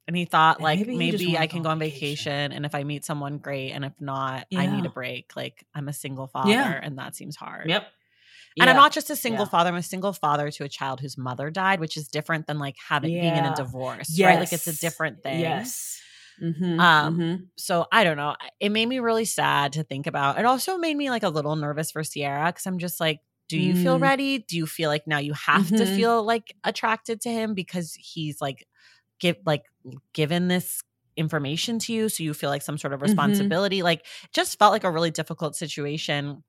And 0.07 0.15
he 0.15 0.25
thought, 0.25 0.57
And 0.57 0.63
like, 0.63 0.77
maybe 0.77 0.91
maybe, 0.95 1.05
he 1.05 1.11
just 1.11 1.25
wanted 1.25 1.41
I 1.41 1.47
can 1.47 1.63
go 1.63 1.69
on 1.69 1.73
on 1.73 1.79
vacation. 1.79 2.31
vacation. 2.33 2.51
And 2.51 2.65
if 2.67 2.75
I 2.75 2.83
meet 2.83 3.03
someone, 3.03 3.39
great. 3.39 3.71
And 3.71 3.83
if 3.83 3.93
not, 3.99 4.45
I 4.55 4.67
need 4.67 4.85
a 4.85 4.89
break. 4.89 5.31
Like, 5.35 5.65
I'm 5.73 5.87
a 5.87 5.93
single 5.93 6.27
father, 6.27 6.51
Yeah. 6.51 6.79
and 6.81 6.99
that 6.99 7.15
seems 7.15 7.35
hard. 7.35 7.67
Yep. 7.67 7.87
And 8.59 8.69
I'm 8.69 8.75
not 8.75 8.91
just 8.91 9.09
a 9.09 9.15
single 9.15 9.45
Yeah. 9.45 9.49
father, 9.49 9.69
I'm 9.69 9.75
a 9.75 9.81
single 9.81 10.13
father 10.13 10.51
to 10.51 10.63
a 10.65 10.69
child 10.69 10.99
whose 10.99 11.17
mother 11.17 11.49
died, 11.49 11.79
which 11.79 11.97
is 11.97 12.07
different 12.07 12.45
than 12.45 12.59
like 12.59 12.75
having 12.87 13.11
being 13.11 13.35
in 13.35 13.45
a 13.45 13.55
divorce, 13.55 14.19
right? 14.21 14.39
Like, 14.39 14.53
it's 14.53 14.67
a 14.67 14.79
different 14.79 15.23
thing. 15.23 15.39
Yes. 15.39 15.99
Mhm, 16.41 16.87
Um, 16.87 17.17
mhm. 17.17 17.49
So 17.57 17.85
I 17.91 18.03
don't 18.03 18.17
know. 18.17 18.35
It 18.59 18.69
made 18.71 18.85
me 18.87 18.99
really 18.99 19.25
sad 19.25 19.73
to 19.73 19.83
think 19.83 20.07
about. 20.07 20.39
It 20.39 20.45
also 20.45 20.77
made 20.77 20.95
me 20.95 21.09
like 21.09 21.23
a 21.23 21.29
little 21.29 21.55
nervous 21.55 21.91
for 21.91 22.03
Sierra 22.03 22.47
because 22.47 22.65
I'm 22.65 22.79
just 22.79 22.99
like, 22.99 23.19
do 23.49 23.59
you 23.59 23.75
feel 23.75 23.99
Mm. 23.99 23.99
ready? 23.99 24.39
Do 24.39 24.55
you 24.57 24.65
feel 24.67 24.89
like 24.89 25.07
now 25.07 25.17
you 25.17 25.33
have 25.33 25.73
to 25.75 25.85
Mhm. 25.85 25.85
feel 25.85 26.23
like 26.23 26.55
attracted 26.63 27.21
to 27.21 27.29
him 27.29 27.53
because 27.53 27.93
he's 27.95 28.39
like 28.41 28.65
give 29.19 29.37
like 29.45 29.63
given 30.13 30.47
this 30.49 30.81
information 31.17 31.79
to 31.79 31.93
you 31.93 32.09
so 32.09 32.23
you 32.23 32.33
feel 32.33 32.49
like 32.49 32.61
some 32.61 32.77
sort 32.77 32.93
of 32.93 33.01
Mhm. 33.05 33.59
responsibility 33.61 33.83
like 33.83 34.05
just 34.33 34.57
felt 34.57 34.71
like 34.71 34.85
a 34.85 34.91
really 34.91 35.11
difficult 35.11 35.55
situation 35.55 36.43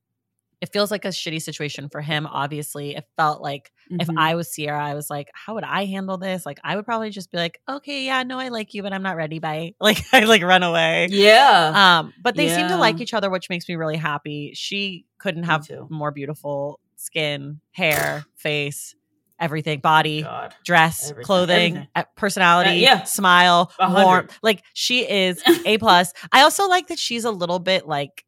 it 0.61 0.71
feels 0.71 0.91
like 0.91 1.05
a 1.05 1.09
shitty 1.09 1.41
situation 1.41 1.89
for 1.89 2.01
him 2.01 2.27
obviously 2.27 2.95
it 2.95 3.03
felt 3.17 3.41
like 3.41 3.71
if 3.89 4.07
Mhm. 4.07 4.15
i 4.17 4.35
was 4.35 4.53
sierra 4.53 4.83
i 4.85 4.93
was 4.93 5.09
like 5.09 5.29
how 5.33 5.55
would 5.55 5.63
i 5.63 5.85
handle 5.85 6.17
this 6.17 6.45
like 6.45 6.59
i 6.63 6.75
would 6.75 6.85
probably 6.85 7.09
just 7.09 7.31
be 7.31 7.37
like 7.37 7.59
okay 7.67 8.05
yeah 8.05 8.23
no 8.23 8.39
i 8.39 8.49
like 8.49 8.73
you 8.73 8.83
but 8.83 8.93
i'm 8.93 9.03
not 9.03 9.15
ready 9.15 9.39
bye 9.39 9.73
like 9.81 10.01
i 10.13 10.21
like 10.25 10.43
run 10.43 10.63
away 10.63 11.07
Yeah. 11.09 11.99
um 12.01 12.13
but 12.21 12.35
they 12.35 12.47
seem 12.49 12.67
to 12.69 12.77
like 12.77 13.01
each 13.01 13.13
other 13.13 13.29
which 13.29 13.49
makes 13.49 13.67
me 13.67 13.75
really 13.75 13.97
happy 13.97 14.51
she 14.55 15.05
couldn't 15.17 15.43
have 15.43 15.67
more 15.89 16.11
beautiful 16.11 16.79
skin 16.95 17.59
hair 17.71 18.25
face 18.35 18.93
everything 19.39 19.79
body 19.79 20.21
God. 20.21 20.53
dress, 20.63 21.09
Everything, 21.09 21.25
clothing, 21.25 21.57
everything. 21.73 21.87
uh, 21.95 22.03
personality, 22.15 22.69
Uh, 22.69 22.73
yeah. 22.73 23.03
smile, 23.05 23.71
warmth. 23.79 24.37
Like 24.43 24.61
she 24.73 24.99
is 25.09 25.41
a 25.65 25.79
plus. 25.79 26.13
I 26.31 26.43
also 26.43 26.67
like 26.69 26.89
that 26.89 26.99
she's 26.99 27.25
a 27.25 27.31
little 27.31 27.57
bit 27.57 27.87
like 27.87 28.23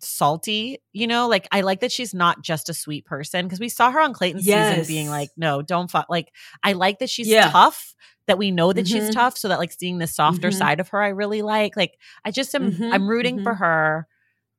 salty, 0.00 0.78
you 0.92 1.06
know, 1.06 1.28
like 1.28 1.46
I 1.52 1.60
like 1.62 1.80
that 1.80 1.92
she's 1.92 2.14
not 2.14 2.42
just 2.42 2.68
a 2.68 2.74
sweet 2.74 3.04
person 3.06 3.46
because 3.46 3.60
we 3.60 3.68
saw 3.68 3.90
her 3.90 4.00
on 4.00 4.12
Clayton 4.12 4.42
season 4.42 4.84
being 4.86 5.08
like, 5.08 5.30
no, 5.36 5.62
don't 5.62 5.90
fuck. 5.90 6.06
Like 6.08 6.32
I 6.62 6.72
like 6.72 6.98
that 7.00 7.10
she's 7.10 7.28
Yeah. 7.28 7.50
tough. 7.50 7.94
That 8.26 8.38
we 8.38 8.50
know 8.50 8.72
that 8.72 8.86
Mhm. 8.86 8.90
she's 8.90 9.14
tough, 9.14 9.36
so 9.36 9.48
that 9.48 9.58
like 9.58 9.70
seeing 9.72 9.98
the 9.98 10.06
softer 10.06 10.48
Mhm. 10.48 10.54
side 10.54 10.80
of 10.80 10.88
her, 10.88 11.02
I 11.02 11.08
really 11.08 11.42
like. 11.42 11.76
Like 11.76 11.98
I 12.24 12.30
just 12.30 12.54
am, 12.54 12.72
Mhm, 12.72 12.90
I'm 12.92 13.06
rooting 13.06 13.42
for 13.42 13.54
her. 13.54 14.08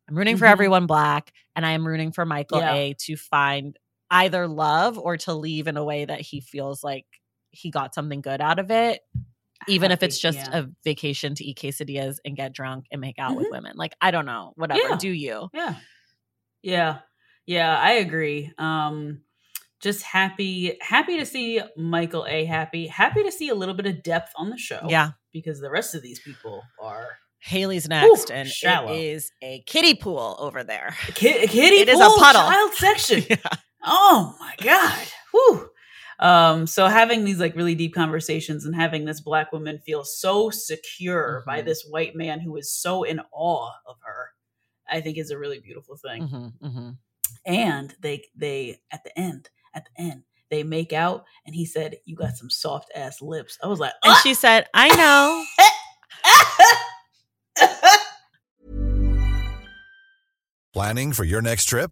I'm 0.07 0.15
rooting 0.15 0.37
for 0.37 0.45
Mhm. 0.45 0.51
everyone 0.51 0.85
black, 0.85 1.33
and 1.55 1.65
I 1.65 1.71
am 1.71 1.87
rooting 1.87 2.11
for 2.11 2.25
Michael 2.25 2.59
Yeah. 2.59 2.73
A 2.75 2.93
to 3.05 3.17
find 3.17 3.75
either 4.11 4.47
love 4.47 4.99
or 4.99 5.17
to 5.17 5.33
leave 5.33 5.67
in 5.67 5.77
a 5.77 5.83
way 5.83 6.05
that 6.05 6.21
he 6.21 6.41
feels 6.41 6.83
like 6.83 7.07
he 7.49 7.71
got 7.71 7.95
something 7.95 8.21
good 8.21 8.39
out 8.39 8.59
of 8.59 8.69
it, 8.69 9.01
even 9.67 9.91
if 9.91 10.03
it's 10.03 10.19
just 10.19 10.37
yeah. 10.37 10.59
a 10.59 10.65
vacation 10.83 11.35
to 11.35 11.43
eat 11.43 11.57
quesadillas 11.59 12.17
and 12.25 12.35
get 12.35 12.53
drunk 12.53 12.85
and 12.91 13.01
make 13.01 13.17
out 13.19 13.35
with 13.35 13.47
Mhm. 13.47 13.51
women. 13.51 13.73
Like 13.75 13.95
I 14.01 14.11
don't 14.11 14.25
know, 14.25 14.53
whatever. 14.55 14.79
Yeah. 14.89 14.97
Do 14.97 15.09
you? 15.09 15.49
Yeah. 15.53 15.75
Yeah. 16.61 16.97
Yeah, 17.45 17.77
I 17.77 17.93
agree. 17.93 18.51
Um 18.57 19.21
just 19.81 20.01
happy 20.03 20.77
happy 20.81 21.17
to 21.19 21.25
see 21.25 21.61
Michael 21.77 22.25
A 22.27 22.45
happy. 22.45 22.87
Happy 22.87 23.23
to 23.23 23.31
see 23.31 23.49
a 23.49 23.55
little 23.55 23.75
bit 23.75 23.85
of 23.85 24.01
depth 24.03 24.31
on 24.35 24.49
the 24.49 24.57
show. 24.57 24.85
Yeah. 24.89 25.11
Because 25.31 25.59
the 25.59 25.69
rest 25.69 25.93
of 25.95 26.01
these 26.01 26.19
people 26.19 26.63
are 26.81 27.07
Haley's 27.39 27.87
next, 27.87 28.31
and 28.31 28.49
shallow. 28.49 28.91
it 28.93 28.99
is 28.99 29.31
a 29.43 29.61
kiddie 29.67 29.93
pool 29.93 30.35
over 30.39 30.63
there. 30.63 30.95
Ki- 31.13 31.45
kitty 31.47 31.75
It 31.77 31.89
is 31.89 31.99
a 31.99 32.03
pool 32.07 32.17
puddle. 32.17 32.41
child 32.41 32.73
section. 32.73 33.23
yeah. 33.29 33.37
Oh 33.83 34.35
my 34.39 34.55
god. 34.63 35.07
Whew. 35.31 35.69
Um, 36.19 36.67
so 36.67 36.87
having 36.87 37.25
these 37.25 37.39
like 37.39 37.55
really 37.55 37.75
deep 37.75 37.93
conversations 37.93 38.65
and 38.65 38.75
having 38.75 39.05
this 39.05 39.21
black 39.21 39.51
woman 39.51 39.79
feel 39.85 40.03
so 40.03 40.49
secure 40.49 41.43
by 41.45 41.61
Mhm. 41.61 41.65
this 41.65 41.85
white 41.85 42.15
man 42.15 42.39
who 42.39 42.55
is 42.57 42.71
so 42.71 43.03
in 43.03 43.21
awe 43.31 43.71
of 43.85 43.97
her 44.01 44.31
I 44.87 45.01
think 45.01 45.17
is 45.17 45.31
a 45.31 45.37
really 45.37 45.59
beautiful 45.59 45.97
thing. 45.97 46.23
Mm-hmm, 46.27 46.65
mm-hmm. 46.67 46.89
And 47.45 47.93
they 48.01 48.23
they 48.35 48.79
at 48.91 49.03
the 49.03 49.17
end 49.19 49.49
at 49.73 49.85
the 49.85 50.01
end 50.01 50.23
they 50.51 50.61
make 50.61 50.93
out, 50.93 51.25
and 51.47 51.55
he 51.55 51.65
said, 51.65 51.97
"You 52.05 52.15
got 52.15 52.37
some 52.37 52.51
soft 52.51 52.91
ass 52.95 53.19
lips." 53.19 53.57
I 53.63 53.67
was 53.67 53.79
like, 53.79 53.93
And 54.03 54.13
"Ah!" 54.13 54.19
she 54.21 54.35
said, 54.35 54.67
I 54.75 54.95
know. 54.95 55.43
Planning 60.73 61.13
for 61.13 61.23
your 61.23 61.41
next 61.41 61.65
trip? 61.65 61.91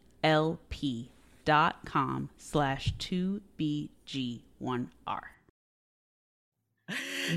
dot 0.23 1.85
com 1.85 2.29
slash 2.37 2.93
2BG1R. 2.99 4.89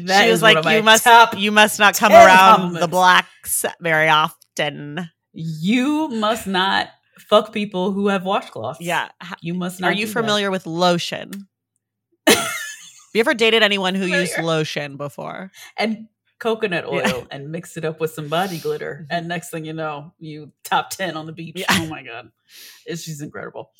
That 0.02 0.24
she 0.24 0.30
was 0.30 0.42
like, 0.42 0.64
"You 0.64 0.82
must, 0.82 1.06
you 1.36 1.52
must 1.52 1.78
not 1.78 1.96
come 1.96 2.10
10 2.10 2.26
around 2.26 2.72
the 2.74 2.88
blacks 2.88 3.64
very 3.80 4.08
often." 4.08 5.10
You 5.32 6.08
must 6.08 6.46
not 6.46 6.88
fuck 7.18 7.52
people 7.52 7.92
who 7.92 8.08
have 8.08 8.22
washcloths. 8.22 8.76
Yeah. 8.80 9.08
You 9.40 9.54
must 9.54 9.80
not 9.80 9.88
Are 9.88 9.92
you 9.92 10.06
do 10.06 10.12
that. 10.12 10.20
familiar 10.20 10.50
with 10.50 10.66
lotion? 10.66 11.48
Have 12.28 12.48
you 13.14 13.20
ever 13.20 13.34
dated 13.34 13.62
anyone 13.62 13.94
who 13.94 14.06
used 14.06 14.38
lotion 14.38 14.96
before? 14.96 15.50
and 15.76 16.08
coconut 16.44 16.84
oil 16.84 17.02
Yeah. 17.04 17.24
and 17.30 17.50
mix 17.50 17.78
it 17.78 17.86
up 17.86 18.00
with 18.00 18.12
some 18.12 18.28
body 18.28 18.58
glitter. 18.58 19.06
And 19.10 19.26
next 19.28 19.48
thing 19.50 19.64
you 19.64 19.72
know, 19.72 20.12
you 20.20 20.52
top 20.62 20.90
10 20.90 21.16
on 21.16 21.24
the 21.24 21.32
beach. 21.32 21.54
Yeah. 21.56 21.64
Oh 21.70 21.86
my 21.86 22.02
God. 22.02 22.30
It's, 22.84 23.02
she's 23.02 23.22
incredible. 23.22 23.70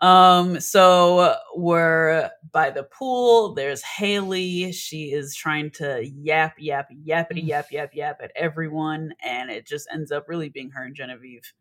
Um, 0.00 0.58
so 0.60 1.36
we're 1.54 2.30
by 2.52 2.70
the 2.70 2.84
pool. 2.84 3.52
There's 3.54 3.82
Haley. 3.82 4.72
She 4.72 5.12
is 5.12 5.34
trying 5.34 5.70
to 5.72 6.02
yap, 6.06 6.54
yap, 6.58 6.88
yappity, 6.90 7.42
Mm. 7.44 7.48
yap, 7.48 7.66
yap, 7.70 7.90
yap 7.94 8.20
at 8.22 8.32
everyone. 8.34 9.12
And 9.22 9.50
it 9.50 9.66
just 9.66 9.86
ends 9.92 10.10
up 10.10 10.26
really 10.26 10.48
being 10.48 10.70
her 10.70 10.84
and 10.84 10.96
Genevieve 10.96 11.52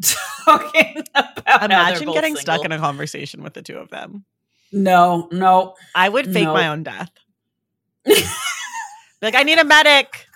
talking 0.44 1.04
about 1.14 1.64
Imagine 1.64 2.10
getting 2.12 2.36
stuck 2.36 2.64
in 2.64 2.72
a 2.72 2.78
conversation 2.78 3.42
with 3.42 3.52
the 3.52 3.60
two 3.62 3.76
of 3.76 3.90
them. 3.90 4.24
No, 4.72 5.28
no. 5.30 5.74
I 5.94 6.08
would 6.08 6.32
fake 6.32 6.44
No. 6.44 6.54
my 6.54 6.68
own 6.68 6.84
death. 6.84 7.10
Be 9.20 9.26
like, 9.26 9.34
I 9.34 9.42
need 9.42 9.58
a 9.58 9.64
medic. 9.64 10.26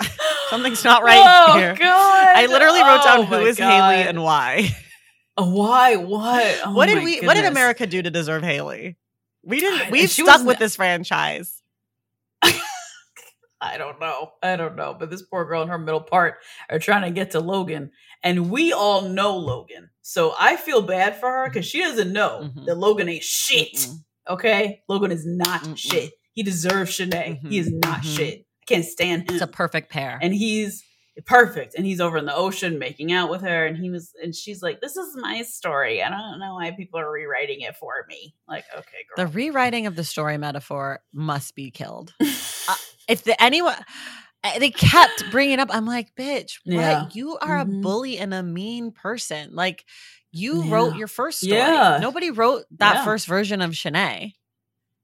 Something's 0.50 0.84
not 0.84 1.02
right 1.02 1.44
oh, 1.48 1.58
here. 1.58 1.74
God. 1.74 2.36
I 2.36 2.46
literally 2.46 2.80
wrote 2.80 3.04
down 3.04 3.20
Oh, 3.20 3.24
who 3.24 3.34
is 3.44 3.58
God. 3.58 3.70
Haley 3.92 4.08
and 4.08 4.22
why. 4.22 4.68
Why? 5.36 5.96
What? 5.96 6.60
Oh 6.64 6.72
what 6.72 6.86
did 6.86 7.04
we? 7.04 7.20
What 7.20 7.34
did. 7.34 7.44
America 7.44 7.86
do 7.86 8.02
to 8.02 8.10
deserve 8.10 8.42
Haley? 8.42 8.96
We 9.44 9.60
didn't. 9.60 9.90
We've 9.90 10.08
she 10.10 10.22
stuck 10.22 10.38
was 10.38 10.46
with 10.46 10.58
this 10.58 10.76
franchise. 10.76 11.62
I 13.60 13.76
don't 13.76 14.00
know. 14.00 14.32
I 14.42 14.56
don't 14.56 14.76
know. 14.76 14.94
But 14.98 15.10
this 15.10 15.22
poor 15.22 15.44
girl 15.44 15.62
in 15.62 15.68
her 15.68 15.78
middle 15.78 16.00
part 16.00 16.36
are 16.70 16.78
trying 16.78 17.02
to 17.02 17.10
get 17.10 17.32
to 17.32 17.40
Logan, 17.40 17.90
and 18.22 18.50
we 18.50 18.72
all 18.72 19.02
know 19.02 19.36
Logan. 19.36 19.90
So 20.02 20.34
I 20.38 20.56
feel 20.56 20.82
bad 20.82 21.18
for 21.18 21.28
her 21.30 21.48
because 21.48 21.66
she 21.66 21.80
doesn't 21.82 22.12
know 22.12 22.50
Mhm. 22.54 22.66
that 22.66 22.76
Logan 22.76 23.08
ain't 23.08 23.24
shit. 23.24 23.74
Mm-mm. 23.74 23.98
Okay, 24.28 24.82
Logan 24.88 25.10
is 25.12 25.24
not 25.26 25.62
Mm-mm. 25.62 25.76
shit. 25.78 26.12
He 26.38 26.44
deserves 26.44 26.92
Shanae. 26.96 27.40
He 27.48 27.58
is 27.58 27.68
Mhm. 27.68 27.82
not 27.84 28.02
Mhm. 28.02 28.16
shit. 28.16 28.38
I 28.40 28.64
can't 28.66 28.84
stand 28.84 29.22
him. 29.28 29.34
It's 29.34 29.42
a 29.42 29.48
perfect 29.48 29.90
pair. 29.90 30.20
and 30.22 30.32
he's 30.32 30.84
perfect 31.26 31.74
and 31.74 31.84
he's 31.84 32.00
over 32.00 32.16
in 32.16 32.26
the 32.26 32.34
ocean 32.36 32.78
making 32.78 33.10
out 33.12 33.28
with 33.28 33.40
her 33.40 33.66
and 33.66 33.76
he 33.76 33.90
was 33.90 34.12
and 34.22 34.32
she's 34.32 34.62
like 34.62 34.80
this 34.80 34.96
is 34.96 35.16
my 35.16 35.42
story 35.42 36.00
i 36.00 36.08
don't 36.08 36.38
know 36.38 36.54
why 36.54 36.70
people 36.70 37.00
are 37.00 37.10
rewriting 37.10 37.60
it 37.62 37.74
for 37.74 37.92
me 38.08 38.32
like 38.46 38.64
okay 38.72 38.98
the 39.16 39.26
rewriting 39.26 39.86
of 39.88 39.96
the 39.96 40.04
story 40.04 40.38
metaphor 40.38 41.00
must 41.12 41.56
be 41.56 41.72
killed. 41.72 42.14
Uh, 42.68 42.74
if 43.08 43.24
the 43.24 43.42
anyone 43.42 43.74
uh, 44.44 44.58
they 44.60 44.70
kept 44.70 45.24
bringing 45.32 45.58
up, 45.58 45.70
I'm 45.72 45.86
like, 45.86 46.14
bitch, 46.14 46.58
what? 46.64 46.74
Yeah. 46.74 47.08
You 47.12 47.36
are 47.38 47.64
Mhm. 47.64 47.78
a 47.78 47.80
bully 47.80 48.18
and 48.18 48.32
a 48.32 48.42
mean 48.44 48.92
person. 48.92 49.54
Like 49.54 49.84
you 50.30 50.62
Yeah. 50.62 50.72
wrote 50.72 50.96
your 50.96 51.08
first 51.08 51.40
story. 51.40 51.56
Yeah. 51.56 51.98
Nobody 52.00 52.30
wrote 52.30 52.64
that 52.78 52.96
Yeah. 52.96 53.04
first 53.04 53.26
version 53.26 53.60
of 53.62 53.70
Shanae. 53.72 54.34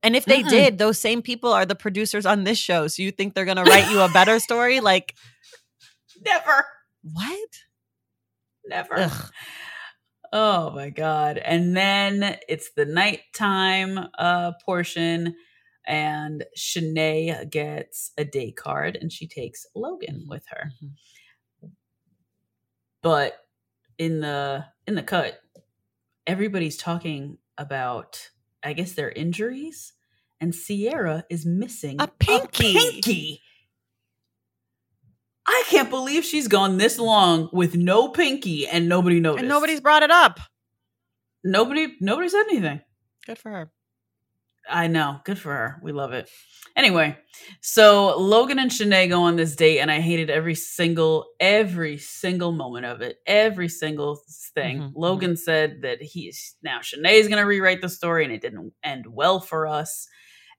And 0.04 0.16
if 0.16 0.26
they 0.26 0.42
Mm-mm. 0.42 0.44
did, 0.44 0.78
those 0.78 0.98
same 1.00 1.22
people 1.22 1.52
are 1.52 1.66
the 1.66 1.76
producers 1.76 2.26
on 2.26 2.44
this 2.44 2.58
show. 2.58 2.88
So 2.88 3.02
you 3.02 3.12
think 3.12 3.34
they're 3.34 3.46
gonna 3.46 3.66
write 3.66 3.88
you 3.90 4.02
a 4.02 4.10
better 4.10 4.40
story? 4.40 4.80
Like 4.80 5.16
never 6.24 6.66
what? 7.02 7.50
never 8.66 8.96
Ugh. 8.96 9.30
oh 10.32 10.70
my 10.70 10.90
god 10.90 11.38
and 11.38 11.76
then 11.76 12.38
it's 12.48 12.70
the 12.76 12.86
nighttime 12.86 13.98
uh 14.18 14.52
portion 14.64 15.34
and 15.86 16.44
Shanae 16.58 17.50
gets 17.50 18.12
a 18.18 18.24
day 18.24 18.52
card 18.52 18.96
and 19.00 19.12
she 19.12 19.26
takes 19.28 19.66
Logan 19.74 20.26
with 20.28 20.44
her. 20.50 20.72
Mhm. 20.82 20.92
But 23.02 23.38
in 23.98 24.20
the 24.20 24.66
in 24.86 24.96
the 24.96 25.02
cut, 25.02 25.40
everybody's 26.26 26.78
talking 26.78 27.38
about 27.58 28.30
I 28.64 28.74
guess 28.74 28.94
their 28.94 29.10
injuries 29.10 29.93
and 30.44 30.54
Sierra 30.54 31.24
is 31.30 31.46
missing 31.46 31.96
A 31.98 32.06
pinky. 32.06 32.72
pinky. 32.74 33.42
I 35.46 35.64
can't 35.68 35.90
believe 35.90 36.24
she's 36.24 36.48
gone 36.48 36.76
this 36.78 36.98
long 36.98 37.48
with 37.52 37.74
no 37.76 38.08
pinky 38.08 38.66
and 38.66 38.88
nobody 38.88 39.20
noticed. 39.20 39.40
And 39.40 39.48
nobody's 39.48 39.80
brought 39.80 40.02
it 40.02 40.10
up. 40.10 40.38
nobody 41.42 41.94
nobody 42.00 42.28
said 42.28 42.44
anything. 42.50 42.80
Good 43.26 43.38
for 43.38 43.50
her. 43.50 43.70
I 44.68 44.86
know. 44.86 45.20
Good 45.24 45.38
for 45.38 45.52
her. 45.52 45.78
We 45.82 45.92
love 45.92 46.12
it. 46.14 46.30
Anyway, 46.74 47.18
so 47.60 48.18
Logan 48.18 48.58
and 48.58 48.70
Shanae 48.70 49.10
go 49.10 49.22
on 49.24 49.36
this 49.36 49.54
date, 49.54 49.78
and 49.80 49.90
I 49.90 50.00
hated 50.00 50.30
every 50.30 50.54
single, 50.54 51.26
every 51.38 51.98
single 51.98 52.50
moment 52.50 52.86
of 52.86 53.02
it. 53.02 53.18
Every 53.26 53.68
single 53.68 54.18
thing. 54.54 54.78
Mhm, 54.80 54.92
Logan 54.96 55.36
said 55.36 55.82
that 55.82 56.00
he's 56.00 56.56
now 56.62 56.78
Shanae's 56.78 57.28
gonna 57.28 57.44
rewrite 57.46 57.82
the 57.82 57.90
story, 57.90 58.24
and 58.24 58.32
it 58.32 58.40
didn't 58.40 58.72
end 58.82 59.04
well 59.06 59.38
for 59.38 59.66
us. 59.66 60.08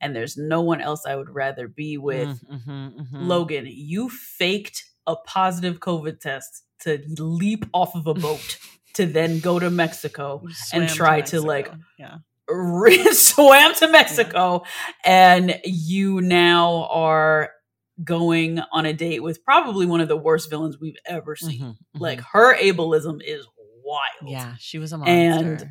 And 0.01 0.15
there's 0.15 0.37
no 0.37 0.61
one 0.61 0.81
else 0.81 1.05
I 1.05 1.15
would 1.15 1.29
rather 1.29 1.67
be 1.67 1.97
with. 1.97 2.41
Mm, 2.49 2.65
mhm, 2.65 2.93
mhm. 2.95 3.27
Logan, 3.27 3.65
you 3.69 4.09
faked 4.09 4.83
a 5.07 5.15
positive 5.15 5.79
COVID 5.79 6.19
test 6.19 6.63
to 6.81 7.01
leap 7.17 7.65
off 7.73 7.95
of 7.95 8.07
a 8.07 8.13
boat 8.13 8.57
to 8.95 9.05
then 9.05 9.39
go 9.39 9.59
to 9.59 9.69
Mexico 9.69 10.41
and 10.43 10.53
swam 10.55 10.87
to 10.87 10.93
try 10.93 11.21
to, 11.21 11.41
like, 11.41 11.65
Mexico. 11.71 11.83
yeah. 11.99 12.17
swam 13.13 13.73
to 13.75 13.87
Mexico 13.87 14.63
and 15.03 15.59
you 15.65 16.21
now 16.21 16.83
are 16.91 17.51
going 18.03 18.59
on 18.71 18.85
a 18.85 18.93
date 18.93 19.23
with 19.23 19.43
probably 19.43 19.85
one 19.85 20.01
of 20.01 20.07
the 20.07 20.17
worst 20.17 20.49
villains 20.49 20.79
we've 20.79 20.97
ever 21.07 21.35
seen. 21.35 21.59
Mhm, 21.61 21.75
Like 21.95 22.19
mhm. 22.19 22.25
her 22.33 22.55
ableism 22.57 23.21
is 23.23 23.47
wild. 23.83 24.31
yeah, 24.31 24.55
she 24.59 24.77
was 24.77 24.91
a 24.93 24.97
monster. 24.97 25.13
And 25.13 25.69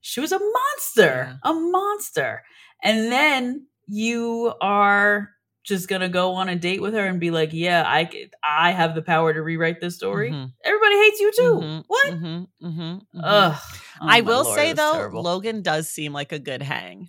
She 0.00 0.20
was 0.20 0.32
a 0.32 0.38
monster, 0.38 1.38
Yeah. 1.44 1.50
a 1.50 1.52
monster. 1.52 2.42
And 2.82 3.10
then 3.12 3.66
you 3.86 4.52
are 4.60 5.30
just 5.64 5.88
going 5.88 6.00
to 6.00 6.08
go 6.08 6.32
on 6.34 6.48
a 6.48 6.56
date 6.56 6.80
with 6.80 6.94
her 6.94 7.04
and 7.06 7.20
be 7.20 7.30
like, 7.30 7.50
"Yeah, 7.52 7.82
I 7.86 8.28
I 8.42 8.70
have 8.70 8.94
the 8.94 9.02
power 9.02 9.32
to 9.34 9.42
rewrite 9.42 9.80
this 9.80 9.96
story." 9.96 10.30
Mhm, 10.30 10.52
Everybody 10.64 10.94
hates 10.96 11.20
you 11.20 11.32
too. 11.32 11.60
mhm, 11.62 11.84
What? 11.86 12.06
mhm, 12.14 12.46
mhm, 12.62 13.00
mhm. 13.14 13.20
Ugh. 13.22 13.60
Oh 14.00 14.06
I 14.08 14.20
will 14.22 14.44
Lord, 14.44 14.56
say 14.58 14.72
though, 14.72 14.92
terrible. 14.94 15.22
Logan 15.22 15.62
does 15.62 15.88
seem 15.88 16.12
like 16.12 16.32
a 16.32 16.38
good 16.38 16.62
hang. 16.62 17.08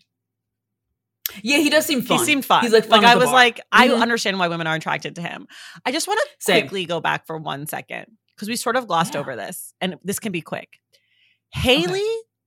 yeah, 1.44 1.58
he 1.60 1.70
does 1.70 1.86
seem 1.86 2.02
fun. 2.02 2.18
He 2.18 2.26
seemed 2.26 2.44
fun. 2.44 2.64
He's 2.64 2.74
like, 2.74 2.86
fun 2.86 3.04
like 3.04 3.12
I 3.12 3.16
was 3.16 3.26
bar. 3.26 3.34
like, 3.36 3.62
I 3.72 3.88
Mhm. 3.88 4.02
understand 4.02 4.40
why 4.40 4.48
women 4.48 4.66
are 4.68 4.76
attracted 4.76 5.16
to 5.16 5.22
him. 5.22 5.48
I 5.86 5.92
just 5.92 6.08
want 6.08 6.20
to 6.20 6.52
quickly 6.62 6.86
go 6.86 7.00
back 7.00 7.28
for 7.28 7.38
one 7.38 7.68
second 7.68 8.18
because 8.36 8.48
we 8.50 8.56
sort 8.56 8.76
of 8.76 8.88
glossed 8.88 9.14
Yeah. 9.14 9.20
over 9.22 9.36
this, 9.36 9.74
and 9.80 9.98
this 10.04 10.20
can 10.20 10.32
be 10.32 10.42
quick. 10.42 10.80
Haley 11.52 12.04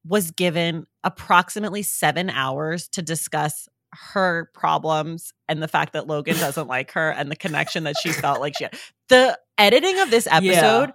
was 0.07 0.31
given 0.31 0.87
approximately 1.05 1.83
seven 1.83 2.31
hours 2.31 2.89
to 2.89 3.03
discuss 3.03 3.69
her 4.13 4.51
problems 4.55 5.33
and 5.49 5.63
the 5.63 5.69
fact 5.69 5.93
that 5.93 6.07
Logan 6.07 6.37
doesn't 6.39 6.67
like 6.67 6.93
her 6.93 7.11
and 7.11 7.31
the 7.31 7.37
connection 7.37 7.85
that 7.85 7.97
she 8.03 8.11
felt 8.11 8.41
like 8.41 8.55
she 8.57 8.65
had. 8.65 8.75
The 9.09 9.39
editing 9.59 9.99
of 10.01 10.11
this 10.11 10.27
episode, 10.31 10.93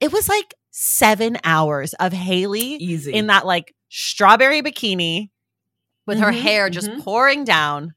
it 0.00 0.12
was 0.12 0.28
like 0.28 0.54
seven 0.70 1.36
hours 1.44 1.92
of 1.94 2.12
Haley 2.12 2.74
easy 2.76 3.12
in 3.12 3.26
that 3.26 3.44
like 3.46 3.74
strawberry 3.90 4.62
bikini 4.62 5.30
with 6.06 6.18
her 6.20 6.32
Mhm, 6.32 6.40
hair 6.40 6.70
just 6.70 6.88
mhm. 6.88 7.02
pouring 7.04 7.44
down, 7.44 7.94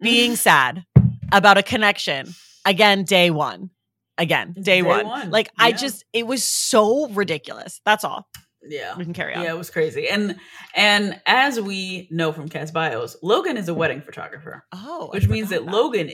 being 0.00 0.34
sad 0.36 0.84
about 1.32 1.56
a 1.58 1.62
connection. 1.62 2.34
Again, 2.64 3.04
day 3.04 3.30
one. 3.30 3.70
Again, 4.16 4.52
day, 4.54 4.62
Day 4.62 4.82
one. 4.82 5.06
one, 5.06 5.30
Like, 5.30 5.48
I 5.56 5.70
just, 5.70 6.04
it 6.12 6.26
was 6.26 6.42
so 6.42 7.06
ridiculous. 7.10 7.80
That's 7.84 8.02
all. 8.02 8.26
Yeah. 8.62 8.96
We 8.96 9.04
can 9.04 9.14
carry 9.14 9.34
on. 9.34 9.42
Yeah, 9.44 9.50
it 9.50 9.58
was 9.58 9.70
crazy. 9.70 10.08
And 10.08 10.36
and 10.74 11.20
as 11.26 11.60
we 11.60 12.08
know 12.10 12.32
from 12.32 12.48
Cast 12.48 12.72
Bios, 12.74 13.16
Logan 13.22 13.56
is 13.56 13.68
a 13.68 13.74
wedding 13.74 14.00
photographer, 14.02 14.64
Oh, 14.72 15.10
which 15.12 15.28
means 15.28 15.50
that 15.50 15.60
forgot 15.60 15.72
Logan 15.74 16.10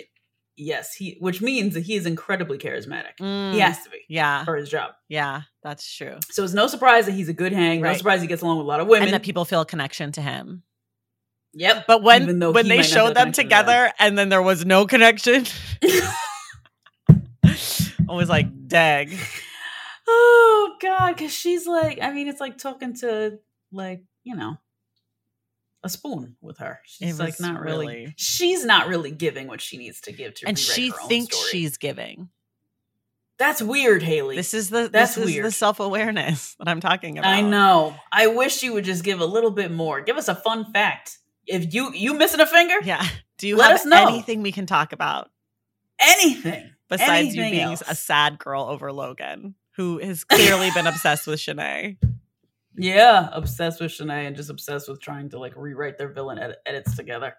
yes, 0.56 0.94
he 0.94 1.16
which 1.20 1.40
means 1.42 1.74
that 1.74 1.80
he 1.82 1.94
is 1.96 2.06
incredibly 2.06 2.58
charismatic. 2.58 3.16
Mm, 3.20 3.54
He 3.54 3.58
has 3.60 3.82
to 3.84 3.90
be 3.90 3.98
yeah, 4.08 4.44
for 4.44 4.56
his 4.56 4.68
job. 4.68 4.92
yeah, 5.08 5.42
that's 5.62 5.90
true. 5.92 6.18
So 6.30 6.44
it's 6.44 6.54
no 6.54 6.66
surprise 6.68 7.06
that 7.06 7.12
he's 7.12 7.28
a 7.28 7.32
good 7.32 7.52
hang. 7.52 7.80
No 7.80 7.92
surprise 7.94 8.20
he 8.22 8.28
gets 8.28 8.42
along 8.42 8.58
with 8.58 8.66
a 8.66 8.68
lot 8.68 8.80
of 8.80 8.86
women. 8.86 9.08
And 9.08 9.14
that 9.14 9.22
people 9.22 9.44
feel 9.44 9.62
a 9.62 9.66
connection 9.66 10.12
to 10.12 10.22
him. 10.22 10.62
yep. 11.52 11.86
But 11.88 12.02
when 12.02 12.40
when 12.52 12.68
they 12.68 12.82
showed 12.82 13.14
them 13.16 13.32
connected 13.32 13.34
to 13.34 13.42
them. 13.42 13.48
together 13.48 13.92
and 13.98 14.16
then 14.18 14.28
there 14.28 14.42
was 14.42 14.64
no 14.64 14.86
connection, 14.86 15.44
I 18.08 18.12
was 18.12 18.28
like, 18.28 18.46
"Dag." 18.68 19.16
oh 20.08 20.76
God, 20.80 21.16
because 21.16 21.32
she's 21.32 21.66
like, 21.66 21.98
I 22.02 22.12
mean, 22.12 22.28
it's 22.28 22.40
like 22.40 22.58
talking 22.58 22.94
to 22.96 23.38
like 23.72 24.02
you 24.22 24.34
know 24.36 24.58
a 25.82 25.88
spoon 25.88 26.36
with 26.40 26.58
her. 26.58 26.80
She's 26.84 27.18
like 27.20 27.38
not 27.40 27.60
really, 27.60 27.86
really- 27.86 28.14
She's 28.16 28.64
not 28.64 28.88
really 28.88 29.10
giving 29.10 29.46
what 29.48 29.60
she 29.60 29.76
needs 29.76 30.00
to 30.02 30.12
give 30.12 30.34
to 30.34 30.48
And 30.48 30.58
she 30.58 30.90
thinks 31.08 31.36
she's 31.50 31.76
giving. 31.76 32.30
That's 33.36 33.60
weird, 33.60 34.02
Haley. 34.02 34.36
This 34.36 34.54
is 34.54 34.70
the 34.70 34.88
That's 34.88 35.16
this 35.16 35.24
is 35.26 35.34
the 35.34 35.40
weird. 35.42 35.52
self 35.52 35.80
awareness 35.80 36.54
that 36.58 36.68
I'm 36.68 36.80
talking 36.80 37.18
about. 37.18 37.30
I 37.34 37.40
know. 37.42 37.96
I 38.12 38.28
wish 38.28 38.62
you 38.62 38.72
would 38.74 38.84
just 38.84 39.02
give 39.04 39.20
a 39.20 39.26
little 39.26 39.50
bit 39.50 39.70
more. 39.72 40.00
Give 40.00 40.16
us 40.16 40.28
a 40.28 40.34
fun 40.34 40.72
fact. 40.72 41.18
If 41.46 41.74
you 41.74 41.92
you 41.92 42.14
missing 42.14 42.40
a 42.40 42.46
finger, 42.46 42.76
Yeah. 42.82 43.04
Do 43.36 43.48
you 43.48 43.56
Let 43.56 43.72
have 43.72 43.80
us 43.80 43.84
know. 43.86 44.06
anything 44.08 44.42
we 44.42 44.52
can 44.52 44.64
talk 44.66 44.92
about 44.92 45.30
anything. 46.00 46.70
besides 46.88 47.34
you 47.34 47.42
being 47.42 47.60
else. 47.60 47.82
a 47.86 47.94
sad 47.96 48.38
girl 48.38 48.62
over 48.62 48.92
Logan, 48.92 49.54
who 49.76 49.98
has 49.98 50.24
clearly 50.24 50.70
been 50.74 50.86
obsessed 50.86 51.26
with 51.26 51.38
Shanae? 51.38 51.96
Yeah, 52.76 53.28
obsessed 53.32 53.80
with 53.80 53.92
Shanae 53.92 54.26
and 54.26 54.36
just 54.36 54.50
obsessed 54.50 54.88
with 54.88 55.00
trying 55.00 55.30
to 55.30 55.38
like 55.38 55.54
rewrite 55.56 55.98
their 55.98 56.12
villain 56.12 56.38
ed- 56.38 56.56
edits 56.66 56.96
together. 56.96 57.34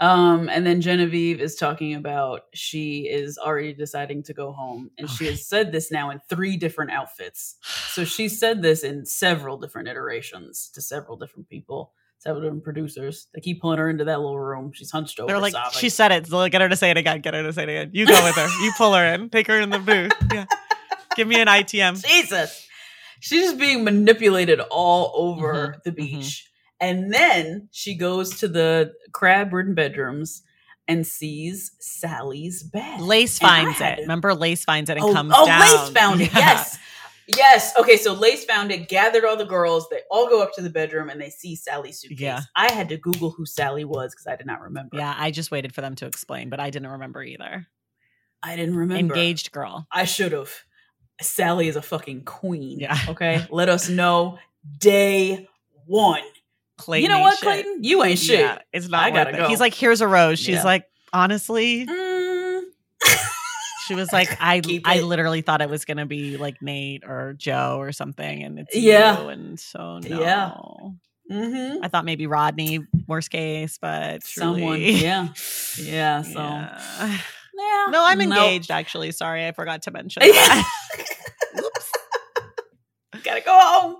Um, 0.00 0.48
and 0.48 0.66
then 0.66 0.80
Genevieve 0.80 1.40
is 1.40 1.54
talking 1.54 1.94
about 1.94 2.42
she 2.52 3.08
is 3.08 3.38
already 3.38 3.72
deciding 3.72 4.24
to 4.24 4.32
go 4.32 4.52
home, 4.52 4.90
and 4.98 5.08
she 5.08 5.26
has 5.26 5.46
said 5.46 5.70
this 5.70 5.92
now 5.92 6.10
in 6.10 6.20
three 6.28 6.56
different 6.56 6.90
outfits. 6.90 7.56
So 7.90 8.04
she 8.04 8.28
said 8.28 8.60
this 8.60 8.82
in 8.82 9.06
several 9.06 9.56
different 9.56 9.86
iterations 9.86 10.68
to 10.74 10.82
several 10.82 11.16
different 11.16 11.48
people, 11.48 11.92
several 12.18 12.42
different 12.42 12.64
producers. 12.64 13.28
They 13.34 13.40
keep 13.40 13.60
pulling 13.60 13.78
her 13.78 13.88
into 13.88 14.04
that 14.04 14.18
little 14.18 14.38
room. 14.38 14.72
She's 14.74 14.90
hunched 14.90 15.20
over. 15.20 15.28
They're 15.28 15.40
like, 15.40 15.52
sobbing. 15.52 15.78
she 15.78 15.88
said 15.88 16.10
it. 16.10 16.26
So 16.26 16.48
get 16.48 16.60
her 16.60 16.68
to 16.68 16.76
say 16.76 16.90
it 16.90 16.96
again. 16.96 17.20
Get 17.20 17.34
her 17.34 17.44
to 17.44 17.52
say 17.52 17.62
it 17.62 17.68
again. 17.68 17.90
You 17.92 18.06
go 18.06 18.24
with 18.24 18.34
her. 18.34 18.48
You 18.64 18.72
pull 18.76 18.94
her 18.94 19.14
in. 19.14 19.30
Take 19.30 19.46
her 19.46 19.60
in 19.60 19.70
the 19.70 19.78
booth. 19.78 20.12
Yeah. 20.32 20.46
Give 21.16 21.28
me 21.28 21.40
an 21.40 21.48
ITM. 21.48 22.04
Jesus. 22.04 22.66
She's 23.20 23.42
just 23.44 23.58
being 23.58 23.84
manipulated 23.84 24.60
all 24.60 25.12
over 25.14 25.76
Mhm, 25.78 25.82
the 25.84 25.92
mhm. 25.92 25.96
beach. 25.96 26.50
And 26.80 27.12
then 27.14 27.68
she 27.72 27.94
goes 27.94 28.38
to 28.40 28.48
the 28.48 28.92
crab 29.12 29.52
ridden 29.52 29.74
bedrooms 29.74 30.42
and 30.86 31.06
sees 31.06 31.72
Sally's 31.80 32.62
bed. 32.62 33.00
Lace 33.00 33.38
finds 33.38 33.80
it. 33.80 34.00
Remember, 34.00 34.34
Lace 34.34 34.64
finds 34.64 34.90
it 34.90 34.98
and 34.98 35.06
oh, 35.06 35.12
comes 35.12 35.32
oh, 35.34 35.46
down. 35.46 35.60
Lace 35.60 35.88
found 35.90 36.20
it. 36.20 36.32
Yeah. 36.34 36.38
Yes. 36.40 36.78
Yes. 37.26 37.74
Okay, 37.78 37.96
so 37.96 38.12
Lace 38.12 38.44
found 38.44 38.70
it, 38.70 38.88
gathered 38.90 39.24
all 39.24 39.36
the 39.36 39.46
girls. 39.46 39.88
They 39.88 40.00
all 40.10 40.28
go 40.28 40.42
up 40.42 40.52
to 40.56 40.62
the 40.62 40.68
bedroom 40.68 41.08
and 41.08 41.18
they 41.18 41.30
see 41.30 41.56
Sally's 41.56 42.00
suitcase. 42.00 42.20
Yeah. 42.20 42.40
I 42.54 42.70
had 42.70 42.90
to 42.90 42.98
Google 42.98 43.30
who 43.30 43.46
Sally 43.46 43.86
was 43.86 44.12
because 44.12 44.26
I 44.26 44.36
did 44.36 44.46
not 44.46 44.60
remember. 44.60 44.98
Yeah, 44.98 45.14
I 45.16 45.30
just 45.30 45.50
waited 45.50 45.74
for 45.74 45.80
them 45.80 45.94
to 45.96 46.06
explain, 46.06 46.50
but 46.50 46.60
I 46.60 46.68
didn't 46.68 46.90
remember 46.90 47.22
either. 47.22 47.66
I 48.42 48.56
didn't 48.56 48.76
remember. 48.76 49.14
Engaged 49.14 49.52
girl. 49.52 49.86
I 49.90 50.04
should 50.04 50.32
have. 50.32 50.52
Sally 51.20 51.68
is 51.68 51.76
a 51.76 51.82
fucking 51.82 52.24
queen. 52.24 52.80
Yeah. 52.80 52.98
Okay. 53.08 53.46
Let 53.50 53.68
us 53.68 53.88
know 53.88 54.38
day 54.78 55.48
one. 55.86 56.22
Clayton 56.76 57.08
you 57.10 57.16
know 57.16 57.22
what, 57.22 57.34
shit. 57.38 57.42
Clayton? 57.44 57.84
You 57.84 58.02
ain't 58.02 58.18
shit. 58.18 58.40
Yeah, 58.40 58.58
it's 58.72 58.88
not. 58.88 59.04
I 59.04 59.10
gotta 59.10 59.30
it. 59.30 59.36
go. 59.36 59.48
He's 59.48 59.60
like, 59.60 59.74
here's 59.74 60.00
a 60.00 60.08
rose. 60.08 60.38
She's 60.40 60.56
Yeah. 60.56 60.64
like, 60.64 60.84
honestly, 61.12 61.86
Mm. 61.86 62.62
she 63.86 63.94
was 63.94 64.12
like, 64.12 64.28
I, 64.40 64.60
Keep 64.60 64.88
I 64.88 64.96
it. 64.96 65.04
literally 65.04 65.40
thought 65.42 65.60
it 65.62 65.70
was 65.70 65.84
gonna 65.84 66.06
be 66.06 66.36
like 66.36 66.60
Nate 66.62 67.04
or 67.06 67.34
Joe 67.38 67.76
or 67.78 67.92
something, 67.92 68.42
and 68.42 68.58
it's 68.58 68.74
Yeah. 68.74 69.22
you, 69.22 69.28
and 69.28 69.60
so 69.60 69.98
no. 70.00 70.20
Yeah. 70.20 70.54
hmm 71.30 71.78
I 71.84 71.88
thought 71.88 72.04
maybe 72.04 72.26
Rodney, 72.26 72.80
worst 73.06 73.30
case, 73.30 73.78
but 73.80 74.24
Someone. 74.24 74.58
truly- 74.60 74.90
Yeah. 75.02 75.28
Yeah. 75.78 76.22
So. 76.22 76.40
Yeah. 76.40 77.18
Yeah. 77.56 77.86
No, 77.90 78.04
I'm 78.04 78.18
Nope. 78.18 78.28
engaged. 78.28 78.70
Actually, 78.70 79.12
sorry, 79.12 79.46
I 79.46 79.52
forgot 79.52 79.82
to 79.82 79.90
mention 79.90 80.22
that. 80.24 80.70
Gotta 83.22 83.40
go 83.40 83.58
home. 83.58 83.96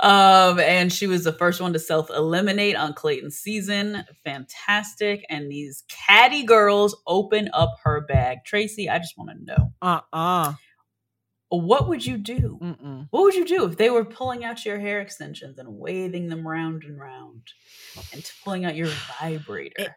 Um, 0.00 0.58
and 0.60 0.92
she 0.92 1.06
was 1.06 1.24
the 1.24 1.32
first 1.32 1.60
one 1.60 1.72
to 1.72 1.78
self 1.78 2.10
eliminate 2.10 2.76
on 2.76 2.92
Clayton's 2.94 3.36
season. 3.36 4.04
Fantastic. 4.24 5.24
And 5.30 5.50
these 5.50 5.84
catty 5.88 6.44
girls 6.44 6.96
open 7.06 7.48
up 7.52 7.74
her 7.84 8.02
bag. 8.06 8.38
Tracy, 8.44 8.88
I 8.88 8.98
just 8.98 9.16
want 9.16 9.30
to 9.30 9.44
know 9.44 9.72
uh 9.82 10.00
uh 10.12 10.54
what 11.50 11.88
would 11.88 12.04
you 12.04 12.18
do? 12.18 12.58
Mm-mm. 12.60 13.06
What 13.10 13.22
would 13.22 13.34
you 13.34 13.44
do 13.44 13.64
if 13.64 13.76
they 13.76 13.88
were 13.88 14.04
pulling 14.04 14.44
out 14.44 14.64
your 14.64 14.78
hair 14.80 15.00
extensions 15.00 15.58
and 15.58 15.68
waving 15.78 16.28
them 16.28 16.46
round 16.46 16.82
and 16.82 16.98
round 16.98 17.42
and 18.12 18.28
pulling 18.42 18.64
out 18.64 18.74
your 18.74 18.88
vibrator? 19.20 19.74
It- 19.78 19.90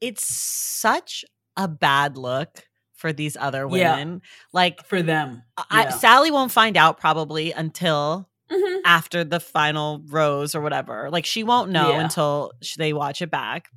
It's 0.00 0.24
such 0.24 1.24
a 1.56 1.68
bad 1.68 2.16
look 2.16 2.64
for 2.94 3.12
these 3.12 3.36
other 3.38 3.66
Yeah. 3.70 3.96
women. 3.96 4.22
Like, 4.52 4.84
for 4.86 5.02
them. 5.02 5.42
I, 5.56 5.84
Yeah. 5.84 5.90
Sally 5.90 6.30
won't 6.30 6.52
find 6.52 6.76
out 6.76 6.98
probably 7.00 7.52
until 7.52 8.28
Mhm. 8.50 8.80
after 8.84 9.24
the 9.24 9.40
final 9.40 10.02
rose 10.06 10.54
or 10.54 10.60
whatever. 10.60 11.08
Like, 11.10 11.24
she 11.24 11.42
won't 11.44 11.70
know 11.70 11.90
Yeah. 11.90 12.00
until 12.02 12.52
they 12.76 12.92
watch 12.92 13.22
it 13.22 13.30
back. 13.30 13.70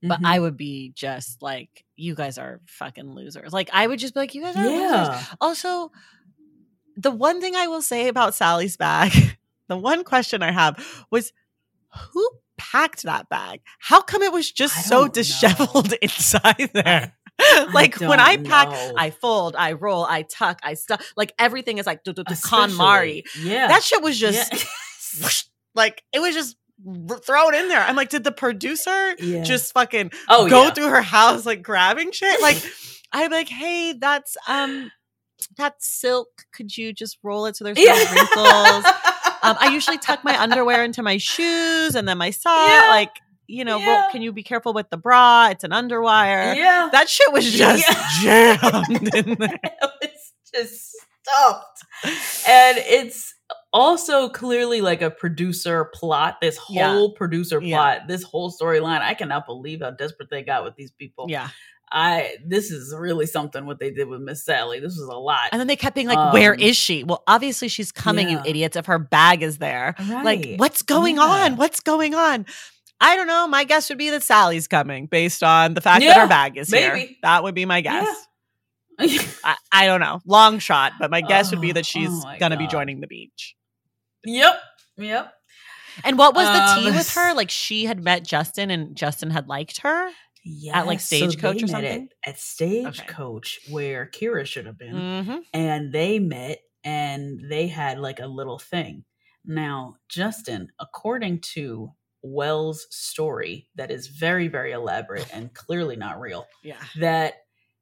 but 0.00 0.20
Mhm. 0.20 0.26
I 0.26 0.38
would 0.38 0.56
be 0.56 0.92
just 0.94 1.42
like, 1.42 1.84
you 1.96 2.14
guys 2.14 2.38
are 2.38 2.60
fucking 2.68 3.14
losers. 3.14 3.52
Like 3.52 3.68
I 3.72 3.84
would 3.84 3.98
just 3.98 4.14
be 4.14 4.20
like, 4.20 4.32
you 4.32 4.42
guys 4.42 4.54
are 4.54 4.64
losers. 4.64 5.26
Also, 5.40 5.90
the 6.96 7.10
one 7.10 7.40
thing 7.40 7.56
I 7.56 7.66
will 7.66 7.82
say 7.82 8.06
about 8.06 8.32
Sally's 8.36 8.76
bag, 8.76 9.10
the 9.66 9.76
one 9.76 10.04
question 10.04 10.40
I 10.40 10.52
have 10.52 11.04
was 11.10 11.32
who 12.12 12.30
packed 12.72 13.02
that 13.02 13.28
bag? 13.28 13.60
How 13.78 14.00
come 14.00 14.22
it 14.22 14.32
was 14.32 14.50
just 14.50 14.86
so 14.88 15.08
disheveled 15.08 15.92
inside 16.02 16.70
there? 16.72 17.14
I 17.40 17.70
like 17.72 18.00
when 18.00 18.18
I 18.18 18.36
pack, 18.36 18.68
know. 18.70 18.94
I 18.96 19.10
fold, 19.10 19.54
I 19.56 19.72
roll, 19.72 20.04
I 20.04 20.22
tuck, 20.22 20.58
I 20.62 20.74
stuff. 20.74 21.12
Like 21.16 21.32
everything 21.38 21.78
is 21.78 21.86
like 21.86 22.02
KonMari. 22.04 23.22
Yeah. 23.40 23.68
That 23.68 23.82
shit 23.82 24.02
was 24.02 24.18
just 24.18 24.52
Yeah. 24.52 24.58
whoosh, 25.24 25.44
like 25.74 26.02
it 26.12 26.20
was 26.20 26.34
just 26.34 26.56
thrown 27.24 27.54
in 27.54 27.68
there. 27.68 27.80
I'm 27.80 27.96
like, 27.96 28.08
did 28.08 28.24
the 28.24 28.32
producer 28.32 29.14
Yeah. 29.18 29.42
just 29.42 29.72
fucking 29.72 30.10
oh, 30.28 30.48
go 30.48 30.64
yeah. 30.64 30.70
through 30.72 30.88
her 30.88 31.02
house 31.02 31.46
like 31.46 31.62
grabbing 31.62 32.12
shit? 32.12 32.40
Like 32.42 32.60
be 33.12 33.28
like, 33.28 33.48
hey, 33.48 33.94
that's 33.98 34.36
um 34.48 34.90
that's 35.56 35.88
silk. 35.88 36.28
Could 36.52 36.76
you 36.76 36.92
just 36.92 37.18
roll 37.22 37.46
it 37.46 37.56
so 37.56 37.64
there's 37.64 37.78
no 37.78 37.84
Yeah. 37.84 38.14
wrinkles? 38.14 38.84
Um, 39.42 39.56
I 39.60 39.68
usually 39.72 39.98
tuck 39.98 40.24
my 40.24 40.40
underwear 40.40 40.84
into 40.84 41.02
my 41.02 41.16
shoes 41.18 41.94
and 41.94 42.08
then 42.08 42.18
my 42.18 42.30
sock. 42.42 42.68
Yeah. 42.68 42.88
Like, 42.90 43.10
you 43.46 43.64
know, 43.64 43.76
roll, 43.76 43.80
Yeah. 43.86 44.08
can 44.12 44.22
you 44.22 44.32
be 44.32 44.42
careful 44.42 44.72
with 44.74 44.90
the 44.90 44.96
bra? 44.98 45.48
It's 45.50 45.64
an 45.64 45.70
underwire. 45.70 46.54
yeah. 46.56 46.88
That 46.92 47.08
shit 47.08 47.32
was 47.32 47.50
just 47.50 47.84
Yeah. 48.22 48.56
jammed 48.82 49.14
in 49.14 49.34
there. 49.38 49.58
it's 50.02 50.32
just 50.54 50.94
stuffed. 51.22 51.84
And 52.48 52.78
it's 52.78 53.34
also 53.72 54.28
clearly 54.28 54.80
like 54.80 55.02
a 55.02 55.10
producer 55.10 55.86
plot. 55.94 56.38
This 56.40 56.58
Yeah. 56.68 56.92
whole 56.92 57.12
producer 57.12 57.60
Yeah. 57.62 57.76
plot, 57.76 58.00
this 58.08 58.22
whole 58.22 58.50
storyline. 58.52 59.00
I 59.00 59.14
cannot 59.14 59.46
believe 59.46 59.80
how 59.82 59.90
desperate 59.92 60.28
they 60.30 60.42
got 60.42 60.64
with 60.64 60.74
these 60.76 60.90
people. 60.92 61.26
Yeah. 61.28 61.48
I 61.90 62.36
this 62.44 62.70
is 62.70 62.94
really 62.96 63.26
something 63.26 63.64
what 63.66 63.78
they 63.78 63.90
did 63.90 64.08
with 64.08 64.20
Miss 64.20 64.44
Sally. 64.44 64.80
This 64.80 64.96
was 64.98 65.08
a 65.08 65.16
lot. 65.16 65.48
And 65.52 65.60
then 65.60 65.66
they 65.66 65.76
kept 65.76 65.94
being 65.94 66.06
like, 66.08 66.32
where 66.32 66.52
Um, 66.54 66.60
is 66.60 66.76
she? 66.76 67.04
Well, 67.04 67.22
obviously 67.26 67.68
she's 67.68 67.92
coming, 67.92 68.28
yeah. 68.28 68.42
you 68.44 68.50
idiots, 68.50 68.76
if 68.76 68.86
her 68.86 68.98
bag 68.98 69.42
is 69.42 69.58
there. 69.58 69.94
Like, 69.98 70.56
what's 70.56 70.82
going 70.82 71.16
Yeah. 71.16 71.22
on? 71.22 71.56
What's 71.56 71.80
going 71.80 72.14
on? 72.14 72.46
I 73.00 73.14
don't 73.16 73.26
know. 73.28 73.46
My 73.46 73.64
guess 73.64 73.88
would 73.90 73.98
be 73.98 74.10
that 74.10 74.22
Sally's 74.22 74.66
coming 74.68 75.06
based 75.06 75.42
on 75.42 75.74
the 75.74 75.80
fact 75.80 76.04
that 76.04 76.16
her 76.16 76.26
bag 76.26 76.56
is 76.58 76.68
here. 76.70 77.06
That 77.22 77.42
would 77.44 77.54
be 77.54 77.64
my 77.64 77.80
guess. 77.80 78.06
Yeah. 78.98 79.22
I, 79.44 79.56
I 79.70 79.86
don't 79.86 80.00
know. 80.00 80.20
Long 80.26 80.58
shot, 80.58 80.92
but 80.98 81.10
my 81.10 81.20
guess 81.20 81.52
would 81.52 81.60
be 81.60 81.70
Oh, 81.70 81.74
that 81.74 81.86
she's 81.86 82.08
oh 82.10 82.34
going 82.40 82.50
to 82.50 82.56
be 82.58 82.66
joining 82.66 83.00
the 83.00 83.06
beach. 83.06 83.54
yep. 84.24 84.60
Yep. 84.96 85.32
And 86.04 86.18
what 86.18 86.34
was 86.34 86.46
the 86.46 86.80
tea 86.80 86.88
Um, 86.90 86.94
with 86.96 87.14
her? 87.14 87.32
Like 87.36 87.50
she 87.50 87.84
had 87.84 88.02
met 88.02 88.24
Justin 88.26 88.70
and 88.72 88.96
Justin 88.96 89.30
had 89.30 89.48
liked 89.48 89.82
her? 89.82 90.10
Yes. 90.48 90.86
like, 90.86 91.00
Stagecoach 91.00 91.58
they 91.58 91.64
or 91.64 91.68
something? 91.68 92.08
At, 92.26 92.30
at 92.34 92.38
Stagecoach, 92.38 93.60
where 93.70 94.10
Kira 94.12 94.46
should 94.46 94.66
have 94.66 94.78
been. 94.78 94.94
Mm-hmm. 94.94 95.36
and 95.52 95.92
they 95.92 96.18
met 96.18 96.60
and 96.84 97.40
they 97.50 97.66
had 97.68 97.98
like 97.98 98.20
a 98.20 98.26
little 98.26 98.58
thing. 98.58 99.04
Now, 99.44 99.96
Justin, 100.08 100.68
according 100.78 101.40
to 101.54 101.92
Wells' 102.22 102.86
story, 102.90 103.68
that 103.76 103.90
is 103.90 104.08
very, 104.08 104.48
very 104.48 104.72
elaborate 104.72 105.28
and 105.34 105.52
clearly 105.54 105.96
not 105.96 106.20
real, 106.20 106.46
Yeah. 106.62 106.76
that 106.98 107.34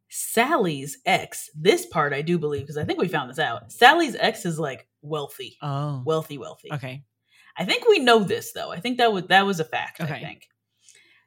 Sally's 0.08 0.98
ex, 1.04 1.50
this 1.54 1.86
part 1.86 2.12
I 2.12 2.22
do 2.22 2.38
believe, 2.38 2.62
because 2.62 2.76
I 2.76 2.84
think 2.84 3.00
we 3.00 3.08
found 3.08 3.28
this 3.30 3.38
out. 3.38 3.72
Sally's 3.72 4.14
ex 4.16 4.46
is 4.46 4.58
like 4.58 4.86
wealthy, 5.02 5.56
Oh. 5.62 6.02
wealthy, 6.06 6.38
wealthy. 6.38 6.72
Okay. 6.72 7.04
I 7.58 7.64
think 7.64 7.88
we 7.88 7.98
know 7.98 8.20
this 8.20 8.52
though. 8.52 8.70
I 8.70 8.80
think 8.80 8.98
that 8.98 9.12
was 9.12 9.24
that 9.28 9.46
was 9.46 9.60
a 9.60 9.64
fact. 9.64 10.00
I 10.00 10.04
Okay. 10.04 10.20
think. 10.20 10.48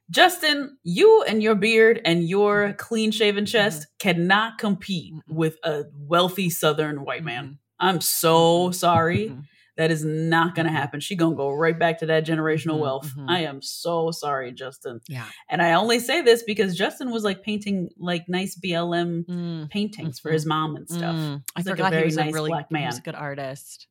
Justin, 0.10 0.78
you 0.84 1.24
and 1.28 1.42
your 1.44 1.56
beard 1.56 2.02
and 2.04 2.24
your 2.28 2.70
Mhm. 2.70 2.78
clean 2.78 3.12
shaven 3.12 3.46
chest 3.46 3.88
cannot 4.00 4.58
compete 4.58 5.14
with 5.28 5.58
a 5.64 5.84
wealthy 5.94 6.50
Southern 6.50 7.04
white 7.06 7.24
man. 7.24 7.60
I'm 7.80 8.02
so 8.02 8.72
sorry. 8.72 9.36
That 9.78 9.92
is 9.92 10.04
not 10.04 10.56
going 10.56 10.66
to 10.66 10.74
happen. 10.74 11.00
She 11.00 11.16
going 11.16 11.34
to 11.34 11.38
go 11.38 11.52
right 11.52 11.78
back 11.80 12.00
to 12.00 12.08
that 12.08 12.26
generational 12.26 12.76
Mhm, 12.76 12.80
wealth. 12.82 13.14
mhm. 13.16 13.30
I 13.30 13.40
am 13.44 13.62
so 13.62 14.12
sorry, 14.12 14.52
Justin. 14.52 15.00
Yeah. 15.08 15.24
And 15.50 15.62
I 15.62 15.72
only 15.74 16.00
say 16.00 16.22
this 16.22 16.44
because 16.44 16.76
Justin 16.76 17.12
was 17.12 17.24
like 17.24 17.44
painting 17.44 17.88
like 17.98 18.28
nice 18.28 18.58
BLM 18.58 19.24
Mm. 19.24 19.70
paintings 19.70 20.20
for 20.20 20.32
Mhm. 20.32 20.34
his 20.34 20.46
mom 20.46 20.76
and 20.76 20.90
stuff. 20.90 21.16
Mm. 21.16 21.44
I 21.56 21.60
He's 21.60 21.66
like 21.68 21.74
a 21.76 21.78
forgot 21.78 21.92
very 21.92 22.02
he 22.02 22.06
was 22.08 22.18
nice 22.18 22.32
a 22.32 22.34
really 22.34 22.50
black 22.50 22.66
He 22.70 22.76
was 22.76 22.96
a 22.96 22.98
man. 22.98 23.02
good 23.06 23.16
artist. 23.16 23.88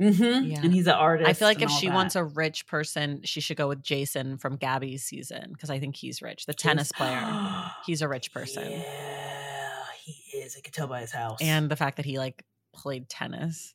Mm-hmm. 0.00 0.46
Yeah. 0.50 0.60
And 0.62 0.72
he's 0.72 0.86
an 0.86 0.94
artist. 0.94 1.28
I 1.28 1.32
feel 1.34 1.46
like 1.46 1.62
if 1.62 1.70
she 1.70 1.86
that. 1.88 1.94
wants 1.94 2.16
a 2.16 2.24
rich 2.24 2.66
person, 2.66 3.20
she 3.24 3.40
should 3.40 3.56
go 3.56 3.68
with 3.68 3.82
Jason 3.82 4.38
from 4.38 4.56
Gabby's 4.56 5.04
season 5.04 5.50
because 5.52 5.70
I 5.70 5.78
think 5.78 5.96
he's 5.96 6.20
rich. 6.20 6.46
The 6.46 6.54
tennis 6.54 6.90
player. 6.90 7.22
He's 7.86 8.02
a 8.02 8.08
rich 8.08 8.32
person. 8.32 8.70
Yeah, 8.70 9.82
he 10.02 10.38
is. 10.38 10.56
I 10.56 10.60
can 10.60 10.72
tell 10.72 10.86
by 10.86 11.00
his 11.00 11.12
house. 11.12 11.38
And 11.40 11.70
the 11.70 11.76
fact 11.76 11.96
that 11.98 12.06
he 12.06 12.18
like 12.18 12.42
played 12.74 13.08
tennis 13.08 13.74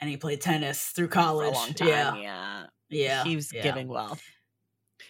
and 0.00 0.10
he 0.10 0.16
played 0.16 0.40
tennis 0.40 0.82
through 0.86 1.06
for 1.08 1.12
college. 1.14 1.54
a 1.54 1.58
long 1.58 1.74
time. 1.74 1.88
Yeah, 1.88 2.16
Yeah. 2.16 2.66
yeah. 2.90 3.24
He 3.24 3.36
was 3.36 3.52
yeah. 3.52 3.62
giving 3.62 3.88
wealth. 3.88 4.22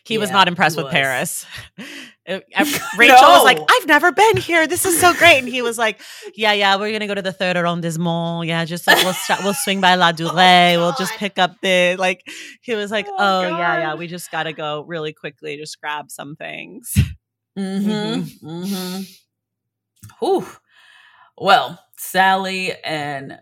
He 0.08 0.18
was 0.18 0.30
not 0.30 0.48
impressed 0.48 0.76
with 0.76 0.86
was. 0.86 0.92
Paris. 0.94 1.46
Rachel 2.28 3.16
was 3.22 3.44
like, 3.44 3.58
I've 3.58 3.86
never 3.86 4.12
been 4.12 4.36
here. 4.36 4.66
This 4.66 4.84
is 4.84 5.00
so 5.00 5.14
great. 5.14 5.38
And 5.38 5.48
he 5.48 5.62
was 5.62 5.78
like, 5.78 6.00
Yeah, 6.34 6.52
yeah, 6.52 6.76
we're 6.76 6.92
gonna 6.92 7.06
go 7.06 7.14
to 7.14 7.22
the 7.22 7.32
third 7.32 7.56
arrondissement. 7.56 8.46
Yeah, 8.46 8.64
just 8.66 8.86
like 8.86 9.02
we'll 9.02 9.14
start, 9.14 9.42
we'll 9.42 9.54
swing 9.54 9.80
by 9.80 9.96
Ladurée. 9.96 10.76
we'll 10.76 10.92
just 10.98 11.14
pick 11.14 11.38
up 11.38 11.56
the 11.62 11.96
like. 11.98 12.26
He 12.60 12.74
was 12.74 12.90
like, 12.90 13.06
Oh, 13.08 13.16
Oh, 13.18 13.48
yeah, 13.48 13.78
yeah. 13.78 13.94
We 13.94 14.08
just 14.08 14.30
gotta 14.30 14.52
go 14.52 14.82
really 14.86 15.14
quickly, 15.14 15.56
just 15.56 15.80
grab 15.80 16.10
some 16.10 16.36
things. 16.36 16.92
Mm-hmm. 17.58 18.46
Mm-hmm. 18.46 19.02
Whew. 20.20 20.46
Well, 21.38 21.82
Sally 21.96 22.72
and 22.84 23.38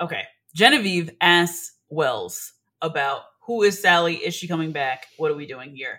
okay, 0.00 0.22
Genevieve 0.56 1.10
asks 1.20 1.72
Wells 1.88 2.52
about 2.80 3.22
who 3.46 3.62
is 3.62 3.80
Sally? 3.80 4.16
Is 4.16 4.34
she 4.34 4.48
coming 4.48 4.72
back? 4.72 5.06
What 5.18 5.30
are 5.30 5.34
we 5.36 5.46
doing 5.46 5.74
here? 5.74 5.98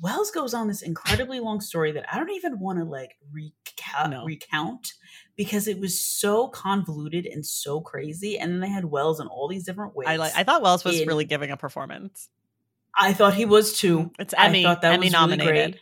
Wells 0.00 0.30
goes 0.32 0.54
on 0.54 0.66
this 0.68 0.82
incredibly 0.82 1.38
long 1.40 1.60
story 1.60 1.92
that 1.92 2.04
I 2.12 2.16
don't 2.18 2.30
even 2.32 2.58
want 2.58 2.78
to 2.80 2.84
like 2.84 3.12
recount, 3.32 4.10
No. 4.10 4.24
recount 4.24 4.92
because 5.36 5.68
it 5.68 5.78
was 5.78 5.98
so 6.00 6.48
convoluted 6.48 7.26
and 7.26 7.46
so 7.46 7.80
crazy. 7.80 8.36
And 8.38 8.52
then 8.52 8.60
they 8.60 8.68
had 8.68 8.84
Wells 8.84 9.20
in 9.20 9.28
all 9.28 9.46
these 9.48 9.64
different 9.64 9.94
ways. 9.94 10.08
I 10.08 10.16
like. 10.16 10.32
I 10.36 10.42
thought 10.42 10.62
Wells 10.62 10.84
was 10.84 11.00
in- 11.00 11.06
really 11.08 11.24
giving 11.24 11.50
a 11.50 11.56
performance. 11.56 12.28
I 12.98 13.12
thought 13.12 13.34
he 13.34 13.44
was 13.44 13.76
too. 13.78 14.10
It's 14.18 14.34
I 14.34 14.46
Emmy. 14.46 14.62
thought 14.64 14.82
that 14.82 14.94
Emmy 14.94 15.06
was 15.06 15.12
really 15.14 15.36
nominated. 15.36 15.72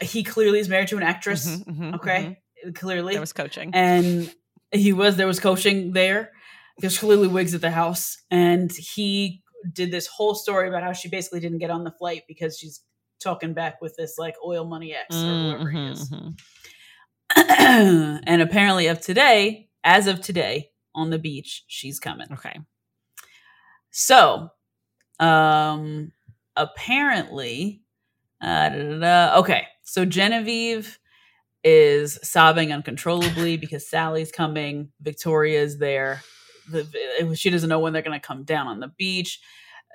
great. 0.00 0.08
He 0.10 0.22
clearly 0.24 0.58
is 0.60 0.68
married 0.68 0.88
to 0.88 0.96
an 0.96 1.02
actress. 1.02 1.46
Mhm, 1.48 1.64
mhm, 1.64 1.94
Okay, 1.96 2.38
mhm. 2.66 2.74
clearly 2.74 3.14
There 3.14 3.20
was 3.20 3.32
coaching. 3.32 3.70
and 3.74 4.32
he 4.72 4.92
was 4.92 5.16
there 5.16 5.26
was 5.26 5.40
coaching 5.40 5.92
there 5.92 6.30
there's 6.78 6.98
clearly 6.98 7.26
wigs 7.26 7.54
at 7.54 7.60
the 7.62 7.70
house 7.70 8.18
and 8.30 8.70
he 8.70 9.42
did 9.72 9.90
this 9.90 10.06
whole 10.06 10.34
story 10.34 10.68
about 10.68 10.82
how 10.82 10.92
she 10.92 11.08
basically 11.08 11.40
didn't 11.40 11.58
get 11.58 11.70
on 11.70 11.84
the 11.84 11.90
flight 11.90 12.22
because 12.28 12.58
she's 12.58 12.82
talking 13.20 13.52
back 13.52 13.80
with 13.82 13.94
this 13.96 14.16
like 14.18 14.34
oil 14.44 14.64
money 14.64 14.94
ex 14.94 15.14
or 15.26 15.36
whoever 15.36 15.70
he 15.70 15.78
Mhm, 15.78 15.92
is 15.92 16.10
mhm. 16.10 16.34
and 18.26 18.42
apparently 18.42 18.86
of 18.86 19.00
today 19.00 19.68
as 19.84 20.06
of 20.06 20.20
today 20.20 20.70
on 20.94 21.10
the 21.10 21.18
beach 21.18 21.64
she's 21.66 21.98
coming 22.00 22.26
Okay. 22.32 22.58
so 23.90 24.50
um 25.20 26.12
apparently 26.56 27.82
uh, 28.40 28.68
da, 28.68 28.76
da, 28.76 28.98
da. 28.98 29.38
okay 29.38 29.66
so 29.82 30.04
genevieve 30.04 30.98
is 31.64 32.18
sobbing 32.22 32.72
uncontrollably 32.72 33.56
because 33.56 33.88
sally's 33.88 34.30
coming 34.30 34.90
victoria's 35.00 35.78
there 35.78 36.22
the, 36.70 37.34
she 37.36 37.50
doesn't 37.50 37.68
know 37.68 37.78
when 37.80 37.92
they're 37.92 38.02
going 38.02 38.18
to 38.18 38.26
come 38.26 38.44
down 38.44 38.66
on 38.66 38.80
the 38.80 38.88
beach 38.98 39.40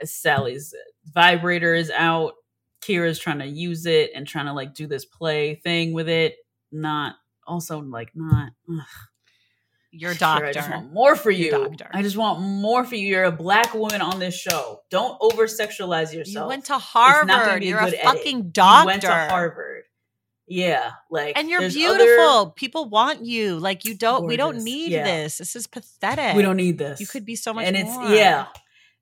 uh, 0.01 0.05
sally's 0.05 0.73
vibrator 1.13 1.73
is 1.73 1.89
out 1.91 2.33
kira's 2.81 3.19
trying 3.19 3.39
to 3.39 3.47
use 3.47 3.85
it 3.85 4.11
and 4.15 4.27
trying 4.27 4.45
to 4.45 4.53
like 4.53 4.73
do 4.73 4.87
this 4.87 5.05
play 5.05 5.55
thing 5.55 5.93
with 5.93 6.09
it 6.09 6.35
not 6.71 7.15
also 7.47 7.79
like 7.81 8.09
not 8.15 8.51
ugh. 8.71 8.85
Your 9.95 10.13
Kira, 10.15 10.47
I 10.47 10.51
just 10.53 10.67
doctor. 10.67 10.75
want 10.81 10.91
more 10.93 11.15
for 11.15 11.29
Your 11.29 11.45
you. 11.59 11.67
doctor. 11.69 11.87
I 11.93 12.01
just 12.01 12.17
want 12.17 12.39
more 12.41 12.83
for 12.83 12.95
you. 12.95 13.07
You're 13.07 13.25
a 13.25 13.31
black 13.31 13.75
woman 13.75 14.01
on 14.01 14.17
this 14.17 14.33
show. 14.33 14.79
Don't 14.89 15.15
over 15.21 15.45
sexualize 15.45 16.11
yourself. 16.11 16.45
You 16.45 16.47
went 16.47 16.65
to 16.65 16.79
Harvard. 16.79 17.63
You're 17.63 17.77
a 17.77 17.85
good 17.85 17.93
edit. 17.93 18.05
fucking 18.17 18.37
You 18.37 18.43
doctor. 18.51 18.85
went 18.87 19.01
to 19.03 19.13
Harvard. 19.13 19.83
Yeah, 20.47 20.91
like 21.09 21.37
And 21.37 21.49
you're 21.49 21.61
beautiful. 21.69 22.25
other- 22.25 22.51
People 22.51 22.89
want 22.89 23.23
you. 23.25 23.57
Like 23.59 23.85
you 23.85 23.95
don't 23.95 24.25
we 24.25 24.35
don't 24.35 24.61
need 24.63 24.91
Yeah. 24.91 25.03
this. 25.03 25.37
This 25.37 25.55
is 25.55 25.67
pathetic. 25.67 26.35
we 26.35 26.41
don't 26.41 26.57
need 26.57 26.77
this. 26.77 26.99
You 26.99 27.07
could 27.07 27.25
be 27.25 27.35
so 27.35 27.53
much 27.53 27.65
and 27.65 27.75
it's 27.77 27.89
more. 27.89 28.09
yeah. 28.09 28.47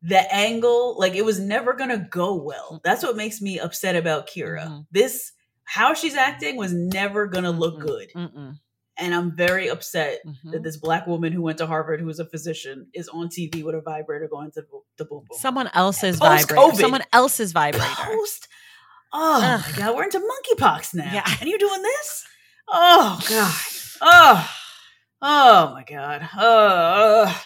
The 0.04 0.34
angle, 0.34 0.98
like 1.00 1.14
it 1.16 1.26
was 1.26 1.40
never 1.40 1.74
gonna 1.74 1.98
go 2.10 2.36
well. 2.36 2.80
That's 2.84 3.04
what 3.04 3.16
makes 3.16 3.42
me 3.42 3.60
upset 3.60 3.96
about 3.96 4.28
Kira. 4.28 4.68
Mhm. 4.68 4.86
This 4.92 5.32
how 5.64 5.94
she's 5.94 6.16
acting 6.16 6.58
was 6.58 6.74
never 6.74 7.28
gonna 7.28 7.52
look 7.52 7.76
Mm-mm. 7.78 7.88
good. 7.88 8.12
Mm-mm. 8.16 8.60
And 8.98 9.16
I'm 9.16 9.36
very 9.36 9.68
upset 9.70 10.20
Mhm. 10.26 10.52
that 10.52 10.64
this 10.64 10.78
black 10.78 11.08
woman 11.08 11.32
who 11.34 11.42
went 11.42 11.58
to 11.60 11.66
Harvard, 11.66 12.02
who 12.02 12.10
is 12.10 12.20
a 12.20 12.26
physician, 12.26 12.88
is 12.94 13.08
on 13.10 13.30
TV 13.30 13.64
with 13.64 13.74
a 13.74 13.82
vibrator 13.82 14.28
going 14.28 14.52
to 14.52 14.64
the 14.98 15.06
boom 15.06 15.26
boom. 15.30 15.40
Someone 15.40 15.70
else's 15.74 16.18
vibrator. 16.20 16.76
Someone 16.76 17.02
else's 17.14 17.52
vibrator. 17.52 17.86
Post. 17.96 18.48
Oh 19.14 19.42
Ugh. 19.44 19.64
my 19.72 19.78
god, 19.78 19.96
we're 19.96 20.04
into 20.04 20.20
monkeypox 20.20 20.94
now. 20.94 21.12
Yeah. 21.14 21.26
And 21.40 21.50
you're 21.50 21.60
doing 21.60 21.82
this? 21.82 22.26
Oh 22.74 23.20
god. 23.28 23.54
Oh. 24.02 24.52
Oh 25.22 25.74
my 25.74 25.84
god. 25.84 26.30
Oh. 26.38 27.44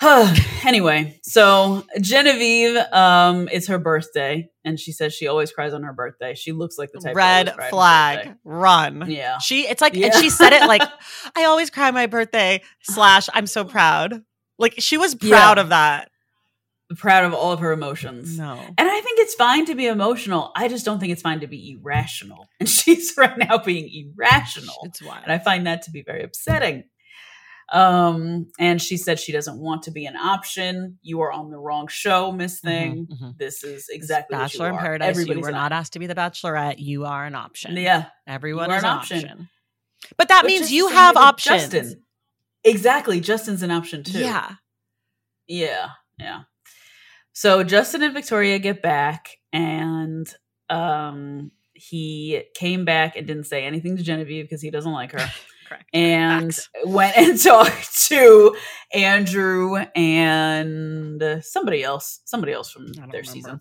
oh. 0.00 0.34
anyway, 0.64 1.18
so 1.24 1.84
Genevieve, 2.00 2.76
um, 2.92 3.48
it's 3.50 3.66
her 3.66 3.80
birthday, 3.80 4.48
and 4.64 4.78
she 4.78 4.92
says 4.92 5.12
she 5.12 5.26
always 5.26 5.50
cries 5.50 5.72
on 5.74 5.82
her 5.82 5.92
birthday. 5.92 6.34
She 6.34 6.52
looks 6.52 6.78
like 6.78 6.92
the 6.92 7.00
type 7.00 7.16
Red 7.16 7.48
that 7.48 7.54
always 7.58 7.70
cried 7.70 8.18
on 8.18 8.26
her 8.26 8.26
flag, 8.26 8.36
run. 8.44 9.10
Yeah. 9.10 9.38
She, 9.38 9.62
it's 9.66 9.80
like, 9.80 9.94
Yeah. 9.96 10.06
and 10.06 10.14
she 10.14 10.30
said 10.30 10.52
it 10.52 10.68
like, 10.68 10.82
I 11.36 11.46
always 11.46 11.68
cry 11.70 11.90
my 11.90 12.06
birthday, 12.06 12.62
slash, 12.84 13.28
I'm 13.34 13.48
so 13.48 13.64
proud. 13.64 14.22
Like, 14.56 14.74
she 14.78 14.98
was 14.98 15.16
proud 15.16 15.56
Yeah. 15.56 15.62
of 15.62 15.68
that. 15.70 16.11
Proud 16.96 17.24
of 17.24 17.34
all 17.34 17.52
of 17.52 17.60
her 17.60 17.72
emotions. 17.72 18.38
No. 18.38 18.52
And 18.54 18.88
I 18.88 19.00
think 19.00 19.20
it's 19.20 19.34
fine 19.34 19.64
to 19.66 19.74
be 19.74 19.86
emotional. 19.86 20.52
I 20.56 20.68
just 20.68 20.84
don't 20.84 20.98
think 20.98 21.12
it's 21.12 21.22
fine 21.22 21.40
to 21.40 21.46
be 21.46 21.72
irrational. 21.72 22.48
And 22.60 22.68
she's 22.68 23.14
right 23.16 23.36
now 23.38 23.58
being 23.58 23.88
irrational. 23.92 24.74
It's 24.84 25.02
wild. 25.02 25.22
And 25.24 25.32
I 25.32 25.38
find 25.38 25.66
that 25.66 25.82
to 25.82 25.90
be 25.90 26.02
very 26.02 26.22
upsetting. 26.22 26.84
Um, 27.72 28.48
and 28.58 28.82
she 28.82 28.96
said 28.98 29.18
she 29.18 29.32
doesn't 29.32 29.58
want 29.58 29.84
to 29.84 29.90
be 29.90 30.04
an 30.04 30.16
option. 30.16 30.98
You 31.02 31.22
are 31.22 31.32
on 31.32 31.50
the 31.50 31.58
wrong 31.58 31.88
show, 31.88 32.30
Miss 32.30 32.60
Thing. 32.60 33.06
Mhm, 33.10 33.22
mhm. 33.22 33.38
This 33.38 33.64
is 33.64 33.86
exactly 33.88 34.36
what 34.36 34.52
you 34.52 34.58
Bachelor 34.58 34.70
in. 34.70 34.78
Paradise. 34.78 35.08
Everybody's 35.08 35.36
you 35.40 35.42
were 35.46 35.52
not 35.52 35.72
asked 35.72 35.94
to 35.94 35.98
be 35.98 36.06
the 36.06 36.14
Bachelorette. 36.14 36.74
You 36.78 37.06
are 37.06 37.24
an 37.24 37.34
option. 37.34 37.76
Yeah, 37.76 38.06
Everyone 38.26 38.70
is 38.70 38.82
an 38.82 38.88
option. 38.88 39.18
option. 39.24 39.48
But 40.18 40.28
that 40.28 40.44
means 40.44 40.70
you 40.70 40.88
have 40.88 41.16
options. 41.16 41.62
Justin. 41.68 42.02
Exactly. 42.64 43.20
Justin's 43.20 43.62
an 43.62 43.70
option 43.70 44.04
too. 44.04 44.18
Yeah. 44.18 44.56
Yeah, 45.46 45.88
yeah. 46.18 46.42
So 47.32 47.62
Justin 47.64 48.02
and 48.02 48.14
Victoria 48.14 48.58
get 48.58 48.82
back, 48.82 49.30
and 49.52 50.26
um, 50.68 51.50
he 51.74 52.44
came 52.54 52.84
back 52.84 53.16
and 53.16 53.26
didn't 53.26 53.44
say 53.46 53.64
anything 53.64 53.96
to 53.96 54.02
Genevieve 54.02 54.44
because 54.44 54.60
he 54.62 54.70
doesn't 54.70 54.92
like 54.92 55.12
her, 55.12 55.26
Correct. 55.68 55.84
and 55.94 56.54
Facts. 56.54 56.68
went 56.84 57.16
and 57.16 57.40
talked 57.42 58.06
to 58.08 58.54
Andrew 58.92 59.76
and 59.96 61.42
somebody 61.42 61.82
else, 61.82 62.20
somebody 62.24 62.52
else 62.52 62.70
from 62.70 62.92
their 62.92 63.02
remember. 63.04 63.24
season, 63.24 63.60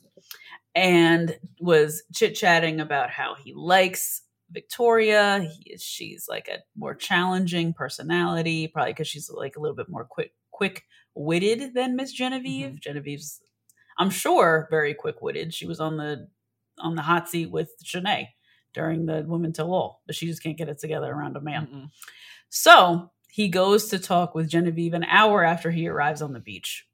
and 0.76 1.38
was 1.60 2.04
chit 2.14 2.36
chatting 2.36 2.80
about 2.82 3.10
how 3.10 3.36
he 3.36 3.54
likes 3.56 4.22
Victoria. 4.52 5.48
He, 5.64 5.78
she's 5.78 6.26
like 6.28 6.50
a 6.50 6.58
more 6.78 6.94
challenging 6.94 7.74
personality, 7.74 8.68
probably 8.68 8.92
because 8.92 9.08
she's 9.08 9.30
like 9.30 9.56
a 9.56 9.62
little 9.62 9.76
bit 9.78 9.88
more 9.90 10.04
quick, 10.04 10.34
quick 10.52 10.84
witted 11.16 11.74
than 11.74 11.96
Miss 11.96 12.12
Genevieve. 12.12 12.80
Genevieve's, 12.82 13.42
I'm 14.02 14.10
sure, 14.10 14.68
very 14.72 14.96
quick 14.96 15.22
witted. 15.22 15.54
She 15.54 15.68
was 15.68 15.80
on 15.80 15.98
the 15.98 16.28
on 16.80 16.96
the 16.96 17.04
hot 17.04 17.30
seat 17.30 17.52
with 17.52 17.72
Shanae 17.86 18.30
during 18.74 19.06
the 19.06 19.24
Women 19.28 19.54
Tell 19.54 19.72
All, 19.72 20.02
but 20.08 20.16
she 20.16 20.26
just 20.26 20.42
can't 20.42 20.58
get 20.58 20.70
it 20.70 20.80
together 20.80 21.12
around 21.12 21.38
a 21.38 21.42
man. 21.42 21.68
Mm-mm. 21.68 21.90
So 22.50 23.12
he 23.30 23.48
goes 23.48 23.90
to 23.90 24.00
talk 24.00 24.34
with 24.34 24.50
Genevieve 24.50 24.96
an 24.96 25.04
hour 25.04 25.44
after 25.44 25.70
he 25.70 25.88
arrives 25.88 26.24
on 26.24 26.34
the 26.34 26.40
beach 26.40 26.88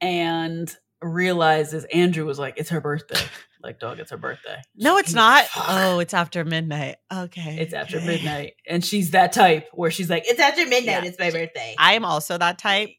and 0.00 0.76
realizes 1.00 1.84
Andrew 1.84 2.24
was 2.26 2.38
like, 2.38 2.54
It's 2.56 2.70
her 2.70 2.80
birthday. 2.80 3.20
like, 3.62 3.78
dog, 3.78 4.00
it's 4.00 4.10
her 4.10 4.16
birthday. 4.16 4.60
No, 4.74 4.98
it's 4.98 5.14
not. 5.14 5.44
"Fuck." 5.44 5.66
Oh, 5.68 5.98
it's 6.00 6.14
after 6.14 6.44
midnight. 6.44 6.96
Okay. 7.14 7.58
It's 7.60 7.72
after 7.72 8.00
midnight. 8.00 8.54
And 8.68 8.84
she's 8.84 9.12
that 9.12 9.32
type 9.32 9.68
where 9.72 9.92
she's 9.92 10.10
like, 10.10 10.24
It's 10.26 10.40
after 10.40 10.66
midnight. 10.66 11.04
Yeah. 11.04 11.04
It's 11.04 11.18
my 11.18 11.30
birthday. 11.30 11.76
I 11.78 11.94
am 11.94 12.04
also 12.04 12.36
that 12.38 12.58
type, 12.58 12.90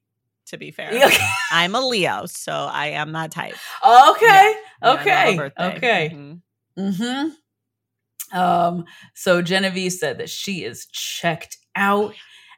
to 0.48 0.58
be 0.58 0.72
fair. 0.72 0.90
okay. 0.94 1.26
I'm 1.52 1.76
a 1.76 1.82
Leo, 1.82 2.26
so 2.26 2.52
I 2.54 2.88
am 2.88 3.12
that 3.14 3.32
type. 3.32 3.56
Okay. 3.86 4.26
Yeah, 4.26 4.54
I 4.82 4.88
love 4.88 4.98
a 4.98 5.02
Okay. 5.02 5.36
birthday. 5.38 5.76
Okay. 5.78 6.10
Mhm. 6.14 6.42
Mm-hmm. 6.78 8.38
Um, 8.38 8.86
so 9.14 9.42
Genevieve 9.42 9.94
said 9.94 10.18
that 10.18 10.30
she 10.30 10.64
is 10.64 10.86
checked 10.88 11.58
out 11.76 12.14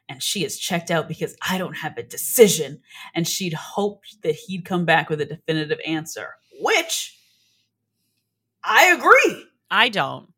and 0.08 0.22
she 0.22 0.44
is 0.44 0.58
checked 0.58 0.90
out 0.90 1.06
because 1.08 1.36
I 1.46 1.58
don't 1.58 1.76
have 1.76 1.98
a 1.98 2.02
decision. 2.02 2.80
And 3.14 3.26
she'd 3.28 3.52
hoped 3.52 4.22
that 4.22 4.34
he'd 4.36 4.64
come 4.64 4.84
back 4.86 5.10
with 5.10 5.20
a 5.20 5.26
definitive 5.26 5.78
answer, 5.86 6.34
which 6.60 7.18
I 8.64 8.86
agree. 8.86 9.44
I 9.70 9.88
don't. 9.90 10.32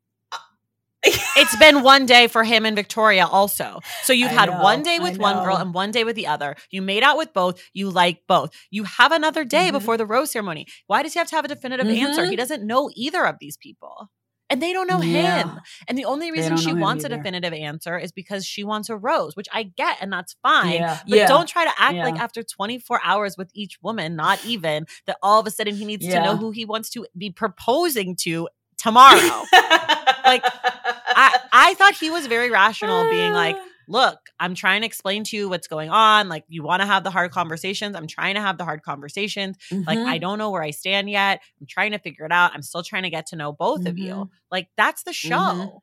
It's 1.04 1.56
been 1.56 1.82
one 1.82 2.06
day 2.06 2.26
for 2.26 2.42
him 2.42 2.66
and 2.66 2.74
Victoria 2.74 3.26
also. 3.26 3.80
So 4.02 4.12
you've 4.12 4.30
I 4.30 4.34
had 4.34 4.48
know, 4.50 4.62
one 4.62 4.82
day 4.82 4.98
with 4.98 5.16
one 5.18 5.44
girl 5.44 5.56
and 5.56 5.72
one 5.72 5.90
day 5.92 6.02
with 6.04 6.16
the 6.16 6.26
other. 6.26 6.56
You 6.70 6.82
made 6.82 7.02
out 7.04 7.16
with 7.16 7.32
both. 7.32 7.62
You 7.72 7.90
like 7.90 8.22
both. 8.26 8.50
You 8.70 8.84
have 8.84 9.12
another 9.12 9.44
day 9.44 9.68
Mhm. 9.68 9.72
before 9.72 9.96
the 9.96 10.06
rose 10.06 10.32
ceremony. 10.32 10.66
Why 10.88 11.02
does 11.04 11.12
he 11.12 11.18
have 11.20 11.28
to 11.28 11.36
have 11.36 11.44
a 11.44 11.48
definitive 11.48 11.86
answer? 11.86 12.22
Mhm. 12.24 12.30
He 12.30 12.36
doesn't 12.36 12.66
know 12.66 12.90
either 12.96 13.24
of 13.24 13.36
these 13.40 13.56
people. 13.56 14.08
And 14.50 14.62
they 14.62 14.72
don't 14.72 14.86
know 14.88 15.00
Yeah. 15.02 15.42
him. 15.42 15.60
And 15.86 15.96
the 15.98 16.06
only 16.06 16.32
reason 16.32 16.56
she 16.56 16.72
wants 16.72 17.04
a 17.04 17.08
definitive 17.10 17.52
answer 17.52 17.98
is 17.98 18.12
because 18.12 18.44
she 18.46 18.64
wants 18.64 18.88
a 18.88 18.96
rose, 18.96 19.36
which 19.36 19.46
I 19.52 19.64
get 19.64 19.98
and 20.00 20.10
that's 20.12 20.34
fine. 20.42 20.72
Yeah. 20.72 20.98
But 21.06 21.16
yeah. 21.18 21.26
don't 21.28 21.46
try 21.46 21.64
to 21.64 21.72
act 21.78 21.96
like 21.98 22.18
after 22.18 22.42
24 22.42 23.00
hours 23.04 23.36
with 23.36 23.50
each 23.54 23.76
woman, 23.82 24.16
not 24.16 24.42
even, 24.46 24.86
that 25.06 25.18
all 25.22 25.38
of 25.38 25.46
a 25.46 25.50
sudden 25.50 25.76
he 25.76 25.84
needs 25.84 26.06
to 26.06 26.20
know 26.22 26.36
who 26.36 26.50
he 26.50 26.64
wants 26.64 26.88
to 26.90 27.06
be 27.16 27.30
proposing 27.30 28.16
to 28.22 28.48
tomorrow. 28.78 29.42
Like, 30.28 30.42
I, 30.44 31.38
I 31.52 31.74
thought 31.74 31.94
he 31.94 32.10
was 32.10 32.26
very 32.26 32.50
rational, 32.50 33.08
being 33.10 33.32
like, 33.32 33.56
look, 33.88 34.18
I'm 34.38 34.54
trying 34.54 34.82
to 34.82 34.86
explain 34.86 35.24
to 35.24 35.36
you 35.36 35.48
what's 35.48 35.66
going 35.66 35.88
on. 35.90 36.28
Like, 36.28 36.44
you 36.48 36.62
want 36.62 36.82
to 36.82 36.86
have 36.86 37.04
the 37.04 37.10
hard 37.10 37.30
conversations. 37.30 37.96
I'm 37.96 38.06
trying 38.06 38.34
to 38.34 38.40
have 38.40 38.58
the 38.58 38.64
hard 38.64 38.82
conversations. 38.82 39.56
Like, 39.70 39.98
Mhm. 39.98 40.06
I 40.06 40.18
don't 40.18 40.38
know 40.38 40.50
where 40.50 40.62
I 40.62 40.70
stand 40.72 41.08
yet. 41.10 41.40
I'm 41.60 41.66
trying 41.66 41.92
to 41.92 41.98
figure 41.98 42.24
it 42.26 42.32
out. 42.32 42.52
I'm 42.54 42.62
still 42.62 42.82
trying 42.82 43.04
to 43.04 43.10
get 43.10 43.26
to 43.28 43.36
know 43.36 43.52
both 43.52 43.86
of 43.86 43.96
you. 43.98 44.14
Mhm. 44.14 44.30
Like, 44.50 44.68
that's 44.76 45.02
the 45.04 45.12
show. 45.14 45.82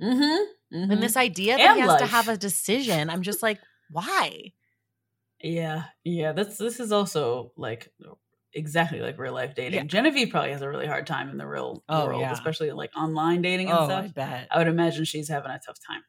Mhm. 0.00 0.46
Mhm. 0.72 0.92
And 0.92 1.02
this 1.02 1.16
idea 1.16 1.56
that 1.58 1.60
And 1.60 1.76
he 1.76 1.80
has 1.82 2.00
to 2.00 2.06
have 2.06 2.28
a 2.28 2.36
decision, 2.36 3.10
I'm 3.10 3.22
just 3.22 3.42
like, 3.42 3.60
why? 3.90 4.52
Yeah, 5.40 5.84
yeah. 6.04 6.32
That's 6.32 6.56
this 6.56 6.80
is 6.80 6.92
also 6.92 7.52
like 7.56 7.92
exactly 8.54 9.00
like 9.00 9.18
real 9.18 9.32
life 9.34 9.54
dating. 9.54 9.74
Yeah. 9.80 9.84
Genevieve 9.84 10.30
probably 10.30 10.52
has 10.52 10.62
a 10.62 10.68
really 10.68 10.86
hard 10.86 11.06
time 11.06 11.30
in 11.30 11.38
the 11.38 11.46
real 11.46 11.82
Oh, 11.88 12.06
world, 12.06 12.20
yeah. 12.20 12.32
especially 12.32 12.70
like 12.72 12.90
online 12.96 13.42
dating 13.42 13.70
and 13.70 13.78
Oh, 13.78 13.84
stuff. 13.86 14.04
I 14.04 14.08
bet. 14.08 14.48
I 14.50 14.58
would 14.58 14.68
imagine 14.68 15.04
she's 15.04 15.28
having 15.28 15.50
a 15.50 15.58
tough 15.64 15.78
time. 15.86 16.02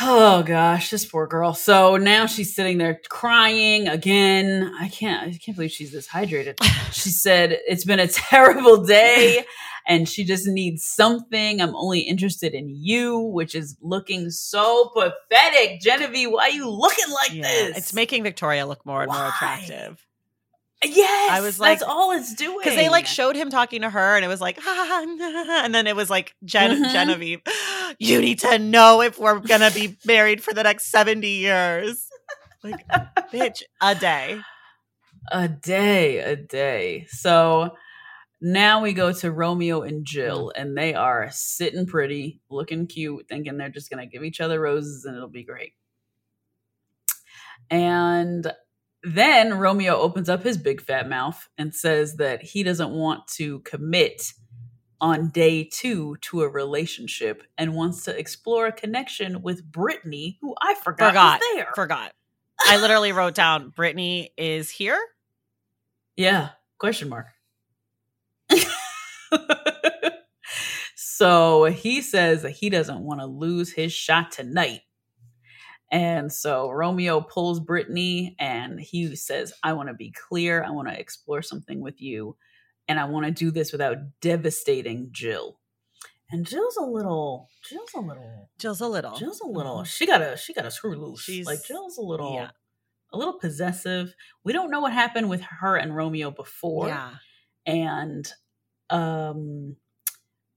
Oh 0.00 0.42
gosh, 0.42 0.88
this 0.90 1.04
poor 1.04 1.26
girl. 1.26 1.52
So 1.52 1.96
now 1.98 2.24
she's 2.26 2.54
sitting 2.54 2.78
there 2.78 2.98
crying 3.10 3.88
again. 3.88 4.72
I 4.80 4.88
can't 4.88 5.28
I 5.34 5.38
can't 5.38 5.54
believe 5.54 5.70
she's 5.70 5.92
this 5.92 6.08
hydrated. 6.08 6.58
She 6.92 7.08
said 7.10 7.58
it's 7.66 7.84
been 7.84 8.00
a 8.00 8.06
terrible 8.30 8.84
day 8.84 9.44
and 9.88 10.08
she 10.08 10.24
just 10.24 10.46
needs 10.46 10.84
something. 10.84 11.60
I'm 11.60 11.74
only 11.74 12.00
interested 12.00 12.54
in 12.54 12.68
you, 12.68 13.18
which 13.18 13.54
is 13.54 13.76
looking 13.80 14.30
so 14.30 14.90
pathetic. 14.94 15.80
Genevieve, 15.80 16.30
why 16.30 16.44
are 16.44 16.50
you 16.50 16.68
looking 16.70 17.10
like 17.12 17.32
Yeah, 17.32 17.42
this? 17.42 17.78
it's 17.78 17.94
making 17.94 18.22
Victoria 18.24 18.66
look 18.66 18.84
more 18.86 19.02
and 19.02 19.10
more 19.12 19.26
attractive. 19.28 20.04
Yes, 20.84 21.30
I 21.30 21.40
was 21.40 21.60
like, 21.60 21.78
that's 21.78 21.88
all 21.88 22.12
it's 22.12 22.34
doing. 22.34 22.58
Because 22.58 22.76
they 22.76 22.88
like 22.88 23.06
showed 23.06 23.36
him 23.36 23.50
talking 23.50 23.82
to 23.82 23.90
her, 23.90 24.16
and 24.16 24.24
it 24.24 24.28
was 24.28 24.40
like, 24.40 24.58
and 24.66 25.74
then 25.74 25.86
it 25.86 25.94
was 25.96 26.10
like 26.10 26.34
Gen- 26.44 26.82
Mhm. 26.84 26.92
Genevieve, 26.92 27.40
you 27.98 28.20
need 28.20 28.40
to 28.40 28.58
know 28.58 29.00
if 29.00 29.18
we're 29.18 29.38
gonna 29.38 29.70
be 29.70 29.96
married 30.04 30.42
for 30.42 30.52
the 30.52 30.62
next 30.62 30.90
seventy 30.90 31.36
years. 31.38 32.08
Like, 32.64 32.86
bitch, 33.32 33.62
a 33.80 33.94
day. 33.94 34.40
a 35.30 35.48
day, 35.48 36.18
a 36.18 36.36
day. 36.36 37.06
So 37.08 37.76
now 38.40 38.82
we 38.82 38.92
go 38.92 39.12
to 39.12 39.30
Romeo 39.32 39.82
and 39.82 40.04
Jill, 40.04 40.52
and 40.56 40.76
they 40.76 40.94
are 40.94 41.28
sitting 41.32 41.86
pretty, 41.86 42.40
looking 42.50 42.86
cute, 42.88 43.28
thinking 43.28 43.56
they're 43.56 43.68
just 43.68 43.88
gonna 43.90 44.06
give 44.06 44.24
each 44.24 44.40
other 44.40 44.60
roses 44.60 45.04
and 45.04 45.14
it'll 45.16 45.28
be 45.28 45.44
great. 45.44 45.74
And 47.70 48.52
then 49.02 49.54
Romeo 49.54 49.96
opens 49.96 50.28
up 50.28 50.42
his 50.42 50.56
big 50.56 50.80
fat 50.80 51.08
mouth 51.08 51.48
and 51.58 51.74
says 51.74 52.16
that 52.16 52.42
he 52.42 52.62
doesn't 52.62 52.90
want 52.90 53.26
to 53.28 53.60
commit 53.60 54.32
on 55.00 55.30
day 55.30 55.64
two 55.64 56.16
to 56.20 56.42
a 56.42 56.48
relationship 56.48 57.42
and 57.58 57.74
wants 57.74 58.04
to 58.04 58.16
explore 58.16 58.66
a 58.66 58.72
connection 58.72 59.42
with 59.42 59.64
Brittany, 59.64 60.38
who 60.40 60.54
I 60.62 60.76
forgot, 60.76 61.10
Forgot. 61.10 61.40
was 61.40 61.56
there. 61.56 61.72
Forgot. 61.74 62.12
I 62.64 62.76
literally 62.76 63.10
wrote 63.10 63.34
down 63.34 63.70
Brittany 63.70 64.32
is 64.38 64.70
here. 64.70 64.98
Yeah. 66.16 66.50
Question 66.78 67.08
mark. 67.08 67.26
so 70.94 71.64
he 71.64 72.00
says 72.02 72.42
that 72.42 72.50
he 72.50 72.70
doesn't 72.70 73.00
want 73.00 73.20
to 73.20 73.26
lose 73.26 73.72
his 73.72 73.92
shot 73.92 74.30
tonight. 74.30 74.82
And 75.92 76.32
so 76.32 76.70
Romeo 76.70 77.20
pulls 77.20 77.60
Brittany 77.60 78.34
and 78.38 78.80
he 78.80 79.14
says, 79.14 79.52
I 79.62 79.74
want 79.74 79.88
to 79.90 79.94
be 79.94 80.10
clear. 80.10 80.64
I 80.64 80.70
want 80.70 80.88
to 80.88 80.98
explore 80.98 81.42
something 81.42 81.80
with 81.80 82.00
you. 82.00 82.34
And 82.88 82.98
I 82.98 83.04
want 83.04 83.26
to 83.26 83.30
do 83.30 83.50
this 83.50 83.70
without 83.72 83.98
devastating 84.22 85.08
Jill. 85.12 85.58
And 86.30 86.46
Jill's 86.46 86.78
a 86.78 86.82
little, 86.84 87.50
Jill's 87.68 87.92
a 87.94 88.00
little, 88.00 88.48
Jill's 88.58 88.80
a 88.80 88.88
little. 88.88 89.16
Jill's 89.18 89.40
a 89.40 89.46
little, 89.46 89.80
Mhm. 89.82 89.86
she 89.86 90.06
got 90.06 90.22
a, 90.22 90.34
she 90.38 90.54
got 90.54 90.64
a 90.64 90.70
screw 90.70 90.96
loose. 90.96 91.20
She's- 91.20 91.46
like 91.46 91.62
Jill's 91.62 91.98
a 91.98 92.02
little, 92.02 92.32
yeah. 92.32 92.50
a 93.12 93.18
little 93.18 93.38
possessive. 93.38 94.14
We 94.44 94.54
don't 94.54 94.70
know 94.70 94.80
what 94.80 94.94
happened 94.94 95.28
with 95.28 95.42
her 95.42 95.76
and 95.76 95.94
Romeo 95.94 96.30
before 96.30 96.88
Yeah. 96.88 97.10
and 97.66 98.32
um 98.88 99.76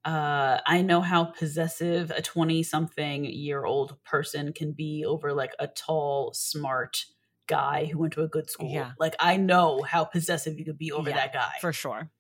uh 0.06 0.61
I 0.65 0.82
know 0.82 1.02
how 1.02 1.26
possessive 1.26 2.11
a 2.11 2.22
20 2.22 2.64
something 2.64 3.26
year 3.26 3.65
old 3.65 4.02
person 4.03 4.53
can 4.53 4.72
be 4.73 5.03
over 5.06 5.34
like 5.34 5.53
a 5.60 5.68
tall, 5.68 6.34
smart 6.34 7.06
guy 7.48 7.86
who 7.86 7.99
went 7.99 8.14
to 8.14 8.23
a 8.23 8.27
good 8.27 8.49
school. 8.49 8.73
Yeah. 8.73 8.95
Like 8.99 9.15
I 9.19 9.38
know 9.38 9.84
how 9.84 10.06
possessive 10.06 10.57
you 10.60 10.65
could 10.65 10.77
be 10.77 10.91
over 10.91 11.11
Yeah, 11.11 11.14
that 11.14 11.34
guy. 11.34 11.53
for 11.57 11.73
sure. 11.73 12.11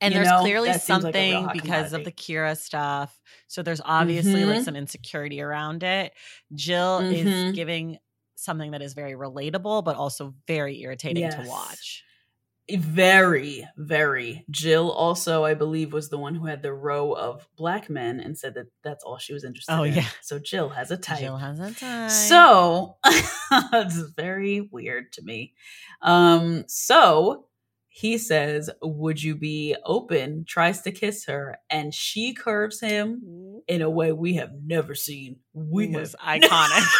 And 0.00 0.14
You 0.14 0.16
there's 0.16 0.32
know, 0.32 0.54
clearly 0.62 0.72
seems 0.74 1.04
like 1.04 1.16
something 1.16 1.50
because 1.50 1.92
of 1.92 2.04
the 2.04 2.12
Kira 2.12 2.58
stuff. 2.58 3.20
So 3.48 3.62
there's 3.62 3.82
obviously 3.84 4.44
like 4.46 4.60
Mhm. 4.60 4.62
some 4.62 4.76
insecurity 4.76 5.40
around 5.42 5.82
it. 5.84 6.14
Jill 6.54 7.04
Mhm. 7.08 7.08
is 7.10 7.44
giving 7.52 7.98
something 8.36 8.72
that 8.72 8.82
is 8.82 8.94
very 8.94 9.14
relatable, 9.14 9.84
but 9.84 9.96
also 9.96 10.34
very 10.46 10.80
irritating 10.82 11.30
to 11.30 11.42
watch. 11.42 12.07
Very, 12.70 13.66
very. 13.78 14.44
Jill 14.50 14.90
also, 14.90 15.44
I 15.44 15.54
believe, 15.54 15.92
was 15.92 16.10
the 16.10 16.18
one 16.18 16.34
who 16.34 16.46
had 16.46 16.62
the 16.62 16.72
row 16.72 17.12
of 17.12 17.48
black 17.56 17.88
men 17.88 18.20
and 18.20 18.36
said 18.36 18.54
that 18.54 18.66
that's 18.84 19.02
all 19.04 19.16
she 19.18 19.32
was 19.32 19.42
interested 19.44 19.72
Oh, 19.72 19.84
in. 19.84 19.94
yeah. 19.94 20.06
So 20.20 20.38
Jill 20.38 20.68
has 20.70 20.90
a 20.90 20.98
type. 20.98 21.18
Jill 21.20 21.38
has 21.38 21.58
a 21.60 21.72
time. 21.72 22.10
So 22.10 22.96
it's 23.06 23.96
very 24.16 24.60
weird 24.60 25.12
to 25.14 25.22
me. 25.22 25.54
Um, 26.02 26.64
so 26.68 27.46
he 27.88 28.18
says, 28.18 28.68
Would 28.82 29.22
you 29.22 29.34
be 29.34 29.74
open? 29.84 30.44
Tries 30.46 30.82
to 30.82 30.92
kiss 30.92 31.24
her, 31.24 31.58
and 31.70 31.94
she 31.94 32.34
curves 32.34 32.80
him 32.80 33.62
in 33.66 33.80
a 33.82 33.88
way 33.90 34.12
we 34.12 34.34
have 34.34 34.52
never 34.62 34.94
seen. 34.94 35.36
We 35.54 35.86
it 35.86 35.98
was 35.98 36.14
iconic. 36.22 36.86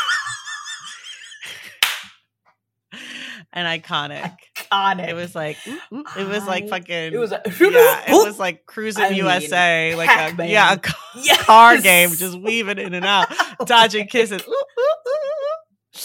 and 3.53 3.83
iconic. 3.83 4.35
Iconic. 4.73 5.09
It 5.09 5.15
was 5.15 5.35
like 5.35 5.57
it 5.67 6.29
was 6.29 6.47
like 6.47 6.69
fucking 6.69 7.13
it 7.13 7.19
was 7.19 7.33
a- 7.33 7.43
yeah, 7.45 8.05
it 8.09 8.13
was 8.27 8.39
like 8.39 8.67
cruising 8.67 9.05
I 9.05 9.09
mean, 9.11 9.19
USA, 9.19 9.95
like 9.97 10.39
a 10.39 10.47
yeah, 10.49 10.73
a 10.75 10.79
ca- 10.79 10.99
Yes. 11.17 11.43
car 11.45 11.79
game, 11.79 12.11
just 12.11 12.39
weaving 12.39 12.79
in 12.79 12.95
and 12.95 13.05
out, 13.05 13.29
dodging 13.67 14.07
kisses. 14.09 14.43
Ooh, 14.47 14.51
ooh, 14.51 14.53
ooh, 14.53 15.13
ooh. 15.13 15.99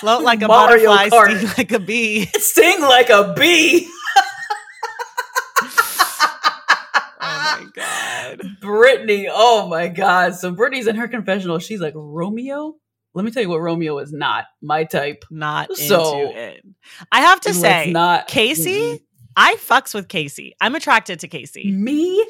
Float 0.00 0.22
like 0.22 0.42
a 0.42 0.48
Mario 0.48 0.88
butterfly, 0.94 1.08
Kart. 1.08 1.36
sting 1.38 1.48
like 1.56 1.72
a 1.72 1.78
bee. 1.78 2.26
Sting 2.34 2.80
like 2.82 3.08
a 3.10 3.32
bee. 3.36 3.88
Oh 7.18 7.58
my 7.60 7.66
god. 7.74 8.42
Brittany, 8.60 9.28
oh 9.32 9.68
my 9.68 9.88
god. 9.88 10.34
So 10.34 10.50
Brittany's 10.50 10.86
in 10.86 10.96
her 10.96 11.08
confessional. 11.08 11.58
She's 11.58 11.80
like, 11.80 11.94
Romeo? 11.96 12.76
Let 13.16 13.24
me 13.24 13.30
tell 13.30 13.42
you 13.42 13.48
what 13.48 13.62
Romeo 13.62 13.96
is 13.98 14.12
not. 14.12 14.44
My 14.62 14.84
type. 14.84 15.24
Not 15.30 15.74
So- 15.74 16.20
into 16.28 16.38
it. 16.38 16.64
I 17.10 17.22
have 17.22 17.40
to 17.40 17.54
say, 17.54 17.90
not 17.90 18.28
Casey, 18.28 18.78
mm-hmm. 18.78 18.96
I 19.34 19.56
fucks 19.56 19.94
with 19.94 20.06
Casey. 20.08 20.54
I'm 20.60 20.74
attracted 20.74 21.20
to 21.20 21.28
Casey. 21.28 21.72
Me? 21.72 22.24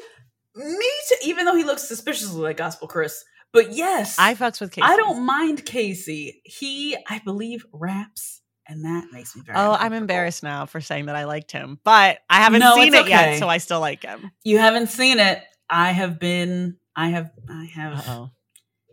Me 0.55 0.89
too, 1.09 1.15
even 1.23 1.45
though 1.45 1.55
he 1.55 1.63
looks 1.65 1.87
suspiciously 1.87 2.41
like 2.41 2.57
Gospel 2.57 2.87
Chris. 2.87 3.23
But 3.53 3.73
yes, 3.73 4.17
I 4.17 4.33
fucks 4.33 4.59
with 4.61 4.71
Casey. 4.71 4.83
I 4.83 4.95
don't 4.97 5.25
mind 5.25 5.65
Casey. 5.65 6.41
He, 6.45 6.97
I 7.07 7.19
believe, 7.23 7.65
raps, 7.73 8.41
and 8.67 8.83
that 8.85 9.07
makes 9.11 9.35
me 9.35 9.41
very 9.45 9.57
Oh, 9.57 9.73
I'm 9.79 9.93
embarrassed 9.93 10.41
now 10.41 10.65
for 10.65 10.81
saying 10.81 11.05
that 11.07 11.15
I 11.15 11.25
liked 11.25 11.51
him, 11.51 11.79
but 11.83 12.19
I 12.29 12.37
haven't 12.37 12.59
No, 12.61 12.75
seen 12.75 12.93
it 12.93 13.07
yet, 13.07 13.39
so 13.39 13.47
I 13.47 13.57
still 13.59 13.79
like 13.81 14.03
him. 14.03 14.31
You 14.43 14.57
haven't 14.57 14.87
seen 14.87 15.19
it. 15.19 15.43
I 15.69 15.91
have 15.91 16.17
been 16.19 16.77
I 16.95 17.09
have 17.09 17.31
I 17.49 17.65
have 17.75 17.99
Uh-oh. 17.99 18.29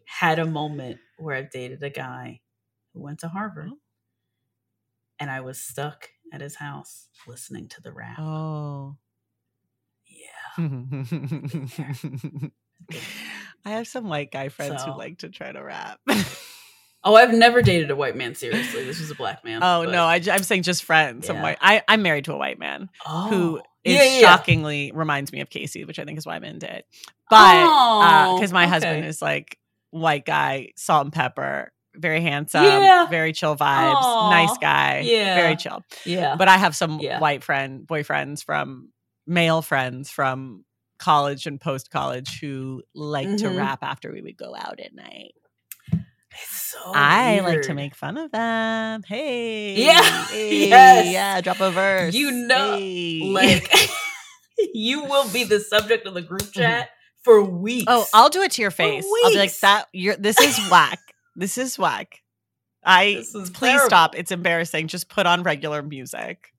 had 0.07 0.39
a 0.39 0.45
moment 0.45 0.99
where 1.19 1.37
I've 1.37 1.51
dated 1.51 1.83
a 1.83 1.91
guy 1.91 2.41
who 2.93 3.01
went 3.01 3.21
to 3.21 3.29
Harvard. 3.29 3.71
Oh. 3.73 3.79
And 5.19 5.31
I 5.31 5.41
was 5.41 5.61
stuck 5.61 6.11
at 6.33 6.41
his 6.41 6.57
house 6.57 7.09
listening 7.27 7.69
to 7.69 7.81
the 7.81 7.93
rap. 7.93 8.19
Oh. 8.19 8.97
Yeah. 10.07 10.57
I 13.65 13.71
have 13.71 13.87
some 13.87 14.09
white 14.09 14.31
guy 14.31 14.49
friends 14.49 14.83
So- 14.83 14.93
who 14.93 14.99
like 14.99 15.19
to 15.19 15.29
try 15.29 15.53
to 15.53 15.63
rap. 15.63 16.01
Oh, 17.07 17.15
I've 17.15 17.35
never 17.35 17.61
dated 17.61 17.91
a 17.91 17.97
white 17.97 18.17
man 18.17 18.35
seriously. 18.35 18.83
This 18.83 18.99
was 18.99 19.11
a 19.11 19.15
black 19.15 19.45
man. 19.45 19.59
oh 19.63 19.85
but- 19.85 19.93
no, 19.93 20.05
I, 20.07 20.17
am 20.17 20.43
saying 20.43 20.63
just 20.63 20.85
friends. 20.85 21.29
Yeah. 21.29 21.43
white. 21.43 21.59
I, 21.61 21.83
I'm 21.87 22.01
married 22.01 22.25
to 22.25 22.33
a 22.33 22.37
white 22.39 22.59
man 22.59 22.89
oh. 23.07 23.29
who 23.29 23.63
is 23.85 23.95
Yeah, 23.95 24.05
yeah, 24.05 24.21
shockingly 24.21 24.91
reminds 24.95 25.31
me 25.31 25.41
of 25.43 25.51
Casey, 25.51 25.85
which 25.85 25.99
I 25.99 26.05
think 26.05 26.17
is 26.17 26.25
why 26.25 26.37
I'm 26.37 26.45
into 26.45 26.75
it. 26.75 26.87
But 27.29 27.37
uh, 27.37 27.67
Oh, 27.69 28.37
because 28.37 28.55
my 28.55 28.67
husband 28.67 29.05
oh, 29.05 29.09
is 29.09 29.21
like 29.21 29.59
white 29.95 30.25
guy, 30.25 30.71
salt 30.77 31.05
and 31.07 31.13
pepper, 31.13 31.73
very 31.95 32.21
handsome, 32.21 32.65
Yeah. 32.65 33.07
very 33.07 33.33
chill 33.33 33.55
vibes, 33.55 33.95
Aw, 33.95 34.31
nice 34.31 34.59
guy, 34.59 35.01
yeah. 35.05 35.37
very 35.37 35.55
chill. 35.57 35.83
Yeah. 36.05 36.35
But 36.37 36.49
I 36.49 36.57
have 36.57 36.75
some 36.75 36.99
Yeah. 37.01 37.21
white 37.21 37.45
friend 37.45 37.87
boyfriends 37.87 38.45
from 38.45 38.89
male 39.27 39.63
friends 39.63 40.11
from 40.11 40.65
college 40.99 41.47
and 41.47 41.61
post 41.61 41.91
college 41.91 42.41
who 42.41 42.83
like 42.95 43.29
to 43.39 43.45
Mhm. 43.49 43.57
rap 43.59 43.79
after 43.83 44.13
we 44.13 44.21
would 44.23 44.37
go 44.37 44.55
out 44.57 44.81
at 44.81 44.95
night. 44.95 45.33
it's 46.37 46.63
so 46.73 46.79
I 46.93 47.39
like 47.41 47.63
to 47.63 47.75
make 47.75 47.95
fun 47.95 48.17
of 48.19 48.33
them. 48.33 49.03
Hey, 49.07 49.75
Yeah, 49.87 50.27
hey, 50.27 50.69
yes. 50.69 51.13
yeah, 51.13 51.41
drop 51.41 51.61
a 51.61 51.71
verse. 51.71 52.13
You 52.13 52.33
know, 52.33 52.77
Hey. 52.77 53.21
like 53.23 53.71
you 54.75 55.05
will 55.05 55.29
be 55.29 55.45
the 55.45 55.61
subject 55.61 56.07
of 56.09 56.15
the 56.15 56.23
group 56.23 56.51
chat 56.53 56.89
for 57.25 57.43
weeks. 57.43 57.85
oh, 57.89 58.07
I'll 58.15 58.29
do 58.29 58.43
it 58.43 58.53
to 58.53 58.63
your 58.63 58.71
face. 58.71 59.05
I'll 59.25 59.31
be 59.31 59.37
like 59.39 59.59
that. 59.61 59.87
You're 59.93 60.17
this 60.17 60.39
is 60.41 60.59
whack. 60.71 60.99
This 61.37 61.59
is 61.59 61.79
whack. 61.79 62.21
I 62.85 63.05
is 63.05 63.31
please 63.33 63.71
terrible. 63.71 63.87
stop. 63.87 64.15
It's 64.17 64.31
embarrassing. 64.31 64.89
Just 64.89 65.09
put 65.09 65.27
on 65.27 65.43
regular 65.43 65.83
music. 65.83 66.53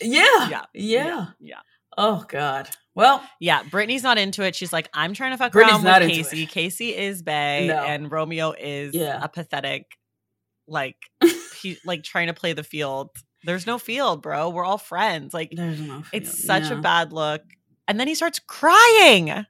yeah, 0.00 0.48
Yeah, 0.48 0.62
yeah, 0.74 1.26
yeah. 1.40 1.60
Oh 1.96 2.24
God. 2.28 2.68
Well, 2.94 3.24
Yeah, 3.40 3.62
Brittany's 3.70 4.02
not 4.02 4.18
into 4.18 4.42
it. 4.44 4.54
She's 4.54 4.72
like, 4.72 4.88
I'm 4.94 5.14
trying 5.14 5.32
to 5.32 5.36
fuck 5.38 5.52
Brittany's 5.52 5.76
around 5.76 5.84
not 5.84 6.02
with 6.02 6.10
Casey. 6.10 6.42
it. 6.44 6.48
Casey 6.50 6.96
is 6.96 7.22
Bay, 7.22 7.66
No. 7.68 7.82
and 7.82 8.10
Romeo 8.12 8.52
is 8.52 8.94
Yeah. 8.94 9.18
a 9.22 9.28
pathetic, 9.28 9.86
like 10.68 10.96
he 11.62 11.78
like 11.84 12.02
trying 12.04 12.26
to 12.28 12.34
play 12.34 12.52
the 12.52 12.62
field. 12.62 13.10
There's 13.44 13.66
no 13.66 13.78
field, 13.78 14.22
bro. 14.22 14.50
We're 14.50 14.64
all 14.64 14.78
friends. 14.78 15.32
Like 15.34 15.50
there's 15.52 15.80
no. 15.80 16.02
it's 16.12 16.44
such 16.44 16.70
a 16.70 16.76
bad 16.76 17.12
look. 17.12 17.42
And 17.88 17.98
then 17.98 18.06
he 18.08 18.14
starts 18.14 18.38
crying. 18.38 19.44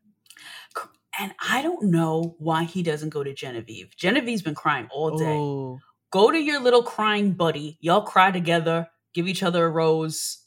And 1.18 1.32
I 1.48 1.62
don't 1.62 1.84
know 1.90 2.34
why 2.38 2.64
he 2.64 2.82
doesn't 2.82 3.10
go 3.10 3.22
to 3.22 3.32
Genevieve. 3.34 3.94
Genevieve's 3.96 4.42
been 4.42 4.54
crying 4.54 4.88
all 4.90 5.16
day. 5.16 5.36
Ooh. 5.38 5.78
Go 6.10 6.30
to 6.30 6.38
your 6.38 6.60
little 6.60 6.82
crying 6.82 7.32
buddy. 7.32 7.78
Y'all 7.80 8.02
cry 8.02 8.30
together. 8.30 8.88
Give 9.14 9.28
each 9.28 9.42
other 9.42 9.64
a 9.64 9.70
rose. 9.70 10.38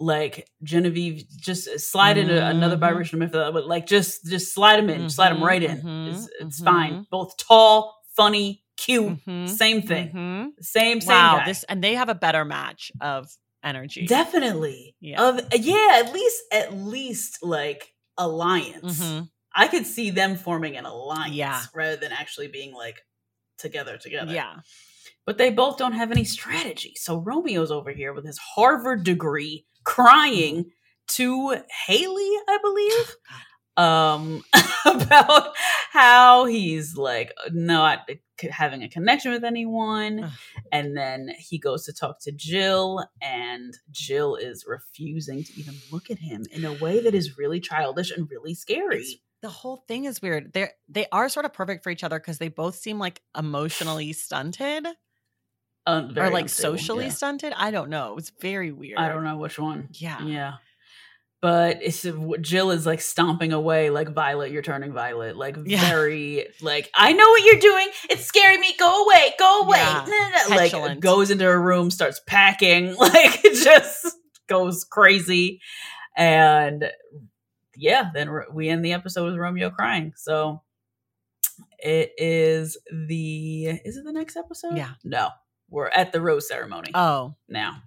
Like 0.00 0.48
Genevieve, 0.62 1.24
just 1.36 1.78
slide 1.78 2.18
into 2.18 2.44
another 2.44 2.76
Mhm. 2.76 2.80
vibration 2.80 3.22
of 3.22 3.32
myth, 3.32 3.52
but 3.52 3.66
like 3.68 3.86
just 3.86 4.26
just 4.26 4.52
slide 4.52 4.80
him 4.80 4.90
in, 4.90 5.08
slide 5.08 5.30
him 5.32 5.42
right 5.42 5.62
in. 5.62 5.82
mhm, 5.82 6.08
It's, 6.08 6.28
it's 6.40 6.60
mhm. 6.60 6.64
fine. 6.64 7.06
Both 7.10 7.36
tall, 7.36 7.94
funny, 8.16 8.64
cute, 8.76 9.20
Mhm, 9.26 9.48
same 9.48 9.82
thing. 9.82 10.10
mhm. 10.12 10.52
Same 10.60 11.00
same 11.00 11.08
Wow, 11.08 11.38
guy. 11.38 11.44
this 11.44 11.62
and 11.64 11.82
they 11.82 11.94
have 11.94 12.08
a 12.08 12.14
better 12.14 12.44
match 12.44 12.90
of 13.00 13.28
energy. 13.62 14.04
Definitely. 14.06 14.96
Yeah. 15.00 15.22
Of 15.28 15.40
yeah, 15.54 16.00
at 16.04 16.12
least 16.12 16.42
at 16.52 16.74
least 16.74 17.38
like 17.44 17.94
alliance. 18.18 19.00
I 19.54 19.68
could 19.68 19.86
see 19.86 20.10
them 20.10 20.36
forming 20.36 20.76
an 20.76 20.84
alliance 20.84 21.34
Yeah. 21.34 21.60
rather 21.74 21.96
than 21.96 22.12
actually 22.12 22.48
being 22.48 22.74
like 22.74 23.00
together 23.58 23.96
together. 23.98 24.32
Yeah. 24.32 24.56
But 25.26 25.38
they 25.38 25.50
both 25.50 25.78
don't 25.78 25.92
have 25.92 26.10
any 26.10 26.24
strategy. 26.24 26.94
So 26.96 27.18
Romeo's 27.18 27.70
over 27.70 27.90
here 27.92 28.12
with 28.12 28.26
his 28.26 28.38
Harvard 28.38 29.04
degree 29.04 29.66
crying 29.84 30.70
to 31.08 31.50
Haley, 31.86 32.30
I 32.48 32.58
believe. 32.62 33.16
Um 33.76 34.42
about 34.86 35.52
how 35.90 36.44
he's 36.44 36.96
like 36.96 37.32
not 37.52 38.08
having 38.50 38.82
a 38.82 38.88
connection 38.88 39.32
with 39.32 39.44
anyone 39.44 40.30
and 40.72 40.96
then 40.96 41.30
he 41.38 41.58
goes 41.58 41.84
to 41.84 41.92
talk 41.92 42.20
to 42.20 42.32
Jill 42.32 43.04
and 43.22 43.74
Jill 43.90 44.36
is 44.36 44.64
refusing 44.66 45.42
to 45.44 45.52
even 45.58 45.74
look 45.90 46.10
at 46.10 46.18
him 46.18 46.44
in 46.52 46.64
a 46.64 46.72
way 46.74 47.00
that 47.00 47.14
is 47.14 47.36
really 47.38 47.60
childish 47.60 48.10
and 48.12 48.28
really 48.30 48.54
scary. 48.54 48.98
It's- 49.02 49.16
the 49.44 49.50
whole 49.50 49.76
thing 49.86 50.06
is 50.06 50.22
weird. 50.22 50.54
They're 50.54 50.72
they 50.88 51.06
are 51.12 51.28
sort 51.28 51.44
of 51.44 51.52
perfect 51.52 51.84
for 51.84 51.90
each 51.90 52.02
other 52.02 52.18
because 52.18 52.38
they 52.38 52.48
both 52.48 52.76
seem 52.76 52.98
like 52.98 53.20
emotionally 53.36 54.14
stunted 54.14 54.86
Uh, 55.86 56.08
or 56.16 56.30
like 56.30 56.44
unstable, 56.44 56.78
socially 56.78 57.04
yeah. 57.04 57.10
stunted. 57.10 57.52
I 57.54 57.70
don't 57.70 57.90
know. 57.90 58.16
It's 58.16 58.32
very 58.40 58.72
weird. 58.72 58.98
I 58.98 59.08
don't 59.10 59.22
know 59.22 59.36
which 59.36 59.58
one. 59.58 59.88
Yeah. 59.92 60.22
Yeah. 60.24 60.52
But 61.42 61.80
it's 61.82 62.06
Jill 62.40 62.70
is 62.70 62.86
like 62.86 63.02
stomping 63.02 63.52
away 63.52 63.90
like 63.90 64.08
Violet, 64.14 64.50
you're 64.50 64.62
turning 64.62 64.94
Violet. 64.94 65.36
Like 65.36 65.58
Yeah. 65.66 65.86
very 65.90 66.46
like 66.62 66.90
I 66.96 67.12
know 67.12 67.28
what 67.28 67.44
you're 67.44 67.60
doing. 67.60 67.88
It's 68.08 68.24
scaring 68.24 68.60
me. 68.60 68.74
Go 68.78 69.04
away. 69.04 69.34
Go 69.38 69.60
away. 69.60 69.76
Yeah. 69.76 70.06
Nah, 70.08 70.28
nah, 70.30 70.48
nah. 70.48 70.56
Like 70.56 71.00
goes 71.00 71.30
into 71.30 71.44
her 71.44 71.60
room, 71.60 71.90
starts 71.90 72.18
packing, 72.26 72.96
like 72.98 73.44
it 73.44 73.62
just 73.62 74.06
goes 74.48 74.84
crazy. 74.84 75.60
And 76.16 76.90
yeah, 77.76 78.10
then 78.14 78.30
we 78.52 78.68
end 78.68 78.84
the 78.84 78.92
episode 78.92 79.26
with 79.26 79.36
Romeo 79.36 79.70
crying. 79.70 80.12
So 80.16 80.62
it 81.78 82.12
is 82.18 82.76
the 82.90 83.66
is 83.66 83.96
it 83.96 84.04
the 84.04 84.12
next 84.12 84.36
episode? 84.36 84.76
Yeah. 84.76 84.90
No. 85.04 85.28
We're 85.70 85.88
at 85.88 86.12
the 86.12 86.20
rose 86.20 86.46
ceremony 86.48 86.90
Oh, 86.94 87.34
now. 87.48 87.82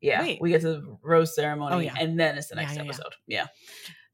Yeah, 0.00 0.22
Wait. 0.22 0.40
we 0.40 0.50
get 0.50 0.62
to 0.62 0.68
the 0.68 0.96
rose 1.02 1.34
ceremony, 1.34 1.74
Oh, 1.74 1.78
yeah. 1.80 1.94
and 2.00 2.18
then 2.18 2.38
it's 2.38 2.48
the 2.48 2.54
next 2.54 2.76
yeah, 2.76 2.82
yeah. 2.82 2.88
episode. 2.88 3.14
Yeah. 3.26 3.46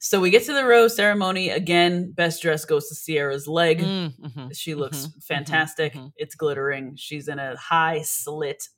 So 0.00 0.20
we 0.20 0.30
get 0.30 0.44
to 0.46 0.52
the 0.52 0.64
rose 0.64 0.96
ceremony 0.96 1.50
again. 1.50 2.12
Best 2.12 2.42
dress 2.42 2.64
goes 2.64 2.88
to 2.88 2.94
Sierra's 2.96 3.46
leg. 3.46 3.78
Mm, 3.80 4.12
mhm, 4.20 4.56
She 4.56 4.74
looks 4.74 5.06
mhm, 5.06 5.16
mhm, 5.16 5.22
fantastic. 5.24 5.92
mhm. 5.94 6.10
It's 6.16 6.34
glittering. 6.34 6.94
She's 6.96 7.28
in 7.28 7.38
a 7.38 7.56
high 7.56 8.02
slit 8.02 8.68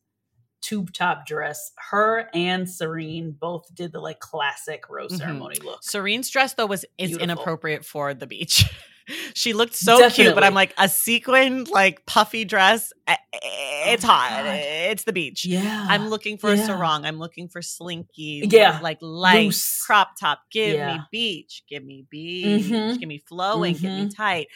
tube 0.61 0.93
top 0.93 1.27
dress. 1.27 1.73
Her 1.91 2.29
and 2.35 2.69
Serene 2.69 3.33
both 3.33 3.73
did 3.75 3.93
the 3.93 4.01
like 4.01 4.21
classic 4.21 4.89
rose 4.89 5.13
Mhm. 5.13 5.19
ceremony 5.19 5.57
look. 5.65 5.83
Serene's 5.83 6.29
dress 6.31 6.55
though 6.55 6.67
was 6.67 6.85
is 6.99 7.11
Beautiful. 7.11 7.23
inappropriate 7.25 7.85
for 7.85 8.15
the 8.15 8.27
beach. 8.27 8.65
she 9.35 9.53
looked 9.55 9.75
so 9.75 10.11
cute, 10.11 10.35
but 10.35 10.45
I'm 10.45 10.55
like 10.55 10.75
a 10.77 10.89
sequined 10.89 11.69
like 11.69 12.05
puffy 12.07 12.45
dress. 12.45 12.93
eh, 13.07 13.17
eh, 13.33 13.93
It's 13.93 14.05
Oh 14.05 14.09
hot. 14.09 14.31
God. 14.45 14.55
It's 14.57 15.05
the 15.05 15.13
beach. 15.15 15.47
Yeah. 15.47 15.87
I'm 15.89 16.09
looking 16.11 16.37
for 16.37 16.53
yeah. 16.53 16.63
a 16.63 16.67
sarong. 16.67 17.05
I'm 17.07 17.19
looking 17.19 17.49
for 17.49 17.63
slinky. 17.63 18.43
Yeah. 18.51 18.81
Like 18.83 18.99
light 19.01 19.47
Loose. 19.47 19.83
crop 19.87 20.11
top. 20.21 20.41
Give 20.51 20.75
Yeah. 20.75 20.95
me 20.97 21.01
beach. 21.11 21.63
Give 21.69 21.85
me 21.85 22.05
beach. 22.11 22.65
Mhm. 22.67 22.99
Give 22.99 23.09
me 23.09 23.19
flowing. 23.19 23.75
Give 23.75 23.85
me 23.93 24.07
Mhm. 24.07 24.15
tight. 24.17 24.49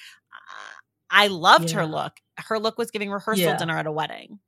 I 1.10 1.26
loved 1.28 1.70
her 1.72 1.86
look. 1.86 2.14
Her 2.38 2.58
look 2.58 2.78
was 2.78 2.90
giving 2.90 3.10
rehearsal 3.10 3.44
Yeah. 3.44 3.56
dinner 3.56 3.78
at 3.78 3.86
a 3.86 3.92
wedding. 3.92 4.40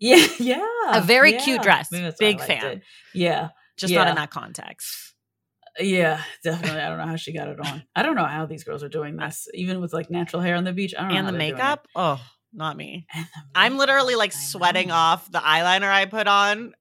Yeah, 0.00 0.26
yeah. 0.38 0.66
A 0.92 1.02
very 1.02 1.34
cute 1.34 1.62
dress. 1.62 1.90
Maybe 1.90 2.04
that's 2.04 2.20
why 2.20 2.28
I 2.28 2.32
Big 2.32 2.40
fan. 2.40 2.64
it. 2.64 2.82
Yeah. 3.14 3.48
Just 3.76 3.94
not 3.94 4.08
in 4.08 4.16
that 4.16 4.30
context. 4.30 5.14
Uh, 5.78 5.84
yeah, 5.84 6.22
definitely. 6.42 6.80
I 6.80 6.88
don't 6.88 6.98
know 6.98 7.06
how 7.06 7.16
she 7.16 7.32
got 7.32 7.48
it 7.48 7.60
on. 7.60 7.84
I 7.94 8.02
don't 8.02 8.16
know 8.16 8.24
how 8.24 8.46
these 8.46 8.64
girls 8.64 8.82
are 8.82 8.88
doing 8.88 9.16
this, 9.16 9.46
even 9.54 9.80
with 9.80 9.92
like 9.92 10.10
natural 10.10 10.42
hair 10.42 10.56
on 10.56 10.64
the 10.64 10.72
beach. 10.72 10.94
I 10.98 11.02
don't. 11.02 11.16
And 11.16 11.26
how 11.26 11.32
the 11.32 11.38
makeup. 11.38 11.86
Oh, 11.94 12.20
not 12.52 12.76
me. 12.76 13.06
I'm 13.54 13.76
literally 13.76 14.16
like 14.16 14.32
sweating 14.32 14.88
know. 14.88 14.94
off 14.94 15.30
the 15.30 15.38
eyeliner 15.38 15.90
I 15.90 16.06
put 16.06 16.26
on 16.26 16.74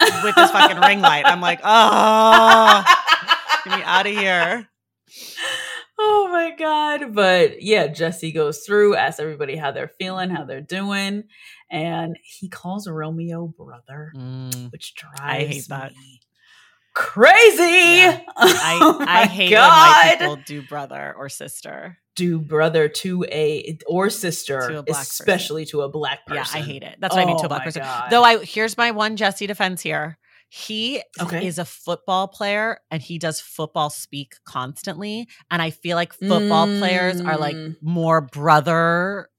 with 0.00 0.34
this 0.34 0.50
fucking 0.50 0.80
ring 0.80 1.00
light. 1.00 1.24
I'm 1.26 1.40
like, 1.40 1.60
oh, 1.64 2.84
get 3.64 3.78
me 3.78 3.82
out 3.84 4.06
of 4.06 4.12
here. 4.12 4.68
oh 6.04 6.28
my 6.30 6.50
god! 6.56 7.14
But 7.14 7.62
yeah, 7.62 7.86
Jesse 7.86 8.32
goes 8.32 8.60
through, 8.60 8.96
asks 8.96 9.20
everybody 9.20 9.56
how 9.56 9.70
they're 9.70 9.92
feeling, 9.98 10.30
how 10.30 10.44
they're 10.44 10.60
doing, 10.60 11.24
and 11.70 12.16
he 12.22 12.48
calls 12.48 12.88
Romeo 12.88 13.46
brother, 13.46 14.12
mm. 14.16 14.70
which 14.72 14.94
drives 14.94 15.68
that. 15.68 15.92
me 15.92 16.20
crazy. 16.94 17.62
Yeah. 17.62 18.20
I, 18.36 18.78
Oh 18.82 19.04
I 19.06 19.26
hate 19.26 19.52
when 19.52 19.60
white 19.60 20.16
people 20.18 20.36
do 20.44 20.62
brother 20.62 21.14
or 21.16 21.28
sister. 21.28 21.98
do 22.16 22.38
brother 22.38 22.88
to 22.88 23.24
a 23.30 23.78
or 23.86 24.10
sister, 24.10 24.68
To 24.68 24.78
a 24.78 24.82
black 24.82 24.98
person. 24.98 25.24
especially 25.24 25.64
to 25.66 25.82
a 25.82 25.88
black 25.88 26.26
person. 26.26 26.44
Yeah, 26.54 26.60
I 26.60 26.64
hate 26.64 26.82
it. 26.82 26.96
That's 26.98 27.14
what 27.14 27.22
I 27.22 27.26
mean 27.26 27.36
to 27.38 27.42
Oh 27.42 27.46
a 27.46 27.48
black 27.48 27.64
person. 27.64 27.82
God. 27.82 28.10
Though 28.10 28.22
I 28.22 28.44
here's 28.44 28.76
my 28.76 28.90
one 28.90 29.16
Jesse 29.16 29.46
defense 29.46 29.80
here. 29.80 30.18
He 30.54 31.02
Okay. 31.18 31.46
is 31.46 31.58
a 31.58 31.64
football 31.64 32.28
player 32.28 32.78
and 32.90 33.00
he 33.00 33.18
does 33.18 33.40
football 33.40 33.88
speak 33.88 34.34
constantly. 34.44 35.26
And 35.50 35.62
I 35.62 35.70
feel 35.70 35.96
like 35.96 36.12
football 36.12 36.66
players 36.78 37.22
are 37.22 37.38
like 37.38 37.56
Mm. 37.56 37.76
more 37.80 38.20
brother 38.20 39.30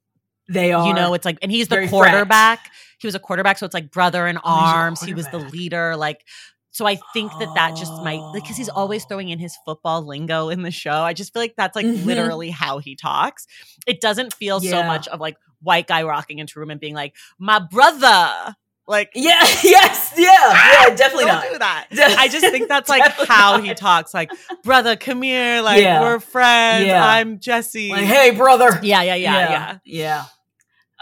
They 0.50 0.72
are. 0.74 0.88
you 0.88 0.94
know 0.96 1.14
it's 1.14 1.24
like 1.24 1.38
and 1.44 1.52
he's 1.52 1.68
the 1.68 1.88
quarterback 1.88 2.72
he 3.00 3.06
was 3.08 3.14
a 3.14 3.20
quarterback 3.20 3.60
so 3.60 3.66
it's 3.68 3.76
like 3.76 3.92
brother 3.92 4.26
in 4.28 4.38
Oh, 4.38 4.42
arms 4.44 5.02
he 5.04 5.14
was 5.14 5.28
the 5.30 5.40
leader 5.40 5.96
like 5.96 6.26
so 6.72 6.86
i 6.88 6.96
think 7.14 7.38
that 7.38 7.54
that 7.56 7.76
just 7.76 8.02
might 8.02 8.24
because 8.34 8.58
he's 8.58 8.68
always 8.70 9.04
Oh. 9.04 9.08
throwing 9.10 9.30
in 9.30 9.38
his 9.40 9.56
football 9.66 10.02
lingo 10.06 10.50
in 10.50 10.64
the 10.64 10.72
show 10.72 10.92
i 11.04 11.14
just 11.14 11.32
feel 11.32 11.42
like 11.44 11.54
that's 11.56 11.76
like 11.76 11.86
Mhm. 11.86 12.06
literally 12.06 12.50
how 12.50 12.80
he 12.80 12.96
talks 12.96 13.46
it 13.88 14.02
doesn't 14.02 14.34
feel 14.34 14.60
so 14.60 14.82
much 14.84 15.08
of 15.08 15.20
like 15.22 15.38
white 15.62 15.88
guy 15.88 16.04
walking 16.04 16.40
into 16.40 16.54
a 16.58 16.60
room 16.60 16.72
and 16.72 16.82
being 16.82 16.96
like 16.96 17.16
my 17.40 17.60
brother 17.60 18.56
like 18.88 19.12
Yeah. 19.16 19.40
Yes. 19.64 20.14
Yeah. 20.18 20.28
Yeah. 20.30 20.96
Definitely 20.96 21.26
don't 21.26 21.36
not. 21.36 21.52
do 21.52 21.58
that 21.60 21.88
I 22.20 22.28
just 22.28 22.46
think 22.46 22.68
that's 22.68 22.90
like 22.90 23.04
how 23.28 23.58
not. 23.58 23.64
he 23.66 23.74
talks. 23.74 24.14
Like, 24.14 24.32
brother, 24.64 24.96
come 24.96 25.22
here. 25.22 25.62
Like, 25.62 25.82
Yeah. 25.82 26.02
we're 26.02 26.20
friends. 26.20 26.86
Yeah. 26.86 27.06
I'm 27.06 27.40
Jesse. 27.40 27.90
Like, 27.90 28.04
hey, 28.06 28.32
brother. 28.32 28.80
yeah, 28.84 29.02
yeah, 29.02 29.16
yeah, 29.16 29.50
yeah. 29.50 29.78
Yeah. 29.86 30.26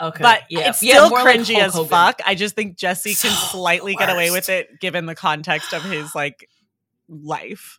Okay. 0.01 0.23
But 0.23 0.41
yeah. 0.49 0.69
it's 0.69 0.77
still 0.79 1.09
like 1.11 1.25
cringy 1.25 1.59
Hulk 1.59 1.83
as 1.83 1.89
fuck. 1.89 2.21
I 2.25 2.35
just 2.35 2.55
think 2.55 2.77
Jesse 2.77 3.11
can 3.13 3.31
So 3.31 3.57
slightly 3.57 3.95
get 3.95 4.09
away 4.09 4.31
with 4.31 4.49
it 4.49 4.79
given 4.79 5.05
the 5.05 5.15
context 5.15 5.73
of 5.73 5.83
his 5.83 6.15
like 6.15 6.47
life. 7.07 7.77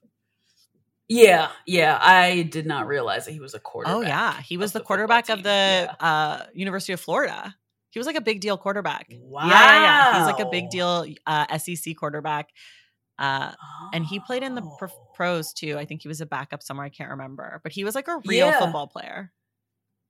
Yeah. 1.09 1.49
Yeah. 1.67 1.99
I 2.01 2.43
did 2.43 2.65
not 2.67 2.87
realize 2.87 3.25
that 3.27 3.33
he 3.33 3.41
was 3.41 3.55
a 3.55 3.61
quarterback. 3.61 3.97
Oh 3.97 4.01
yeah, 4.03 4.41
he 4.41 4.57
was 4.57 4.73
the, 4.73 4.79
the 4.79 4.85
quarterback 4.85 5.29
of 5.31 5.43
the 5.43 5.49
Yeah. 5.51 5.95
uh, 6.01 6.45
University 6.55 6.93
of 6.93 7.01
Florida. 7.01 7.55
He 7.93 7.99
was 8.01 8.07
like 8.07 8.17
a 8.17 8.21
big 8.21 8.41
deal 8.41 8.59
quarterback. 8.59 9.07
Wow. 9.21 9.47
Yeah, 9.47 9.53
yeah, 9.53 9.83
yeah. 9.83 10.19
He's 10.19 10.27
like 10.33 10.41
a 10.45 10.51
big 10.51 10.71
deal 10.71 11.07
uh, 11.27 11.59
SEC 11.59 11.95
quarterback. 11.97 12.49
Uh, 13.19 13.53
and 13.93 14.05
he 14.05 14.19
played 14.19 14.43
in 14.43 14.55
the 14.55 14.63
pro- 14.79 14.89
Oh. 14.89 15.09
pros 15.15 15.53
too. 15.53 15.79
I 15.79 15.85
think 15.85 16.03
he 16.03 16.09
was 16.09 16.21
a 16.21 16.27
backup 16.27 16.63
somewhere. 16.63 16.87
I 16.87 16.89
can't 16.89 17.11
remember, 17.11 17.61
but 17.63 17.71
he 17.73 17.85
was 17.85 17.95
like 17.95 18.09
a 18.09 18.19
real 18.27 18.47
Yeah. 18.49 18.59
football 18.59 18.87
player, 18.89 19.31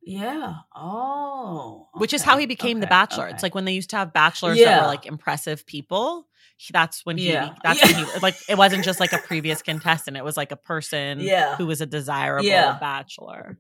Yeah. 0.00 0.54
Oh. 0.74 1.88
which 1.94 2.12
is 2.14 2.22
how 2.22 2.38
he 2.38 2.46
became 2.46 2.80
the 2.80 2.86
bachelor. 2.86 3.24
okay. 3.24 3.34
It's 3.34 3.42
like 3.42 3.54
when 3.54 3.64
they 3.64 3.72
used 3.72 3.90
to 3.90 3.96
have 3.96 4.12
bachelors 4.12 4.58
that 4.58 4.80
were 4.82 4.86
like 4.86 5.04
impressive 5.06 5.66
people. 5.66 6.28
he- 6.56 6.70
That's 6.72 7.04
when 7.04 7.18
he. 7.18 7.32
Yeah. 7.32 7.54
That's 7.64 7.80
Yeah. 7.80 7.98
when 7.98 8.06
he 8.06 8.18
like. 8.20 8.36
It 8.48 8.56
wasn't 8.56 8.84
just 8.84 9.00
like 9.00 9.12
a 9.12 9.18
previous 9.18 9.60
contestant. 9.62 10.16
It 10.16 10.24
was 10.24 10.36
like 10.36 10.52
a 10.52 10.56
person. 10.56 11.18
Yeah. 11.20 11.56
Who 11.56 11.66
was 11.66 11.80
a 11.80 11.86
desirable 11.86 12.44
Yeah. 12.46 12.78
bachelor. 12.78 13.58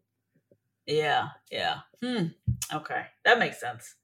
Yeah, 0.86 1.28
yeah. 1.50 1.80
Hmm. 2.02 2.26
Okay, 2.72 3.02
that 3.24 3.38
makes 3.38 3.60
sense. 3.60 3.94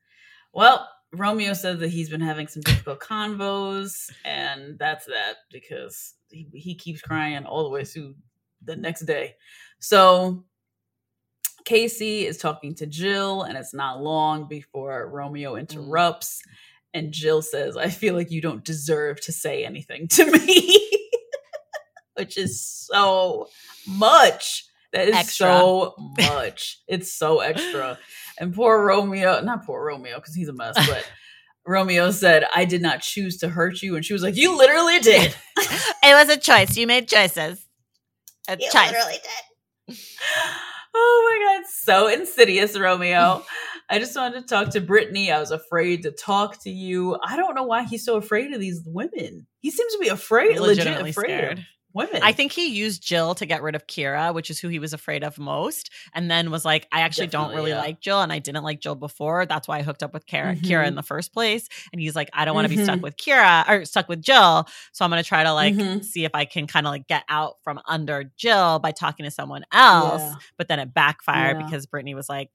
Well, 0.52 0.88
Romeo 1.12 1.52
said 1.54 1.80
that 1.80 1.90
he's 1.90 2.10
been 2.10 2.20
having 2.20 2.48
some 2.48 2.62
difficult 2.62 3.00
convos, 3.00 4.10
and 4.24 4.78
that's 4.78 5.06
that 5.06 5.36
because 5.50 6.14
he, 6.30 6.48
he 6.52 6.74
keeps 6.74 7.00
crying 7.00 7.44
all 7.44 7.64
the 7.64 7.70
way 7.70 7.84
through 7.84 8.14
the 8.62 8.76
next 8.76 9.02
day. 9.02 9.36
So 9.78 10.44
Casey 11.64 12.26
is 12.26 12.38
talking 12.38 12.74
to 12.76 12.86
Jill, 12.86 13.42
and 13.42 13.56
it's 13.56 13.74
not 13.74 14.02
long 14.02 14.48
before 14.48 15.08
Romeo 15.08 15.54
mm. 15.54 15.60
interrupts. 15.60 16.42
And 16.94 17.12
Jill 17.12 17.42
says, 17.42 17.76
I 17.76 17.90
feel 17.90 18.14
like 18.14 18.30
you 18.30 18.40
don't 18.40 18.64
deserve 18.64 19.20
to 19.22 19.32
say 19.32 19.64
anything 19.64 20.08
to 20.08 20.30
me. 20.30 20.90
Which 22.14 22.36
is 22.36 22.60
so 22.60 23.48
much. 23.86 24.64
That 24.92 25.08
is 25.08 25.16
Extra. 25.16 25.46
so 25.46 25.94
much. 26.18 26.80
It's 26.88 27.12
so 27.12 27.40
extra. 27.40 27.98
And 28.38 28.54
poor 28.54 28.84
Romeo, 28.84 29.40
not 29.40 29.64
poor 29.66 29.84
Romeo, 29.84 30.16
because 30.16 30.34
he's 30.34 30.48
a 30.48 30.52
mess, 30.52 30.74
but 30.88 31.10
Romeo 31.66 32.10
said, 32.10 32.44
I 32.54 32.64
did 32.64 32.82
not 32.82 33.00
choose 33.00 33.38
to 33.38 33.48
hurt 33.48 33.82
you. 33.82 33.96
And 33.96 34.04
she 34.04 34.12
was 34.12 34.22
like, 34.22 34.36
You 34.36 34.56
literally 34.56 34.98
did. 35.00 35.34
It 36.04 36.14
was 36.14 36.28
a 36.28 36.36
choice. 36.38 36.76
You 36.76 36.86
made 36.86 37.08
choices. 37.08 37.66
A 38.48 38.56
You 38.58 38.70
choice. 38.72 38.92
literally 38.92 39.18
did. 39.88 39.98
Oh 41.00 41.38
my 41.46 41.58
god, 41.58 41.68
so 41.70 42.08
insidious, 42.08 42.76
Romeo. 42.76 43.44
I 43.90 43.98
just 43.98 44.16
wanted 44.16 44.40
to 44.40 44.46
talk 44.46 44.70
to 44.70 44.80
Brittany. 44.80 45.30
I 45.30 45.38
was 45.38 45.50
afraid 45.50 46.02
to 46.02 46.10
talk 46.10 46.62
to 46.62 46.70
you. 46.70 47.16
I 47.22 47.36
don't 47.36 47.54
know 47.54 47.62
why 47.64 47.84
he's 47.84 48.04
so 48.04 48.16
afraid 48.16 48.52
of 48.52 48.60
these 48.60 48.82
women. 48.84 49.46
He 49.60 49.70
seems 49.70 49.92
to 49.92 49.98
be 49.98 50.08
afraid, 50.08 50.58
legit 50.58 50.78
Legitimately 50.78 51.10
afraid 51.10 51.24
scared. 51.26 51.66
Women. 51.98 52.22
I 52.22 52.32
think 52.32 52.52
he 52.52 52.68
used 52.68 53.02
Jill 53.02 53.34
to 53.34 53.44
get 53.44 53.62
rid 53.62 53.74
of 53.74 53.86
Kira, 53.86 54.32
which 54.32 54.48
is 54.50 54.58
who 54.58 54.68
he 54.68 54.78
was 54.78 54.94
afraid 54.94 55.22
of 55.22 55.38
most, 55.38 55.90
and 56.14 56.30
then 56.30 56.50
was 56.50 56.64
like, 56.64 56.86
"I 56.90 57.00
actually 57.00 57.26
don't 57.26 57.54
really 57.54 57.70
yeah. 57.72 57.80
like 57.80 58.00
Jill, 58.00 58.22
and 58.22 58.32
I 58.32 58.38
didn't 58.38 58.64
like 58.64 58.80
Jill 58.80 58.94
before. 58.94 59.44
That's 59.44 59.68
why 59.68 59.78
I 59.78 59.82
hooked 59.82 60.02
up 60.02 60.14
with 60.14 60.26
Kira, 60.26 60.56
Mhm. 60.56 60.62
Kira 60.62 60.86
in 60.86 60.94
the 60.94 61.02
first 61.02 61.34
place." 61.34 61.68
And 61.92 62.00
he's 62.00 62.16
like, 62.16 62.30
"I 62.32 62.46
don't 62.46 62.54
want 62.54 62.66
to 62.70 62.74
be 62.74 62.82
stuck 62.82 63.00
Mhm. 63.00 63.02
with 63.02 63.16
Kira 63.18 63.68
or 63.68 63.84
stuck 63.84 64.08
with 64.08 64.22
Jill, 64.22 64.66
so 64.92 65.04
I'm 65.04 65.10
going 65.10 65.22
to 65.22 65.28
try 65.28 65.44
to 65.44 65.52
like 65.52 65.74
Mhm. 65.74 66.02
see 66.04 66.24
if 66.24 66.34
I 66.34 66.46
can 66.46 66.66
kind 66.66 66.86
of 66.86 66.92
like 66.92 67.06
get 67.08 67.24
out 67.28 67.56
from 67.62 67.80
under 67.86 68.24
Jill 68.38 68.78
by 68.78 68.92
talking 68.92 69.24
to 69.24 69.30
someone 69.30 69.64
else." 69.72 70.22
Yeah. 70.22 70.34
But 70.56 70.68
then 70.68 70.78
it 70.78 70.94
backfired 70.94 71.58
Yeah. 71.58 71.64
because 71.66 71.86
Brittany 71.86 72.14
was 72.14 72.28
like, 72.28 72.50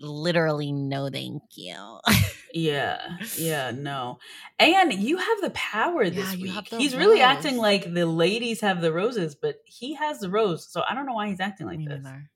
"Literally, 0.00 0.72
no, 0.72 1.08
thank 1.10 1.42
you." 1.56 1.98
Yeah, 2.52 3.16
yeah, 3.38 3.70
no. 3.74 4.18
And 4.58 4.92
you 4.92 5.16
have 5.16 5.40
the 5.40 5.50
power 5.50 6.10
this 6.10 6.34
Yeah, 6.36 6.54
week. 6.54 6.68
He's 6.78 6.94
really 6.94 7.20
acting 7.20 7.56
like 7.56 7.92
the 7.92 8.06
ladies 8.06 8.60
have 8.60 8.80
the 8.80 8.92
roses, 8.92 9.34
but 9.34 9.56
he 9.64 9.94
has 9.94 10.20
the 10.20 10.30
rose. 10.30 10.70
So 10.70 10.82
I 10.88 10.94
don't 10.94 11.06
know 11.06 11.14
why 11.14 11.28
he's 11.28 11.40
acting 11.40 11.66
like 11.66 11.78
Me 11.78 11.86
this. 11.86 12.02
neither. 12.02 12.30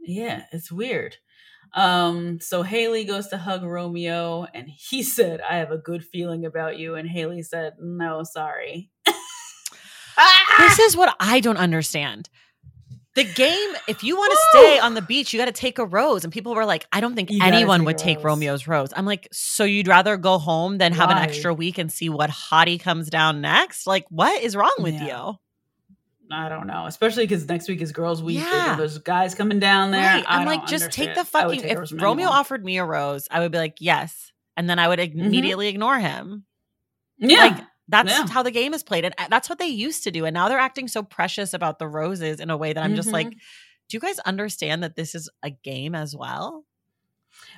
Yeah, 0.00 0.44
it's 0.52 0.72
weird. 0.72 1.16
Um, 1.74 2.40
so 2.40 2.62
Haley 2.62 3.04
goes 3.04 3.28
to 3.28 3.38
hug 3.38 3.62
Romeo, 3.62 4.44
and 4.52 4.68
he 4.68 5.02
said, 5.16 5.40
"I 5.40 5.56
have 5.56 5.70
a 5.70 5.78
good 5.78 6.04
feeling 6.04 6.44
about 6.44 6.78
you," 6.78 6.96
and 6.96 7.08
Haley 7.08 7.42
said, 7.42 7.74
"No, 7.80 8.24
sorry." 8.24 8.90
This 10.58 10.78
is 10.80 10.96
what 10.96 11.14
I 11.20 11.40
don't 11.40 11.56
understand. 11.56 12.28
The 13.14 13.24
game, 13.24 13.70
if 13.88 14.02
you 14.02 14.16
want 14.16 14.32
to 14.32 14.38
stay 14.58 14.78
on 14.78 14.94
the 14.94 15.02
beach, 15.02 15.32
you 15.34 15.38
got 15.38 15.44
to 15.44 15.52
take 15.52 15.78
a 15.78 15.84
rose. 15.84 16.24
And 16.24 16.32
people 16.32 16.54
were 16.54 16.64
like, 16.64 16.86
I 16.92 17.00
don't 17.02 17.14
think 17.14 17.30
You 17.30 17.40
anyone 17.42 17.84
would 17.84 17.98
take. 17.98 18.24
Romeo's 18.24 18.66
rose. 18.66 18.88
I'm 18.96 19.04
like, 19.04 19.28
so 19.32 19.64
you'd 19.64 19.86
rather 19.86 20.16
go 20.16 20.38
home 20.38 20.78
than 20.78 20.92
have 20.94 21.10
an 21.10 21.18
extra 21.18 21.52
week 21.52 21.76
and 21.76 21.92
see 21.92 22.08
what 22.08 22.30
hottie 22.30 22.80
comes 22.80 23.10
down 23.10 23.42
next? 23.42 23.86
Like, 23.86 24.06
what 24.08 24.42
is 24.42 24.56
wrong 24.56 24.74
with 24.78 24.94
Yeah. 24.94 25.06
you? 25.28 25.38
I 26.34 26.48
don't 26.48 26.66
know, 26.66 26.86
especially 26.86 27.24
because 27.24 27.46
next 27.46 27.68
week 27.68 27.82
is 27.82 27.92
Girls 27.92 28.22
Week. 28.22 28.38
Yeah. 28.38 28.76
There's 28.76 28.96
guys 28.96 29.34
coming 29.34 29.58
down 29.58 29.90
there. 29.90 30.00
Right. 30.02 30.24
I'm 30.26 30.46
like, 30.46 30.64
just 30.66 30.90
take 30.90 31.12
the 31.12 31.20
understand. 31.20 31.44
I 31.44 31.46
would 31.48 31.56
fucking. 31.60 31.76
take 31.76 31.92
If 31.92 32.02
Romeo 32.02 32.24
anyone. 32.24 32.38
offered 32.38 32.64
me 32.64 32.78
a 32.78 32.84
rose, 32.86 33.28
I 33.30 33.40
would 33.40 33.52
be 33.52 33.58
like, 33.58 33.76
yes. 33.80 34.32
And 34.56 34.70
then 34.70 34.78
I 34.78 34.88
would 34.88 34.98
Mhm. 34.98 35.14
immediately 35.26 35.68
ignore 35.68 35.98
him. 35.98 36.44
yeah, 37.18 37.38
Like, 37.40 37.58
that's 37.92 38.10
Yeah. 38.10 38.26
how 38.28 38.42
the 38.42 38.50
game 38.50 38.74
is 38.74 38.82
played. 38.82 39.04
And 39.04 39.14
uh, 39.18 39.28
that's 39.30 39.48
what 39.48 39.60
they 39.60 39.68
used 39.68 40.02
to 40.04 40.10
do. 40.10 40.24
And 40.24 40.34
now 40.34 40.48
they're 40.48 40.58
acting 40.58 40.88
so 40.88 41.04
precious 41.04 41.54
about 41.54 41.78
the 41.78 41.86
roses 41.86 42.40
in 42.40 42.50
a 42.50 42.56
way 42.56 42.72
that 42.72 42.82
I'm 42.82 42.96
just 42.96 43.12
like, 43.12 43.28
Mhm. 43.28 43.32
do 43.88 43.96
you 43.96 44.00
guys 44.00 44.18
understand 44.20 44.82
that 44.82 44.96
this 44.96 45.14
is 45.14 45.30
a 45.44 45.50
game 45.50 45.94
as 45.94 46.16
well? 46.16 46.64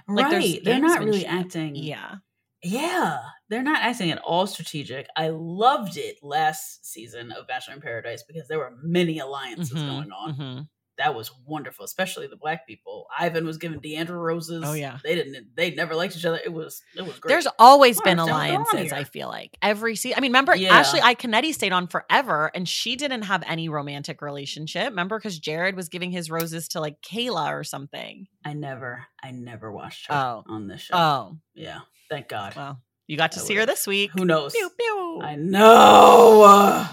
like, 0.08 0.30
right. 0.32 0.60
They're 0.62 0.78
not 0.80 1.00
really 1.02 1.24
acting. 1.26 1.74
Yeah. 1.76 2.16
Yeah, 2.62 3.20
they're 3.50 3.62
not 3.62 3.82
acting 3.82 4.10
at 4.10 4.18
all 4.18 4.46
strategic. 4.46 5.06
I 5.16 5.28
loved 5.28 5.96
it 5.98 6.16
last 6.22 6.86
season 6.86 7.30
of 7.32 7.46
Bachelor 7.46 7.74
in 7.74 7.80
Paradise 7.82 8.22
because 8.22 8.48
there 8.48 8.58
were 8.58 8.72
many 8.82 9.18
alliances 9.18 9.78
Mhm, 9.78 9.86
going 9.86 10.12
on. 10.12 10.34
mhm. 10.34 10.68
That 10.96 11.14
was 11.14 11.30
wonderful, 11.46 11.84
especially 11.84 12.28
the 12.28 12.36
black 12.36 12.66
people. 12.68 13.06
Ivan 13.18 13.44
was 13.46 13.58
giving 13.58 13.80
Deandra 13.80 14.10
roses. 14.20 14.62
Oh, 14.64 14.74
yeah. 14.74 14.98
they 15.02 15.16
didn't. 15.16 15.56
They 15.56 15.72
never 15.72 15.94
liked 15.96 16.16
each 16.16 16.24
other. 16.24 16.38
It 16.44 16.52
was. 16.52 16.82
It 16.96 17.02
was 17.02 17.18
great. 17.18 17.30
There's 17.30 17.48
always 17.58 17.96
What 17.96 18.04
been 18.04 18.18
is 18.20 18.26
going 18.28 18.32
on 18.32 18.60
alliances, 18.60 18.92
I 18.92 19.02
feel 19.04 19.28
like. 19.28 19.56
Every 19.60 19.96
season. 19.96 20.18
I 20.18 20.20
mean, 20.20 20.30
remember 20.30 20.54
Yeah. 20.54 20.72
Ashley 20.74 21.00
Iaconetti 21.00 21.52
stayed 21.52 21.72
on 21.72 21.88
forever 21.88 22.50
and 22.54 22.68
she 22.68 22.94
didn't 22.94 23.22
have 23.22 23.42
any 23.46 23.68
romantic 23.68 24.22
relationship. 24.22 24.90
Remember? 24.90 25.18
Because 25.18 25.38
Jared 25.38 25.74
was 25.74 25.88
giving 25.88 26.12
his 26.12 26.30
roses 26.30 26.68
to 26.68 26.80
like 26.80 27.00
Caila 27.02 27.50
or 27.52 27.64
something. 27.64 28.26
I 28.44 28.52
never. 28.52 29.04
I 29.22 29.32
never 29.32 29.72
watched 29.72 30.06
her 30.08 30.14
Oh. 30.14 30.44
on 30.48 30.68
this 30.68 30.82
show. 30.82 30.94
Oh, 30.96 31.38
yeah, 31.54 31.80
thank 32.08 32.28
God. 32.28 32.54
well, 32.54 32.80
you 33.08 33.16
got 33.16 33.32
to 33.32 33.40
I 33.40 33.42
see 33.42 33.54
her 33.56 33.66
this 33.66 33.86
week. 33.86 34.10
Who 34.12 34.24
knows? 34.24 34.52
Pew, 34.54 34.70
pew. 34.78 35.20
I 35.22 35.34
know. 35.36 36.86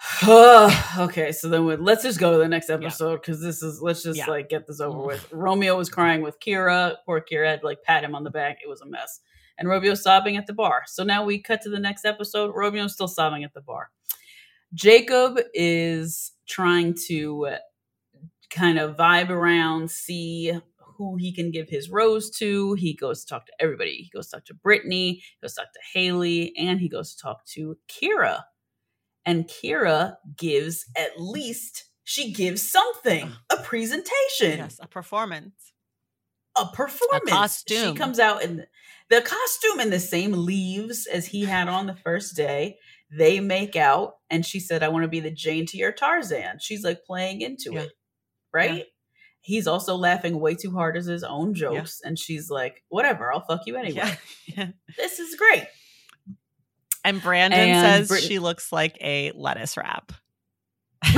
okay, 0.98 1.30
so 1.32 1.48
then 1.48 1.66
we, 1.66 1.76
let's 1.76 2.02
just 2.02 2.18
go 2.18 2.32
to 2.32 2.38
the 2.38 2.48
next 2.48 2.70
episode 2.70 3.20
because 3.20 3.40
this 3.42 3.62
is 3.62 3.82
let's 3.82 4.02
just 4.02 4.18
Yeah. 4.18 4.26
like 4.26 4.48
get 4.48 4.66
this 4.66 4.80
over 4.80 4.98
with. 4.98 5.30
Romeo 5.32 5.76
was 5.76 5.90
crying 5.90 6.22
with 6.22 6.40
Kira. 6.40 6.96
Poor 7.04 7.20
Kira 7.20 7.46
had 7.50 7.60
to, 7.60 7.66
like 7.66 7.82
pat 7.82 8.02
him 8.04 8.14
on 8.14 8.24
the 8.24 8.30
back. 8.30 8.58
It 8.64 8.68
was 8.68 8.80
a 8.80 8.86
mess. 8.86 9.20
And 9.58 9.68
Romeo's 9.68 10.02
sobbing 10.02 10.36
at 10.38 10.46
the 10.46 10.54
bar. 10.54 10.84
So 10.86 11.04
now 11.04 11.22
we 11.24 11.38
cut 11.38 11.60
to 11.62 11.68
the 11.70 11.78
next 11.78 12.06
episode. 12.06 12.54
Romeo's 12.54 12.94
still 12.94 13.08
sobbing 13.08 13.44
at 13.44 13.52
the 13.52 13.60
bar. 13.60 13.90
Jacob 14.72 15.38
is 15.52 16.32
trying 16.48 16.94
to 17.08 17.56
kind 18.48 18.78
of 18.78 18.96
vibe 18.96 19.28
around, 19.28 19.90
see 19.90 20.52
who 20.96 21.16
he 21.16 21.32
can 21.32 21.50
give 21.50 21.68
his 21.68 21.90
rose 21.90 22.30
to. 22.38 22.72
He 22.74 22.94
goes 22.94 23.24
to 23.24 23.34
talk 23.34 23.46
to 23.46 23.52
everybody. 23.60 23.96
He 23.96 24.10
goes 24.14 24.28
to 24.28 24.36
talk 24.36 24.46
to 24.46 24.54
Brittany, 24.54 25.14
he 25.14 25.22
goes 25.42 25.54
to 25.54 25.60
talk 25.62 25.72
to 25.72 25.80
Haley, 25.92 26.54
and 26.56 26.80
he 26.80 26.88
goes 26.88 27.14
to 27.14 27.22
talk 27.22 27.44
to 27.46 27.76
Kira. 27.88 28.42
And 29.26 29.46
Kira 29.48 30.16
gives 30.36 30.86
at 30.96 31.20
least 31.20 31.84
she 32.04 32.32
gives 32.32 32.62
something, 32.68 33.30
a 33.52 33.56
presentation, 33.58 34.58
Yes, 34.58 34.78
a 34.80 34.88
performance. 34.88 35.72
a 36.56 36.66
performance. 36.66 37.30
costume. 37.30 37.92
She 37.92 37.98
comes 37.98 38.18
out 38.18 38.42
in 38.42 38.66
the 39.10 39.20
costume 39.20 39.80
in 39.80 39.90
the 39.90 40.00
same 40.00 40.32
leaves 40.32 41.06
as 41.06 41.26
he 41.26 41.44
had 41.44 41.68
on 41.68 41.86
the 41.86 41.94
first 41.96 42.34
day. 42.36 42.78
They 43.12 43.40
make 43.40 43.76
out, 43.76 44.14
and 44.30 44.44
she 44.46 44.58
said, 44.60 44.82
"I 44.82 44.88
want 44.88 45.02
to 45.04 45.08
be 45.08 45.20
the 45.20 45.30
Jane 45.30 45.66
to 45.66 45.76
your 45.76 45.92
Tarzan." 45.92 46.58
She's 46.60 46.82
like 46.84 47.04
playing 47.04 47.40
into 47.42 47.72
Yeah. 47.74 47.80
it, 47.82 47.92
right? 48.52 48.86
He's 49.42 49.66
also 49.66 49.96
laughing 49.96 50.38
way 50.38 50.54
too 50.54 50.70
hard 50.72 50.96
at 50.96 51.04
his 51.04 51.24
own 51.24 51.54
jokes, 51.54 52.00
and 52.04 52.18
she's 52.18 52.50
like, 52.50 52.82
"Whatever, 52.88 53.32
I'll 53.32 53.44
fuck 53.46 53.66
you 53.66 53.76
anyway." 53.76 53.96
Yeah. 53.96 54.16
yeah. 54.46 54.68
This 54.96 55.18
is 55.20 55.34
great. 55.36 55.66
And 57.04 57.22
Brandon 57.22 57.58
And 57.58 58.06
says 58.06 58.22
she 58.22 58.38
looks 58.38 58.72
like 58.72 58.96
a 59.00 59.32
lettuce 59.32 59.76
wrap. 59.76 60.12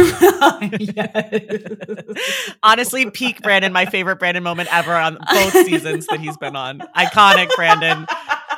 Yes. 0.79 2.55
Honestly, 2.63 3.11
peak 3.11 3.43
Brandon, 3.43 3.73
my 3.73 3.87
favorite 3.87 4.19
Brandon 4.19 4.43
moment 4.43 4.69
ever 4.73 4.95
on 4.95 5.19
both 5.33 5.53
seasons 5.53 6.07
that 6.07 6.21
he's 6.21 6.37
been 6.37 6.57
on. 6.57 6.81
Iconic 6.97 7.51
Brandon. 7.57 8.07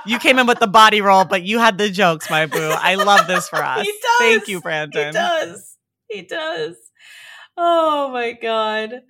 You 0.07 0.19
came 0.19 0.39
in 0.39 0.47
with 0.47 0.59
the 0.59 0.67
body 0.67 1.01
roll, 1.01 1.25
but 1.25 1.43
you 1.43 1.59
had 1.59 1.79
the 1.79 1.89
jokes, 1.89 2.29
my 2.29 2.47
boo. 2.47 2.59
I 2.59 2.97
love 2.97 3.27
this 3.27 3.49
for 3.49 3.63
us. 3.63 3.87
He 3.87 3.95
Thank 4.19 4.49
you, 4.49 4.61
Brandon. 4.61 5.07
He 5.07 5.13
does. 5.13 5.77
He 6.11 6.23
does. 6.23 6.77
Oh 7.57 8.11
my 8.13 8.33
god. 8.33 9.03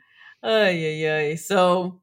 Ay, 0.42 1.04
ay, 1.04 1.10
ay. 1.10 1.34
So 1.34 2.00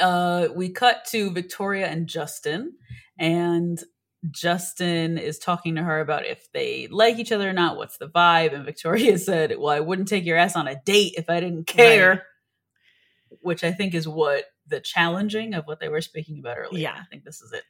uh 0.00 0.48
we 0.54 0.68
cut 0.68 1.04
to 1.06 1.30
Victoria 1.30 1.86
and 1.86 2.06
Justin 2.06 2.74
and 3.18 3.82
Justin 4.30 5.18
is 5.18 5.38
talking 5.38 5.76
to 5.76 5.82
her 5.82 6.00
about 6.00 6.26
if 6.26 6.50
they 6.52 6.88
like 6.90 7.18
each 7.18 7.32
other 7.32 7.48
or 7.48 7.52
not, 7.52 7.76
what's 7.76 7.98
the 7.98 8.08
vibe? 8.08 8.54
And 8.54 8.64
Victoria 8.64 9.18
said, 9.18 9.54
Well, 9.58 9.74
I 9.74 9.80
wouldn't 9.80 10.08
take 10.08 10.24
your 10.24 10.36
ass 10.36 10.56
on 10.56 10.68
a 10.68 10.80
date 10.84 11.14
if 11.16 11.28
I 11.28 11.40
didn't 11.40 11.66
care. 11.66 12.10
Right. 12.10 12.20
Which 13.40 13.64
I 13.64 13.72
think 13.72 13.94
is 13.94 14.08
what 14.08 14.44
the 14.66 14.80
challenging 14.80 15.54
of 15.54 15.66
what 15.66 15.80
they 15.80 15.88
were 15.88 16.00
speaking 16.00 16.38
about 16.38 16.58
earlier. 16.58 16.82
Yeah. 16.82 16.96
I 16.98 17.04
think 17.10 17.24
this 17.24 17.40
is 17.40 17.52
it. 17.52 17.64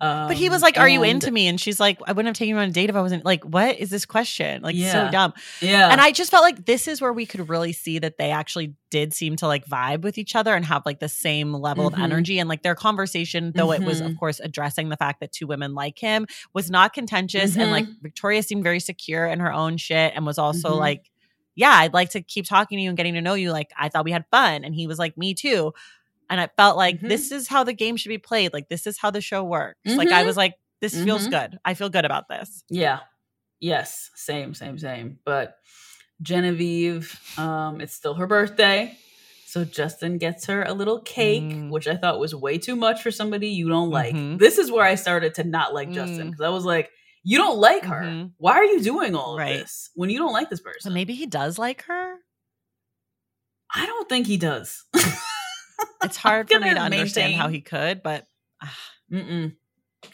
Um, 0.00 0.26
But 0.28 0.36
he 0.36 0.48
was 0.48 0.60
like, 0.60 0.76
Are 0.76 0.88
you 0.88 1.02
into 1.04 1.30
me? 1.30 1.46
And 1.46 1.58
she's 1.60 1.78
like, 1.78 1.98
I 2.06 2.12
wouldn't 2.12 2.26
have 2.26 2.36
taken 2.38 2.56
you 2.56 2.60
on 2.60 2.68
a 2.68 2.72
date 2.72 2.90
if 2.90 2.96
I 2.96 3.00
wasn't 3.00 3.24
like, 3.24 3.44
what 3.44 3.78
is 3.78 3.90
this 3.90 4.04
question? 4.04 4.60
Like 4.62 4.74
so 4.76 5.08
dumb. 5.10 5.32
Yeah. 5.60 5.88
And 5.90 6.00
I 6.00 6.10
just 6.10 6.30
felt 6.32 6.42
like 6.42 6.66
this 6.66 6.88
is 6.88 7.00
where 7.00 7.12
we 7.12 7.26
could 7.26 7.48
really 7.48 7.72
see 7.72 8.00
that 8.00 8.18
they 8.18 8.30
actually 8.32 8.74
did 8.90 9.14
seem 9.14 9.36
to 9.36 9.46
like 9.46 9.64
vibe 9.66 10.02
with 10.02 10.18
each 10.18 10.34
other 10.34 10.54
and 10.54 10.64
have 10.64 10.82
like 10.84 10.98
the 10.98 11.08
same 11.08 11.52
level 11.54 11.88
Mhm. 11.90 11.94
of 11.94 11.98
energy. 12.00 12.38
And 12.40 12.48
like 12.48 12.62
their 12.62 12.74
conversation, 12.74 13.52
though 13.54 13.72
it 13.72 13.82
was, 13.82 14.00
of 14.00 14.10
Mhm. 14.12 14.18
course, 14.18 14.40
addressing 14.40 14.88
the 14.88 14.96
fact 14.96 15.20
that 15.20 15.30
two 15.32 15.46
women 15.46 15.74
like 15.74 15.98
him, 15.98 16.26
was 16.52 16.70
not 16.70 16.92
contentious. 16.92 17.56
And 17.56 17.70
like 17.70 17.86
Victoria 18.02 18.42
seemed 18.42 18.64
very 18.64 18.80
secure 18.80 19.26
in 19.26 19.38
her 19.40 19.52
own 19.52 19.76
shit 19.76 20.12
and 20.16 20.26
was 20.26 20.38
also 20.38 20.70
Mhm. 20.74 20.78
like, 20.80 21.10
Yeah, 21.56 21.70
I'd 21.70 21.94
like 21.94 22.10
to 22.10 22.20
keep 22.20 22.46
talking 22.46 22.78
to 22.78 22.82
you 22.82 22.88
and 22.90 22.96
getting 22.96 23.14
to 23.14 23.20
know 23.20 23.34
you. 23.34 23.52
Like, 23.52 23.70
I 23.78 23.88
thought 23.88 24.04
we 24.04 24.10
had 24.10 24.24
fun. 24.28 24.64
And 24.64 24.74
he 24.74 24.88
was 24.88 24.98
like, 24.98 25.16
Me 25.16 25.34
too. 25.34 25.72
And 26.34 26.40
I 26.40 26.48
felt 26.56 26.76
like 26.76 26.98
Mhm. 27.00 27.08
this 27.08 27.30
is 27.30 27.46
how 27.46 27.62
the 27.62 27.72
game 27.72 27.96
should 27.96 28.08
be 28.08 28.18
played. 28.18 28.52
Like, 28.52 28.68
this 28.68 28.88
is 28.88 28.98
how 28.98 29.12
the 29.12 29.20
show 29.20 29.44
works. 29.44 29.78
Like, 29.84 30.10
I 30.10 30.22
Mhm. 30.22 30.26
was 30.26 30.36
like, 30.36 30.54
This 30.80 31.00
feels 31.02 31.28
Mhm. 31.28 31.30
good. 31.30 31.58
I 31.64 31.74
feel 31.74 31.88
good 31.88 32.04
about 32.04 32.28
this. 32.28 32.64
Yeah. 32.68 32.98
Yes. 33.60 34.10
Same, 34.16 34.52
same, 34.52 34.76
same. 34.78 35.18
But 35.24 35.56
Genevieve, 36.20 37.18
um, 37.38 37.80
it's 37.80 37.94
still 37.94 38.14
her 38.14 38.26
birthday. 38.26 38.98
So 39.46 39.64
Justin 39.64 40.18
gets 40.18 40.46
her 40.46 40.64
a 40.64 40.72
little 40.74 41.00
cake, 41.00 41.44
Mm. 41.44 41.70
which 41.70 41.86
I 41.86 41.96
thought 41.96 42.18
was 42.18 42.34
way 42.34 42.58
too 42.58 42.74
much 42.76 43.00
for 43.00 43.10
somebody 43.12 43.48
you 43.48 43.68
don't 43.68 43.90
like. 43.90 44.14
Mhm. 44.14 44.38
This 44.40 44.58
is 44.58 44.70
where 44.70 44.84
I 44.84 44.96
started 44.96 45.34
to 45.36 45.44
not 45.44 45.72
like 45.72 45.90
Justin 45.92 46.26
Mm. 46.26 46.30
because 46.32 46.44
I 46.44 46.48
was 46.50 46.64
like, 46.64 46.90
you 47.22 47.38
don't 47.38 47.58
like 47.58 47.84
her. 47.84 48.02
Mhm. 48.02 48.32
Why 48.38 48.54
are 48.56 48.64
you 48.64 48.80
doing 48.82 49.14
all 49.14 49.34
of 49.34 49.38
Right. 49.38 49.60
this 49.60 49.88
when 49.94 50.10
you 50.10 50.18
don't 50.18 50.32
like 50.34 50.50
this 50.50 50.58
So 50.58 50.64
person? 50.64 50.92
maybe 50.92 51.14
he 51.14 51.24
does 51.26 51.56
like 51.58 51.82
her. 51.84 52.16
I 53.72 53.86
don't 53.86 54.08
think 54.08 54.26
he 54.26 54.36
does. 54.36 54.84
It's 56.04 56.16
hard 56.28 56.48
for 56.50 56.58
me 56.60 56.72
to 56.74 56.80
understand 56.80 57.34
how 57.34 57.48
he 57.48 57.60
could, 57.60 58.02
but 58.02 58.26
Mm-mm. 59.12 59.54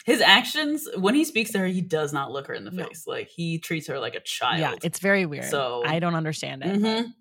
His 0.05 0.21
actions 0.21 0.87
when 0.95 1.15
he 1.15 1.25
speaks 1.25 1.51
to 1.51 1.59
her, 1.59 1.67
he 1.67 1.81
does 1.81 2.13
not 2.13 2.31
look 2.31 2.47
her 2.47 2.53
in 2.53 2.63
the 2.65 2.71
No. 2.71 2.85
face. 2.85 3.05
Like 3.05 3.27
he 3.27 3.59
treats 3.59 3.87
her 3.87 3.99
like 3.99 4.15
a 4.15 4.19
child. 4.21 4.59
yeah, 4.59 4.75
it's 4.83 4.99
very 4.99 5.25
weird. 5.25 5.45
So- 5.45 5.83
I 5.85 5.99
don't 5.99 6.15
understand 6.15 6.63
it. 6.63 6.79
Mhm. 6.79 7.13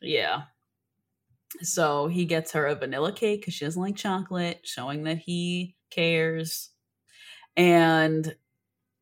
Yeah. 0.00 0.42
So 1.62 2.06
he 2.08 2.24
gets 2.24 2.52
her 2.52 2.66
a 2.66 2.74
vanilla 2.76 3.12
cake 3.12 3.40
because 3.40 3.54
she 3.54 3.64
doesn't 3.64 3.80
like 3.80 3.96
chocolate, 3.96 4.60
showing 4.64 5.04
that 5.04 5.18
he 5.18 5.76
cares. 5.90 6.70
And 7.56 8.36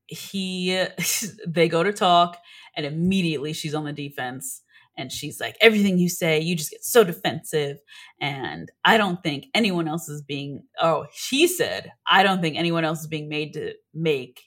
he, 0.07 0.83
they 1.47 1.69
go 1.69 1.83
to 1.83 1.93
talk, 1.93 2.39
and 2.77 2.87
immediately 2.87 3.53
she's 3.53 3.75
on 3.75 3.85
the 3.85 3.93
defense. 3.93 4.63
And 4.97 5.13
she's 5.13 5.41
like, 5.41 5.57
everything 5.61 5.99
you 5.99 6.09
say, 6.09 6.41
you 6.41 6.57
just 6.57 6.71
get 6.71 6.85
so 6.85 7.05
defensive. 7.05 7.79
And 8.21 8.71
I 8.85 8.97
don't 8.97 9.23
think 9.23 9.47
anyone 9.55 9.89
else 9.89 10.09
is 10.09 10.23
being, 10.23 10.65
oh, 10.81 11.07
she 11.13 11.47
said, 11.47 11.93
I 12.07 12.23
don't 12.23 12.41
think 12.41 12.57
anyone 12.57 12.85
else 12.85 13.01
is 13.01 13.07
being 13.07 13.29
made 13.29 13.53
to 13.55 13.75
make, 13.93 14.41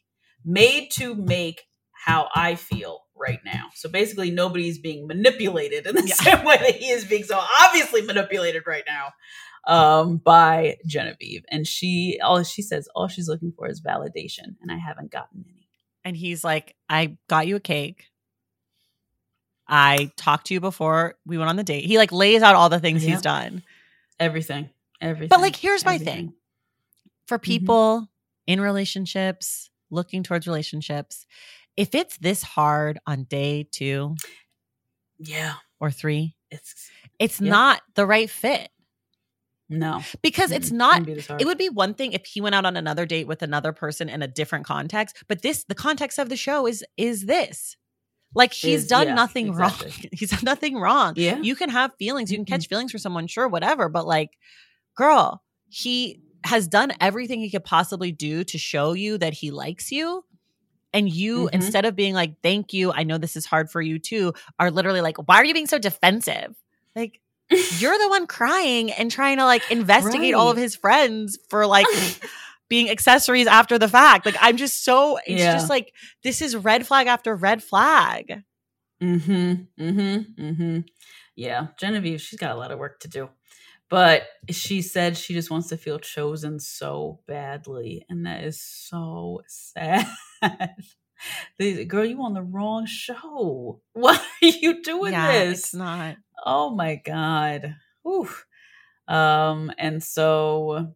made 0.44 0.90
to 0.94 1.14
make 1.16 1.64
how 1.92 2.30
I 2.34 2.56
feel 2.56 3.02
right 3.16 3.40
now. 3.46 3.68
So 3.76 3.90
basically, 3.90 4.32
nobody's 4.32 4.80
being 4.80 5.06
manipulated 5.06 5.86
in 5.86 5.96
the 5.96 6.08
Yeah. 6.08 6.16
same 6.16 6.46
way 6.46 6.58
that 6.58 6.76
he 6.76 6.90
is 6.90 7.06
being 7.06 7.24
so 7.24 7.40
obviously 7.62 8.02
manipulated 8.02 8.64
right 8.66 8.84
now 8.88 9.12
um, 9.68 10.18
by 10.18 10.78
Genevieve. 10.88 11.44
And 11.52 11.68
she, 11.68 12.20
all 12.24 12.42
she 12.44 12.62
says, 12.62 12.88
all 12.96 13.08
she's 13.08 13.28
looking 13.28 13.52
for 13.56 13.68
is 13.68 13.82
validation, 13.82 14.56
and 14.62 14.72
I 14.72 14.78
haven't 14.78 15.12
gotten 15.12 15.44
any. 15.48 15.68
And 16.06 16.16
he's 16.16 16.44
like, 16.44 16.76
I 16.88 17.18
got 17.28 17.46
you 17.46 17.58
a 17.58 17.60
cake. 17.60 18.06
I 19.70 20.12
talked 20.18 20.48
to 20.48 20.54
you 20.54 20.60
before 20.60 21.16
we 21.26 21.38
went 21.38 21.50
on 21.50 21.56
the 21.56 21.64
date. 21.64 21.86
He 21.86 21.98
like 21.98 22.12
lays 22.12 22.42
out 22.42 22.56
all 22.56 22.70
the 22.70 22.80
things 22.80 23.04
Yep. 23.04 23.12
he's 23.12 23.22
done. 23.22 23.64
Everything, 24.20 24.70
everything. 25.00 25.30
But 25.30 25.42
like, 25.42 25.56
here's 25.56 25.86
my 25.86 25.98
thing 25.98 26.34
for 27.28 27.38
mm-hmm. 27.38 27.44
people 27.44 28.08
in 28.48 28.60
relationships, 28.60 29.70
looking 29.92 30.24
towards 30.24 30.48
relationships, 30.48 31.26
if 31.78 31.94
it's 31.96 32.18
this 32.18 32.42
hard 32.44 33.00
on 33.08 33.24
day 33.24 33.68
two 33.72 34.16
Yeah, 35.20 35.54
or 35.80 35.92
three, 35.92 36.36
it's 36.50 36.90
it's 37.20 37.40
Yeah. 37.40 37.52
not 37.52 37.82
the 37.94 38.06
right 38.06 38.30
fit 38.30 38.70
no 39.70 40.02
because 40.24 40.52
it's 40.52 40.72
not 40.72 41.06
be. 41.06 41.24
It 41.40 41.46
would 41.46 41.60
be 41.60 41.70
one 41.70 41.94
thing 41.94 42.14
if 42.14 42.26
he 42.26 42.42
went 42.42 42.56
out 42.56 42.66
on 42.66 42.76
another 42.76 43.06
date 43.06 43.28
with 43.28 43.44
another 43.44 43.72
person 43.72 44.10
in 44.10 44.24
a 44.24 44.28
different 44.28 44.66
context, 44.66 45.24
but 45.28 45.44
this 45.44 45.64
the 45.66 45.76
context 45.76 46.18
of 46.18 46.28
the 46.28 46.36
show 46.36 46.66
is 46.66 46.84
is 46.98 47.28
this. 47.28 47.78
Like 48.36 48.54
he's 48.54 48.84
Is- 48.84 48.88
done 48.88 49.08
yeah, 49.08 49.14
nothing 49.16 49.48
exactly. 49.50 49.88
wrong. 49.92 50.10
He's 50.12 50.30
done 50.32 50.40
nothing 50.44 50.78
wrong. 50.78 51.14
Yeah. 51.16 51.40
You 51.40 51.56
can 51.56 51.70
have 51.70 51.92
feelings, 51.98 52.32
you 52.32 52.38
can 52.38 52.46
catch 52.46 52.68
feelings 52.68 52.92
for 52.92 52.98
someone, 52.98 53.28
sure, 53.28 53.48
whatever, 53.48 53.90
but 53.90 54.06
like 54.08 54.32
girl, 54.96 55.42
he 55.70 56.20
has 56.44 56.68
done 56.68 56.92
everything 57.02 57.40
he 57.40 57.50
could 57.50 57.64
possibly 57.66 58.12
do 58.12 58.44
to 58.46 58.58
show 58.58 58.94
you 58.94 59.18
that 59.18 59.34
he 59.34 59.52
likes 59.52 59.92
you. 59.92 60.24
And 60.94 61.08
you, 61.10 61.46
Mhm. 61.46 61.50
instead 61.54 61.86
of 61.86 61.96
being 61.96 62.14
like, 62.16 62.42
thank 62.42 62.74
you, 62.74 62.92
I 62.92 63.04
know 63.04 63.18
this 63.18 63.36
is 63.36 63.46
hard 63.46 63.70
for 63.70 63.82
you 63.82 64.00
too, 64.00 64.34
are 64.60 64.72
literally 64.72 65.02
like, 65.02 65.18
why 65.28 65.36
are 65.36 65.46
you 65.46 65.54
being 65.54 65.68
so 65.68 65.78
defensive? 65.78 66.56
Like, 66.96 67.20
you're 67.78 67.98
the 67.98 68.10
one 68.10 68.26
crying 68.28 68.92
and 68.92 69.12
trying 69.12 69.38
to 69.38 69.46
like 69.46 69.70
investigate 69.72 70.34
all 70.34 70.50
of 70.50 70.58
his 70.58 70.76
friends 70.76 71.38
for 71.50 71.66
like 71.68 71.86
being 72.70 72.90
accessories 72.90 73.48
after 73.48 73.78
the 73.80 73.88
fact. 73.88 74.26
Like, 74.26 74.38
I'm 74.40 74.58
just 74.58 74.84
so, 74.84 75.18
it's 75.18 75.42
Yeah. 75.42 75.54
just 75.54 75.70
like, 75.70 75.94
this 76.24 76.42
is 76.42 76.56
red 76.56 76.86
flag 76.88 77.08
after 77.08 77.36
red 77.36 77.64
flag. 77.64 78.44
Mm-hmm. 79.02 79.54
Mm-hmm. 79.82 80.44
Mm-hmm. 80.44 80.80
Yeah. 81.36 81.68
Genevieve, 81.80 82.22
she's 82.22 82.40
got 82.40 82.52
a 82.56 82.60
lot 82.60 82.72
of 82.72 82.80
work 82.80 83.00
to 83.02 83.08
do. 83.08 83.30
But 83.90 84.24
she 84.52 84.84
said 84.84 85.18
she 85.18 85.34
just 85.34 85.50
wants 85.50 85.70
to 85.70 85.78
feel 85.78 85.98
chosen 85.98 86.60
so 86.60 87.22
badly. 87.28 88.06
And 88.08 88.26
that 88.28 88.44
is 88.44 88.62
so 88.62 89.42
sad. 89.48 90.06
Girl, 91.88 92.06
you 92.06 92.22
on 92.22 92.34
the 92.34 92.44
wrong 92.44 92.86
show. 92.86 93.82
Why 93.94 94.16
are 94.16 94.48
you 94.48 94.84
doing 94.84 95.14
yeah, 95.14 95.32
this? 95.46 95.60
it's 95.60 95.74
not. 95.74 96.18
Oh 96.46 96.70
my 96.76 96.96
god. 97.04 97.76
Oof. 98.08 98.46
Um, 99.08 99.72
and 99.80 100.04
so 100.04 100.94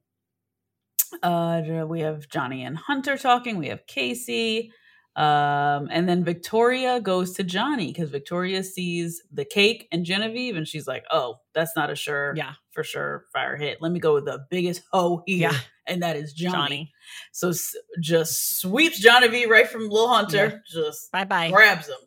uh 1.21 1.61
we 1.87 1.99
have 2.01 2.27
Johnny 2.29 2.63
and 2.63 2.77
Hunter 2.77 3.17
talking, 3.17 3.57
we 3.57 3.67
have 3.67 3.85
Casey. 3.87 4.71
Um, 5.15 5.89
and 5.91 6.09
then 6.09 6.23
Victoria 6.23 6.99
goes 6.99 7.33
to 7.33 7.43
Johnny 7.43 7.93
because 7.93 8.09
Victoria 8.09 8.63
sees 8.63 9.21
the 9.31 9.45
cake 9.45 9.87
and 9.91 10.05
Genevieve, 10.05 10.55
and 10.55 10.67
she's 10.67 10.87
like, 10.87 11.03
Oh, 11.11 11.35
that's 11.53 11.75
not 11.75 11.91
a 11.91 11.95
sure 11.95 12.33
Yeah. 12.35 12.53
for 12.71 12.83
sure 12.83 13.25
fire 13.31 13.55
hit. 13.55 13.77
Let 13.79 13.91
me 13.91 13.99
go 13.99 14.15
with 14.15 14.25
the 14.25 14.43
biggest 14.49 14.81
hoe 14.91 15.21
here, 15.27 15.51
Yeah. 15.51 15.57
and 15.85 16.01
that 16.01 16.15
is 16.15 16.33
Johnny. 16.33 16.51
Johnny. 16.53 16.91
So 17.31 17.49
s- 17.49 17.75
just 18.01 18.59
sweeps 18.59 18.99
Genevieve 18.99 19.51
right 19.51 19.67
from 19.69 19.87
Lil 19.87 20.07
Hunter, 20.07 20.63
just 20.67 21.11
Bye 21.11 21.25
bye. 21.25 21.51
grabs 21.51 21.87
him. 21.87 21.97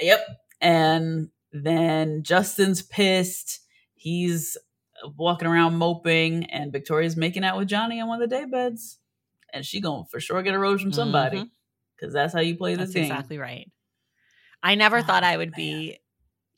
Yep. 0.00 0.20
And 0.60 1.28
then 1.52 2.22
Justin's 2.22 2.82
pissed. 2.82 3.60
He's 3.94 4.58
walking 5.16 5.48
around 5.48 5.76
moping, 5.76 6.44
and 6.44 6.72
Victoria's 6.72 7.16
making 7.16 7.44
out 7.44 7.56
with 7.58 7.68
Johnny 7.68 8.00
on 8.00 8.08
one 8.08 8.20
of 8.22 8.28
the 8.28 8.36
day 8.36 8.44
beds. 8.44 8.98
And 9.52 9.64
she 9.64 9.80
gonna 9.80 10.04
for 10.10 10.20
sure 10.20 10.42
get 10.42 10.54
a 10.54 10.58
rose 10.58 10.82
from 10.82 10.92
somebody 10.92 11.50
because 11.96 12.12
that's 12.12 12.34
how 12.34 12.40
you 12.40 12.56
play 12.56 12.72
this 12.74 12.88
That's 12.88 12.94
game. 12.94 13.04
exactly 13.04 13.38
right. 13.38 13.70
I 14.62 14.74
never 14.74 15.02
thought 15.02 15.22
Oh, 15.22 15.26
I 15.26 15.36
would 15.36 15.52
be 15.52 15.98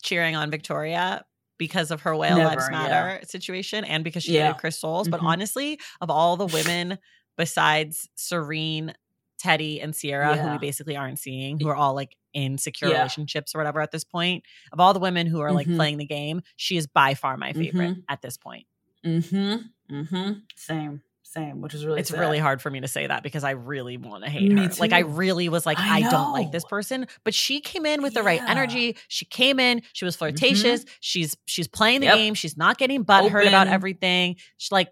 cheering 0.02 0.34
on 0.36 0.50
Victoria 0.50 1.24
because 1.58 1.90
of 1.90 2.02
her 2.02 2.16
White 2.16 2.30
Never, 2.30 2.44
Lives 2.44 2.68
yeah. 2.70 2.78
Matter 2.78 3.20
situation 3.26 3.84
and 3.84 4.02
because 4.04 4.22
she 4.22 4.34
Yeah. 4.34 4.44
dated 4.48 4.58
Chris 4.60 4.80
Soules. 4.80 5.08
But 5.08 5.20
Mhm. 5.20 5.26
honestly, 5.26 5.80
of 6.00 6.10
all 6.10 6.36
the 6.36 6.46
women 6.46 6.98
besides 7.36 8.08
Serene, 8.16 8.94
Teddi, 9.38 9.82
and 9.82 9.94
Sierra, 9.94 10.36
who 10.36 10.50
we 10.52 10.58
basically 10.58 10.96
aren't 10.96 11.18
seeing, 11.18 11.58
who 11.60 11.68
are 11.68 11.76
all 11.76 11.94
like 11.94 12.16
in 12.34 12.58
secure 12.58 12.90
Yeah. 12.90 12.98
relationships 12.98 13.54
or 13.54 13.58
whatever 13.58 13.80
at 13.80 13.90
this 13.90 14.04
point, 14.04 14.44
of 14.72 14.80
all 14.80 14.92
the 14.92 15.00
women 15.00 15.26
who 15.26 15.40
are 15.40 15.52
like 15.52 15.66
Mhm. 15.66 15.76
playing 15.76 15.98
the 15.98 16.06
game, 16.06 16.42
she 16.56 16.76
is 16.76 16.86
by 16.86 17.14
far 17.14 17.36
my 17.36 17.52
favorite 17.52 17.96
Mhm. 17.98 18.02
at 18.08 18.20
this 18.22 18.36
point. 18.36 18.66
Mm-hmm. 19.04 19.94
Mm-hmm. 19.94 20.32
Same. 20.56 21.02
Same. 21.22 21.60
Which 21.60 21.74
is 21.74 21.84
really 21.84 22.00
it's 22.00 22.08
sad. 22.10 22.20
really 22.20 22.38
hard 22.38 22.62
for 22.62 22.70
me 22.70 22.80
to 22.80 22.88
say 22.88 23.06
that 23.06 23.22
because 23.22 23.44
I 23.44 23.50
really 23.50 23.96
want 23.98 24.24
to 24.24 24.30
hate 24.30 24.50
Me 24.50 24.64
her. 24.64 24.70
Like 24.78 24.92
I 24.94 25.00
really 25.00 25.48
was 25.50 25.66
like, 25.66 25.78
I 25.78 25.98
I, 25.98 26.10
don't 26.10 26.32
like 26.32 26.50
this 26.52 26.64
person. 26.64 27.06
But 27.22 27.34
she 27.34 27.60
came 27.60 27.84
in 27.84 28.02
with 28.02 28.14
the 28.14 28.22
right 28.22 28.40
Mm-hmm. 28.40 28.50
energy. 28.50 28.96
She 29.08 29.24
came 29.26 29.60
in, 29.60 29.82
she 29.92 30.04
was 30.06 30.16
flirtatious. 30.16 30.84
She's 31.00 31.36
she's 31.44 31.68
playing 31.68 32.00
the 32.00 32.06
Yep. 32.06 32.16
game. 32.16 32.34
She's 32.34 32.56
not 32.56 32.78
getting 32.78 33.04
butthurt 33.04 33.46
about 33.46 33.66
everything. 33.68 34.36
She's 34.56 34.72
like 34.72 34.88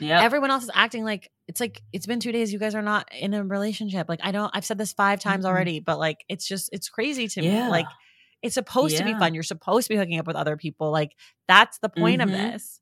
Yeah. 0.00 0.22
everyone 0.22 0.50
else 0.50 0.64
is 0.64 0.70
acting 0.74 1.04
like 1.04 1.30
it's 1.46 1.60
like 1.60 1.82
it's 1.92 2.06
been 2.06 2.20
two 2.20 2.32
days. 2.32 2.52
You 2.52 2.58
guys 2.58 2.74
are 2.74 2.82
not 2.82 3.08
in 3.12 3.34
a 3.34 3.44
relationship. 3.44 4.08
Like 4.08 4.20
I 4.22 4.32
don't. 4.32 4.50
I've 4.54 4.64
said 4.64 4.78
this 4.78 4.92
five 4.92 5.20
times 5.20 5.44
Mm-mm. 5.44 5.48
already, 5.48 5.80
but 5.80 5.98
like 5.98 6.24
it's 6.28 6.46
just 6.46 6.70
it's 6.72 6.88
crazy 6.88 7.28
to 7.28 7.42
Yeah. 7.42 7.64
me. 7.66 7.70
Like 7.70 7.86
it's 8.42 8.54
supposed 8.54 8.96
to 8.96 9.04
be 9.04 9.12
fun. 9.14 9.34
You're 9.34 9.42
supposed 9.42 9.88
to 9.88 9.94
be 9.94 9.98
hooking 9.98 10.18
up 10.18 10.26
with 10.26 10.36
other 10.36 10.56
people. 10.56 10.90
Like 10.90 11.12
that's 11.48 11.78
the 11.78 11.88
point 11.90 12.20
Mhm. 12.20 12.24
of 12.24 12.30
this. 12.30 12.80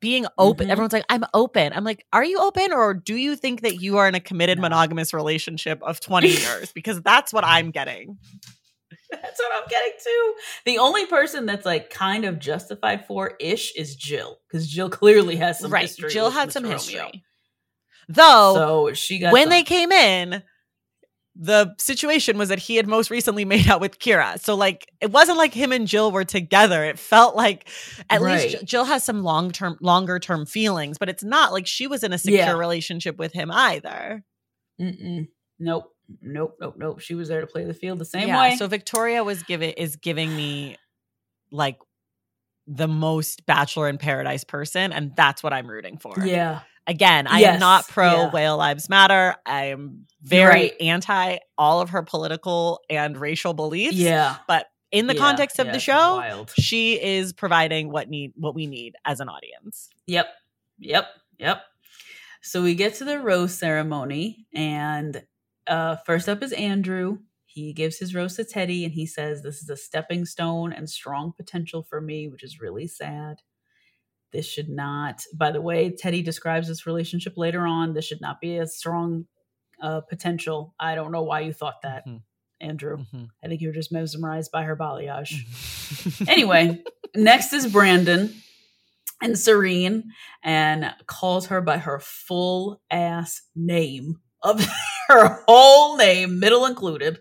Being 0.00 0.24
open. 0.38 0.68
Mhm. 0.68 0.70
Everyone's 0.70 0.92
like, 0.94 1.04
I'm 1.10 1.24
open. 1.34 1.72
I'm 1.74 1.84
like, 1.84 2.06
are 2.12 2.24
you 2.24 2.38
open 2.40 2.72
or 2.72 2.94
do 2.94 3.14
you 3.16 3.36
think 3.36 3.60
that 3.62 3.82
you 3.82 3.98
are 3.98 4.08
in 4.08 4.14
a 4.14 4.20
committed 4.20 4.56
No. 4.58 4.62
monogamous 4.62 5.12
relationship 5.12 5.82
of 5.82 6.00
20 6.00 6.28
years? 6.28 6.72
Because 6.72 7.02
that's 7.02 7.32
what 7.34 7.44
I'm 7.44 7.70
getting. 7.70 8.16
That's 9.22 9.38
what 9.38 9.52
I'm 9.62 9.68
getting 9.68 9.92
to. 10.02 10.34
The 10.66 10.78
only 10.78 11.06
person 11.06 11.46
that's 11.46 11.66
like 11.66 11.90
kind 11.90 12.24
of 12.24 12.38
justified 12.38 13.06
for 13.06 13.32
ish 13.40 13.74
is 13.76 13.96
Jill 13.96 14.38
because 14.48 14.68
Jill 14.68 14.88
clearly 14.90 15.36
has 15.36 15.58
some 15.58 15.72
right. 15.72 15.82
history. 15.82 16.10
Jill 16.10 16.30
had 16.30 16.48
Mr. 16.48 16.52
some 16.52 16.62
Romeo. 16.64 16.76
history. 16.78 17.24
Though 18.08 18.54
so 18.88 18.94
she 18.94 19.18
got 19.18 19.32
when 19.32 19.44
some- 19.44 19.50
they 19.50 19.62
came 19.62 19.92
in, 19.92 20.42
the 21.36 21.74
situation 21.78 22.36
was 22.38 22.48
that 22.48 22.58
he 22.58 22.76
had 22.76 22.86
most 22.88 23.08
recently 23.10 23.44
made 23.44 23.68
out 23.68 23.80
with 23.80 23.98
Kira. 23.98 24.38
So 24.40 24.54
like 24.56 24.90
it 25.00 25.10
wasn't 25.12 25.38
like 25.38 25.54
him 25.54 25.72
and 25.72 25.86
Jill 25.86 26.10
were 26.12 26.24
together. 26.24 26.84
It 26.84 26.98
felt 26.98 27.36
like 27.36 27.68
at 28.10 28.20
least 28.20 28.44
Right. 28.44 28.50
J- 28.60 28.64
Jill 28.64 28.84
has 28.84 29.04
some 29.04 29.22
long 29.22 29.50
term 29.52 29.78
longer 29.80 30.18
term 30.18 30.44
feelings, 30.44 30.98
but 30.98 31.08
it's 31.08 31.24
not 31.24 31.52
like 31.52 31.66
she 31.66 31.86
was 31.86 32.02
in 32.02 32.12
a 32.12 32.18
secure 32.18 32.38
Yeah. 32.38 32.52
relationship 32.56 33.16
with 33.16 33.32
him 33.32 33.50
either. 33.50 34.24
Mm-mm. 34.80 35.28
nope, 35.58 35.92
nope, 36.20 36.56
nope, 36.60 36.74
nope. 36.78 37.00
She 37.00 37.14
was 37.14 37.28
there 37.28 37.40
to 37.40 37.46
play 37.46 37.64
the 37.64 37.74
field 37.74 37.98
the 37.98 38.04
same 38.04 38.28
yeah, 38.28 38.38
way. 38.38 38.56
So 38.56 38.66
Victoria 38.66 39.22
was 39.24 39.42
giving 39.42 39.70
is 39.70 39.96
giving 39.96 40.34
me 40.34 40.76
like 41.50 41.78
the 42.66 42.88
most 42.88 43.44
Bachelor 43.46 43.88
in 43.88 43.98
Paradise 43.98 44.44
person, 44.44 44.92
and 44.92 45.14
that's 45.16 45.42
what 45.42 45.52
I'm 45.52 45.66
rooting 45.68 45.98
for. 45.98 46.14
yeah, 46.24 46.60
Again, 46.86 47.26
I 47.26 47.40
Yes, 47.40 47.54
am 47.54 47.60
not 47.60 47.88
pro 47.88 48.12
yeah. 48.24 48.30
white 48.30 48.48
lives 48.50 48.88
matter. 48.88 49.36
I 49.46 49.66
am 49.66 50.06
very 50.22 50.44
Right. 50.46 50.72
anti 50.80 51.38
all 51.58 51.80
of 51.80 51.90
her 51.90 52.02
political 52.02 52.80
and 52.88 53.16
racial 53.16 53.54
beliefs. 53.54 53.96
yeah. 53.96 54.36
But 54.48 54.66
in 54.90 55.06
the 55.06 55.14
Yeah, 55.14 55.20
context 55.20 55.58
of 55.58 55.70
the 55.72 55.78
show, 55.78 56.16
wild. 56.16 56.52
she 56.58 57.00
is 57.00 57.32
providing 57.32 57.90
what 57.92 58.08
need 58.08 58.32
what 58.36 58.54
we 58.54 58.66
need 58.66 58.94
as 59.04 59.20
an 59.20 59.28
audience. 59.28 59.88
Yep. 60.06 60.28
Yep. 60.78 61.06
Yep. 61.38 61.62
So 62.42 62.62
we 62.62 62.74
get 62.74 62.94
to 62.94 63.04
the 63.04 63.18
rose 63.20 63.56
ceremony, 63.56 64.46
and 64.54 65.22
uh, 65.70 65.96
first 66.04 66.28
up 66.28 66.42
is 66.42 66.52
Andrew. 66.52 67.18
He 67.46 67.72
gives 67.72 67.98
his 67.98 68.14
rose 68.14 68.36
to 68.36 68.44
Teddi, 68.44 68.84
and 68.84 68.92
he 68.92 69.06
says, 69.06 69.42
This 69.42 69.62
is 69.62 69.70
a 69.70 69.76
stepping 69.76 70.26
stone 70.26 70.72
and 70.72 70.88
strong 70.90 71.32
potential 71.36 71.82
for 71.82 72.00
me, 72.00 72.28
which 72.28 72.44
is 72.44 72.60
really 72.60 72.86
sad. 72.86 73.38
This 74.32 74.46
should 74.46 74.68
not, 74.68 75.22
by 75.34 75.50
the 75.50 75.60
way, 75.62 75.90
Teddi 75.90 76.24
describes 76.24 76.68
this 76.68 76.86
relationship 76.86 77.34
later 77.36 77.66
on. 77.66 77.94
This 77.94 78.04
should 78.04 78.20
not 78.20 78.40
be 78.40 78.58
a 78.58 78.66
strong 78.66 79.26
uh, 79.82 80.02
potential. 80.02 80.74
I 80.78 80.94
don't 80.94 81.10
know 81.12 81.22
why 81.22 81.40
you 81.40 81.52
thought 81.54 81.82
that, 81.82 82.06
Mhm. 82.06 82.22
Andrew. 82.60 82.98
Mhm. 83.14 83.30
I 83.42 83.48
think 83.48 83.62
you 83.62 83.68
were 83.68 83.74
just 83.74 83.90
mesmerized 83.92 84.52
by 84.52 84.64
her 84.64 84.76
balayage 84.76 85.32
Mhm. 85.32 86.28
anyway, 86.28 86.82
next 87.16 87.52
is 87.54 87.66
Brandon 87.72 88.34
and 89.22 89.38
Serene 89.38 90.12
and 90.44 90.94
calls 91.06 91.46
her 91.46 91.60
by 91.62 91.78
her 91.78 91.98
full 91.98 92.82
ass 92.90 93.42
name 93.56 94.20
of 94.42 94.64
her 95.10 95.42
whole 95.46 95.96
name, 95.96 96.38
middle 96.40 96.66
included, 96.66 97.20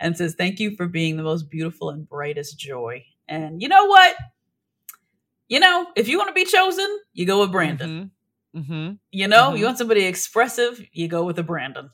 and 0.00 0.16
says, 0.16 0.34
Thank 0.34 0.60
you 0.60 0.76
for 0.76 0.86
being 0.86 1.16
the 1.16 1.22
most 1.22 1.50
beautiful 1.50 1.90
and 1.90 2.08
brightest 2.08 2.58
joy. 2.58 3.04
And 3.28 3.60
you 3.62 3.68
know 3.68 3.86
what? 3.86 4.16
You 5.48 5.60
know, 5.60 5.86
if 5.96 6.08
you 6.08 6.18
want 6.18 6.28
to 6.28 6.34
be 6.34 6.44
chosen, 6.44 6.86
you 7.12 7.26
go 7.26 7.40
with 7.40 7.52
Brandon. 7.52 8.10
Mhm. 8.54 8.64
Mhm. 8.64 8.98
You 9.10 9.28
know, 9.28 9.50
Mhm. 9.52 9.58
you 9.58 9.64
want 9.64 9.78
somebody 9.78 10.04
expressive, 10.04 10.84
you 10.92 11.08
go 11.08 11.24
with 11.24 11.38
a 11.38 11.42
Brandon. 11.42 11.90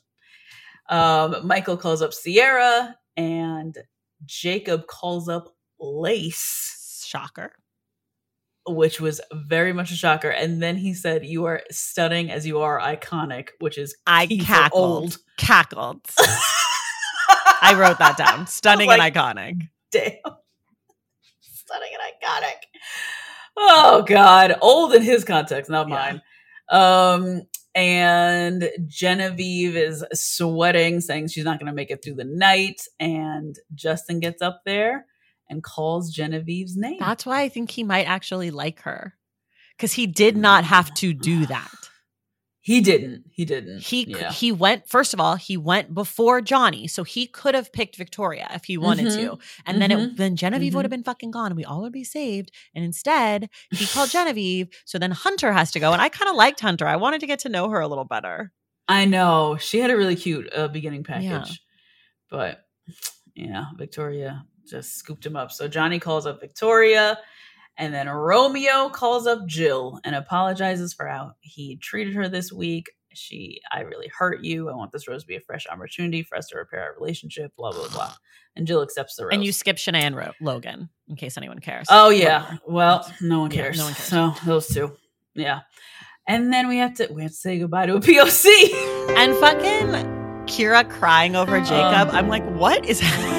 Um, 0.89 1.47
Michael 1.47 1.77
calls 1.77 2.03
up 2.03 2.13
Sierra, 2.13 2.99
and 3.17 3.77
Jacob 4.25 4.87
calls 4.87 5.29
up 5.29 5.57
Lace 5.79 7.05
Shocker. 7.07 7.53
Which 8.67 9.01
was 9.01 9.21
very 9.33 9.73
much 9.73 9.91
a 9.91 9.95
shocker. 9.97 10.31
And 10.31 10.63
then 10.63 10.77
he 10.77 10.95
said, 10.95 11.25
"You 11.25 11.45
are 11.45 11.63
stunning 11.71 12.31
as 12.31 12.47
you 12.47 12.61
are 12.61 12.81
iconic," 12.81 13.49
which 13.61 13.79
is 13.79 13.97
I 14.07 14.27
cackled. 14.27 15.03
old. 15.03 15.19
Cackled. 15.37 16.01
I 17.63 17.75
wrote 17.79 17.99
that 17.99 18.17
down. 18.17 18.47
Stunning 18.47 18.89
Like- 18.89 19.01
and 19.01 19.15
iconic. 19.15 19.69
Damn, 19.91 20.17
stunning 21.41 21.91
and 21.93 22.03
iconic. 22.43 22.57
Oh 23.57 24.03
God, 24.07 24.57
old 24.61 24.95
in 24.95 25.03
his 25.03 25.25
context, 25.25 25.71
not 25.71 25.89
Yeah. 25.89 25.95
mine. 25.95 26.23
Um, 26.71 27.43
and 27.75 28.69
Genevieve 28.87 29.77
is 29.77 30.05
sweating, 30.13 31.01
saying 31.01 31.29
she's 31.29 31.45
not 31.45 31.59
going 31.59 31.67
to 31.71 31.75
make 31.75 31.91
it 31.91 32.03
through 32.03 32.15
the 32.15 32.25
night. 32.25 32.81
And 32.99 33.55
Justin 33.75 34.21
gets 34.21 34.43
up 34.43 34.63
there 34.65 35.07
and 35.49 35.63
calls 35.63 36.11
Genevieve's 36.13 36.77
name. 36.77 36.99
That's 37.01 37.27
why 37.27 37.43
I 37.43 37.49
think 37.49 37.71
he 37.71 37.85
might 37.85 38.05
actually 38.05 38.51
like 38.51 38.81
her. 38.83 39.15
Because 39.77 39.93
he 39.93 40.07
did 40.07 40.37
not 40.37 40.65
have 40.65 40.93
to 40.95 41.13
do 41.13 41.47
that. 41.47 41.71
He 42.67 42.81
didn't. 42.81 43.25
He 43.31 43.45
didn't. 43.45 43.83
He 43.83 44.07
yeah. 44.09 44.33
he 44.33 44.51
went 44.51 44.89
first 44.89 45.13
of 45.13 45.21
all, 45.21 45.35
he 45.37 45.59
went 45.59 45.93
before 45.93 46.41
Johnny, 46.41 46.87
so 46.89 47.05
he 47.05 47.27
could 47.27 47.55
have 47.55 47.71
picked 47.75 47.97
Victoria 47.97 48.49
if 48.55 48.65
he 48.65 48.79
wanted 48.79 49.09
Mhm. 49.09 49.17
to, 49.17 49.39
and 49.67 49.83
then 49.83 49.91
it 49.91 50.17
then 50.17 50.35
Genevieve 50.35 50.73
would 50.75 50.81
Mhm. 50.81 50.85
have 50.85 50.91
been 50.91 51.03
fucking 51.03 51.31
gone, 51.31 51.49
and 51.49 51.59
we 51.59 51.67
all 51.67 51.83
would 51.83 51.93
be 51.93 52.05
saved. 52.05 52.51
And 52.75 52.83
instead, 52.83 53.51
he 53.71 53.85
called 53.85 54.09
Genevieve, 54.17 54.69
so 54.87 54.99
then 54.99 55.11
Hunter 55.11 55.53
has 55.53 55.73
to 55.73 55.79
go, 55.79 55.93
and 55.93 56.01
I 56.01 56.09
kind 56.09 56.31
of 56.31 56.37
liked 56.37 56.61
Hunter. 56.61 56.87
I 56.87 56.97
wanted 56.97 57.21
to 57.21 57.27
get 57.27 57.41
to 57.41 57.51
know 57.51 57.69
her 57.69 57.81
a 57.81 57.87
little 57.87 58.07
better. 58.07 58.51
I 58.89 59.05
know 59.05 59.59
she 59.61 59.81
had 59.81 59.91
a 59.91 59.97
really 59.99 60.17
cute 60.17 60.51
uh, 60.55 60.69
beginning 60.69 61.05
package, 61.05 61.25
Yeah. 61.25 61.45
but 62.31 62.65
yeah, 63.35 63.65
Victoria 63.77 64.47
just 64.69 64.97
scooped 64.97 65.25
him 65.25 65.37
up. 65.37 65.53
So 65.53 65.69
Johnny 65.69 65.99
calls 65.99 66.27
up 66.27 66.41
Victoria, 66.41 67.19
and 67.77 67.93
then 67.93 68.09
Romeo 68.09 68.89
calls 68.89 69.27
up 69.27 69.47
Jill 69.47 70.01
and 70.05 70.15
apologizes 70.15 70.93
for 70.95 71.07
how 71.07 71.33
he 71.41 71.77
treated 71.77 72.15
her 72.15 72.29
this 72.29 72.53
week. 72.53 72.91
She, 73.17 73.61
I 73.71 73.81
really 73.83 74.09
hurt 74.17 74.43
you. 74.43 74.69
I 74.69 74.75
want 74.75 74.91
this 74.91 75.07
rose 75.07 75.23
to 75.23 75.27
be 75.29 75.37
a 75.37 75.41
fresh 75.41 75.67
opportunity 75.71 76.23
for 76.25 76.37
us 76.37 76.49
to 76.49 76.57
repair 76.59 76.83
our 76.83 76.95
relationship. 76.99 77.53
Blah 77.57 77.71
blah 77.73 77.89
blah. 77.89 78.13
And 78.57 78.67
Jill 78.67 78.83
accepts 78.83 79.15
the 79.17 79.25
rose. 79.25 79.35
And 79.35 79.45
you 79.45 79.53
skip 79.53 79.77
Shanae 79.77 80.03
and 80.03 80.17
Ro- 80.17 80.33
Logan, 80.41 80.89
in 81.09 81.15
case 81.17 81.37
anyone 81.37 81.61
cares. 81.61 81.87
Oh 81.91 82.11
yeah. 82.11 82.57
Well, 82.67 83.09
no 83.21 83.41
one 83.41 83.51
Yeah, 83.53 83.63
cares. 83.63 83.79
no 83.79 83.85
one 83.85 83.95
cares. 83.95 84.09
So 84.09 84.35
those 84.45 84.67
two. 84.69 84.97
Yeah. 85.35 85.61
And 86.27 86.53
then 86.53 86.67
we 86.69 86.79
have 86.79 86.95
to 86.95 87.09
we 87.13 87.23
have 87.23 87.31
to 87.33 87.37
say 87.37 87.59
goodbye 87.59 87.87
to 87.87 87.97
a 87.97 88.01
POC. 88.01 88.47
And 89.17 89.35
fucking 89.37 90.47
Kira 90.47 90.89
crying 90.91 91.37
over 91.37 91.61
Jacob. 91.61 92.09
Um, 92.09 92.17
I'm 92.17 92.29
like, 92.29 92.45
what 92.57 92.85
is 92.85 92.99
happening? 93.01 93.34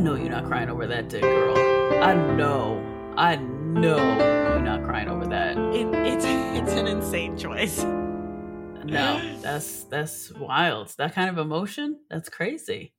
Know 0.00 0.14
you're 0.14 0.30
not 0.30 0.46
crying 0.46 0.68
over 0.70 0.86
that 0.86 1.08
dick, 1.08 1.22
girl. 1.22 1.56
I 2.02 2.14
know. 2.14 2.84
I 3.16 3.36
know 3.36 3.96
you're 3.98 4.60
not 4.60 4.82
crying 4.84 5.08
over 5.08 5.26
that. 5.26 5.56
It, 5.58 5.86
it's 5.94 6.24
it's 6.62 6.72
an 6.72 6.86
insane 6.86 7.36
choice. 7.36 7.82
No, 7.82 9.20
that's 9.40 9.84
that's 9.84 10.32
wild. 10.32 10.94
That 10.98 11.14
kind 11.14 11.28
of 11.30 11.38
emotion, 11.38 12.00
that's 12.08 12.28
crazy. 12.28 12.92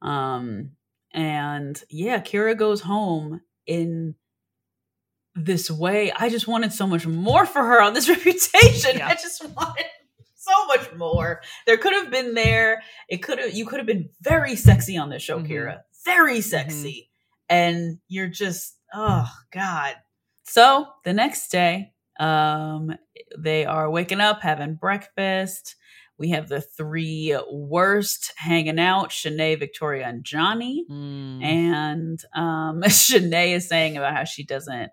Um 0.00 0.70
and 1.12 1.80
yeah, 1.90 2.20
Kira 2.20 2.56
goes 2.56 2.80
home 2.80 3.42
in 3.66 4.14
this 5.34 5.70
way. 5.70 6.10
I 6.12 6.28
just 6.30 6.48
wanted 6.48 6.72
so 6.72 6.86
much 6.86 7.06
more 7.06 7.46
for 7.46 7.62
her 7.62 7.80
on 7.82 7.92
this 7.94 8.08
reputation. 8.08 8.98
Yeah. 8.98 9.08
I 9.08 9.14
just 9.14 9.44
wanted 9.54 9.84
so 10.34 10.66
much 10.66 10.92
more. 10.94 11.42
There 11.66 11.76
could 11.76 11.92
have 11.92 12.10
been 12.10 12.34
there. 12.34 12.82
It 13.08 13.18
could 13.18 13.38
have 13.38 13.52
you 13.52 13.66
could 13.66 13.78
have 13.78 13.86
been 13.86 14.08
very 14.22 14.56
sexy 14.56 14.96
on 14.96 15.10
this 15.10 15.22
show, 15.22 15.38
Mhm. 15.38 15.48
Kira. 15.48 15.80
Very 16.04 16.40
sexy. 16.40 17.10
And 17.48 17.98
you're 18.08 18.28
just 18.28 18.76
oh 18.94 19.28
god. 19.52 19.94
So, 20.44 20.86
the 21.04 21.12
next 21.12 21.50
day, 21.50 21.92
um 22.18 22.94
they 23.38 23.64
are 23.64 23.90
waking 23.90 24.20
up, 24.20 24.42
having 24.42 24.74
breakfast. 24.74 25.76
We 26.18 26.30
have 26.30 26.48
the 26.48 26.60
three 26.60 27.36
worst 27.50 28.32
hanging 28.36 28.78
out, 28.78 29.10
Shanae, 29.10 29.58
Victoria, 29.58 30.06
and 30.06 30.24
Johnny 30.24 30.84
Mm. 30.90 31.42
and 31.42 32.20
um 32.34 32.82
Shanae 32.86 33.54
is 33.56 33.68
saying 33.68 33.96
about 33.96 34.14
how 34.14 34.24
she 34.24 34.44
doesn't 34.44 34.90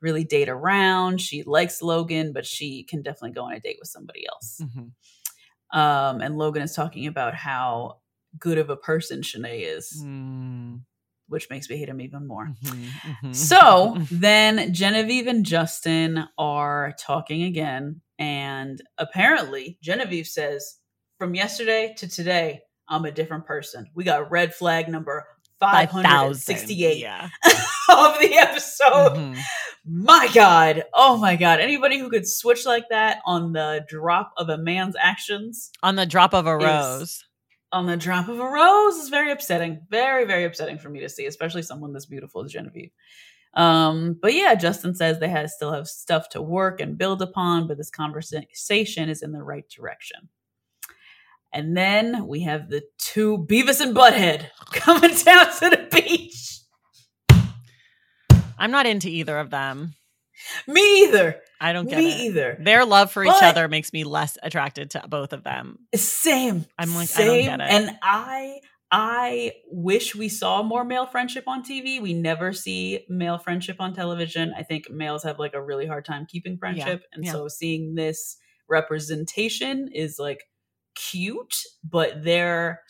really 0.00 0.24
date 0.24 0.48
around. 0.48 1.20
She 1.20 1.44
likes 1.44 1.80
Logan, 1.82 2.32
but 2.32 2.44
she 2.46 2.82
can 2.84 3.02
definitely 3.02 3.32
go 3.32 3.44
on 3.44 3.52
a 3.52 3.60
date 3.60 3.76
with 3.80 3.88
somebody 3.88 4.26
else. 4.26 4.60
Mhm. 4.62 4.90
Um 5.78 6.20
and 6.20 6.36
Logan 6.36 6.62
is 6.62 6.74
talking 6.74 7.06
about 7.06 7.34
how 7.34 7.98
good 8.38 8.58
of 8.58 8.70
a 8.70 8.76
person 8.76 9.20
Shanae 9.22 9.60
is, 9.76 10.02
Mm. 10.02 10.80
which 11.28 11.48
makes 11.50 11.68
me 11.68 11.76
hate 11.76 11.88
him 11.88 12.00
even 12.00 12.26
more. 12.26 12.52
Mhm. 12.64 12.88
Mhm. 13.22 13.34
So 13.36 13.96
then 14.10 14.72
Genevieve 14.74 15.26
and 15.26 15.44
Justin 15.46 16.28
are 16.38 16.94
talking 16.98 17.42
again. 17.44 18.00
And 18.18 18.80
apparently, 18.98 19.78
Genevieve 19.82 20.26
says, 20.26 20.76
from 21.18 21.34
yesterday 21.34 21.94
to 21.98 22.08
today, 22.08 22.62
I'm 22.88 23.04
a 23.04 23.10
different 23.12 23.46
person. 23.46 23.86
We 23.94 24.04
got 24.04 24.30
red 24.30 24.54
flag 24.54 24.88
number 24.88 25.26
568 25.60 26.98
Yeah. 26.98 27.28
of 27.88 28.18
the 28.20 28.34
episode. 28.36 29.14
Mhm. 29.16 29.38
My 29.84 30.28
God. 30.34 30.84
Oh 30.94 31.16
my 31.16 31.36
God. 31.36 31.58
Anybody 31.60 31.98
who 31.98 32.08
could 32.10 32.26
switch 32.28 32.66
like 32.66 32.88
that 32.90 33.18
on 33.24 33.52
the 33.52 33.84
drop 33.88 34.32
of 34.36 34.48
a 34.48 34.58
man's 34.58 34.94
actions, 35.00 35.70
On 35.82 35.96
the 35.96 36.06
drop 36.06 36.34
of 36.34 36.46
a 36.46 36.56
rose. 36.56 37.24
On 37.72 37.86
the 37.86 37.96
drop 37.96 38.28
of 38.28 38.38
a 38.38 38.48
rose, 38.48 38.96
is 38.96 39.08
very 39.08 39.30
upsetting. 39.30 39.80
Very, 39.88 40.24
very 40.24 40.44
upsetting 40.44 40.78
for 40.78 40.88
me 40.88 41.00
to 41.00 41.08
see, 41.08 41.26
especially 41.26 41.62
someone 41.62 41.92
this 41.92 42.06
beautiful 42.06 42.44
as 42.44 42.52
Genevieve. 42.52 42.90
Um, 43.54 44.18
but 44.20 44.34
yeah, 44.34 44.54
Justin 44.54 44.94
says 44.94 45.18
they 45.18 45.28
have 45.28 45.50
still 45.50 45.72
have 45.72 45.86
stuff 45.86 46.28
to 46.30 46.42
work 46.42 46.80
and 46.80 46.96
build 46.96 47.20
upon, 47.20 47.66
but 47.66 47.76
this 47.76 47.90
conversation 47.90 49.08
is 49.08 49.22
in 49.22 49.32
the 49.32 49.42
right 49.42 49.68
direction. 49.68 50.28
And 51.52 51.76
then 51.76 52.26
we 52.26 52.40
have 52.44 52.70
the 52.70 52.82
two 52.98 53.46
Beavis 53.48 53.80
and 53.80 53.94
Butthead 53.94 54.46
coming 54.72 55.14
down 55.14 55.46
to 55.58 55.70
the 55.70 55.88
beach. 55.90 56.60
I'm 58.58 58.70
not 58.70 58.86
into 58.86 59.08
either 59.08 59.38
of 59.38 59.50
them. 59.50 59.94
Me 60.66 61.04
either. 61.04 61.40
I 61.60 61.72
don't 61.72 61.88
get 61.88 61.98
Me 61.98 62.12
it. 62.12 62.20
either. 62.26 62.56
Their 62.60 62.84
love 62.84 63.12
for 63.12 63.24
each 63.24 63.30
other 63.42 63.68
makes 63.68 63.92
me 63.92 64.04
less 64.04 64.36
attracted 64.42 64.90
to 64.90 65.04
both 65.08 65.32
of 65.32 65.44
them. 65.44 65.78
Same. 65.94 66.66
I'm 66.78 66.94
like, 66.94 67.02
I 67.02 67.12
same. 67.12 67.26
don't 67.46 67.58
get 67.58 67.68
it. 67.68 67.72
And 67.72 67.98
I 68.02 68.60
I 68.94 69.52
wish 69.70 70.14
we 70.14 70.28
saw 70.28 70.62
more 70.62 70.84
male 70.84 71.06
friendship 71.06 71.44
on 71.46 71.62
TV. 71.62 72.00
We 72.00 72.12
never 72.12 72.52
see 72.52 73.06
male 73.08 73.38
friendship 73.38 73.76
on 73.80 73.94
television. 73.94 74.52
I 74.56 74.64
think 74.64 74.90
males 74.90 75.22
have 75.22 75.38
like 75.38 75.54
a 75.54 75.62
really 75.62 75.86
hard 75.86 76.04
time 76.04 76.26
keeping 76.28 76.58
friendship. 76.58 77.02
and 77.14 77.24
yeah. 77.24 77.32
so 77.32 77.48
seeing 77.48 77.94
this 77.94 78.36
representation 78.68 79.88
is 79.94 80.18
like 80.18 80.44
cute, 80.94 81.54
but 81.82 82.22
they're 82.22 82.80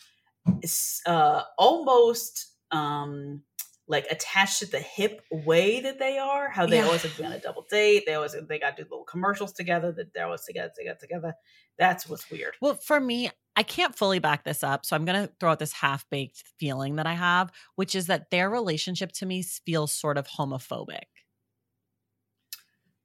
uh 1.05 1.43
almost 1.57 2.51
um 2.71 3.43
like 3.87 4.05
attached 4.09 4.59
to 4.59 4.65
the 4.65 4.79
hip 4.79 5.21
way 5.31 5.81
that 5.81 5.99
they 5.99 6.17
are, 6.17 6.49
how 6.49 6.65
they 6.65 6.77
Yeah. 6.77 6.85
always 6.85 7.03
have 7.03 7.15
to 7.15 7.21
be 7.21 7.25
on 7.25 7.33
a 7.33 7.39
double 7.39 7.65
date. 7.69 8.03
They 8.05 8.13
always 8.13 8.35
they 8.47 8.59
got 8.59 8.77
to 8.77 8.83
do 8.83 8.89
little 8.89 9.03
commercials 9.05 9.51
together. 9.53 9.91
That 9.91 10.13
they're 10.13 10.25
always 10.25 10.43
together, 10.45 10.71
together, 10.77 10.99
together. 11.01 11.33
That's 11.77 12.07
what's 12.07 12.29
weird. 12.31 12.53
Well, 12.61 12.75
for 12.75 12.99
me, 12.99 13.29
I 13.55 13.63
can't 13.63 13.95
fully 13.95 14.19
back 14.19 14.43
this 14.45 14.63
up. 14.63 14.85
So 14.85 14.95
I'm 14.95 15.05
going 15.05 15.27
to 15.27 15.33
throw 15.39 15.51
out 15.51 15.59
this 15.59 15.73
half 15.73 16.09
baked 16.09 16.43
feeling 16.59 16.95
that 16.95 17.05
I 17.07 17.13
have, 17.13 17.51
which 17.75 17.93
is 17.93 18.07
that 18.07 18.29
their 18.31 18.49
relationship 18.49 19.11
to 19.13 19.25
me 19.25 19.43
feels 19.43 19.91
sort 19.91 20.17
of 20.17 20.27
homophobic. 20.27 21.03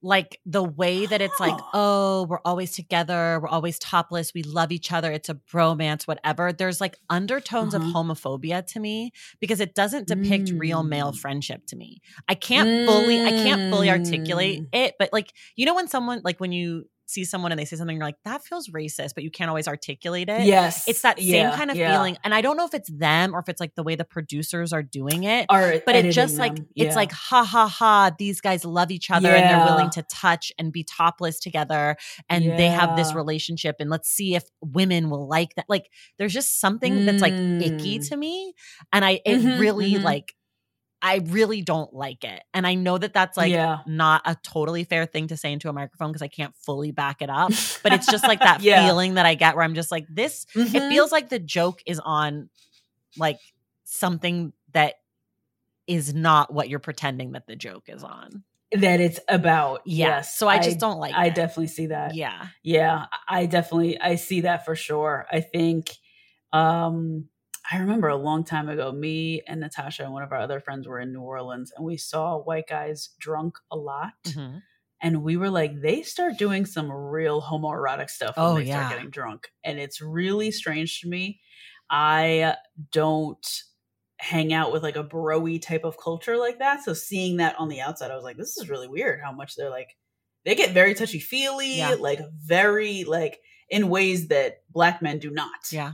Like 0.01 0.41
the 0.47 0.63
way 0.63 1.07
that 1.07 1.21
it's 1.21 1.41
like, 1.41 1.65
oh, 1.73 2.27
we're 2.29 2.41
always 2.45 2.73
together, 2.73 3.41
we're 3.43 3.49
always 3.49 3.79
topless, 3.81 4.33
we 4.35 4.43
love 4.45 4.71
each 4.73 4.93
other, 4.93 5.11
it's 5.11 5.29
a 5.29 5.35
bromance, 5.35 6.07
whatever. 6.07 6.53
There's 6.53 6.81
like 6.81 6.97
undertones 7.11 7.75
of 7.75 7.83
Uh-huh. 7.83 7.93
homophobia 7.95 8.65
to 8.67 8.81
me 8.81 9.11
because 9.41 9.61
it 9.61 9.75
doesn't 9.75 10.07
depict 10.09 10.53
real 10.53 10.83
male 10.85 11.13
Mm. 11.13 11.17
friendship 11.19 11.63
to 11.67 11.77
me. 11.77 12.01
I 12.29 12.35
can't 12.35 12.71
fully, 12.87 13.21
I 13.25 13.33
can't 13.33 13.61
fully 13.71 13.91
articulate 13.91 14.63
Mm. 14.63 14.69
it, 14.73 14.95
but 14.99 15.11
like, 15.13 15.33
you 15.57 15.67
know, 15.67 15.75
when 15.75 15.89
someone, 15.89 16.21
like 16.25 16.39
when 16.41 16.53
you 16.53 16.89
see 17.09 17.25
someone 17.25 17.51
and 17.53 17.59
they 17.59 17.65
say 17.65 17.77
something, 17.77 17.97
you're 17.97 18.05
like, 18.07 18.23
that 18.25 18.45
feels 18.45 18.69
racist, 18.69 19.15
but 19.15 19.25
you 19.25 19.31
can't 19.31 19.49
always 19.49 19.67
articulate 19.67 20.29
it. 20.29 20.47
Yes. 20.47 20.87
It's 20.87 21.01
that 21.03 21.19
same 21.19 21.29
Yeah, 21.35 21.57
kind 21.57 21.71
of 21.71 21.77
yeah. 21.77 21.93
feeling. 21.93 22.19
And 22.23 22.35
I 22.35 22.43
don't 22.43 22.57
know 22.59 22.67
if 22.67 22.75
it's 22.75 22.91
them 22.91 23.35
or 23.35 23.41
if 23.41 23.49
it's 23.49 23.61
like 23.61 23.75
the 23.75 23.83
way 23.83 23.97
the 23.97 24.05
producers 24.05 24.73
are 24.75 24.83
doing 24.83 25.25
it. 25.25 25.47
Are 25.49 25.81
But 25.87 25.97
it 25.97 26.13
just 26.13 26.39
like 26.39 26.55
them. 26.57 26.67
it's 26.77 26.95
like 26.97 27.11
ha 27.13 27.45
ha 27.45 27.67
ha 27.67 28.11
these 28.19 28.41
guys 28.43 28.65
love 28.65 28.91
each 28.91 29.11
other 29.11 29.35
and 29.35 29.49
they're 29.49 29.65
willing 29.65 29.91
to 29.91 30.03
touch 30.03 30.53
and 30.59 30.73
be 30.73 30.85
topless 30.85 31.41
together 31.41 31.97
and 32.29 32.45
they 32.59 32.69
have 32.69 32.95
this 32.97 33.15
relationship 33.15 33.77
and 33.81 33.89
let's 33.91 34.09
see 34.11 34.35
if 34.35 34.45
women 34.61 35.09
will 35.11 35.27
like 35.27 35.55
that 35.55 35.65
like 35.69 35.91
there's 36.19 36.35
just 36.35 36.61
something 36.61 37.07
that's 37.07 37.23
like 37.23 37.33
icky 37.33 37.99
Mm. 37.99 38.09
to 38.09 38.17
me 38.17 38.53
and 38.93 39.05
I 39.05 39.21
it 39.25 39.39
Mhm, 39.41 39.59
really 39.59 39.95
mhm. 39.95 40.03
like 40.03 40.35
I 41.01 41.21
really 41.27 41.63
don't 41.63 41.93
like 41.95 42.25
it 42.25 42.43
and 42.53 42.67
I 42.67 42.75
know 42.75 42.99
that 42.99 43.13
that's 43.15 43.37
like 43.37 43.53
yeah. 43.53 43.79
not 43.87 44.23
a 44.25 44.37
totally 44.43 44.83
fair 44.85 45.07
thing 45.07 45.29
to 45.29 45.37
say 45.37 45.53
into 45.53 45.69
a 45.69 45.73
microphone 45.73 46.09
because 46.11 46.23
I 46.23 46.29
can't 46.29 46.55
fully 46.57 46.91
back 46.91 47.23
it 47.23 47.31
up 47.31 47.51
but 47.83 47.93
it's 47.93 48.07
just 48.11 48.25
like 48.25 48.41
that 48.41 48.63
Yeah. 48.63 48.85
feeling 48.87 49.15
that 49.15 49.25
I 49.27 49.35
get 49.35 49.55
where 49.55 49.65
I'm 49.65 49.75
just 49.75 49.93
like 49.93 50.07
this 50.11 50.45
it 50.55 50.69
Mhm. 50.73 50.89
feels 50.89 51.13
like 51.13 51.29
the 51.29 51.39
joke 51.39 51.81
is 51.87 52.01
on 52.01 52.51
like 53.17 53.39
something 53.85 54.53
that 54.73 54.95
is 55.87 56.13
not 56.15 56.53
what 56.53 56.69
you're 56.69 56.79
pretending 56.81 57.33
that 57.33 57.47
the 57.47 57.57
joke 57.57 57.85
is 57.89 58.03
on. 58.05 58.43
that 58.73 59.01
it's 59.01 59.19
about. 59.29 59.81
Yeah. 59.87 60.09
Yes. 60.09 60.37
so 60.37 60.47
I 60.49 60.59
just 60.59 60.79
don't 60.79 60.99
like 60.99 61.15
I 61.15 61.27
it. 61.29 61.35
definitely 61.35 61.69
see 61.69 61.87
that. 61.87 62.15
Yeah. 62.15 62.49
Yeah, 62.63 63.07
I 63.27 63.47
definitely 63.47 63.99
I 64.01 64.17
see 64.17 64.43
that 64.43 64.67
for 64.67 64.77
sure. 64.77 65.27
I 65.33 65.41
think 65.41 65.97
um 66.53 67.29
I 67.71 67.79
remember 67.79 68.09
a 68.09 68.17
long 68.17 68.45
time 68.45 68.69
ago, 68.69 68.91
me 68.93 69.43
and 69.47 69.61
Natasha 69.61 70.03
and 70.05 70.13
one 70.13 70.23
of 70.23 70.33
our 70.33 70.39
other 70.41 70.61
friends 70.61 70.89
were 70.89 71.01
in 71.01 71.13
New 71.13 71.21
Orleans 71.21 71.73
and 71.77 71.85
we 71.85 71.97
saw 71.99 72.39
white 72.39 72.67
guys 72.69 73.11
drunk 73.21 73.59
a 73.71 73.77
lot. 73.77 74.13
Mhm. 74.25 74.63
And 75.01 75.23
we 75.23 75.37
were 75.37 75.51
like, 75.51 75.81
they 75.81 76.03
start 76.03 76.39
doing 76.39 76.67
some 76.67 76.91
real 76.91 77.41
homoerotic 77.43 78.11
stuff 78.11 78.37
when 78.37 78.47
Oh, 78.47 78.55
they 78.57 78.65
yeah. 78.65 78.87
start 78.87 78.95
getting 78.97 79.11
drunk. 79.11 79.49
And 79.65 79.79
it's 79.79 80.01
really 80.01 80.51
strange 80.51 81.01
to 81.03 81.09
me. 81.09 81.41
I 81.91 82.57
don't 82.91 83.47
hang 84.19 84.53
out 84.53 84.73
with 84.73 84.83
like 84.83 84.97
a 84.97 85.05
broy 85.05 85.61
type 85.63 85.85
of 85.85 85.97
culture 85.97 86.37
like 86.37 86.59
that. 86.59 86.83
So 86.85 86.95
seeing 86.95 87.37
that 87.37 87.55
on 87.61 87.69
the 87.69 87.81
outside, 87.81 88.11
I 88.11 88.17
was 88.17 88.25
like, 88.25 88.37
this 88.37 88.57
is 88.57 88.69
really 88.69 88.89
weird 88.89 89.21
how 89.23 89.31
much 89.33 89.55
they're 89.57 89.71
like 89.71 89.97
they 90.45 90.55
get 90.55 90.71
very 90.73 90.95
touchy 90.95 91.21
feely, 91.21 91.77
Yeah. 91.79 91.97
like 91.99 92.21
very 92.35 93.05
like 93.05 93.41
in 93.69 93.91
ways 93.91 94.29
that 94.29 94.63
black 94.71 95.03
men 95.03 95.19
do 95.19 95.31
not. 95.31 95.71
Yeah. 95.71 95.93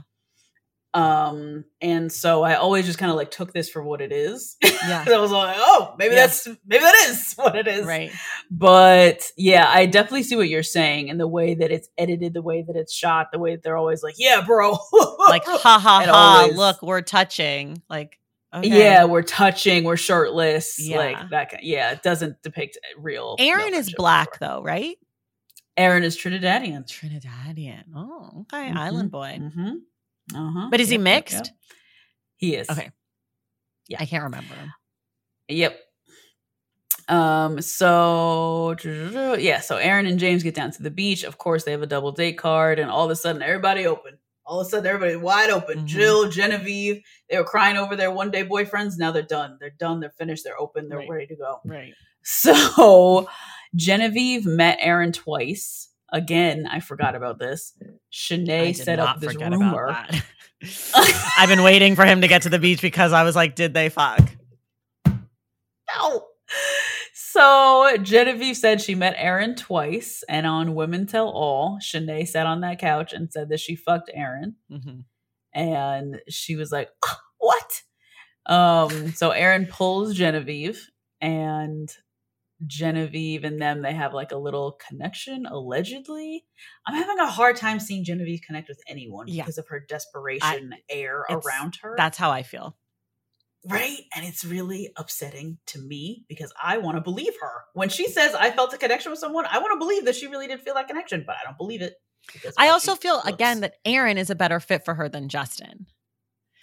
Um, 0.95 1.65
and 1.81 2.11
so 2.11 2.43
I 2.43 2.55
always 2.55 2.85
just 2.85 2.97
kind 2.97 3.09
of 3.11 3.17
like 3.17 3.29
took 3.31 3.51
this 3.53 3.69
for 3.69 3.83
what 3.83 4.01
it 4.01 4.11
is. 4.11 4.57
Yeah. 4.85 5.03
I 5.07 5.17
was 5.17 5.31
like, 5.31 5.55
oh, 5.59 5.95
maybe 5.97 6.13
Yeah. 6.13 6.27
that's 6.27 6.47
maybe 6.63 6.83
that 6.83 7.07
is 7.09 7.33
what 7.37 7.55
it 7.55 7.67
is. 7.67 7.85
Right. 7.87 8.11
But 8.51 9.31
yeah, 9.35 9.65
I 9.67 9.87
definitely 9.87 10.21
see 10.21 10.35
what 10.35 10.47
you're 10.47 10.61
saying 10.61 11.09
and 11.09 11.19
the 11.19 11.27
way 11.27 11.55
that 11.55 11.71
it's 11.71 11.89
edited, 11.97 12.35
the 12.35 12.43
way 12.43 12.61
that 12.61 12.75
it's 12.75 12.93
shot, 12.93 13.31
the 13.31 13.39
way 13.39 13.55
that 13.55 13.63
they're 13.63 13.77
always 13.77 14.03
like, 14.03 14.13
yeah, 14.19 14.41
bro. 14.45 14.77
Like, 15.27 15.43
ha 15.47 15.79
ha 15.79 16.01
It 16.03 16.09
ha, 16.09 16.39
always- 16.43 16.55
look, 16.55 16.81
we're 16.83 17.01
touching. 17.01 17.81
Like, 17.89 18.19
okay. 18.53 18.67
Yeah, 18.69 19.05
we're 19.05 19.23
touching, 19.23 19.85
we're 19.85 19.97
shirtless, 19.97 20.77
Yeah. 20.79 20.97
like 20.97 21.29
that. 21.31 21.49
Kind, 21.49 21.63
yeah, 21.63 21.91
it 21.91 22.03
doesn't 22.03 22.41
depict 22.43 22.77
real. 22.99 23.35
Aaron 23.39 23.73
is 23.73 23.91
black, 23.91 24.35
sure. 24.37 24.47
though, 24.47 24.61
right? 24.61 24.95
Aaron 25.77 26.03
is 26.03 26.15
Trinidadian, 26.15 26.85
Trinidadian. 26.85 27.85
Oh, 27.95 28.41
okay. 28.41 28.69
Mhm, 28.69 28.77
Island 28.77 29.09
boy. 29.11 29.39
Mm-hmm. 29.41 29.71
Uh 30.33 30.51
huh. 30.51 30.67
But 30.71 30.79
is 30.79 30.89
he 30.89 30.97
mixed? 30.97 31.51
He 32.37 32.55
is. 32.55 32.69
Okay. 32.69 32.91
Yeah. 33.87 33.97
I 34.01 34.05
can't 34.05 34.23
remember. 34.23 34.55
Yep. 35.47 35.79
Um. 37.07 37.61
So 37.61 38.75
yeah. 38.83 39.59
So 39.59 39.77
Aaron 39.77 40.07
and 40.07 40.19
James 40.19 40.41
get 40.43 40.55
down 40.55 40.71
to 40.71 40.81
the 40.83 40.89
beach. 40.91 41.23
Of 41.23 41.37
course, 41.37 41.63
they 41.63 41.71
have 41.71 41.83
a 41.83 41.87
double 41.87 42.11
date 42.11 42.37
card, 42.37 42.79
and 42.79 42.89
all 42.89 43.05
of 43.05 43.11
a 43.11 43.15
sudden, 43.15 43.41
everybody 43.43 43.85
open. 43.85 44.17
All 44.47 44.59
of 44.59 44.67
a 44.67 44.69
sudden, 44.69 44.85
everybody 44.87 45.15
wide 45.15 45.49
open. 45.51 45.79
Mhm. 45.79 45.85
Jill, 45.85 46.29
Genevieve, 46.29 47.01
they 47.29 47.37
were 47.37 47.43
crying 47.43 47.77
over 47.77 47.95
their 47.95 48.11
one 48.11 48.31
day 48.31 48.43
boyfriends. 48.43 48.93
Now 48.97 49.11
they're 49.11 49.21
done. 49.23 49.57
They're 49.59 49.69
done. 49.79 49.99
They're 49.99 50.13
finished. 50.17 50.43
They're 50.43 50.59
open. 50.59 50.87
They're 50.89 50.99
Right. 50.99 51.09
ready 51.09 51.27
to 51.27 51.35
go. 51.35 51.61
Right. 51.65 51.93
So 52.27 53.29
Genevieve 53.75 54.47
met 54.47 54.79
Aaron 54.81 55.11
twice. 55.11 55.89
Again, 56.15 56.65
I 56.71 56.79
forgot 56.79 57.13
about 57.13 57.39
this. 57.39 57.73
Shanae 58.11 58.73
set 58.73 58.99
up 58.99 59.19
this 59.19 59.35
rumor. 59.35 59.89
I've 61.37 61.49
been 61.49 61.61
waiting 61.61 61.95
for 61.97 62.05
him 62.05 62.21
to 62.21 62.27
get 62.29 62.43
to 62.43 62.49
the 62.49 62.57
beach 62.57 62.81
because 62.81 63.11
I 63.11 63.23
was 63.23 63.35
like, 63.35 63.55
did 63.55 63.73
they 63.73 63.89
fuck? 63.89 64.21
No. 65.05 66.25
So 67.13 67.97
Genevieve 68.01 68.55
said 68.55 68.79
she 68.81 68.95
met 68.95 69.15
Aaron 69.17 69.55
twice, 69.55 70.23
and 70.29 70.47
on 70.47 70.73
Women 70.73 71.05
Tell 71.05 71.27
All, 71.27 71.79
Shanae 71.81 72.25
sat 72.25 72.45
on 72.47 72.61
that 72.61 72.79
couch 72.79 73.11
and 73.11 73.29
said 73.29 73.49
that 73.49 73.59
she 73.59 73.75
fucked 73.75 74.09
Aaron, 74.13 74.55
Mhm. 74.71 75.03
and 75.53 76.21
she 76.29 76.55
was 76.55 76.71
like, 76.71 76.89
"Ah, 77.05 77.19
"What?" 77.39 77.81
Um. 78.45 79.11
So 79.11 79.31
Aaron 79.31 79.65
pulls 79.65 80.15
Genevieve, 80.15 80.89
and 81.19 81.89
Genevieve 82.65 83.43
and 83.43 83.61
them 83.61 83.81
they 83.81 83.93
have 83.93 84.13
like 84.13 84.31
a 84.31 84.37
little 84.37 84.73
connection 84.87 85.45
allegedly. 85.45 86.45
I'm 86.87 86.95
having 86.95 87.19
a 87.19 87.27
hard 87.29 87.57
time 87.57 87.79
seeing 87.79 88.03
Genevieve 88.03 88.41
connect 88.45 88.69
with 88.69 88.79
anyone 88.87 89.27
Yeah. 89.27 89.43
because 89.43 89.57
of 89.57 89.67
her 89.67 89.79
desperation 89.87 90.73
air 90.89 91.25
around 91.29 91.77
her. 91.81 91.95
That's 91.97 92.17
how 92.17 92.31
I 92.31 92.43
feel. 92.43 92.77
Right. 93.67 93.97
And 94.15 94.25
it's 94.25 94.45
really 94.45 94.91
upsetting 94.95 95.57
to 95.67 95.79
me 95.79 96.23
because 96.29 96.53
I 96.61 96.77
want 96.77 96.97
to 96.97 97.01
believe 97.01 97.33
her. 97.41 97.63
When 97.73 97.89
she 97.89 98.07
says 98.07 98.35
I 98.35 98.51
felt 98.51 98.73
a 98.73 98.77
connection 98.77 99.11
with 99.11 99.19
someone, 99.19 99.45
I 99.49 99.57
want 99.57 99.73
to 99.73 99.79
believe 99.79 100.05
that 100.05 100.15
she 100.15 100.27
really 100.27 100.47
did 100.47 100.61
feel 100.61 100.75
that 100.75 100.87
connection, 100.87 101.23
but 101.25 101.35
I 101.41 101.43
don't 101.45 101.57
believe 101.57 101.81
it. 101.81 101.95
I 102.57 102.69
also 102.69 102.95
feel 102.95 103.15
looks. 103.15 103.27
again 103.29 103.61
that 103.61 103.75
Aaron 103.83 104.17
is 104.17 104.29
a 104.29 104.35
better 104.35 104.59
fit 104.59 104.85
for 104.85 104.93
her 104.93 105.09
than 105.09 105.29
Justin. 105.29 105.87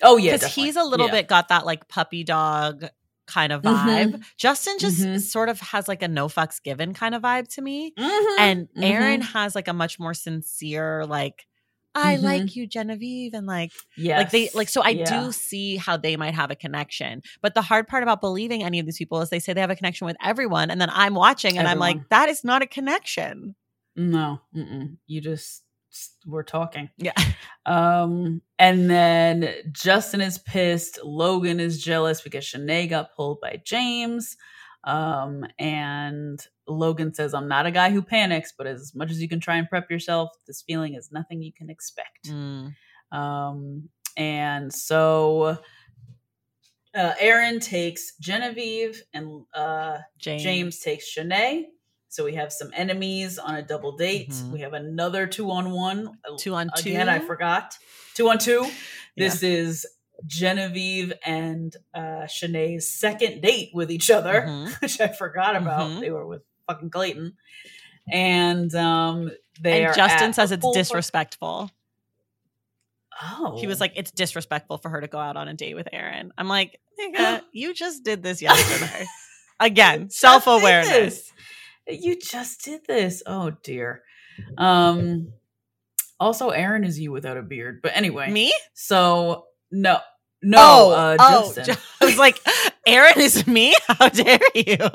Oh 0.01 0.16
yeah, 0.16 0.32
Because 0.36 0.55
he's 0.55 0.77
a 0.77 0.82
little 0.85 1.06
Yeah. 1.06 1.12
bit 1.12 1.28
got 1.28 1.48
that 1.48 1.66
like 1.66 1.86
puppy 1.89 2.24
dog 2.24 2.85
kind 3.33 3.53
of 3.53 3.63
vibe. 3.63 4.23
Justin 4.37 4.77
just 4.79 5.01
Mhm. 5.01 5.21
sort 5.21 5.49
of 5.49 5.61
has 5.61 5.89
like 5.89 6.03
a 6.03 6.09
no 6.09 6.29
fucks 6.29 6.63
given 6.63 6.93
kind 6.95 7.15
of 7.15 7.23
vibe 7.23 7.49
to 7.55 7.63
me. 7.63 7.93
Mhm. 7.99 8.37
And. 8.39 8.69
Aaron 8.77 9.21
has 9.21 9.55
like 9.55 9.69
a 9.69 9.73
much 9.73 9.99
more 9.99 10.15
sincere, 10.15 11.05
like, 11.07 11.47
I 11.95 12.17
Mhm. 12.17 12.23
like 12.23 12.57
you, 12.57 12.67
Genevieve, 12.67 13.35
and 13.35 13.47
like 13.47 13.71
yes. 13.99 14.19
like 14.19 14.31
they 14.31 14.49
like 14.55 14.69
so 14.71 14.81
I 14.83 14.91
Yeah. 14.91 15.05
do 15.25 15.33
see 15.33 15.77
how 15.77 15.97
they 15.99 16.17
might 16.17 16.35
have 16.35 16.51
a 16.51 16.55
connection. 16.57 17.21
But 17.43 17.53
the 17.55 17.61
hard 17.63 17.87
part 17.87 18.03
about 18.03 18.21
believing 18.23 18.63
any 18.65 18.79
of 18.81 18.87
these 18.87 18.97
people 18.97 19.21
is 19.21 19.29
they 19.31 19.39
say 19.41 19.53
they 19.53 19.61
have 19.61 19.71
a 19.71 19.77
connection 19.77 20.07
with 20.07 20.17
everyone, 20.23 20.71
and 20.71 20.81
then 20.81 20.89
I'm 20.91 21.15
watching 21.15 21.59
and 21.59 21.69
I'm 21.69 21.79
like, 21.79 22.09
that 22.09 22.29
is 22.31 22.45
not 22.45 22.63
a 22.63 22.67
connection. 22.67 23.57
No, 23.95 24.41
mm-mm. 24.57 24.97
you 25.07 25.21
just 25.21 25.63
we're 26.27 26.43
talking. 26.43 26.90
Yeah. 26.97 27.12
Um, 27.66 28.43
and 28.59 28.89
then 28.89 29.55
Justin 29.73 30.20
is 30.20 30.39
pissed. 30.39 30.98
Logan 31.05 31.60
is 31.60 31.82
jealous 31.82 32.20
because 32.20 32.44
Shanae 32.44 32.89
got 32.89 33.14
pulled 33.14 33.40
by 33.40 33.60
James. 33.64 34.36
Um, 34.85 35.47
and 35.59 36.44
Logan 36.66 37.14
says, 37.14 37.35
I'm 37.35 37.48
not 37.48 37.66
a 37.66 37.70
guy 37.70 37.90
who 37.90 38.02
panics, 38.02 38.52
but 38.56 38.66
as 38.66 38.93
much 38.94 39.10
as 39.10 39.20
you 39.20 39.28
can 39.28 39.40
try 39.40 39.56
and 39.56 39.69
prep 39.69 39.90
yourself, 39.90 40.31
this 40.47 40.62
feeling 40.62 40.94
is 40.94 41.10
nothing 41.12 41.43
you 41.43 41.52
can 41.52 41.70
expect. 41.70 42.28
Mm. 42.28 42.74
Um, 43.12 43.89
and 44.16 44.73
so 44.73 45.59
uh, 46.94 47.14
Aaron 47.20 47.60
takes 47.60 48.16
Genevieve 48.16 49.02
and 49.14 49.44
uh, 49.55 49.98
James. 50.19 50.43
James 50.43 50.78
takes 50.81 51.14
Shanae. 51.14 51.64
So 52.13 52.25
we 52.25 52.35
have 52.35 52.53
some 52.53 52.71
enemies 52.75 53.39
on 53.39 53.55
a 53.55 53.63
double 53.63 53.93
date. 53.97 54.29
Mhm. 54.29 54.51
We 54.53 54.61
have 54.61 54.75
another 54.75 55.27
two 55.27 55.51
on 55.51 55.71
one. 55.71 56.19
Two 56.39 56.53
on 56.55 56.69
two. 56.77 56.91
Again, 56.91 57.09
I 57.09 57.21
forgot. 57.21 57.79
Two 58.15 58.29
on 58.29 58.37
two. 58.37 58.71
This 59.17 59.43
is 59.43 59.87
Genevieve 60.27 61.15
and 61.25 61.75
uh 61.95 62.27
Shanae's 62.27 62.87
second 62.87 63.41
date 63.41 63.71
with 63.73 63.91
each 63.91 64.11
other, 64.11 64.43
Mhm. 64.43 64.79
which 64.83 65.01
I 65.01 65.09
forgot 65.09 65.57
about. 65.57 65.89
Mhm. 65.89 66.01
They 66.01 66.11
were 66.11 66.27
with 66.27 66.43
fucking 66.67 66.91
Clayton. 66.91 67.33
And 68.13 68.75
um 68.75 69.31
they 69.59 69.87
And 69.87 69.95
Justin 69.95 70.35
says 70.35 70.53
it's 70.53 70.67
disrespectful. 70.75 71.71
Oh. 73.23 73.57
He 73.59 73.67
was 73.67 73.81
like, 73.81 73.93
it's 73.97 74.11
disrespectful 74.11 74.77
for 74.77 74.91
her 74.91 75.01
to 75.01 75.07
go 75.09 75.19
out 75.19 75.39
on 75.39 75.49
a 75.49 75.55
date 75.55 75.77
with 75.77 75.89
Aaron. 75.95 76.31
I'm 76.37 76.49
like, 76.49 76.79
nigga, 77.01 77.41
you 77.53 77.73
just 77.73 78.05
did 78.05 78.23
this 78.23 78.43
yesterday. 78.49 79.07
Again, 79.59 80.11
self 80.11 80.47
awareness. 80.47 81.33
You 82.01 82.19
just 82.19 82.64
did 82.64 82.82
this. 82.86 83.23
Oh 83.27 83.52
dear. 83.62 84.02
Um 84.59 85.32
also 86.19 86.51
Aaron 86.51 86.85
is 86.85 86.98
you 86.98 87.12
without 87.12 87.36
a 87.36 87.43
beard. 87.43 87.81
But 87.82 87.93
anyway. 87.94 88.31
Me? 88.31 88.55
So 88.74 89.47
no. 89.70 89.98
No, 90.44 90.59
oh, 90.60 90.90
uh 90.90 91.16
oh, 91.20 91.55
Justin. 91.55 91.77
I 92.01 92.05
was 92.05 92.19
like, 92.19 92.40
Aaron 92.85 93.20
is 93.20 93.47
me? 93.47 93.77
How 93.86 94.09
dare 94.09 94.40
you? 94.56 94.77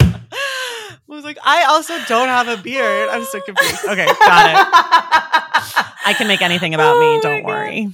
I 0.00 1.14
was 1.14 1.24
like, 1.24 1.38
I 1.44 1.64
also 1.64 1.94
don't 2.06 2.28
have 2.28 2.46
a 2.46 2.56
beard. 2.62 3.08
I'm 3.08 3.24
so 3.24 3.40
confused. 3.40 3.84
Okay, 3.84 4.06
got 4.06 4.50
it. 4.50 4.56
I 6.06 6.14
can 6.16 6.28
make 6.28 6.42
anything 6.42 6.74
about 6.74 6.94
Oh 6.96 7.00
me. 7.00 7.20
Don't 7.20 7.44
worry. 7.44 7.88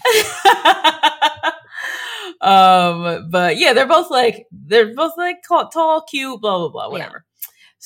um, 2.43 3.31
but 3.31 3.57
yeah, 3.57 3.73
they're 3.73 3.87
both 3.87 4.11
like 4.11 4.47
they're 4.53 4.95
both 4.95 5.15
like 5.17 5.37
tall, 5.49 6.03
cute, 6.03 6.41
blah 6.41 6.59
blah 6.59 6.69
blah, 6.69 6.91
whatever. 6.91 7.25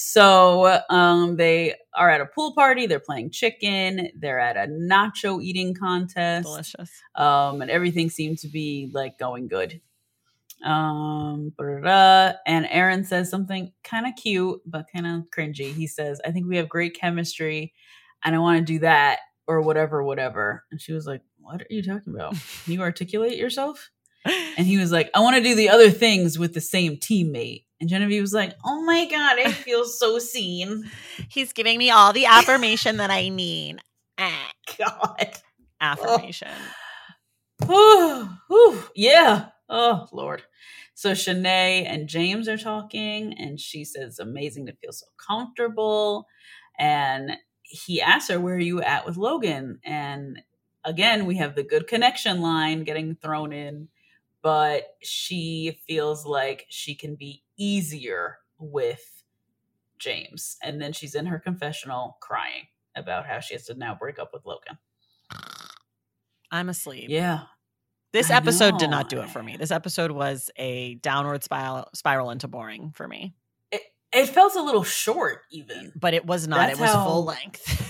So 0.02 0.80
um, 0.88 1.36
they 1.36 1.74
are 1.94 2.08
at 2.08 2.22
a 2.22 2.26
pool 2.26 2.54
party. 2.54 2.86
They're 2.86 2.98
playing 2.98 3.32
chicken. 3.32 4.08
They're 4.18 4.38
at 4.40 4.56
a 4.56 4.66
nacho 4.66 5.42
eating 5.42 5.74
contest. 5.74 6.46
Delicious. 6.46 6.90
Um, 7.16 7.60
and 7.60 7.70
everything 7.70 8.08
seemed 8.08 8.38
to 8.38 8.48
be 8.48 8.90
like 8.94 9.18
going 9.18 9.46
good. 9.46 9.82
Um, 10.64 11.52
and 11.58 12.66
Aaron 12.70 13.04
says 13.04 13.28
something 13.28 13.74
kind 13.84 14.06
of 14.06 14.14
cute 14.16 14.62
but 14.64 14.86
kind 14.90 15.06
of 15.06 15.24
cringy. 15.36 15.74
He 15.74 15.86
says, 15.86 16.18
"I 16.24 16.30
think 16.30 16.46
we 16.46 16.56
have 16.56 16.68
great 16.68 16.98
chemistry, 16.98 17.74
and 18.24 18.34
I 18.34 18.38
want 18.38 18.58
to 18.58 18.72
do 18.72 18.78
that 18.78 19.18
or 19.46 19.60
whatever, 19.60 20.02
whatever." 20.02 20.64
And 20.70 20.80
she 20.80 20.94
was 20.94 21.06
like, 21.06 21.20
"What 21.38 21.60
are 21.60 21.66
you 21.68 21.82
talking 21.82 22.14
about? 22.14 22.32
Can 22.64 22.72
you 22.72 22.80
articulate 22.80 23.36
yourself?" 23.36 23.90
And 24.24 24.66
he 24.66 24.76
was 24.78 24.92
like, 24.92 25.10
"I 25.14 25.20
want 25.20 25.36
to 25.36 25.42
do 25.42 25.54
the 25.54 25.70
other 25.70 25.90
things 25.90 26.38
with 26.38 26.54
the 26.54 26.60
same 26.60 26.96
teammate." 26.96 27.64
And 27.80 27.88
Genevieve 27.88 28.20
was 28.20 28.34
like, 28.34 28.54
"Oh 28.64 28.82
my 28.82 29.06
god, 29.06 29.38
I 29.38 29.50
feel 29.52 29.84
so 29.86 30.18
seen." 30.18 30.90
He's 31.30 31.52
giving 31.52 31.78
me 31.78 31.90
all 31.90 32.12
the 32.12 32.26
affirmation 32.26 32.98
that 32.98 33.10
I 33.10 33.28
need. 33.30 33.78
Ah, 34.18 34.50
God. 34.78 35.30
affirmation. 35.80 36.48
Whew, 37.66 38.28
whew, 38.48 38.84
yeah. 38.94 39.46
Oh 39.68 40.06
Lord. 40.12 40.42
So 40.94 41.12
Shanae 41.12 41.86
and 41.86 42.08
James 42.08 42.48
are 42.48 42.58
talking, 42.58 43.34
and 43.38 43.58
she 43.58 43.84
says, 43.84 44.18
"Amazing 44.18 44.66
to 44.66 44.74
feel 44.74 44.92
so 44.92 45.06
comfortable." 45.16 46.26
And 46.78 47.32
he 47.62 48.00
asks 48.02 48.28
her, 48.30 48.40
"Where 48.40 48.56
are 48.56 48.58
you 48.58 48.82
at 48.82 49.06
with 49.06 49.16
Logan?" 49.16 49.80
And 49.84 50.42
again, 50.84 51.26
we 51.26 51.36
have 51.36 51.54
the 51.54 51.62
good 51.62 51.86
connection 51.86 52.40
line 52.42 52.84
getting 52.84 53.14
thrown 53.14 53.52
in, 53.52 53.88
but 54.42 54.84
she 55.02 55.78
feels 55.86 56.24
like 56.26 56.66
she 56.68 56.94
can 56.94 57.14
be 57.14 57.42
easier 57.56 58.38
with 58.58 59.22
James. 59.98 60.56
And 60.62 60.80
then 60.80 60.92
she's 60.92 61.14
in 61.14 61.26
her 61.26 61.38
confessional 61.38 62.16
crying 62.20 62.66
about 62.96 63.26
how 63.26 63.40
she 63.40 63.54
has 63.54 63.66
to 63.66 63.74
now 63.74 63.94
break 63.98 64.18
up 64.18 64.30
with 64.32 64.44
Logan. 64.44 64.78
I'm 66.50 66.68
asleep. 66.68 67.06
Yeah. 67.08 67.40
This 68.12 68.30
I 68.30 68.36
episode 68.36 68.78
did 68.78 68.90
not 68.90 69.08
do 69.08 69.20
it 69.20 69.30
for 69.30 69.42
me. 69.42 69.56
This 69.56 69.70
episode 69.70 70.10
was 70.10 70.50
a 70.56 70.96
downward 70.96 71.44
spiral 71.44 71.88
spiral 71.94 72.30
into 72.30 72.48
boring 72.48 72.90
for 72.96 73.06
me. 73.06 73.34
It 73.70 73.82
it 74.12 74.26
felt 74.26 74.56
a 74.56 74.62
little 74.62 74.82
short, 74.82 75.42
even. 75.52 75.92
but 75.94 76.12
it 76.14 76.26
was 76.26 76.48
not. 76.48 76.56
That's 76.56 76.78
it 76.78 76.82
was 76.82 76.90
how- 76.90 77.04
full 77.04 77.24
length. 77.24 77.86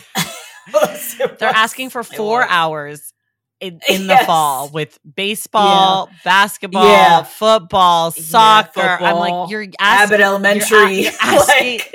They're 1.19 1.29
They're 1.39 1.49
asking 1.49 1.89
for 1.91 2.05
four 2.05 2.45
hours 2.45 3.13
in, 3.61 3.81
in 3.89 4.07
the 4.07 4.17
fall 4.27 4.69
with 4.69 4.99
baseball, 5.17 6.09
basketball, 6.25 6.85
Yeah. 6.87 7.23
football, 7.23 8.13
Yeah, 8.17 8.23
soccer. 8.23 8.81
I'm 8.81 9.17
like, 9.17 9.51
you're 9.51 9.67
Abbott. 9.79 10.21
Elementary. 10.21 11.03
you're 11.03 11.13
asking- 11.21 11.79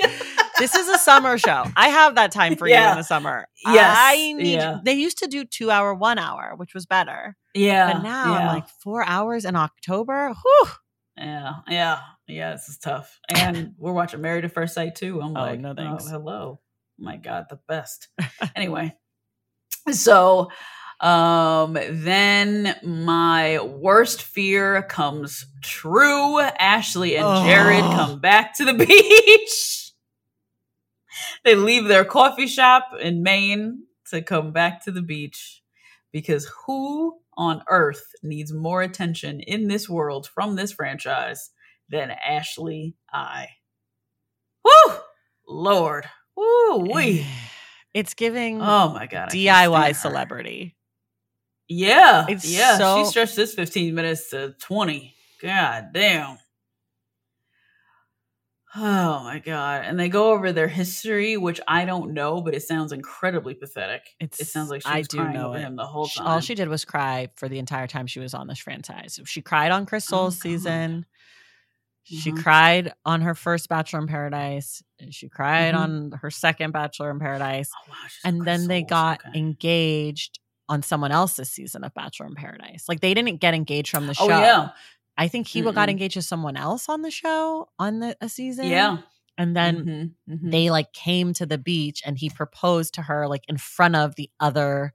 this 0.58 0.74
is 0.74 0.88
a 0.88 0.96
summer 0.96 1.36
show. 1.36 1.64
I 1.76 1.88
have 1.90 2.14
that 2.14 2.32
time 2.32 2.56
for 2.56 2.66
you 2.66 2.74
in 2.74 2.96
the 2.96 3.02
summer. 3.02 3.46
Yes. 3.66 3.94
I 4.00 4.32
need. 4.32 4.54
Yeah. 4.54 4.78
They 4.82 4.94
used 4.94 5.18
to 5.18 5.26
do 5.26 5.44
two 5.44 5.70
hour, 5.70 5.92
one 5.94 6.18
hour, 6.18 6.54
which 6.56 6.72
was 6.72 6.86
better. 6.86 7.36
yeah. 7.54 7.92
But 7.92 8.02
now 8.02 8.32
yeah. 8.32 8.38
I'm 8.38 8.46
like 8.46 8.68
four 8.82 9.04
hours 9.06 9.44
in 9.44 9.54
October. 9.54 10.28
Whew. 10.32 10.68
Yeah, 11.18 11.52
yeah, 11.68 12.00
yeah. 12.26 12.52
This 12.52 12.68
is 12.70 12.78
tough, 12.78 13.18
and 13.28 13.72
we're 13.78 13.92
watching 13.92 14.20
Married 14.22 14.44
at 14.46 14.52
First 14.52 14.74
Sight 14.74 14.94
too. 14.94 15.20
I'm 15.20 15.36
Oh, 15.36 15.40
like, 15.40 15.60
no 15.60 15.70
oh, 15.70 15.74
thanks. 15.74 16.04
Oh, 16.06 16.10
hello, 16.10 16.60
my 16.98 17.16
God, 17.18 17.46
the 17.50 17.58
best. 17.68 18.08
anyway, 18.56 18.94
so 19.90 20.50
um, 21.00 21.74
then 21.74 22.74
my 22.82 23.60
worst 23.60 24.22
fear 24.22 24.82
comes 24.82 25.46
true. 25.62 26.40
Ashley 26.40 27.16
and 27.16 27.46
Jared 27.46 27.84
Oh. 27.84 27.92
come 27.94 28.20
back 28.20 28.56
to 28.56 28.64
the 28.64 28.74
beach. 28.86 29.92
they 31.44 31.54
leave 31.54 31.86
their 31.88 32.04
coffee 32.04 32.46
shop 32.46 32.88
in 33.00 33.22
Maine 33.22 33.82
to 34.10 34.22
come 34.22 34.52
back 34.52 34.84
to 34.84 34.90
the 34.90 35.02
beach 35.02 35.62
because 36.12 36.50
who 36.66 37.18
on 37.36 37.62
earth 37.68 38.12
needs 38.22 38.52
more 38.52 38.80
attention 38.82 39.40
in 39.40 39.68
this 39.68 39.88
world 39.88 40.26
from 40.26 40.56
this 40.56 40.72
franchise 40.72 41.50
than 41.90 42.10
Ashley 42.10 42.94
I? 43.12 43.48
Woo! 44.64 44.94
Lord. 45.48 46.06
Woo 46.36 46.76
wee. 46.92 47.26
It's 47.94 48.12
giving 48.12 48.60
Oh 48.60 48.90
my 48.92 49.06
god. 49.06 49.30
DIY 49.30 49.96
celebrity. 49.96 50.75
Yeah. 51.68 52.26
It's 52.28 52.44
yeah. 52.48 52.78
so- 52.78 52.98
She 53.04 53.10
stretched 53.10 53.36
this 53.36 53.54
15 53.54 53.94
minutes 53.94 54.30
to 54.30 54.54
20. 54.60 55.14
God 55.42 55.88
damn. 55.92 56.38
Oh 58.78 59.22
my 59.24 59.38
god. 59.38 59.84
And 59.86 59.98
they 59.98 60.10
go 60.10 60.32
over 60.32 60.52
their 60.52 60.68
history, 60.68 61.36
which 61.38 61.60
I 61.66 61.86
don't 61.86 62.12
know, 62.12 62.42
but 62.42 62.54
it 62.54 62.62
sounds 62.62 62.92
incredibly 62.92 63.54
pathetic. 63.54 64.02
It's, 64.20 64.38
it 64.40 64.48
sounds 64.48 64.68
like 64.70 64.82
she 64.82 64.88
I 64.88 65.02
do 65.02 65.16
crying 65.18 65.32
know 65.34 65.48
over 65.48 65.56
it. 65.56 65.60
him 65.62 65.76
the 65.76 65.86
whole 65.86 66.06
time. 66.08 66.26
All 66.26 66.40
she 66.40 66.54
did 66.54 66.68
was 66.68 66.84
cry 66.84 67.28
for 67.36 67.48
the 67.48 67.58
entire 67.58 67.86
time 67.86 68.06
she 68.06 68.20
was 68.20 68.34
on 68.34 68.48
this 68.48 68.58
franchise. 68.58 69.18
She 69.24 69.40
cried 69.40 69.72
on 69.72 69.86
Chris 69.86 70.04
Soules' 70.04 70.36
God. 70.36 70.42
season. 70.42 71.06
She 72.02 72.32
Mhm. 72.32 72.42
cried 72.42 72.92
on 73.06 73.22
her 73.22 73.34
first 73.34 73.68
Bachelor 73.68 74.00
in 74.00 74.06
Paradise. 74.08 74.82
and 75.00 75.12
She 75.14 75.28
cried 75.28 75.74
Mhm. 75.74 75.78
on 75.78 76.12
her 76.22 76.30
second 76.30 76.72
Bachelor 76.72 77.10
in 77.10 77.18
Paradise. 77.18 77.70
Oh, 77.74 77.90
wow, 77.90 77.96
and 78.24 78.44
then 78.46 78.66
they 78.68 78.82
got 78.82 79.20
Okay. 79.26 79.38
engaged 79.38 80.38
on 80.68 80.82
someone 80.82 81.12
else's 81.12 81.50
season 81.50 81.84
of 81.84 81.94
Bachelor 81.94 82.26
in 82.26 82.34
Paradise. 82.34 82.84
Like 82.88 83.00
they 83.00 83.14
didn't 83.14 83.40
get 83.40 83.54
engaged 83.54 83.90
from 83.90 84.06
the 84.06 84.14
show. 84.14 84.24
Oh 84.24 84.28
yeah. 84.28 84.70
I 85.16 85.28
think 85.28 85.46
he 85.46 85.62
got 85.62 85.88
engaged 85.88 86.14
to 86.14 86.22
someone 86.22 86.56
else 86.56 86.88
on 86.88 87.02
the 87.02 87.10
show 87.10 87.68
on 87.78 88.00
the 88.00 88.16
a 88.20 88.28
season. 88.28 88.66
Yeah. 88.66 88.98
And 89.38 89.54
then 89.56 90.14
Mhm, 90.28 90.38
mhm. 90.38 90.50
they 90.50 90.70
like 90.70 90.92
came 90.92 91.32
to 91.34 91.46
the 91.46 91.58
beach 91.58 92.02
and 92.04 92.18
he 92.18 92.30
proposed 92.30 92.94
to 92.94 93.02
her 93.02 93.28
like 93.28 93.44
in 93.48 93.56
front 93.58 93.96
of 93.96 94.16
the 94.16 94.30
other 94.40 94.92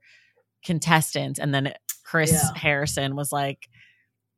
contestants 0.64 1.38
and 1.40 1.54
then 1.54 1.72
Chris 2.04 2.32
Yeah. 2.32 2.50
Harrison 2.56 3.16
was 3.16 3.32
like 3.32 3.68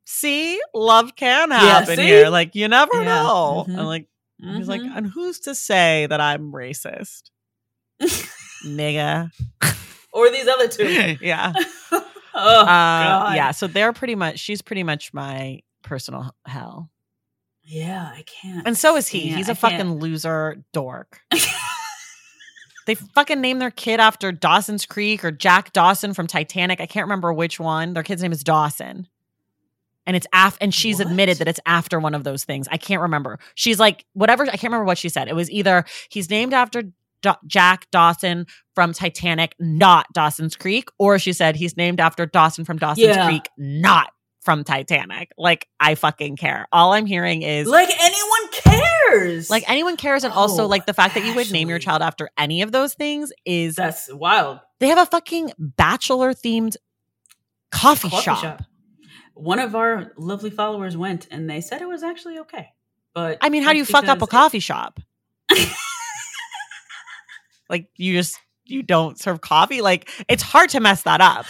see 0.05 0.59
love 0.73 1.15
can 1.15 1.51
happen 1.51 1.95
see? 1.97 2.03
here 2.03 2.29
like 2.29 2.55
you 2.55 2.67
never 2.67 2.95
Yeah, 3.01 3.03
know 3.23 3.65
mhm, 3.67 3.77
and 3.77 3.87
like 3.87 4.07
he's 4.37 4.67
like 4.67 4.81
Mhm. 4.81 4.95
and 4.97 5.07
who's 5.07 5.39
to 5.41 5.55
say 5.55 6.05
that 6.07 6.21
I'm 6.21 6.51
racist 6.51 7.31
nigga 8.65 9.31
or 10.15 10.31
these 10.31 10.47
other 10.47 10.67
two. 10.67 11.17
yeah 11.21 11.53
oh 11.91 11.97
uh, 12.33 12.65
God. 12.65 13.35
yeah 13.35 13.51
so 13.51 13.67
they're 13.67 13.93
pretty 13.93 14.15
much 14.15 14.39
she's 14.39 14.61
pretty 14.63 14.81
much 14.83 15.13
my 15.13 15.61
personal 15.83 16.33
hell 16.47 16.89
Yeah, 17.63 18.11
I 18.11 18.23
can't. 18.23 18.65
and 18.67 18.75
so 18.77 18.95
is 18.97 19.07
he 19.07 19.19
he's 19.29 19.47
a 19.47 19.51
I 19.51 19.55
can't- 19.55 19.59
fucking 19.59 19.99
loser 19.99 20.63
dork 20.73 21.21
They 22.85 22.93
fucking 22.93 23.41
name 23.41 23.57
their 23.57 23.71
kid 23.71 23.99
after 23.99 24.31
Dawson's 24.31 24.85
Creek 24.85 25.25
or 25.25 25.31
Jack 25.31 25.73
Dawson 25.73 26.13
from 26.13 26.27
Titanic. 26.27 26.79
I 26.79 26.85
can't 26.85 27.05
remember 27.05 27.33
which 27.33 27.59
one. 27.59 27.93
Their 27.93 28.03
kid's 28.03 28.21
name 28.21 28.31
is 28.31 28.43
Dawson. 28.43 29.07
And 30.05 30.15
it's 30.15 30.27
af 30.31 30.55
and 30.61 30.71
she's 30.71 30.99
What? 30.99 31.07
admitted 31.07 31.37
that 31.39 31.47
it's 31.47 31.59
after 31.65 31.99
one 31.99 32.13
of 32.13 32.23
those 32.23 32.43
things. 32.43 32.67
I 32.71 32.77
can't 32.77 33.01
remember. 33.01 33.39
She's 33.55 33.79
like 33.79 34.05
whatever, 34.13 34.43
I 34.43 34.49
can't 34.49 34.65
remember 34.65 34.85
what 34.85 34.99
she 34.99 35.09
said. 35.09 35.27
It 35.27 35.35
was 35.35 35.49
either 35.49 35.83
he's 36.09 36.29
named 36.29 36.53
after 36.53 36.83
Jack 37.47 37.89
Dawson 37.91 38.45
from 38.73 38.93
Titanic, 38.93 39.55
not 39.59 40.05
Dawson's 40.13 40.55
Creek, 40.55 40.89
or 40.99 41.17
she 41.19 41.33
said 41.33 41.55
he's 41.55 41.77
named 41.77 41.99
after 41.99 42.25
Dawson 42.25 42.65
from 42.65 42.77
Dawson's 42.77 43.07
Yeah. 43.07 43.25
Creek, 43.27 43.47
not 43.57 44.11
from 44.41 44.63
Titanic. 44.63 45.31
Like 45.37 45.67
I 45.79 45.95
fucking 45.95 46.35
care. 46.37 46.67
All 46.71 46.93
I'm 46.93 47.05
hearing 47.05 47.41
is 47.41 47.67
like 47.67 47.89
anyone 47.99 48.51
cares. 48.51 49.49
like 49.49 49.67
anyone 49.69 49.97
cares 49.97 50.23
and 50.23 50.31
also 50.33 50.63
Oh, 50.63 50.67
like 50.67 50.85
the 50.85 50.93
fact 50.93 51.15
that 51.15 51.25
you 51.25 51.33
would 51.35 51.51
name 51.51 51.67
your 51.69 51.79
child 51.79 52.01
after 52.03 52.29
any 52.37 52.61
of 52.61 52.71
those 52.71 52.93
things 52.93 53.31
is 53.45 53.75
that's 53.75 54.07
wild. 54.13 54.59
they 54.79 54.87
have 54.87 54.99
a 54.99 55.05
fucking 55.07 55.51
bachelor 55.57 56.33
themed 56.33 56.75
coffee, 57.71 58.09
Coffee 58.09 58.21
shop. 58.23 58.41
shop. 58.41 58.61
One 59.33 59.59
of 59.59 59.75
our 59.75 60.11
lovely 60.17 60.49
followers 60.49 60.95
went, 60.95 61.27
and 61.31 61.49
they 61.49 61.59
said 61.59 61.81
it 61.81 61.87
was 61.89 62.03
actually 62.03 62.37
okay. 62.39 62.69
But 63.13 63.39
I 63.41 63.49
mean, 63.49 63.63
how 63.63 63.71
do 63.71 63.77
you 63.79 63.85
fuck 63.85 64.07
up 64.07 64.21
a 64.21 64.27
coffee 64.27 64.59
shop? 64.59 64.99
like 67.69 67.89
you 67.95 68.13
just 68.13 68.37
you 68.65 68.83
don't 68.83 69.19
serve 69.19 69.41
coffee? 69.41 69.81
Like 69.81 70.09
it's 70.27 70.43
hard 70.43 70.69
to 70.71 70.79
mess 70.79 71.03
that 71.03 71.21
up. 71.21 71.45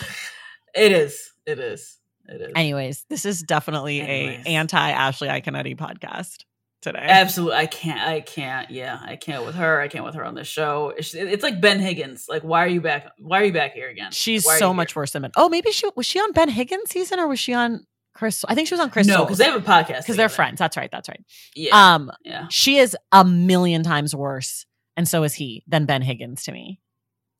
It, 0.73 0.91
is. 0.91 1.31
It 1.45 1.59
is. 1.59 1.97
It 2.27 2.41
is. 2.41 2.51
Anyways, 2.55 3.05
this 3.09 3.25
is 3.25 3.41
definitely 3.41 4.01
Anyways. 4.01 4.45
a 4.45 4.49
anti 4.49 4.89
Ashley 4.91 5.27
Iaconetti 5.29 5.77
podcast 5.77 6.43
today. 6.81 6.99
Absolutely, 7.01 7.55
I 7.57 7.65
can't. 7.67 8.01
I 8.01 8.19
can't. 8.21 8.69
Yeah, 8.71 8.99
I 9.01 9.15
can't 9.15 9.45
with 9.45 9.55
her. 9.55 9.79
I 9.79 9.87
can't 9.87 10.03
with 10.05 10.15
her 10.15 10.25
on 10.25 10.35
this 10.35 10.47
show. 10.47 10.93
It's, 10.97 11.13
it's 11.13 11.43
like 11.43 11.61
Ben 11.61 11.79
Higgins. 11.79 12.25
Like, 12.27 12.43
why 12.43 12.63
are 12.63 12.67
you 12.67 12.81
back? 12.81 13.07
Why 13.19 13.41
are 13.41 13.45
you 13.45 13.53
back 13.53 13.73
here 13.73 13.89
again? 13.89 14.11
She's 14.11 14.43
so 14.59 14.73
much 14.73 14.93
here? 14.93 15.01
worse 15.01 15.11
than 15.11 15.21
Ben. 15.21 15.31
Oh, 15.35 15.49
maybe 15.49 15.71
she 15.71 15.87
was 15.95 16.05
she 16.05 16.19
on 16.19 16.31
Ben 16.31 16.49
Higgins 16.49 16.89
season 16.89 17.19
or 17.19 17.27
was 17.27 17.39
she 17.39 17.53
on 17.53 17.85
Chris 18.13 18.37
Soules? 18.37 18.51
I 18.51 18.55
think 18.55 18.67
she 18.67 18.73
was 18.73 18.81
on 18.81 18.89
Chris 18.89 19.07
Soules. 19.07 19.17
No, 19.19 19.25
because 19.25 19.37
they 19.37 19.45
have 19.45 19.55
a 19.55 19.59
podcast. 19.65 19.99
because 19.99 20.17
they're 20.17 20.29
friends. 20.29 20.59
That's 20.59 20.77
right. 20.77 20.89
That's 20.91 21.07
right. 21.09 21.23
Yeah, 21.55 21.95
Um, 21.95 22.11
yeah, 22.23 22.47
she 22.49 22.77
is 22.77 22.97
a 23.11 23.23
million 23.23 23.83
times 23.83 24.15
worse, 24.15 24.65
and 24.97 25.07
so 25.07 25.23
is 25.23 25.33
he 25.33 25.63
than 25.67 25.85
Ben 25.85 26.01
Higgins 26.01 26.43
to 26.45 26.51
me. 26.51 26.79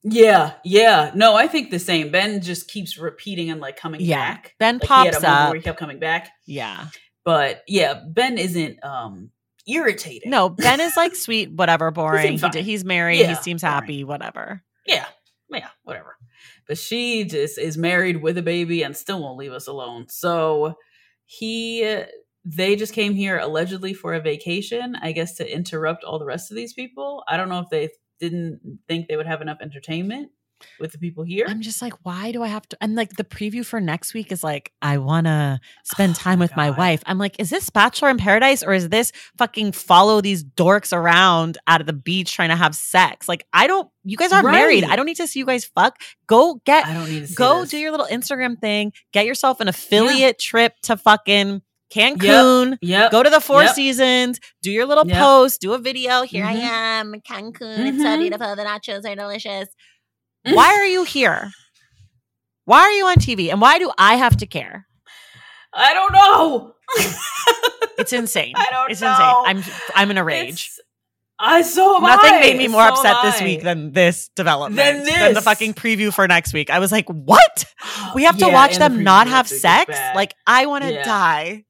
yeah, 0.04 0.54
yeah. 0.64 1.12
No, 1.16 1.36
I 1.36 1.48
think 1.48 1.72
the 1.72 1.80
same. 1.80 2.12
Ben 2.12 2.42
just 2.42 2.68
keeps 2.70 2.98
repeating 2.98 3.50
and 3.50 3.60
like 3.62 3.76
coming 3.78 4.02
Yeah. 4.02 4.34
back. 4.34 4.56
Ben 4.60 4.76
Like, 4.78 4.88
pops 4.88 5.24
up. 5.24 5.50
where 5.50 5.56
he 5.58 5.62
kept 5.64 5.80
coming 5.80 6.00
back. 6.00 6.30
Yeah. 6.46 6.88
But 7.24 7.64
yeah, 7.68 8.02
Ben 8.08 8.38
isn't 8.38 8.84
um 8.84 9.32
irritating. 9.68 10.30
No, 10.30 10.50
Ben 10.66 10.80
is 10.80 10.96
like 10.96 11.16
sweet, 11.16 11.52
whatever, 11.52 11.90
boring. 11.92 12.38
He 12.38 12.50
d- 12.50 12.62
he's 12.62 12.86
married. 12.86 13.20
Yeah, 13.22 13.30
he 13.30 13.36
seems 13.36 13.62
boring. 13.64 13.74
happy, 13.74 14.04
whatever. 14.04 14.62
Yeah, 14.86 15.06
yeah, 15.50 15.70
whatever. 15.84 16.18
But 16.68 16.78
she 16.78 17.24
just 17.26 17.58
is 17.58 17.76
married 17.78 18.22
with 18.22 18.38
a 18.38 18.44
baby 18.44 18.84
and 18.84 18.96
still 18.96 19.22
won't 19.22 19.38
leave 19.40 19.52
us 19.54 19.66
alone. 19.68 20.06
So 20.10 20.76
he, 21.26 21.82
they 22.46 22.76
just 22.76 22.94
came 22.94 23.16
here 23.16 23.40
allegedly 23.40 23.94
for 23.94 24.14
a 24.14 24.22
vacation, 24.22 24.96
I 25.02 25.12
guess, 25.12 25.36
to 25.38 25.52
interrupt 25.52 26.04
all 26.04 26.20
the 26.20 26.26
rest 26.26 26.52
of 26.52 26.56
these 26.56 26.74
people. 26.74 27.24
I 27.28 27.38
don't 27.38 27.50
know 27.50 27.60
if 27.60 27.70
they 27.70 27.90
didn't 28.20 28.80
think 28.88 29.08
they 29.08 29.18
would 29.18 29.26
have 29.26 29.42
enough 29.42 29.58
entertainment 29.62 30.30
with 30.80 30.92
the 30.92 30.98
people 30.98 31.24
here. 31.24 31.46
I'm 31.48 31.62
just 31.62 31.82
like, 31.82 31.94
why 32.04 32.32
do 32.32 32.42
I 32.42 32.48
have 32.48 32.68
to? 32.70 32.78
And 32.80 32.96
like 32.96 33.16
the 33.18 33.24
preview 33.24 33.66
for 33.66 33.82
next 33.82 34.14
week 34.14 34.32
is 34.32 34.44
like, 34.44 34.72
I 34.82 35.00
want 35.00 35.28
to 35.28 35.60
spend 35.84 36.16
Oh 36.16 36.20
time 36.20 36.40
my 36.40 36.46
with 36.46 36.56
my 36.56 36.70
wife. 36.72 37.04
I'm 37.06 37.18
like, 37.18 37.40
is 37.40 37.50
this 37.50 37.70
Bachelor 37.70 38.10
in 38.10 38.18
Paradise 38.18 38.64
or 38.64 38.74
is 38.74 38.90
this 38.90 39.12
fucking 39.38 39.74
follow 39.74 40.22
these 40.22 40.44
dorks 40.44 40.96
around 40.96 41.58
out 41.68 41.82
of 41.82 41.88
the 41.88 41.94
beach 41.94 42.34
trying 42.34 42.50
to 42.50 42.56
have 42.56 42.76
sex? 42.76 43.28
Like, 43.28 43.46
I 43.52 43.68
don't, 43.68 43.90
you 44.04 44.18
guys 44.18 44.32
aren't 44.32 44.50
married. 44.50 44.84
I 44.84 44.96
don't 44.96 45.06
need 45.06 45.18
to 45.18 45.28
see 45.28 45.40
you 45.40 45.46
guys 45.46 45.66
fuck. 45.66 46.00
Go 46.28 46.62
get 46.66 46.86
I 46.86 46.94
don't 46.94 47.10
need 47.10 47.22
to 47.22 47.28
see 47.28 47.36
go 47.36 47.62
this. 47.62 47.72
do 47.72 47.78
your 47.78 47.92
little 47.92 48.08
Instagram 48.08 48.60
thing, 48.60 48.94
get 49.12 49.26
yourself 49.26 49.60
an 49.60 49.68
affiliate 49.68 50.40
trip 50.40 50.74
to 50.84 50.96
fucking 50.96 51.62
Cancun. 51.94 52.78
Yep. 52.82 53.12
Go 53.12 53.24
to 53.24 53.30
the 53.30 53.40
Four 53.40 53.64
Yep. 53.64 53.76
Seasons, 53.76 54.40
do 54.62 54.72
your 54.72 54.86
little 54.86 55.08
Yep. 55.08 55.18
post, 55.18 55.62
do 55.62 55.74
a 55.74 55.78
video. 55.78 56.24
Here 56.24 56.44
Mhm. 56.46 56.50
I 56.50 56.54
am, 57.00 57.14
Cancun. 57.30 57.86
It's 57.88 57.98
so 57.98 58.06
Mhm. 58.06 58.20
beautiful. 58.20 58.56
The 58.56 58.64
nachos 58.64 59.06
are 59.10 59.16
delicious. 59.16 59.68
Why 60.44 60.74
are 60.76 60.86
you 60.86 61.04
here? 61.04 61.52
Why 62.66 62.80
are 62.80 62.92
you 62.92 63.06
on 63.08 63.18
TV? 63.18 63.50
And 63.52 63.62
why 63.62 63.78
do 63.80 63.92
I 63.98 64.16
have 64.16 64.38
to 64.38 64.46
care? 64.48 64.88
I 65.74 65.94
don't 65.94 66.12
know. 66.14 66.74
It's 67.98 68.14
insane. 68.14 68.54
I 68.58 68.68
don't 68.72 68.92
it's 68.92 69.02
know. 69.02 69.44
insane. 69.48 69.74
I'm 69.94 70.02
I'm 70.04 70.12
in 70.12 70.18
a 70.18 70.24
rage. 70.24 70.48
It's- 70.50 70.80
I 71.38 71.64
so 71.64 71.98
am 71.98 72.04
Nothing 72.04 72.34
I. 72.34 72.40
made 72.40 72.58
me 72.58 72.70
more 72.70 72.88
So 72.88 72.94
upset 72.94 73.18
this 73.24 73.42
week 73.42 73.62
than 73.62 73.92
this 73.92 74.30
development. 74.38 74.78
Than 74.78 75.20
Than 75.20 75.34
the 75.34 75.42
fucking 75.42 75.74
preview 75.74 76.14
for 76.14 76.26
next 76.30 76.54
week. 76.54 76.70
I 76.70 76.80
was 76.80 76.94
like, 76.94 77.08
what? 77.10 77.66
We 78.14 78.24
have 78.24 78.38
to 78.38 78.46
Yeah, 78.48 78.54
watch 78.54 78.76
and 78.76 78.84
the 78.84 78.88
them 78.96 79.04
not 79.04 79.28
have 79.28 79.46
sex? 79.50 79.94
Like, 80.16 80.34
I 80.48 80.66
want 80.68 80.86
to 80.86 80.94
Yeah. 80.94 81.04
die. 81.04 81.66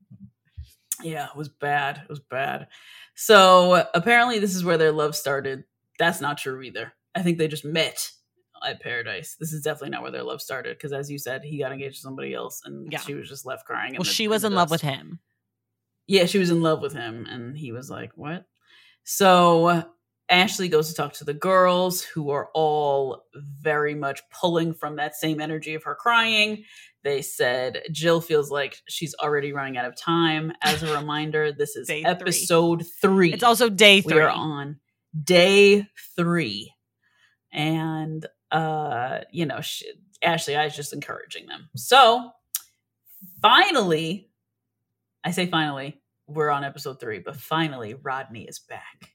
Yeah, 1.03 1.25
it 1.27 1.35
was 1.35 1.49
bad. 1.49 1.97
It 2.03 2.09
was 2.09 2.19
bad. 2.19 2.67
So 3.15 3.85
apparently, 3.93 4.39
this 4.39 4.55
is 4.55 4.63
where 4.63 4.77
their 4.77 4.91
love 4.91 5.15
started. 5.15 5.63
That's 5.99 6.21
not 6.21 6.37
true 6.37 6.61
either. 6.61 6.93
I 7.15 7.21
think 7.21 7.37
they 7.37 7.47
just 7.47 7.65
met 7.65 8.11
at 8.65 8.81
Paradise. 8.81 9.35
This 9.39 9.53
is 9.53 9.61
definitely 9.61 9.91
not 9.91 10.01
where 10.01 10.11
their 10.11 10.23
love 10.23 10.41
started 10.41 10.77
because, 10.77 10.91
as 10.93 11.09
you 11.09 11.17
said, 11.17 11.43
he 11.43 11.59
got 11.59 11.71
engaged 11.71 11.95
to 11.97 12.01
somebody 12.01 12.33
else, 12.33 12.61
and 12.65 12.91
Yeah. 12.91 12.99
she 12.99 13.13
was 13.13 13.29
just 13.29 13.45
left 13.45 13.65
crying. 13.65 13.93
Well, 13.93 14.03
she 14.03 14.27
was 14.27 14.43
in 14.43 14.53
love 14.53 14.71
with 14.71 14.81
him. 14.81 15.19
Yeah, 16.07 16.25
she 16.25 16.39
was 16.39 16.49
in 16.49 16.61
love 16.61 16.81
with 16.81 16.93
him, 16.93 17.25
and 17.29 17.57
he 17.57 17.71
was 17.71 17.89
like, 17.89 18.11
"What?" 18.15 18.45
So 19.03 19.83
Ashley 20.29 20.67
goes 20.69 20.89
to 20.89 20.95
talk 20.95 21.13
to 21.13 21.23
the 21.23 21.33
girls, 21.33 22.01
who 22.01 22.31
are 22.31 22.49
all 22.53 23.25
very 23.33 23.93
much 23.93 24.21
pulling 24.31 24.73
from 24.73 24.95
that 24.95 25.15
same 25.15 25.39
energy 25.39 25.75
of 25.75 25.83
her 25.83 25.95
crying. 25.95 26.63
They 27.03 27.21
said 27.21 27.83
Jill 27.91 28.19
feels 28.21 28.49
like 28.49 28.81
she's 28.89 29.13
already 29.21 29.53
running 29.53 29.77
out 29.77 29.85
of 29.85 29.95
time. 29.95 30.51
As 30.63 30.81
a 30.81 30.97
reminder, 30.97 31.51
this 31.51 31.75
is 31.75 31.87
Day 31.87 32.01
three. 32.01 32.09
episode 32.09 32.83
three. 32.99 33.33
It's 33.33 33.43
also 33.43 33.69
day 33.69 34.01
three. 34.01 34.15
We 34.15 34.21
are 34.21 34.29
on 34.29 34.79
day 35.23 35.85
three, 36.15 36.73
and 37.53 38.25
uh, 38.51 39.19
you 39.31 39.45
know, 39.45 39.61
she, 39.61 39.85
Ashley, 40.23 40.55
I 40.55 40.65
was 40.65 40.75
just 40.75 40.93
encouraging 40.93 41.45
them. 41.45 41.69
So 41.75 42.31
finally, 43.41 44.29
I 45.23 45.29
say 45.29 45.45
finally, 45.45 46.01
we're 46.27 46.49
on 46.49 46.63
episode 46.63 46.99
three, 46.99 47.19
but 47.19 47.35
finally, 47.35 47.93
Rodney 47.93 48.45
is 48.45 48.57
back. 48.57 49.11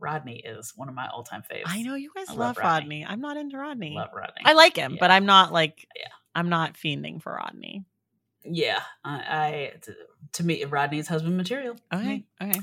Rodney 0.00 0.38
is 0.44 0.72
one 0.76 0.88
of 0.88 0.94
my 0.94 1.06
all-time 1.08 1.42
faves. 1.42 1.62
I 1.66 1.82
know 1.82 1.94
you 1.94 2.10
guys 2.14 2.28
I 2.28 2.32
love, 2.32 2.38
love 2.38 2.58
Rodney. 2.58 3.02
Rodney. 3.02 3.06
I'm 3.06 3.20
not 3.20 3.36
into 3.36 3.58
Rodney. 3.58 3.94
love 3.94 4.10
Rodney. 4.14 4.42
I 4.44 4.54
like 4.54 4.76
him, 4.76 4.96
but 4.98 5.10
I'm 5.10 5.26
not 5.26 5.52
like 5.52 5.86
Yeah. 5.96 6.08
I'm 6.34 6.48
not 6.48 6.74
fiending 6.74 7.20
for 7.22 7.32
Rodney. 7.34 7.84
yeah, 8.44 8.80
I, 9.04 9.12
I 9.12 9.72
to, 10.32 10.44
me, 10.44 10.64
Rodney's 10.64 11.08
husband 11.08 11.36
material. 11.36 11.76
Okay. 11.92 12.24
Okay. 12.40 12.60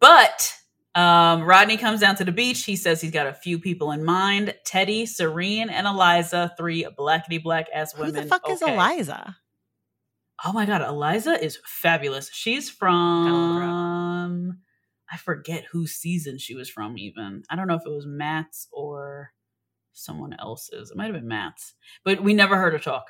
But 0.00 0.54
um, 0.94 1.42
Rodney 1.42 1.76
comes 1.76 2.00
down 2.00 2.16
to 2.16 2.24
the 2.24 2.32
beach. 2.32 2.64
He 2.64 2.76
says 2.76 3.00
he's 3.00 3.10
got 3.10 3.26
a 3.26 3.32
few 3.32 3.58
people 3.58 3.92
in 3.92 4.04
mind: 4.04 4.54
Teddi, 4.66 5.08
Serene, 5.08 5.70
and 5.70 5.86
Eliza. 5.86 6.52
Three 6.58 6.86
blackety 6.98 7.42
black 7.42 7.68
ass 7.74 7.96
women. 7.96 8.14
Who 8.14 8.20
the 8.20 8.26
fuck 8.26 8.48
is 8.50 8.60
Eliza? 8.60 9.36
Oh 10.44 10.52
my 10.52 10.66
god, 10.66 10.82
Eliza 10.82 11.42
is 11.42 11.58
fabulous. 11.64 12.28
She's 12.32 12.68
from 12.68 14.58
I 15.14 15.16
forget 15.16 15.66
whose 15.70 15.92
season 15.92 16.38
she 16.38 16.56
was 16.56 16.68
from. 16.68 16.98
Even 16.98 17.44
I 17.48 17.54
don't 17.54 17.68
know 17.68 17.76
if 17.76 17.86
it 17.86 17.90
was 17.90 18.04
Matt's 18.04 18.66
or 18.72 19.32
someone 19.92 20.34
else's. 20.40 20.90
It 20.90 20.96
might 20.96 21.04
have 21.04 21.14
been 21.14 21.28
Matt's, 21.28 21.74
but 22.04 22.20
we 22.20 22.34
never 22.34 22.56
heard 22.56 22.72
her 22.72 22.80
talk. 22.80 23.06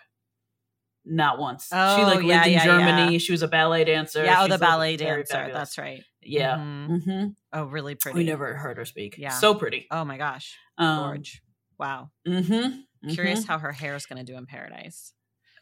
Not 1.07 1.39
once. 1.39 1.71
Oh, 1.73 1.97
she 1.97 2.05
like 2.05 2.23
lived 2.23 2.47
in 2.47 2.53
yeah, 2.53 2.65
Germany. 2.65 3.13
yeah. 3.13 3.19
She 3.19 3.33
was 3.33 3.41
a 3.41 3.49
ballet 3.49 3.85
dancer. 3.85 4.23
yeah, 4.23 4.43
oh, 4.43 4.45
She's, 4.45 4.53
the 4.55 4.59
ballet 4.59 4.99
dancer. 4.99 5.51
That's 5.51 5.79
right. 5.79 6.03
Yeah. 6.21 6.57
Mhm. 6.59 7.03
hmm 7.05 7.27
Oh, 7.55 7.65
really 7.65 7.95
pretty. 7.95 8.19
We 8.19 8.25
never 8.25 8.53
heard 8.53 8.77
her 8.77 8.85
speak. 8.85 9.17
Yeah. 9.17 9.31
So 9.31 9.55
pretty. 9.55 9.87
Oh 9.91 10.05
my 10.05 10.19
gosh, 10.19 10.59
Um, 10.77 10.99
George. 10.99 11.43
Wow. 11.79 12.11
Mm-hmm. 12.29 13.11
Curious 13.13 13.47
how 13.47 13.59
her 13.59 13.73
hair 13.73 13.95
is 13.95 14.05
going 14.05 14.25
to 14.25 14.31
do 14.31 14.37
in 14.37 14.45
Paradise. 14.45 15.15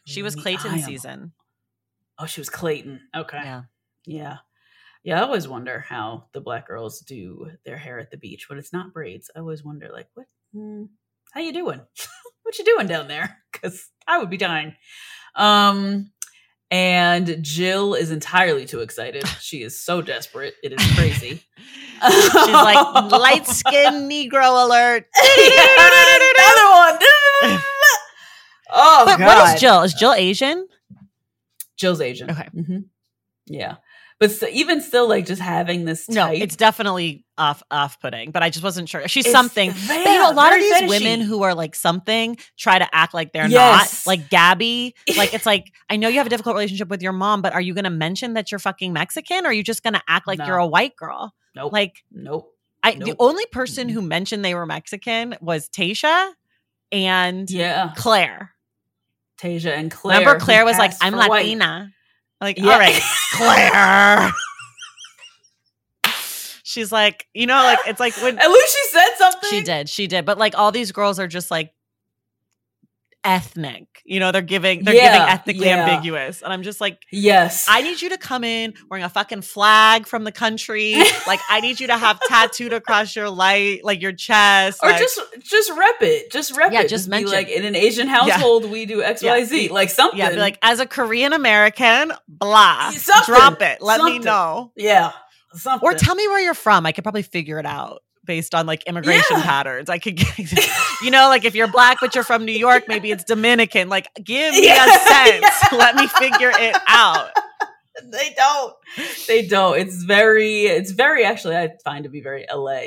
She 0.05 0.21
was 0.21 0.35
Clayton 0.35 0.79
season. 0.79 1.31
Oh, 2.19 2.25
she 2.25 2.41
was 2.41 2.49
Clayton. 2.49 2.99
Okay. 3.15 3.39
Yeah. 3.41 3.61
Yeah. 4.05 4.37
Yeah, 5.03 5.19
I 5.19 5.23
always 5.23 5.47
wonder 5.47 5.79
how 5.81 6.25
the 6.31 6.39
black 6.41 6.67
girls 6.67 6.99
do 7.01 7.51
their 7.65 7.77
hair 7.77 7.99
at 7.99 8.09
the 8.09 8.17
beach 8.17 8.49
when 8.49 8.57
it's 8.57 8.71
not 8.71 8.93
braids. 8.93 9.29
I 9.35 9.39
always 9.39 9.63
wonder, 9.63 9.89
like, 9.91 10.07
what? 10.13 10.27
hmm, 10.53 10.85
how 11.33 11.41
you 11.41 11.51
doing? 11.51 11.81
what 12.43 12.57
you 12.57 12.65
doing 12.65 12.87
down 12.87 13.07
there? 13.07 13.37
Because 13.53 13.87
I 14.07 14.17
would 14.17 14.29
be 14.29 14.37
dying. 14.37 14.75
Um, 15.35 16.11
and 16.71 17.37
Jill 17.41 17.93
is 17.93 18.11
entirely 18.11 18.65
too 18.65 18.79
excited. 18.81 19.23
She 19.39 19.61
is 19.61 19.79
so 19.79 20.01
desperate. 20.01 20.55
It 20.63 20.73
is 20.73 20.95
crazy. 20.95 21.41
She's 22.01 22.33
like 22.33 23.11
light 23.11 23.45
skinned 23.45 24.09
Negro 24.11 24.65
alert. 24.65 25.05
Another 25.15 26.69
one. 26.71 27.59
oh, 28.71 29.03
But 29.05 29.17
God. 29.19 29.25
what 29.27 29.53
is 29.55 29.61
Jill? 29.61 29.81
Is 29.83 29.93
Jill 29.93 30.13
Asian? 30.13 30.67
Jill's 31.77 32.01
Asian. 32.01 32.31
Okay. 32.31 32.49
Mm-hmm. 32.55 32.77
Yeah. 33.47 33.75
But 34.23 34.31
so, 34.31 34.47
even 34.49 34.79
still, 34.79 35.09
like 35.09 35.25
just 35.25 35.41
having 35.41 35.83
this 35.83 36.07
No, 36.07 36.31
it's 36.31 36.55
definitely 36.55 37.25
off 37.37 37.61
off 37.69 37.99
putting, 37.99 38.31
but 38.31 38.41
I 38.41 38.49
just 38.49 38.63
wasn't 38.63 38.87
sure. 38.87 39.05
She's 39.09 39.29
something. 39.29 39.69
But 39.85 39.97
you 39.97 40.05
know, 40.05 40.31
a 40.31 40.33
lot 40.33 40.53
of 40.53 40.59
these 40.61 40.87
women 40.89 41.19
who 41.19 41.43
are 41.43 41.53
like 41.53 41.75
something 41.75 42.37
try 42.57 42.79
to 42.79 42.87
act 42.95 43.13
like 43.13 43.33
they're 43.33 43.49
Yes. 43.49 44.05
not. 44.05 44.09
Like 44.09 44.29
Gabby. 44.29 44.95
Like 45.17 45.33
it's 45.33 45.45
like, 45.45 45.73
I 45.89 45.97
know 45.97 46.07
you 46.07 46.19
have 46.19 46.27
a 46.27 46.29
difficult 46.29 46.55
relationship 46.55 46.87
with 46.87 47.01
your 47.01 47.11
mom, 47.11 47.41
but 47.41 47.51
are 47.51 47.59
you 47.59 47.73
gonna 47.73 47.89
mention 47.89 48.35
that 48.35 48.49
you're 48.49 48.59
fucking 48.59 48.93
Mexican 48.93 49.45
or 49.45 49.49
are 49.49 49.53
you 49.53 49.61
just 49.63 49.83
gonna 49.83 50.01
act 50.07 50.25
like 50.25 50.39
No. 50.39 50.45
you're 50.45 50.57
a 50.57 50.67
white 50.67 50.95
girl? 50.95 51.33
nope, 51.53 51.73
Like 51.73 52.05
nope. 52.09 52.49
I 52.81 52.95
the 52.95 53.15
only 53.19 53.45
person 53.47 53.89
who 53.89 54.01
mentioned 54.01 54.45
they 54.45 54.55
were 54.55 54.65
Mexican 54.65 55.35
was 55.41 55.67
Tasha 55.67 56.31
and 56.93 57.49
Yeah, 57.51 57.91
Claire. 57.97 58.51
Tasia 59.37 59.75
and 59.77 59.91
Claire. 59.91 60.19
Remember 60.19 60.39
Claire 60.39 60.63
was 60.63 60.77
like, 60.77 60.93
I'm 61.01 61.13
white. 61.13 61.57
Latina. 62.43 62.43
Like, 62.43 62.57
Yeah. 62.57 62.73
all 62.73 62.79
right, 62.79 64.31
Claire. 64.31 64.31
She's 66.65 66.91
like, 66.91 67.27
you 67.33 67.45
know, 67.45 67.55
like 67.63 67.79
it's 67.87 67.99
like 67.99 68.15
when 68.21 68.39
At 68.39 68.49
least 68.49 68.75
she 68.75 68.87
said 68.97 69.09
something. 69.17 69.49
she 69.49 69.61
did, 69.61 69.89
she 69.89 70.07
did. 70.07 70.25
But 70.25 70.37
like 70.37 70.57
all 70.57 70.71
these 70.71 70.91
girls 70.91 71.19
are 71.19 71.27
just 71.27 71.51
like 71.51 71.71
ethnic. 73.23 74.01
You 74.05 74.19
know, 74.19 74.31
they're 74.31 74.41
giving 74.41 74.83
they're 74.83 74.93
giving 74.93 75.21
ethnically 75.21 75.67
yeah. 75.67 75.85
ambiguous. 75.87 76.41
And 76.41 76.51
I'm 76.51 76.63
just 76.63 76.81
like, 76.81 77.01
Yes, 77.11 77.65
I 77.69 77.81
need 77.81 78.01
you 78.01 78.09
to 78.09 78.17
come 78.17 78.43
in 78.43 78.73
wearing 78.89 79.03
a 79.03 79.09
fucking 79.09 79.41
flag 79.41 80.07
from 80.07 80.23
the 80.23 80.31
country. 80.31 80.95
like 81.27 81.39
I 81.49 81.61
need 81.61 81.79
you 81.79 81.87
to 81.87 81.97
have 81.97 82.19
tattooed 82.27 82.73
across 82.73 83.15
your 83.15 83.29
light, 83.29 83.83
like 83.83 84.01
your 84.01 84.11
chest. 84.13 84.79
or 84.83 84.89
like- 84.89 84.99
just 84.99 85.19
just 85.39 85.71
rep 85.71 86.01
it. 86.01 86.31
Just 86.31 86.55
rep 86.57 86.71
Yeah, 86.71 86.81
it. 86.81 86.89
just 86.89 87.07
be 87.07 87.11
mention. 87.11 87.31
like 87.31 87.49
in 87.49 87.65
an 87.65 87.75
Asian 87.75 88.07
household 88.07 88.69
we 88.69 88.85
do 88.85 89.01
XYZ. 89.01 89.67
Yeah. 89.67 89.73
Like 89.73 89.89
something. 89.89 90.19
yeah, 90.19 90.31
be 90.31 90.37
like 90.37 90.57
as 90.61 90.79
a 90.79 90.85
Korean 90.85 91.33
American, 91.33 92.11
blah. 92.27 92.91
Something. 92.91 93.33
Drop 93.35 93.61
it. 93.61 93.81
Let 93.81 94.03
me 94.03 94.19
know. 94.19 94.71
yeah, 94.75 95.11
something. 95.53 95.87
Or 95.87 95.93
tell 95.93 96.15
me 96.15 96.27
where 96.27 96.41
you're 96.41 96.53
from. 96.53 96.85
I 96.85 96.91
could 96.91 97.03
probably 97.03 97.23
figure 97.23 97.59
it 97.59 97.65
out 97.65 98.01
based 98.25 98.55
on 98.55 98.65
like 98.65 98.83
immigration 98.85 99.37
Yeah. 99.37 99.43
patterns. 99.43 99.89
I 99.89 99.99
could 99.99 100.15
get, 100.15 100.37
you 101.01 101.11
know, 101.11 101.27
like 101.29 101.45
if 101.45 101.55
you're 101.55 101.67
black 101.67 101.97
but 102.01 102.15
you're 102.15 102.23
from 102.23 102.45
New 102.45 102.51
York, 102.53 102.85
maybe 102.87 103.11
it's 103.11 103.23
Dominican. 103.23 103.89
Like, 103.89 104.07
give 104.23 104.53
me 104.53 104.65
Yeah, 104.65 104.85
a 104.95 104.99
sense. 104.99 105.45
yeah. 105.71 105.77
Let 105.77 105.95
me 105.95 106.07
figure 106.07 106.51
it 106.53 106.75
out. 106.87 107.29
they 108.03 108.33
don't. 108.35 108.73
They 109.27 109.47
don't. 109.47 109.77
It's 109.79 110.03
very. 110.03 110.63
It's 110.65 110.91
very. 110.91 111.25
Actually, 111.25 111.57
I 111.57 111.71
find 111.83 112.03
to 112.05 112.09
be 112.09 112.21
very 112.21 112.45
LA 112.53 112.81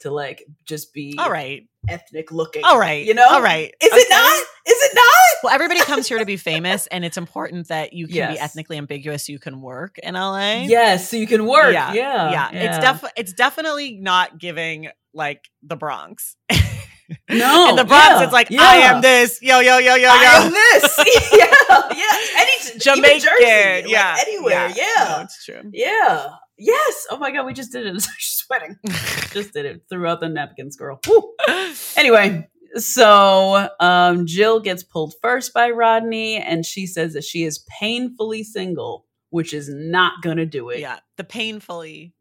to 0.00 0.10
like 0.10 0.44
just 0.66 0.92
be 0.92 1.16
All 1.18 1.30
right. 1.30 1.66
Ethnic 1.88 2.30
looking. 2.32 2.64
All 2.64 2.78
right. 2.78 3.04
You 3.04 3.14
know. 3.14 3.26
All 3.28 3.42
right. 3.42 3.74
Is 3.82 3.92
Okay? 3.92 4.00
it 4.00 4.06
not? 4.10 4.32
Is 4.66 4.76
it 4.82 4.92
not? 4.94 5.04
Well, 5.42 5.52
everybody 5.54 5.80
comes 5.80 6.06
here 6.08 6.18
to 6.18 6.24
be 6.26 6.36
famous, 6.36 6.86
and 6.88 7.04
it's 7.04 7.16
important 7.16 7.68
that 7.68 7.92
you 7.92 8.06
can 8.06 8.32
be 8.32 8.38
ethnically 8.38 8.78
ambiguous 8.78 9.26
so 9.26 9.32
you 9.32 9.38
can 9.40 9.60
work 9.60 9.98
in 9.98 10.14
LA. 10.14 10.62
Yes, 10.62 11.08
so 11.08 11.16
you 11.16 11.26
can 11.26 11.46
work. 11.46 11.72
Yeah, 11.72 11.92
Yeah, 11.92 12.30
yeah. 12.30 12.50
yeah. 12.52 12.60
It's 12.62 12.78
def 12.78 13.10
it's 13.16 13.32
definitely 13.32 13.98
not 14.00 14.38
giving 14.38 14.88
like 15.12 15.48
the 15.62 15.76
Bronx. 15.76 16.36
No, 17.28 17.68
in 17.68 17.76
the 17.76 17.84
Bronx, 17.84 18.06
yeah, 18.08 18.22
it's 18.24 18.32
like 18.32 18.48
yeah. 18.48 18.62
I 18.62 18.76
am 18.76 19.02
this, 19.02 19.42
yo, 19.42 19.58
yo, 19.60 19.76
yo, 19.76 19.96
yo, 19.96 19.96
yo. 19.96 20.08
I 20.08 20.44
am 20.46 20.50
this. 20.50 20.98
yeah, 21.32 21.94
yeah. 21.94 22.40
Any 22.40 22.78
Jamaican, 22.78 23.20
Jersey, 23.20 23.82
like, 23.82 23.88
yeah, 23.90 24.16
anywhere. 24.26 24.70
Yeah, 24.74 24.84
No, 25.16 25.20
it's 25.22 25.44
true. 25.44 25.60
yeah. 25.74 26.28
Yes. 26.58 27.06
Oh 27.10 27.18
my 27.18 27.30
god, 27.30 27.46
we 27.46 27.52
just 27.52 27.72
did 27.72 27.86
it. 27.86 28.02
She's 28.18 28.36
sweating. 28.36 28.76
just 29.32 29.52
did 29.52 29.66
it. 29.66 29.82
Threw 29.88 30.06
out 30.06 30.20
the 30.20 30.28
napkins, 30.28 30.76
girl. 30.76 31.00
Woo. 31.08 31.32
Anyway, 31.96 32.48
so 32.76 33.68
um, 33.80 34.26
Jill 34.26 34.60
gets 34.60 34.82
pulled 34.82 35.14
first 35.22 35.52
by 35.52 35.70
Rodney, 35.70 36.36
and 36.36 36.64
she 36.64 36.86
says 36.86 37.14
that 37.14 37.24
she 37.24 37.44
is 37.44 37.64
painfully 37.80 38.44
single, 38.44 39.06
which 39.30 39.52
is 39.52 39.68
not 39.72 40.22
gonna 40.22 40.46
do 40.46 40.70
it. 40.70 40.80
yeah, 40.80 41.00
the 41.16 41.24
painfully. 41.24 42.14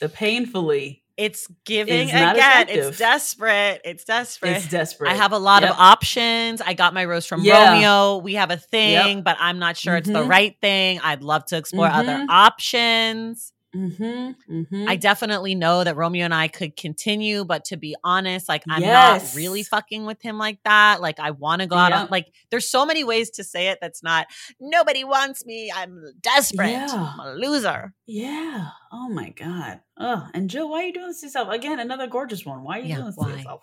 The 0.00 0.08
painfully 0.08 1.01
It's 1.16 1.46
giving 1.64 2.08
not 2.08 2.36
again. 2.36 2.66
It's 2.68 2.98
desperate. 2.98 3.80
It's 3.84 4.04
desperate. 4.04 4.56
It's 4.56 4.68
desperate. 4.68 5.10
I 5.10 5.14
have 5.14 5.32
a 5.32 5.38
lot 5.38 5.62
Yep. 5.62 5.72
of 5.72 5.76
options. 5.78 6.60
I 6.60 6.72
got 6.74 6.94
my 6.94 7.04
rose 7.04 7.26
from 7.26 7.42
Yeah. 7.42 7.72
Romeo. 7.72 8.16
We 8.18 8.34
have 8.34 8.50
a 8.50 8.56
thing, 8.56 9.22
but 9.22 9.36
I'm 9.38 9.58
not 9.58 9.76
sure 9.76 9.96
it's 9.96 10.08
the 10.08 10.22
Mhm. 10.24 10.28
right 10.28 10.56
thing. 10.60 11.00
I'd 11.02 11.22
love 11.22 11.44
to 11.46 11.56
explore 11.56 11.88
other 11.88 12.16
Mhm. 12.16 12.26
options. 12.28 13.52
Mm-hmm, 13.74 14.52
mm-hmm. 14.54 14.84
I 14.86 14.96
definitely 14.96 15.54
know 15.54 15.82
that 15.82 15.96
Romeo 15.96 16.24
and 16.26 16.34
I 16.34 16.48
could 16.48 16.76
continue, 16.76 17.44
but 17.44 17.64
to 17.66 17.76
be 17.78 17.96
honest, 18.04 18.48
like 18.48 18.62
I'm 18.68 18.82
Yes. 18.82 19.32
not 19.34 19.36
really 19.36 19.62
fucking 19.62 20.04
with 20.04 20.20
him 20.20 20.36
like 20.36 20.58
that. 20.64 21.00
Like 21.00 21.18
I 21.18 21.30
want 21.30 21.62
to 21.62 21.66
go 21.66 21.76
out 21.76 21.92
on 21.92 22.08
like 22.10 22.26
there's 22.50 22.68
so 22.68 22.84
many 22.84 23.02
ways 23.02 23.30
to 23.30 23.44
say 23.44 23.68
it 23.68 23.78
that's 23.80 24.02
not 24.02 24.26
nobody 24.60 25.04
wants 25.04 25.46
me. 25.46 25.72
I'm 25.74 26.02
desperate. 26.20 26.70
Yeah. 26.70 26.86
I'm 27.14 27.20
a 27.20 27.32
loser. 27.34 27.94
Yeah. 28.06 28.68
Oh 28.92 29.08
my 29.08 29.30
God. 29.30 29.80
Oh, 29.98 30.28
and 30.34 30.50
Jill, 30.50 30.68
why 30.68 30.82
are 30.82 30.86
you 30.88 30.92
doing 30.92 31.06
this 31.08 31.20
to 31.20 31.26
yourself? 31.26 31.48
Again, 31.50 31.80
another 31.80 32.06
gorgeous 32.08 32.44
one. 32.44 32.62
Why 32.64 32.78
are 32.78 32.82
you 32.82 32.88
Yeah, 32.90 32.94
doing 32.96 33.06
this 33.06 33.16
why? 33.16 33.30
to 33.30 33.36
yourself? 33.38 33.62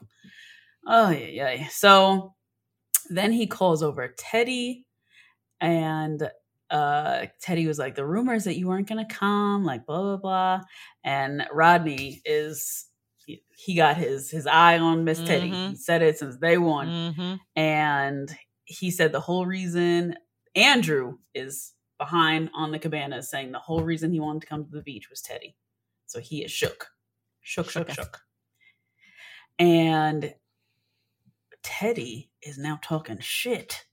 Oh 0.87 1.09
yeah, 1.11 1.51
yeah. 1.53 1.67
So 1.69 2.33
then 3.09 3.31
he 3.31 3.45
calls 3.45 3.83
over 3.83 4.07
Teddi, 4.17 4.85
and 5.61 6.29
uh, 6.71 7.25
Teddi 7.43 7.67
was 7.67 7.79
like, 7.79 7.95
the 7.95 8.05
rumors 8.05 8.43
that 8.43 8.57
you 8.57 8.67
weren't 8.67 8.87
going 8.87 9.05
to 9.05 9.13
come, 9.13 9.63
like 9.63 9.85
blah, 9.85 10.01
blah, 10.01 10.17
blah. 10.17 10.61
And 11.03 11.45
Rodney 11.51 12.21
is, 12.25 12.85
he, 13.25 13.43
he 13.55 13.75
got 13.75 13.97
his, 13.97 14.29
his 14.29 14.45
eye 14.47 14.77
on 14.77 15.03
Miss 15.03 15.19
Teddi. 15.19 15.51
Mhm. 15.51 15.69
He 15.71 15.75
said 15.75 16.01
it 16.01 16.17
since 16.17 16.37
day 16.37 16.57
one. 16.57 16.87
Mm-hmm. 16.87 17.35
And 17.55 18.35
he 18.65 18.91
said 18.91 19.11
the 19.11 19.19
whole 19.19 19.45
reason 19.45 20.15
Andrew 20.55 21.17
is 21.33 21.73
behind 21.97 22.49
on 22.53 22.71
the 22.71 22.79
cabana 22.79 23.21
saying 23.21 23.51
the 23.51 23.59
whole 23.59 23.81
reason 23.83 24.11
he 24.11 24.19
wanted 24.19 24.41
to 24.41 24.47
come 24.47 24.63
to 24.65 24.71
the 24.71 24.81
beach 24.81 25.09
was 25.09 25.21
Teddi. 25.21 25.55
So 26.05 26.19
he 26.19 26.43
is 26.43 26.51
shook. 26.51 26.87
Shook, 27.41 27.69
shook, 27.69 27.87
Shooketh. 27.87 27.95
shook. 27.95 28.19
And 29.57 30.33
Teddi 31.63 32.29
is 32.41 32.57
now 32.57 32.79
talking 32.81 33.19
shit 33.19 33.85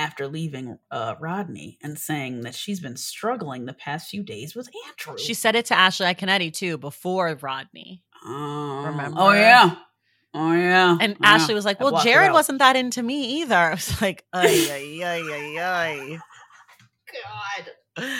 after 0.00 0.26
leaving 0.26 0.78
uh, 0.90 1.14
Rodney 1.20 1.78
and 1.82 1.98
saying 1.98 2.40
that 2.40 2.54
she's 2.54 2.80
been 2.80 2.96
struggling 2.96 3.66
the 3.66 3.74
past 3.74 4.08
few 4.08 4.22
days 4.22 4.54
with 4.54 4.68
Andrew. 4.88 5.18
She 5.18 5.34
said 5.34 5.54
it 5.54 5.66
to 5.66 5.76
Ashley 5.76 6.06
Iaconetti 6.06 6.52
too 6.52 6.78
before 6.78 7.38
Rodney. 7.40 8.02
Oh, 8.24 8.84
Remember? 8.86 9.20
Oh, 9.20 9.32
yeah. 9.32 9.76
Oh, 10.32 10.52
yeah. 10.54 10.96
And 11.00 11.16
Yeah. 11.20 11.34
Ashley 11.34 11.54
was 11.54 11.66
like, 11.66 11.80
Well, 11.80 12.02
Jared 12.02 12.32
wasn't 12.32 12.60
that 12.60 12.76
into 12.76 13.02
me 13.02 13.40
either. 13.40 13.54
I 13.56 13.70
was 13.72 14.00
like, 14.00 14.24
ay, 14.32 14.68
ay, 14.70 15.00
ay, 15.04 15.58
ay, 15.60 16.18
God. 17.98 18.14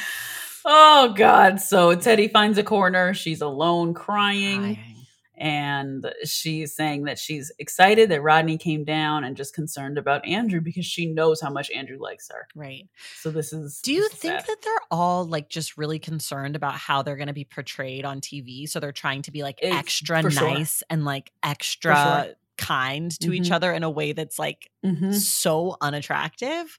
Oh 0.65 1.15
God. 1.17 1.61
So 1.61 1.97
Teddi 1.97 2.31
finds 2.31 2.59
a 2.59 2.63
corner. 2.63 3.15
She's 3.15 3.41
alone 3.41 3.95
crying. 3.95 4.63
ay. 4.65 5.00
And 5.41 6.13
she's 6.25 6.75
saying 6.77 7.05
that 7.05 7.19
she's 7.19 7.51
excited 7.59 8.11
that 8.11 8.21
Rodney 8.21 8.59
came 8.59 8.85
down 8.85 9.25
and 9.25 9.37
just 9.37 9.55
concerned 9.55 9.97
about 9.97 10.25
Andrew 10.27 10.61
because 10.61 10.85
she 10.85 11.07
knows 11.07 11.41
how 11.41 11.49
much 11.51 11.71
Andrew 11.71 11.97
likes 11.99 12.29
her. 12.31 12.47
Right. 12.55 12.87
So 13.21 13.31
this 13.31 13.53
is 13.55 13.81
Do 13.83 13.93
you 13.95 14.07
think 14.11 14.41
sad. 14.41 14.47
that 14.47 14.63
they're 14.63 14.81
all 14.91 15.25
like 15.25 15.49
just 15.49 15.79
really 15.79 15.99
concerned 15.99 16.57
about 16.57 16.75
how 16.75 17.01
they're 17.03 17.17
going 17.17 17.29
to 17.29 17.33
be 17.33 17.47
portrayed 17.47 18.05
on 18.05 18.21
TV? 18.21 18.69
So 18.69 18.81
they're 18.81 18.93
trying 18.93 19.23
to 19.23 19.31
be 19.31 19.43
like 19.43 19.59
It's- 19.63 19.79
extra 19.79 20.21
for 20.23 20.31
sure. 20.31 20.51
nice 20.55 20.83
and 20.91 21.07
like 21.07 21.33
extra 21.43 22.25
sure. 22.27 22.35
kind 22.59 23.11
to 23.21 23.33
each 23.33 23.49
Mhm. 23.49 23.53
other 23.53 23.73
in 23.73 23.83
a 23.83 23.91
way 23.91 24.13
that's 24.13 24.39
like 24.39 24.71
Mhm. 24.85 25.15
so 25.15 25.79
unattractive. 25.81 26.79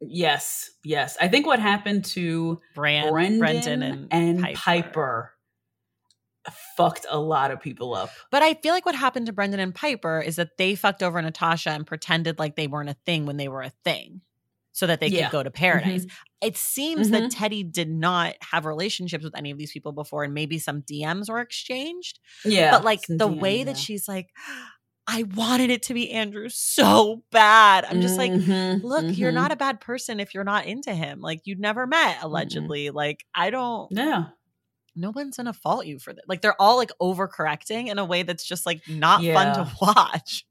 Yes, 0.00 0.70
yes. 0.82 1.16
I 1.20 1.28
think 1.28 1.46
what 1.46 1.58
happened 1.58 2.04
to 2.06 2.60
Brand, 2.74 3.10
Brendan 3.10 3.38
Brendan 3.40 4.08
and, 4.10 4.40
Piper. 4.40 4.54
Piper. 4.56 5.34
Fucked 6.76 7.04
a 7.08 7.18
lot 7.20 7.50
of 7.50 7.60
people 7.60 7.94
up. 7.94 8.10
But 8.30 8.42
I 8.42 8.54
feel 8.54 8.72
like 8.72 8.86
what 8.86 8.94
happened 8.94 9.26
to 9.26 9.32
Brendan 9.32 9.60
and 9.60 9.74
Piper 9.74 10.20
is 10.20 10.36
that 10.36 10.56
they 10.56 10.74
fucked 10.74 11.02
over 11.02 11.20
Natasha 11.20 11.70
and 11.70 11.86
pretended 11.86 12.38
like 12.38 12.56
they 12.56 12.66
weren't 12.66 12.88
a 12.90 12.96
thing 13.06 13.26
when 13.26 13.36
they 13.36 13.48
were 13.48 13.62
a 13.62 13.72
thing 13.84 14.22
so 14.72 14.86
that 14.86 15.00
they 15.00 15.08
Yeah. 15.08 15.24
could 15.28 15.32
go 15.32 15.42
to 15.42 15.50
paradise. 15.50 16.06
It 16.40 16.56
seems 16.56 17.10
that 17.10 17.24
Mhm. 17.24 17.30
Teddi 17.30 17.70
did 17.72 17.90
not 17.90 18.36
have 18.40 18.64
relationships 18.64 19.24
with 19.24 19.36
any 19.36 19.50
of 19.50 19.58
these 19.58 19.72
people 19.72 19.92
before 19.92 20.24
and 20.24 20.32
maybe 20.32 20.58
some 20.58 20.80
DMs 20.82 21.28
were 21.28 21.40
exchanged. 21.40 22.18
Yeah. 22.44 22.70
but 22.70 22.84
like 22.84 23.00
the 23.08 23.28
way 23.28 23.58
yeah. 23.58 23.64
that 23.64 23.76
she's 23.76 24.08
like, 24.08 24.28
I 25.06 25.24
wanted 25.24 25.70
it 25.70 25.82
to 25.84 25.94
be 25.94 26.10
Andrew 26.12 26.48
so 26.48 27.24
bad. 27.32 27.84
I'm 27.84 28.00
just 28.00 28.16
like, 28.16 28.30
Mhm, 28.30 28.82
look, 28.84 29.04
you're 29.18 29.32
mhm. 29.32 29.34
not 29.34 29.50
a 29.52 29.56
bad 29.56 29.80
person 29.80 30.20
if 30.20 30.34
you're 30.34 30.44
not 30.44 30.66
into 30.66 30.94
him. 30.94 31.20
Like 31.20 31.40
you'd 31.44 31.58
never 31.60 31.86
met, 31.86 32.18
allegedly. 32.22 32.90
Like 32.90 33.24
I 33.34 33.50
don't 33.50 33.88
Yeah. 33.90 34.26
No 34.96 35.10
one's 35.10 35.36
gonna 35.36 35.52
fault 35.52 35.86
you 35.86 35.98
for 35.98 36.12
that. 36.12 36.24
Like 36.28 36.40
they're 36.42 36.60
all 36.60 36.76
like 36.76 36.90
overcorrecting 37.00 37.88
in 37.88 37.98
a 37.98 38.04
way 38.04 38.22
that's 38.22 38.44
just 38.44 38.66
like 38.66 38.80
not 38.88 39.22
fun 39.22 39.54
to 39.54 39.70
watch. 39.80 40.44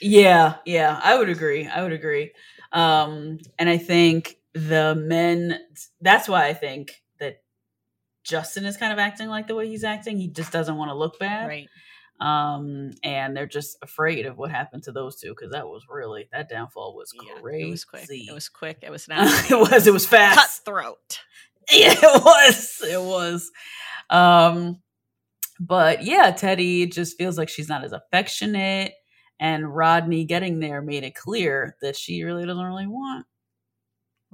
Yeah, 0.00 0.56
yeah, 0.64 1.00
I 1.02 1.18
would 1.18 1.28
agree. 1.28 1.66
I 1.66 1.82
would 1.82 1.92
agree. 1.92 2.32
Um, 2.72 3.38
and 3.58 3.68
I 3.68 3.78
think 3.78 4.36
the 4.52 4.94
men 4.96 5.58
that's 6.00 6.28
why 6.28 6.46
I 6.46 6.54
think 6.54 7.02
that 7.18 7.42
Justin 8.24 8.64
is 8.66 8.76
kind 8.76 8.92
of 8.92 8.98
acting 8.98 9.28
like 9.28 9.46
the 9.48 9.54
way 9.54 9.68
he's 9.68 9.84
acting. 9.84 10.18
He 10.18 10.28
just 10.28 10.52
doesn't 10.52 10.76
want 10.76 10.90
to 10.90 10.94
look 10.94 11.18
bad. 11.18 11.46
Right. 11.48 11.68
Um, 12.20 12.92
and 13.02 13.36
they're 13.36 13.48
just 13.48 13.76
afraid 13.82 14.26
of 14.26 14.38
what 14.38 14.50
happened 14.52 14.84
to 14.84 14.92
those 14.92 15.16
two 15.20 15.30
because 15.30 15.50
that 15.50 15.66
was 15.66 15.82
really 15.90 16.28
that 16.32 16.48
downfall 16.48 16.94
was 16.94 17.12
Yeah, 17.12 17.40
crazy. 17.40 17.66
it 17.66 17.70
was 17.70 17.84
quick. 17.84 18.08
It 18.08 18.32
was 18.32 18.48
quick. 18.48 18.78
It 18.82 18.90
was 18.90 19.08
it 19.10 19.58
was 19.58 19.86
it 19.88 19.92
was 19.92 20.06
fast. 20.06 20.38
cutthroat. 20.64 21.20
yeah, 21.72 21.92
it 21.96 22.24
was. 22.24 22.80
It 22.88 23.00
was. 23.02 23.50
Um, 24.10 24.80
but 25.60 26.04
yeah, 26.04 26.32
Teddi 26.32 26.92
just 26.92 27.16
feels 27.16 27.38
like 27.38 27.48
she's 27.48 27.68
not 27.68 27.84
as 27.84 27.92
affectionate, 27.92 28.92
and 29.40 29.74
Rodney 29.74 30.24
getting 30.24 30.60
there 30.60 30.82
made 30.82 31.04
it 31.04 31.14
clear 31.14 31.76
that 31.82 31.96
she 31.96 32.22
really 32.22 32.46
doesn't 32.46 32.64
really 32.64 32.86
want 32.86 33.26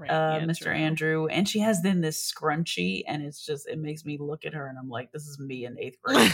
Right, 0.00 0.10
uh, 0.10 0.40
Mr. 0.40 0.74
Andrew, 0.74 1.26
and 1.26 1.46
she 1.46 1.58
has 1.58 1.82
then 1.82 2.00
this 2.00 2.32
scrunchie, 2.32 3.02
and 3.06 3.22
it's 3.22 3.44
just 3.44 3.68
it 3.68 3.78
makes 3.78 4.02
me 4.02 4.16
look 4.18 4.46
at 4.46 4.54
her, 4.54 4.66
and 4.66 4.78
I'm 4.78 4.88
like, 4.88 5.12
this 5.12 5.26
is 5.26 5.38
me 5.38 5.66
in 5.66 5.78
eighth 5.78 6.00
grade. 6.02 6.32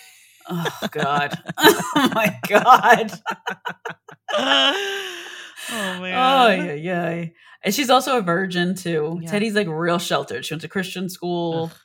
oh 0.48 0.78
God, 0.92 1.36
oh 1.58 2.10
my 2.14 2.38
God. 2.46 3.10
oh 4.38 6.00
man. 6.00 6.14
Oh 6.14 6.64
yeah, 6.64 6.74
yeah. 6.74 7.24
And 7.64 7.74
she's 7.74 7.90
also 7.90 8.18
a 8.18 8.22
virgin 8.22 8.76
too. 8.76 9.18
Yeah. 9.20 9.28
Teddi's 9.28 9.56
like 9.56 9.66
real 9.66 9.98
sheltered. 9.98 10.44
She 10.44 10.54
went 10.54 10.62
to 10.62 10.68
Christian 10.68 11.08
school. 11.08 11.72
Uh, 11.72 11.76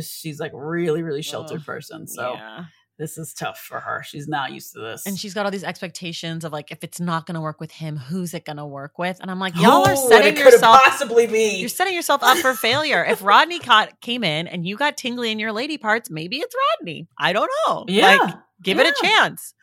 She's 0.00 0.40
like 0.40 0.52
really, 0.54 1.02
really 1.02 1.22
sheltered 1.22 1.60
Ugh, 1.60 1.66
person. 1.66 2.06
So 2.06 2.34
yeah. 2.34 2.64
this 2.98 3.18
is 3.18 3.34
tough 3.34 3.58
for 3.58 3.80
her. 3.80 4.02
She's 4.02 4.28
not 4.28 4.52
used 4.52 4.72
to 4.74 4.80
this. 4.80 5.06
And 5.06 5.18
she's 5.18 5.34
got 5.34 5.44
all 5.44 5.50
these 5.50 5.64
expectations 5.64 6.44
of 6.44 6.52
like, 6.52 6.70
if 6.70 6.84
it's 6.84 7.00
not 7.00 7.26
going 7.26 7.34
to 7.34 7.40
work 7.40 7.60
with 7.60 7.70
him, 7.70 7.96
who's 7.96 8.34
it 8.34 8.44
going 8.44 8.58
to 8.58 8.66
work 8.66 8.98
with? 8.98 9.18
And 9.20 9.30
I'm 9.30 9.38
like, 9.38 9.54
y'all 9.60 9.86
are 9.86 9.96
setting 9.96 10.36
yourself. 10.36 10.82
possibly 10.84 11.26
be. 11.26 11.56
You're 11.56 11.68
setting 11.68 11.94
yourself 11.94 12.22
up 12.22 12.38
for 12.38 12.54
failure. 12.54 13.04
If 13.04 13.22
Rodney 13.22 13.58
caught, 13.58 14.00
came 14.00 14.24
in 14.24 14.46
and 14.46 14.66
you 14.66 14.76
got 14.76 14.96
tingly 14.96 15.30
in 15.30 15.38
your 15.38 15.52
lady 15.52 15.78
parts, 15.78 16.10
maybe 16.10 16.38
it's 16.38 16.54
Rodney. 16.78 17.08
I 17.18 17.32
don't 17.32 17.50
know. 17.66 17.84
yeah, 17.88 18.16
Like, 18.16 18.34
give 18.62 18.78
it 18.78 18.86
a 18.86 18.94
chance. 19.02 19.54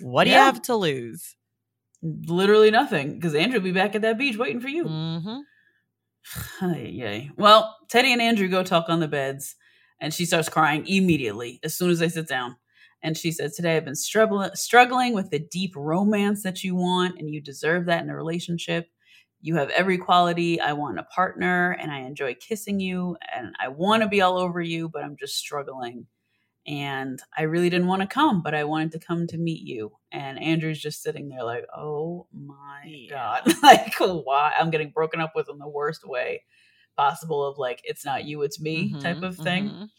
What 0.00 0.24
do 0.24 0.30
you 0.30 0.36
have 0.36 0.62
to 0.62 0.76
lose? 0.76 1.36
literally 2.02 2.70
nothing 2.70 3.14
because 3.14 3.34
Andrew 3.34 3.58
will 3.58 3.64
be 3.64 3.72
back 3.72 3.94
at 3.94 4.02
that 4.02 4.18
beach 4.18 4.36
waiting 4.36 4.60
for 4.60 4.68
you. 4.68 4.84
hmm 4.88 5.38
yay. 6.60 7.30
Well, 7.36 7.76
Teddi 7.88 8.08
and 8.08 8.20
Andrew 8.20 8.48
go 8.48 8.64
talk 8.64 8.86
on 8.88 8.98
the 8.98 9.06
beds, 9.06 9.54
and 10.00 10.12
she 10.12 10.24
starts 10.26 10.48
crying 10.48 10.86
immediately 10.86 11.60
as 11.64 11.76
soon 11.76 11.90
as 11.90 11.98
they 11.98 12.08
sit 12.08 12.28
down. 12.28 12.56
And 13.02 13.16
she 13.16 13.32
says, 13.32 13.54
Today 13.56 13.76
I've 13.76 13.84
been 13.84 13.94
struggling, 13.94 14.50
struggling 14.54 15.14
with 15.14 15.30
the 15.30 15.38
deep 15.38 15.74
romance 15.76 16.42
that 16.42 16.64
you 16.64 16.74
want, 16.74 17.18
and 17.18 17.30
you 17.30 17.40
deserve 17.40 17.86
that 17.86 18.02
in 18.02 18.10
a 18.10 18.16
relationship. 18.16 18.88
You 19.40 19.56
have 19.56 19.70
every 19.70 19.98
quality 19.98 20.60
I 20.60 20.72
want 20.72 20.94
in 20.94 20.98
a 20.98 21.04
partner, 21.04 21.72
and 21.72 21.92
I 21.92 22.00
enjoy 22.00 22.34
kissing 22.34 22.80
you, 22.80 23.16
and 23.34 23.54
I 23.60 23.68
want 23.68 24.02
to 24.02 24.08
be 24.08 24.20
all 24.22 24.38
over 24.38 24.60
you, 24.60 24.88
but 24.88 25.04
I'm 25.04 25.16
just 25.18 25.36
struggling. 25.36 26.06
And 26.66 27.20
I 27.36 27.42
really 27.42 27.70
didn't 27.70 27.88
want 27.88 28.02
to 28.02 28.08
come, 28.08 28.42
but 28.42 28.54
I 28.54 28.64
wanted 28.64 28.92
to 28.92 28.98
come 29.06 29.26
to 29.28 29.38
meet 29.38 29.62
you. 29.62 29.92
And 30.12 30.40
Andrew's 30.42 30.80
just 30.80 31.02
sitting 31.02 31.28
there 31.28 31.44
like, 31.44 31.64
oh 31.76 32.26
my 32.32 32.82
Yeah. 32.86 33.40
God. 33.44 33.54
like, 33.62 33.94
why? 33.98 34.52
I'm 34.58 34.70
getting 34.70 34.90
broken 34.90 35.20
up 35.20 35.32
with 35.36 35.48
in 35.50 35.58
the 35.58 35.68
worst 35.68 36.06
way 36.06 36.42
possible 36.96 37.44
of 37.46 37.58
like, 37.58 37.80
it's 37.84 38.04
not 38.04 38.24
you, 38.24 38.42
it's 38.42 38.60
me 38.60 38.96
type 39.02 39.22
Mhm, 39.22 39.24
of 39.24 39.38
thing. 39.38 39.76
mhm. 39.76 39.90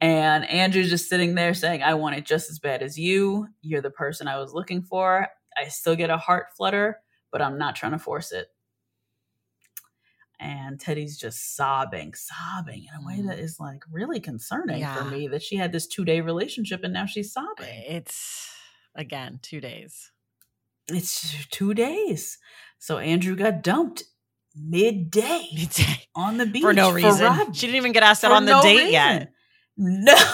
And 0.00 0.48
Andrew's 0.48 0.90
just 0.90 1.08
sitting 1.08 1.34
there 1.34 1.52
saying, 1.54 1.82
I 1.82 1.94
want 1.94 2.16
it 2.16 2.24
just 2.26 2.50
as 2.50 2.58
bad 2.58 2.82
as 2.82 2.98
you. 2.98 3.48
You're 3.60 3.82
the 3.82 3.90
person 3.90 4.28
I 4.28 4.38
was 4.38 4.54
looking 4.54 4.82
for. 4.82 5.28
I 5.58 5.68
still 5.68 5.96
get 5.96 6.10
a 6.10 6.16
heart 6.16 6.46
flutter, 6.56 7.00
but 7.30 7.42
I'm 7.42 7.58
not 7.58 7.76
trying 7.76 7.92
to 7.92 7.98
force 7.98 8.32
it. 8.32 8.48
And 10.38 10.80
Teddi's 10.80 11.18
just 11.18 11.54
sobbing, 11.54 12.14
sobbing 12.14 12.84
in 12.86 12.94
a 12.98 13.04
way 13.06 13.20
that 13.20 13.38
is 13.38 13.60
like 13.60 13.84
really 13.90 14.20
concerning 14.20 14.86
for 14.86 15.04
me 15.04 15.28
that 15.28 15.42
she 15.42 15.56
had 15.56 15.70
this 15.70 15.86
two 15.86 16.04
day 16.04 16.22
relationship 16.22 16.82
and 16.82 16.94
now 16.94 17.04
she's 17.04 17.30
sobbing. 17.32 17.84
It's 17.86 18.54
again 18.94 19.38
two 19.42 19.60
days. 19.60 20.12
It's 20.88 21.46
two 21.46 21.74
days. 21.74 22.38
So 22.78 22.98
Andrew 22.98 23.36
got 23.36 23.62
dumped 23.62 24.04
midday 24.56 25.46
Midday. 25.54 26.02
on 26.14 26.36
the 26.38 26.46
beach 26.46 26.62
for 26.62 26.72
no 26.72 26.90
reason. 26.92 27.52
She 27.52 27.66
didn't 27.66 27.76
even 27.76 27.92
get 27.92 28.02
asked 28.02 28.24
out 28.24 28.32
on 28.32 28.44
the 28.44 28.52
no 28.52 28.62
date 28.62 28.90
yet. 28.90 29.32
No. 29.76 30.14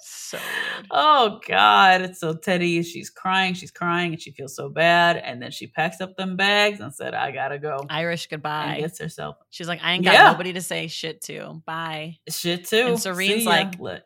So 0.00 0.36
weird. 0.38 0.86
Oh 0.90 1.40
God! 1.48 2.02
It's 2.02 2.20
so 2.20 2.34
Teddi, 2.34 2.84
she's 2.84 3.08
crying, 3.08 3.54
she's 3.54 3.70
crying, 3.70 4.12
and 4.12 4.20
she 4.20 4.30
feels 4.32 4.54
so 4.54 4.68
bad. 4.68 5.16
And 5.16 5.40
then 5.40 5.50
she 5.50 5.68
packs 5.68 6.02
up 6.02 6.16
them 6.16 6.36
bags 6.36 6.80
and 6.80 6.94
said, 6.94 7.14
"I 7.14 7.30
gotta 7.30 7.58
go." 7.58 7.78
Irish 7.88 8.26
and 8.26 8.30
goodbye. 8.32 8.76
gets 8.80 8.98
herself 8.98 9.36
She's 9.48 9.68
like, 9.68 9.80
I 9.82 9.92
ain't 9.92 10.04
got 10.04 10.12
Yeah. 10.12 10.30
nobody 10.32 10.52
to 10.52 10.60
say 10.60 10.86
shit 10.88 11.22
to. 11.22 11.62
Bye. 11.64 12.18
shit 12.28 12.66
too. 12.66 12.76
And 12.88 13.00
Serene's 13.00 13.46
like, 13.46 13.80
Let- 13.80 14.02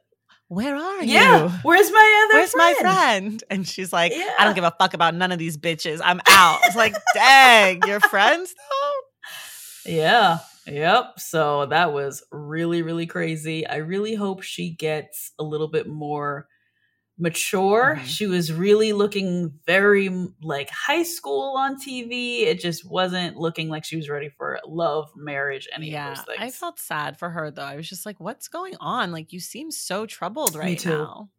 Where 0.52 0.76
are 0.76 1.02
you? 1.02 1.14
"Yeah, 1.14 1.48
where's 1.62 1.90
my 1.90 2.26
other? 2.28 2.38
Where's 2.38 2.54
my 2.54 2.74
friend? 2.78 3.42
And 3.48 3.66
she's 3.66 3.90
like, 3.90 4.12
I 4.12 4.44
don't 4.44 4.54
give 4.54 4.64
a 4.64 4.74
fuck 4.78 4.92
about 4.92 5.14
none 5.14 5.32
of 5.32 5.38
these 5.38 5.56
bitches. 5.56 6.02
I'm 6.04 6.20
out. 6.28 6.58
It's 6.64 6.76
like, 6.76 6.94
dang, 7.14 7.80
your 7.86 8.00
friends 8.00 8.54
though? 8.54 9.90
Yeah. 9.90 10.40
Yep. 10.66 11.20
So 11.20 11.64
that 11.66 11.94
was 11.94 12.22
really, 12.30 12.82
really 12.82 13.06
crazy. 13.06 13.66
I 13.66 13.76
really 13.76 14.14
hope 14.14 14.42
she 14.42 14.68
gets 14.68 15.32
a 15.38 15.42
little 15.42 15.68
bit 15.68 15.88
more 15.88 16.48
mature. 17.18 17.98
Mhm. 18.00 18.06
She 18.06 18.26
was 18.26 18.52
really 18.52 18.92
looking 18.92 19.58
very 19.66 20.08
like 20.42 20.70
high 20.70 21.02
school 21.02 21.54
on 21.56 21.76
TV. 21.76 22.42
It 22.42 22.60
just 22.60 22.88
wasn't 22.88 23.36
looking 23.36 23.68
like 23.68 23.84
she 23.84 23.96
was 23.96 24.08
ready 24.08 24.28
for 24.30 24.58
love, 24.66 25.10
marriage, 25.16 25.68
any 25.74 25.88
of 25.88 25.92
yeah, 25.92 26.08
those 26.08 26.24
things. 26.24 26.38
I 26.40 26.50
felt 26.50 26.78
sad 26.78 27.18
for 27.18 27.30
her 27.30 27.50
though. 27.50 27.62
I 27.62 27.76
was 27.76 27.88
just 27.88 28.06
like, 28.06 28.18
"What's 28.20 28.48
going 28.48 28.76
on? 28.80 29.12
Like, 29.12 29.32
you 29.32 29.40
seem 29.40 29.70
so 29.70 30.06
troubled 30.06 30.54
right 30.56 30.84
now." 30.84 31.30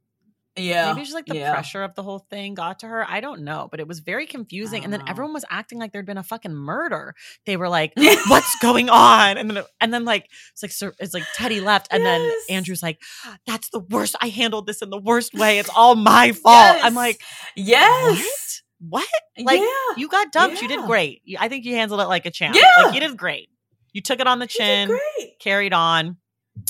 Yeah, 0.56 0.94
Maybe 0.94 1.02
just 1.04 1.16
like 1.16 1.26
the 1.26 1.38
yeah. 1.38 1.52
pressure 1.52 1.82
of 1.82 1.96
the 1.96 2.04
whole 2.04 2.20
thing 2.20 2.54
got 2.54 2.80
to 2.80 2.88
her. 2.88 3.10
I 3.10 3.22
don't 3.22 3.42
know, 3.42 3.68
but 3.72 3.80
it 3.80 3.88
was 3.88 4.02
very 4.02 4.28
confusing. 4.28 4.84
And 4.84 4.94
then 4.94 5.00
know. 5.00 5.08
everyone 5.08 5.34
was 5.34 5.46
acting 5.50 5.80
like 5.80 5.92
there'd 5.92 6.06
been 6.06 6.20
a 6.20 6.24
fucking 6.24 6.54
murder. 6.54 7.16
They 7.48 7.58
were 7.58 7.70
like, 7.70 7.94
"What's 8.28 8.56
going 8.62 8.88
on?" 8.90 9.38
And 9.40 9.50
then 9.50 9.64
and 9.82 9.92
then 9.92 10.06
like 10.06 10.30
it's 10.52 10.62
like 10.62 10.72
Sir- 10.72 10.94
it's 11.00 11.14
like 11.14 11.24
Teddi 11.36 11.62
left, 11.64 11.88
and 11.90 12.04
Yes. 12.04 12.46
then 12.48 12.56
Andrew's 12.58 12.84
like, 12.84 13.02
"That's 13.48 13.70
the 13.72 13.80
worst. 13.80 14.16
I 14.22 14.28
handled 14.28 14.68
this 14.68 14.84
in 14.84 14.92
the 14.92 15.00
worst 15.00 15.34
way. 15.34 15.58
It's 15.58 15.70
all 15.76 15.96
my 15.96 16.34
fault." 16.34 16.78
I'm 16.84 16.94
like, 16.94 17.20
yes, 17.56 18.62
"What? 18.80 19.08
What? 19.38 19.46
Like 19.46 19.60
yeah. 19.60 19.96
you 19.98 20.08
got 20.08 20.32
dumped. 20.32 20.62
You 20.62 20.68
did 20.68 20.86
great. 20.86 21.22
I 21.40 21.48
think 21.48 21.66
you 21.66 21.74
handled 21.76 22.00
it 22.02 22.08
like 22.08 22.26
a 22.28 22.32
champ. 22.32 22.56
Yeah. 22.56 22.84
Like 22.84 22.94
you 22.94 23.00
did 23.00 23.18
great. 23.18 23.50
You 23.92 24.02
took 24.02 24.20
it 24.20 24.28
on 24.28 24.38
the 24.40 24.48
chin." 24.48 24.88
great. 24.90 25.40
carried 25.40 25.74
on. 25.74 26.18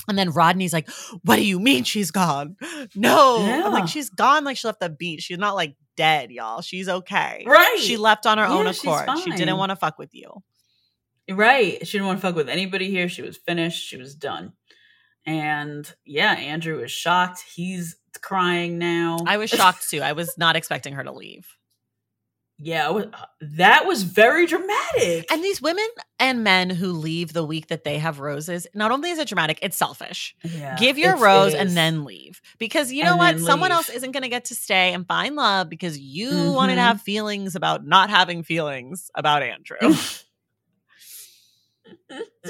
And 0.08 0.18
then 0.18 0.32
Rodney's 0.32 0.74
like, 0.74 0.90
What 1.24 1.36
do 1.38 1.46
you 1.46 1.60
mean 1.60 1.84
she's 1.84 2.12
gone? 2.12 2.58
No. 2.96 3.38
I'm 3.40 3.72
like, 3.72 3.88
She's 3.88 4.10
gone 4.10 4.44
like 4.44 4.58
she 4.58 4.68
left 4.68 4.80
the 4.80 4.90
beach. 4.90 5.24
She's 5.24 5.38
not 5.38 5.56
like 5.56 5.76
dead, 5.96 6.32
y'all. 6.32 6.62
She's 6.62 6.90
okay. 6.90 7.44
Right. 7.46 7.80
She 7.80 7.98
left 7.98 8.26
on 8.26 8.38
her 8.38 8.46
own 8.46 8.66
Yeah, 8.66 8.72
she's 8.72 8.84
accord. 8.84 9.20
She 9.20 9.32
didn't 9.32 9.58
want 9.58 9.72
to 9.72 9.76
fuck 9.76 9.98
with 9.98 10.14
you. 10.14 10.44
Right. 11.30 11.86
She 11.86 11.98
didn't 11.98 12.08
want 12.08 12.20
to 12.20 12.28
fuck 12.28 12.36
with 12.36 12.50
anybody 12.50 12.90
here. 12.90 13.08
She 13.10 13.22
was 13.22 13.38
finished. 13.38 13.86
She 13.86 13.98
was 13.98 14.16
done. 14.16 14.54
And 15.26 15.92
yeah, 16.06 16.34
Andrew 16.34 16.80
is 16.80 16.92
shocked. 16.92 17.44
He's 17.56 17.96
crying 18.22 18.78
now. 18.78 19.18
I 19.26 19.38
was 19.38 19.50
shocked 19.50 19.90
too. 19.90 20.02
I 20.02 20.14
was 20.14 20.38
not 20.38 20.56
expecting 20.56 20.94
her 20.94 21.04
to 21.04 21.12
leave. 21.12 21.48
Yeah, 22.64 22.90
was- 22.90 23.06
that 23.42 23.86
was 23.86 24.04
very 24.04 24.46
dramatic. 24.48 25.32
And 25.32 25.44
these 25.44 25.62
women 25.62 25.86
and 26.20 26.44
men 26.44 26.70
who 26.70 26.94
leave 26.94 27.34
the 27.34 27.44
week 27.44 27.68
that 27.68 27.84
they 27.84 27.98
have 28.00 28.20
roses, 28.20 28.66
not 28.74 28.92
only 28.92 29.10
is 29.12 29.20
it 29.20 29.28
dramatic, 29.28 29.60
it's 29.62 29.78
selfish. 29.78 30.36
Yeah, 30.44 30.76
Give 30.78 30.98
your 30.98 31.18
rose 31.18 31.54
and 31.54 31.72
then 31.72 32.06
leave. 32.06 32.42
Because 32.58 32.92
you 32.92 33.04
know 33.04 33.12
And 33.12 33.20
what? 33.20 33.40
Someone 33.40 33.72
else 33.72 33.90
isn't 33.90 34.12
going 34.12 34.24
to 34.24 34.30
get 34.30 34.46
to 34.46 34.56
stay 34.56 34.94
and 34.94 35.06
find 35.08 35.36
love 35.36 35.70
because 35.70 35.98
you 36.00 36.52
wanted 36.52 36.76
to 36.76 36.82
Mhm. 36.82 36.86
have 36.86 37.02
feelings 37.02 37.56
about 37.56 37.86
not 37.86 38.10
having 38.10 38.44
feelings 38.44 39.12
about 39.16 39.44
Andrew. 39.44 39.78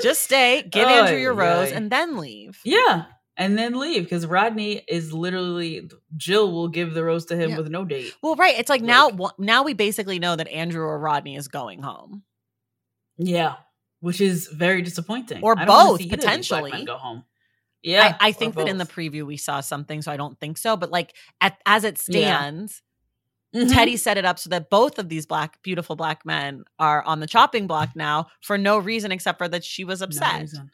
Just 0.01 0.21
stay, 0.21 0.63
give 0.69 0.87
Andrew 0.87 1.17
your 1.17 1.33
rose, 1.33 1.71
ay. 1.71 1.75
and 1.75 1.89
then 1.91 2.17
leave. 2.17 2.59
Yeah, 2.63 3.05
and 3.37 3.57
then 3.57 3.79
leave 3.79 4.03
because 4.03 4.25
Rodney 4.27 4.83
is 4.87 5.11
literally 5.13 5.89
Jill 6.17 6.51
will 6.51 6.67
give 6.67 6.93
the 6.93 7.03
rose 7.03 7.25
to 7.27 7.35
him 7.35 7.51
Yeah. 7.51 7.57
with 7.57 7.69
no 7.69 7.83
date. 7.85 8.13
Well, 8.21 8.35
right. 8.35 8.57
It's 8.57 8.69
like, 8.69 8.81
now, 8.81 9.07
Like- 9.07 9.17
wa- 9.19 9.31
now 9.37 9.63
we 9.63 9.73
basically 9.73 10.19
know 10.19 10.35
that 10.35 10.47
Andrew 10.49 10.83
or 10.83 10.99
Rodney 10.99 11.35
is 11.35 11.47
going 11.47 11.81
home. 11.81 12.23
Yeah, 13.17 13.55
which 13.99 14.21
is 14.21 14.47
very 14.47 14.81
disappointing. 14.81 15.43
Or 15.43 15.57
I 15.57 15.65
don't 15.65 15.67
both, 15.75 15.99
see 15.99 16.05
either 16.05 16.15
of 16.15 16.19
these 16.19 16.25
black 16.49 16.61
potentially. 16.63 16.71
men 16.71 16.85
go 16.85 16.97
home. 16.97 17.23
Yeah, 17.81 18.15
I, 18.19 18.29
I 18.29 18.31
think 18.31 18.55
that 18.55 18.67
in 18.69 18.77
the 18.77 18.85
preview 18.85 19.25
we 19.25 19.37
saw 19.37 19.59
something, 19.61 20.01
so 20.01 20.11
I 20.11 20.17
don't 20.17 20.39
think 20.39 20.57
so. 20.57 20.77
But 20.77 20.89
like 20.91 21.13
at, 21.41 21.57
as 21.65 21.83
it 21.83 22.01
Yeah. 22.07 22.37
stands, 22.37 22.81
Mhm. 23.53 23.69
Teddi 23.69 23.99
set 23.99 24.17
it 24.17 24.25
up 24.25 24.39
so 24.39 24.49
that 24.49 24.69
both 24.71 24.97
of 24.97 25.09
these 25.09 25.27
black, 25.27 25.61
beautiful 25.61 25.95
black 25.95 26.25
men 26.25 26.63
are 26.79 27.03
on 27.03 27.19
the 27.19 27.27
chopping 27.27 27.67
block 27.67 27.89
now 27.95 28.27
for 28.41 28.57
no 28.57 28.79
reason 28.79 29.11
except 29.11 29.37
for 29.37 29.47
that 29.47 29.63
she 29.63 29.83
was 29.83 30.01
upset. 30.01 30.41
reason. 30.41 30.71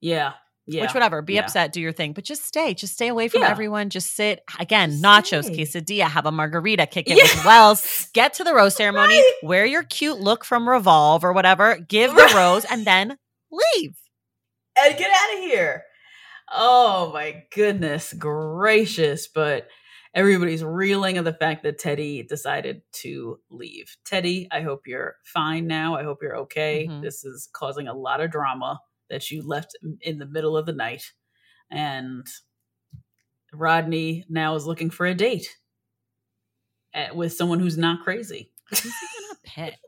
Yeah, 0.00 0.34
yeah. 0.66 0.82
Which 0.82 0.94
whatever, 0.94 1.20
be 1.22 1.34
yeah. 1.34 1.42
upset, 1.42 1.72
do 1.72 1.80
your 1.80 1.92
thing, 1.92 2.12
but 2.14 2.24
just 2.24 2.44
stay, 2.46 2.72
just 2.74 2.94
stay 2.94 3.08
away 3.08 3.28
from 3.28 3.42
Yeah. 3.42 3.50
everyone. 3.50 3.90
Just 3.90 4.14
sit 4.16 4.42
again, 4.58 5.00
nachos, 5.02 5.44
Stay. 5.44 5.56
quesadilla, 5.56 6.04
have 6.08 6.26
a 6.26 6.32
margarita, 6.32 6.86
kick 6.86 7.08
it 7.08 7.14
with 7.16 7.44
Wells, 7.44 8.08
get 8.14 8.34
to 8.34 8.44
the 8.44 8.54
rose 8.54 8.74
ceremony, 8.76 9.14
Right. 9.16 9.32
wear 9.42 9.66
your 9.66 9.82
cute 9.82 10.20
look 10.20 10.44
from 10.44 10.68
Revolve 10.68 11.24
or 11.24 11.32
whatever, 11.32 11.76
give 11.78 12.14
the 12.14 12.32
rose, 12.34 12.64
and 12.64 12.86
then 12.86 13.18
leave. 13.50 13.96
and 14.82 14.96
get 14.96 15.10
out 15.10 15.34
of 15.38 15.44
here. 15.44 15.84
Oh 16.52 17.10
my 17.12 17.44
goodness 17.54 18.12
gracious. 18.12 19.28
But 19.28 19.68
everybody's 20.14 20.62
reeling 20.64 21.18
of 21.18 21.24
the 21.24 21.32
fact 21.32 21.62
that 21.64 21.78
Teddi 21.80 22.26
decided 22.26 22.82
to 23.02 23.38
leave. 23.50 23.96
Teddi, 24.04 24.46
I 24.50 24.60
hope 24.60 24.82
you're 24.86 25.16
fine 25.24 25.66
now. 25.66 25.96
I 25.96 26.02
hope 26.04 26.18
you're 26.22 26.36
okay. 26.38 26.86
Mhm. 26.88 27.02
This 27.02 27.24
is 27.24 27.48
causing 27.52 27.88
a 27.88 27.94
lot 27.94 28.20
of 28.20 28.30
drama 28.30 28.80
that 29.10 29.30
you 29.30 29.42
left 29.46 29.76
in 30.00 30.18
the 30.18 30.26
middle 30.26 30.56
of 30.56 30.66
the 30.66 30.72
night. 30.72 31.12
And 31.70 32.26
Rodney 33.52 34.24
now 34.28 34.54
is 34.54 34.66
looking 34.66 34.90
for 34.90 35.06
a 35.06 35.14
date 35.14 35.48
eh, 36.92 37.10
with 37.12 37.32
someone 37.32 37.60
who's 37.60 37.78
not 37.78 38.02
crazy. 38.02 38.50
Who's 38.70 38.82
he 38.82 38.88
gonna 38.88 39.38
pick? 39.44 39.78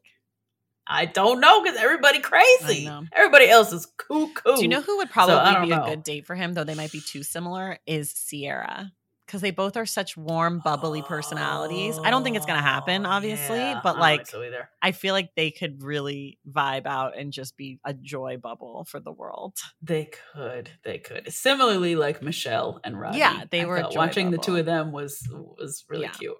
I 0.87 1.05
don't 1.07 1.41
know 1.41 1.63
because 1.63 1.79
everybody 1.79 2.21
crazy. 2.21 2.89
Everybody 3.13 3.49
else 3.49 3.73
is 3.73 3.89
cuckoo. 3.97 4.57
Do 4.57 4.63
you 4.63 4.69
know 4.69 4.81
who 4.81 4.99
would 4.99 5.11
probably 5.11 5.35
don't 5.35 5.69
be 5.69 5.73
a 5.73 5.81
good 5.81 6.05
date 6.05 6.27
for 6.27 6.37
him, 6.37 6.55
though 6.55 6.63
they 6.63 6.77
might 6.77 6.93
be 6.93 7.01
too 7.01 7.25
similar? 7.25 7.79
Is 7.87 8.13
Sierra. 8.13 8.93
Because 9.27 9.41
they 9.41 9.51
both 9.51 9.77
are 9.77 9.87
such 9.87 10.17
warm, 10.17 10.61
bubbly 10.65 11.03
personalities. 11.03 11.99
I 11.99 12.11
don't 12.11 12.23
think 12.23 12.37
it's 12.37 12.47
going 12.47 12.59
to 12.59 12.63
happen, 12.63 13.05
Oh, 13.05 13.11
obviously, 13.11 13.59
yeah. 13.59 13.81
but 13.83 13.99
like, 13.99 14.21
think 14.21 14.29
so 14.29 14.43
either. 14.45 14.71
I 14.81 14.93
feel 14.93 15.15
like 15.15 15.35
they 15.35 15.51
could 15.51 15.83
really 15.83 16.39
vibe 16.49 16.87
out 16.87 17.19
and 17.19 17.33
just 17.33 17.57
be 17.57 17.81
a 17.85 17.93
joy 17.93 18.37
bubble 18.37 18.85
for 18.89 19.01
the 19.01 19.11
world. 19.11 19.57
They 19.83 20.11
could, 20.33 20.71
they 20.85 20.99
could. 20.99 21.33
Similarly, 21.33 21.97
like 21.97 22.23
Michelle 22.23 22.81
and 22.85 22.99
Rodney. 23.01 23.19
Yeah, 23.19 23.43
they 23.51 23.63
I 23.63 23.65
were 23.65 23.79
a 23.79 23.83
thought 23.83 23.93
joy 23.93 23.99
watching 23.99 24.31
the 24.31 24.39
two 24.39 24.57
of 24.57 24.65
them 24.67 24.93
was 24.93 25.27
was 25.31 25.85
really 25.89 26.05
Yeah. 26.05 26.11
cute. 26.13 26.37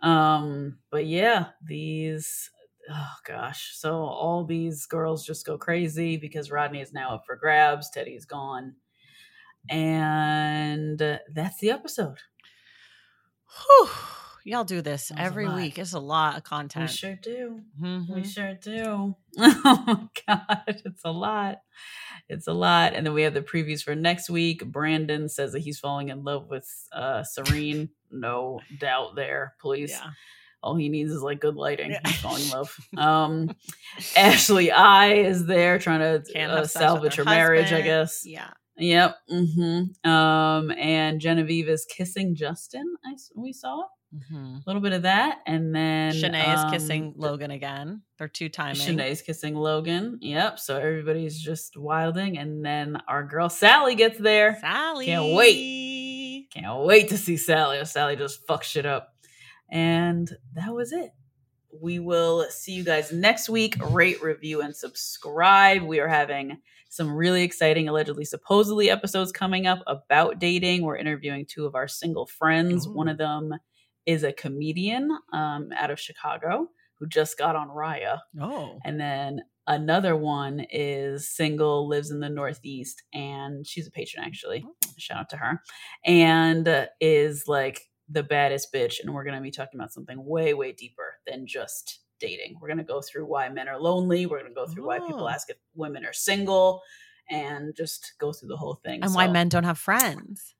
Um, 0.00 0.78
but 0.90 1.06
yeah, 1.06 1.46
these 1.64 2.50
oh 2.88 3.12
gosh, 3.26 3.72
so 3.74 3.94
all 3.96 4.44
these 4.44 4.86
girls 4.86 5.26
just 5.26 5.44
go 5.44 5.58
crazy 5.58 6.16
because 6.18 6.50
Rodney 6.52 6.80
is 6.80 6.92
now 6.92 7.14
up 7.16 7.24
for 7.26 7.34
grabs, 7.34 7.90
Teddi's 7.90 8.26
gone, 8.26 8.74
and 9.70 10.98
that's 11.32 11.58
the 11.58 11.70
episode. 11.70 12.18
Whew. 13.68 13.88
Y'all 14.44 14.62
do 14.62 14.80
this 14.80 15.08
That 15.08 15.14
was 15.18 15.22
a 15.22 15.26
every 15.26 15.48
week. 15.48 15.76
It's 15.76 15.92
a 15.92 15.98
lot 15.98 16.36
of 16.36 16.44
content. 16.44 16.88
We 16.90 16.96
sure 16.96 17.18
do. 17.20 17.62
Mhm. 17.82 18.08
We 18.14 18.24
sure 18.24 18.54
do. 18.54 19.16
Oh 19.38 19.82
my 19.86 20.08
god, 20.28 20.80
it's 20.84 21.02
a 21.04 21.10
lot. 21.10 21.58
It's 22.28 22.46
a 22.46 22.52
lot. 22.52 22.94
And 22.94 23.04
then 23.04 23.12
we 23.12 23.22
have 23.22 23.34
the 23.34 23.42
previews 23.42 23.82
for 23.82 23.96
next 23.96 24.30
week. 24.30 24.64
Brandon 24.64 25.28
says 25.28 25.52
that 25.52 25.60
he's 25.62 25.80
falling 25.80 26.10
in 26.10 26.22
love 26.22 26.46
with 26.48 26.68
uh 26.92 27.24
Serene. 27.24 27.88
no 28.12 28.60
doubt 28.78 29.16
there. 29.16 29.54
Please. 29.60 29.90
Yeah. 29.90 30.10
All 30.62 30.76
he 30.76 30.88
needs 30.88 31.10
is 31.12 31.22
like 31.22 31.40
good 31.40 31.56
lighting. 31.56 31.90
Yeah. 31.90 32.00
He's 32.06 32.16
falling 32.20 32.44
in 32.44 32.50
love. 32.50 32.76
Um 32.96 33.50
Ashley 34.16 34.70
I 34.70 35.14
is 35.14 35.44
there 35.46 35.80
trying 35.80 36.00
to 36.00 36.06
uh, 36.06 36.10
have 36.10 36.24
sex 36.24 36.34
with 36.62 36.70
salvage 36.70 37.14
her 37.16 37.24
her 37.24 37.30
marriage, 37.30 37.72
I 37.72 37.82
guess. 37.82 38.22
Yeah. 38.24 38.50
Yep. 38.78 39.16
Mm-hmm. 39.30 40.10
Um, 40.10 40.70
and 40.72 41.20
Genevieve 41.20 41.68
is 41.68 41.86
kissing 41.86 42.34
Justin. 42.34 42.84
I 43.04 43.16
we 43.34 43.52
saw 43.52 43.84
Mhm. 44.14 44.58
a 44.58 44.62
little 44.66 44.80
bit 44.80 44.92
of 44.92 45.02
that, 45.02 45.40
and 45.46 45.74
then 45.74 46.12
Shanae 46.12 46.54
is 46.54 46.60
um, 46.60 46.70
kissing 46.70 47.02
th- 47.12 47.16
Logan 47.16 47.50
again. 47.50 48.02
They're 48.18 48.28
two 48.28 48.48
timing. 48.48 48.76
Shanae's 48.76 49.20
kissing 49.20 49.54
Logan. 49.56 50.18
Yep. 50.22 50.58
So 50.60 50.76
everybody's 50.78 51.38
just 51.40 51.76
wilding, 51.76 52.38
and 52.38 52.64
then 52.64 52.98
our 53.08 53.24
girl 53.24 53.48
Salley 53.48 53.96
gets 53.96 54.18
there. 54.18 54.58
Salley. 54.62 55.06
Can't 55.06 55.34
wait. 55.34 56.46
Can't 56.54 56.84
wait 56.84 57.08
to 57.08 57.18
see 57.18 57.34
Salley. 57.34 57.80
Salley 57.82 58.16
just 58.16 58.46
fucks 58.46 58.62
shit 58.64 58.86
up. 58.86 59.12
And 59.70 60.30
that 60.54 60.72
was 60.72 60.92
it. 60.92 61.10
We 61.80 61.98
will 61.98 62.46
see 62.50 62.72
you 62.72 62.84
guys 62.84 63.12
next 63.12 63.48
week. 63.48 63.76
Rate, 63.90 64.22
review, 64.22 64.60
and 64.60 64.74
subscribe. 64.74 65.82
We 65.82 66.00
are 66.00 66.08
having 66.08 66.58
some 66.88 67.10
really 67.12 67.42
exciting, 67.42 67.88
allegedly, 67.88 68.24
supposedly 68.24 68.90
episodes 68.90 69.32
coming 69.32 69.66
up 69.66 69.82
about 69.86 70.38
dating. 70.38 70.82
We're 70.82 70.96
interviewing 70.96 71.46
two 71.46 71.66
of 71.66 71.74
our 71.74 71.88
single 71.88 72.26
friends. 72.26 72.86
Ooh. 72.86 72.92
One 72.92 73.08
of 73.08 73.18
them 73.18 73.52
is 74.06 74.22
a 74.22 74.32
comedian 74.32 75.10
um, 75.32 75.70
out 75.76 75.90
of 75.90 76.00
Chicago 76.00 76.68
who 76.98 77.06
just 77.06 77.36
got 77.36 77.56
on 77.56 77.68
Raya. 77.68 78.20
Oh. 78.40 78.78
And 78.84 78.98
then 78.98 79.40
another 79.66 80.16
one 80.16 80.64
is 80.70 81.28
single, 81.28 81.88
lives 81.88 82.10
in 82.10 82.20
the 82.20 82.30
Northeast, 82.30 83.02
and 83.12 83.66
she's 83.66 83.86
a 83.86 83.90
patron 83.90 84.24
actually. 84.24 84.64
Shout 84.96 85.18
out 85.18 85.30
to 85.30 85.36
her. 85.36 85.62
And 86.04 86.66
uh, 86.66 86.86
is 87.00 87.48
like 87.48 87.82
the 88.08 88.22
baddest 88.22 88.72
bitch. 88.72 89.00
And 89.02 89.12
we're 89.14 89.24
going 89.24 89.36
to 89.36 89.42
be 89.42 89.50
talking 89.50 89.78
about 89.80 89.92
something 89.92 90.24
way, 90.24 90.54
way 90.54 90.72
deeper 90.72 91.18
than 91.26 91.46
just 91.46 92.00
dating. 92.20 92.56
We're 92.60 92.68
going 92.68 92.78
to 92.78 92.84
go 92.84 93.00
through 93.00 93.26
why 93.26 93.48
men 93.48 93.68
are 93.68 93.78
lonely. 93.80 94.26
We're 94.26 94.40
going 94.40 94.50
to 94.50 94.54
go 94.54 94.66
through 94.66 94.86
why 94.86 94.98
people 95.00 95.24
Oh. 95.24 95.28
ask 95.28 95.50
if 95.50 95.56
women 95.74 96.04
are 96.04 96.12
single 96.12 96.82
and 97.28 97.74
just 97.76 98.14
go 98.18 98.32
through 98.32 98.48
the 98.48 98.56
whole 98.56 98.74
thing. 98.84 99.00
And 99.02 99.14
why 99.14 99.26
men 99.28 99.48
don't 99.48 99.64
have 99.64 99.78
friends. 99.78 100.54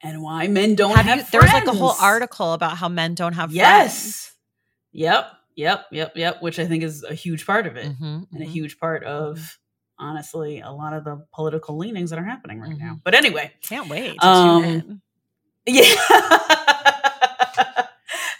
and 0.00 0.22
why 0.22 0.46
men 0.46 0.76
don't 0.76 0.94
Have 0.96 1.18
you, 1.18 1.24
there 1.32 1.40
was 1.42 1.52
like 1.52 1.66
a 1.66 1.72
whole 1.72 1.94
article 2.00 2.52
about 2.52 2.76
how 2.78 2.88
men 2.88 3.14
don't 3.16 3.32
have 3.32 3.50
friends. 3.50 3.56
Yes. 3.56 4.34
Yep. 4.92 5.32
Yep. 5.56 5.86
Yep. 5.90 6.12
Yep. 6.16 6.42
Which 6.42 6.58
I 6.60 6.66
think 6.66 6.84
is 6.84 7.02
a 7.02 7.14
huge 7.14 7.44
part 7.44 7.66
of 7.66 7.76
it. 7.76 7.86
Mhm, 7.86 8.28
and 8.32 8.40
a 8.42 8.46
mhm. 8.46 8.48
huge 8.48 8.78
part 8.78 9.02
of 9.02 9.58
honestly 9.98 10.60
a 10.60 10.70
lot 10.70 10.92
of 10.92 11.02
the 11.02 11.26
political 11.34 11.76
leanings 11.76 12.10
that 12.10 12.18
are 12.20 12.24
happening 12.24 12.60
right 12.60 12.78
now. 12.78 12.94
Mhm. 12.94 13.00
But 13.02 13.14
anyway, 13.14 13.52
Can't 13.60 13.88
wait 13.90 14.14
to 14.20 14.26
Um, 14.26 15.02
yeah. 15.66 15.84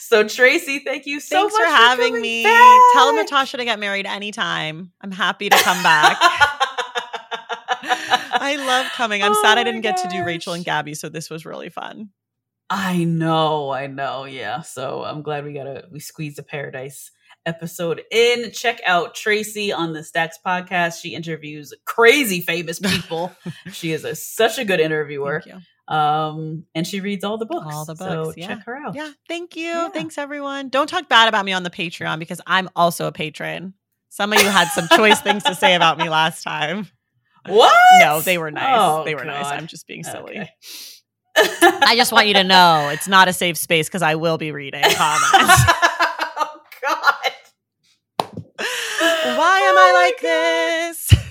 So 0.09 0.25
Traci, 0.25 0.83
thank 0.83 1.05
you 1.05 1.21
so 1.21 1.37
Thanks 1.37 1.53
much 1.53 1.63
for 1.63 1.69
having 1.69 2.19
me. 2.23 2.43
back. 2.43 2.81
Tell 2.95 3.15
Natasha 3.15 3.59
to 3.59 3.65
get 3.67 3.79
married 3.79 4.07
anytime. 4.07 4.91
I'm 5.03 5.11
happy 5.11 5.51
to 5.51 5.57
come 5.59 5.83
back. 5.83 6.17
I 8.41 8.57
love 8.57 8.87
coming. 8.93 9.23
I'm 9.23 9.33
Oh 9.33 9.43
sad 9.43 9.59
I 9.59 9.65
didn't 9.65 9.83
get 9.83 9.99
to 9.99 10.09
do. 10.09 10.25
Rachel 10.25 10.55
and 10.55 10.65
Gabby, 10.65 10.95
so 10.95 11.11
this 11.11 11.29
was 11.29 11.45
really 11.45 11.69
fun. 11.69 12.09
I 12.71 13.05
know, 13.05 13.69
I 13.71 13.87
know. 13.87 14.25
Yeah. 14.25 14.63
So 14.63 15.05
I'm 15.05 15.21
glad 15.21 15.45
we 15.45 15.53
got 15.53 15.67
a 15.67 15.85
we 15.91 16.01
squeezed 16.01 16.39
a 16.39 16.43
paradise 16.43 17.11
episode 17.47 18.03
in. 18.11 18.51
Check 18.53 18.81
out 18.87 19.15
Traci 19.15 19.75
on 19.75 19.93
the 19.93 20.03
Stacks 20.05 20.39
podcast. 20.45 21.01
She 21.01 21.15
interviews 21.15 21.73
crazy 21.85 22.41
famous 22.41 22.79
people. 22.79 23.33
she 23.73 23.93
is 23.93 24.05
a, 24.05 24.15
such 24.15 24.59
a 24.59 24.65
good 24.65 24.81
interviewer. 24.81 25.41
Thank 25.45 25.57
you. 25.57 25.63
Um, 25.95 26.65
and 26.75 26.87
she 26.87 27.01
reads 27.01 27.25
all 27.25 27.39
the 27.39 27.47
books. 27.47 27.67
All 27.75 27.85
the 27.87 27.97
So 27.97 28.25
books, 28.25 28.37
yeah. 28.37 28.47
check 28.49 28.67
her 28.67 28.77
out. 28.77 28.95
Yeah, 28.95 29.11
thank 29.27 29.57
you. 29.57 29.65
Yeah. 29.69 29.89
Thanks 29.89 30.19
everyone. 30.19 30.69
Don't 30.69 30.87
talk 30.89 31.09
bad 31.09 31.29
about 31.29 31.45
me 31.47 31.53
on 31.53 31.63
the 31.63 31.71
Patreon 31.71 32.19
because 32.19 32.41
I'm 32.47 32.69
also 32.77 33.07
a 33.07 33.13
patron. 33.13 33.73
Some 34.11 34.33
of 34.33 34.41
you 34.43 34.49
had 34.49 34.69
some 34.69 34.87
choice 34.89 35.21
things 35.21 35.45
to 35.45 35.55
say 35.55 35.75
about 35.75 35.97
me 35.99 36.09
last 36.11 36.43
time. 36.43 36.89
What? 37.47 37.75
No, 38.01 38.21
they 38.21 38.37
were 38.37 38.51
nice. 38.51 38.77
Oh, 38.79 39.05
they 39.05 39.15
were 39.15 39.25
nice. 39.25 39.47
I'm 39.47 39.67
just 39.67 39.87
being 39.87 40.05
silly. 40.05 40.39
Okay. 40.41 40.51
I 41.37 41.95
just 41.97 42.13
want 42.13 42.27
you 42.27 42.35
to 42.35 42.45
know 42.45 42.91
it's 42.93 43.09
not 43.09 43.29
a 43.29 43.33
safe 43.33 43.57
space 43.57 43.89
because 43.89 44.03
I 44.03 44.17
will 44.17 44.39
be 44.39 44.51
reading 44.53 44.83
comments. 44.95 45.63
oh 46.37 46.61
God. 46.83 47.15
Why 49.37 49.61
am 49.61 49.77
I 49.77 49.93
like 49.93 50.21
this? 50.21 51.09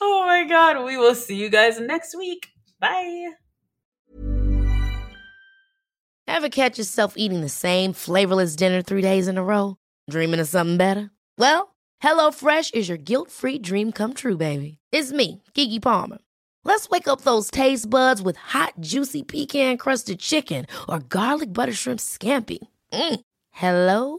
oh 0.00 0.24
my 0.26 0.44
God. 0.48 0.84
We 0.84 0.96
will 0.96 1.14
see 1.14 1.36
you 1.36 1.48
guys 1.48 1.78
next 1.78 2.16
week. 2.16 2.48
Bye. 2.80 3.28
Ever 6.26 6.48
catch 6.48 6.78
yourself 6.78 7.14
eating 7.16 7.40
the 7.40 7.48
same 7.48 7.92
flavorless 7.92 8.56
dinner 8.56 8.82
three 8.82 9.02
days 9.02 9.28
in 9.28 9.38
a 9.38 9.44
row? 9.44 9.76
Dreaming 10.10 10.40
of 10.40 10.48
something 10.48 10.76
better? 10.76 11.10
Well, 11.38 11.74
HelloFresh 12.02 12.74
is 12.74 12.88
your 12.88 12.98
guilt-free 12.98 13.60
dream 13.60 13.92
come 13.92 14.14
true, 14.14 14.36
baby. 14.36 14.78
It's 14.92 15.12
me, 15.12 15.42
Keke 15.54 15.80
Palmer. 15.82 16.18
Let's 16.64 16.88
wake 16.90 17.06
up 17.08 17.22
those 17.22 17.50
taste 17.50 17.88
buds 17.88 18.20
with 18.20 18.36
hot, 18.36 18.74
juicy 18.80 19.22
pecan-crusted 19.22 20.18
chicken 20.18 20.66
or 20.88 20.98
garlic 21.00 21.52
butter 21.52 21.72
shrimp 21.72 22.00
scampi. 22.00 22.58
Mm. 22.92 23.20
Hello 23.50 24.18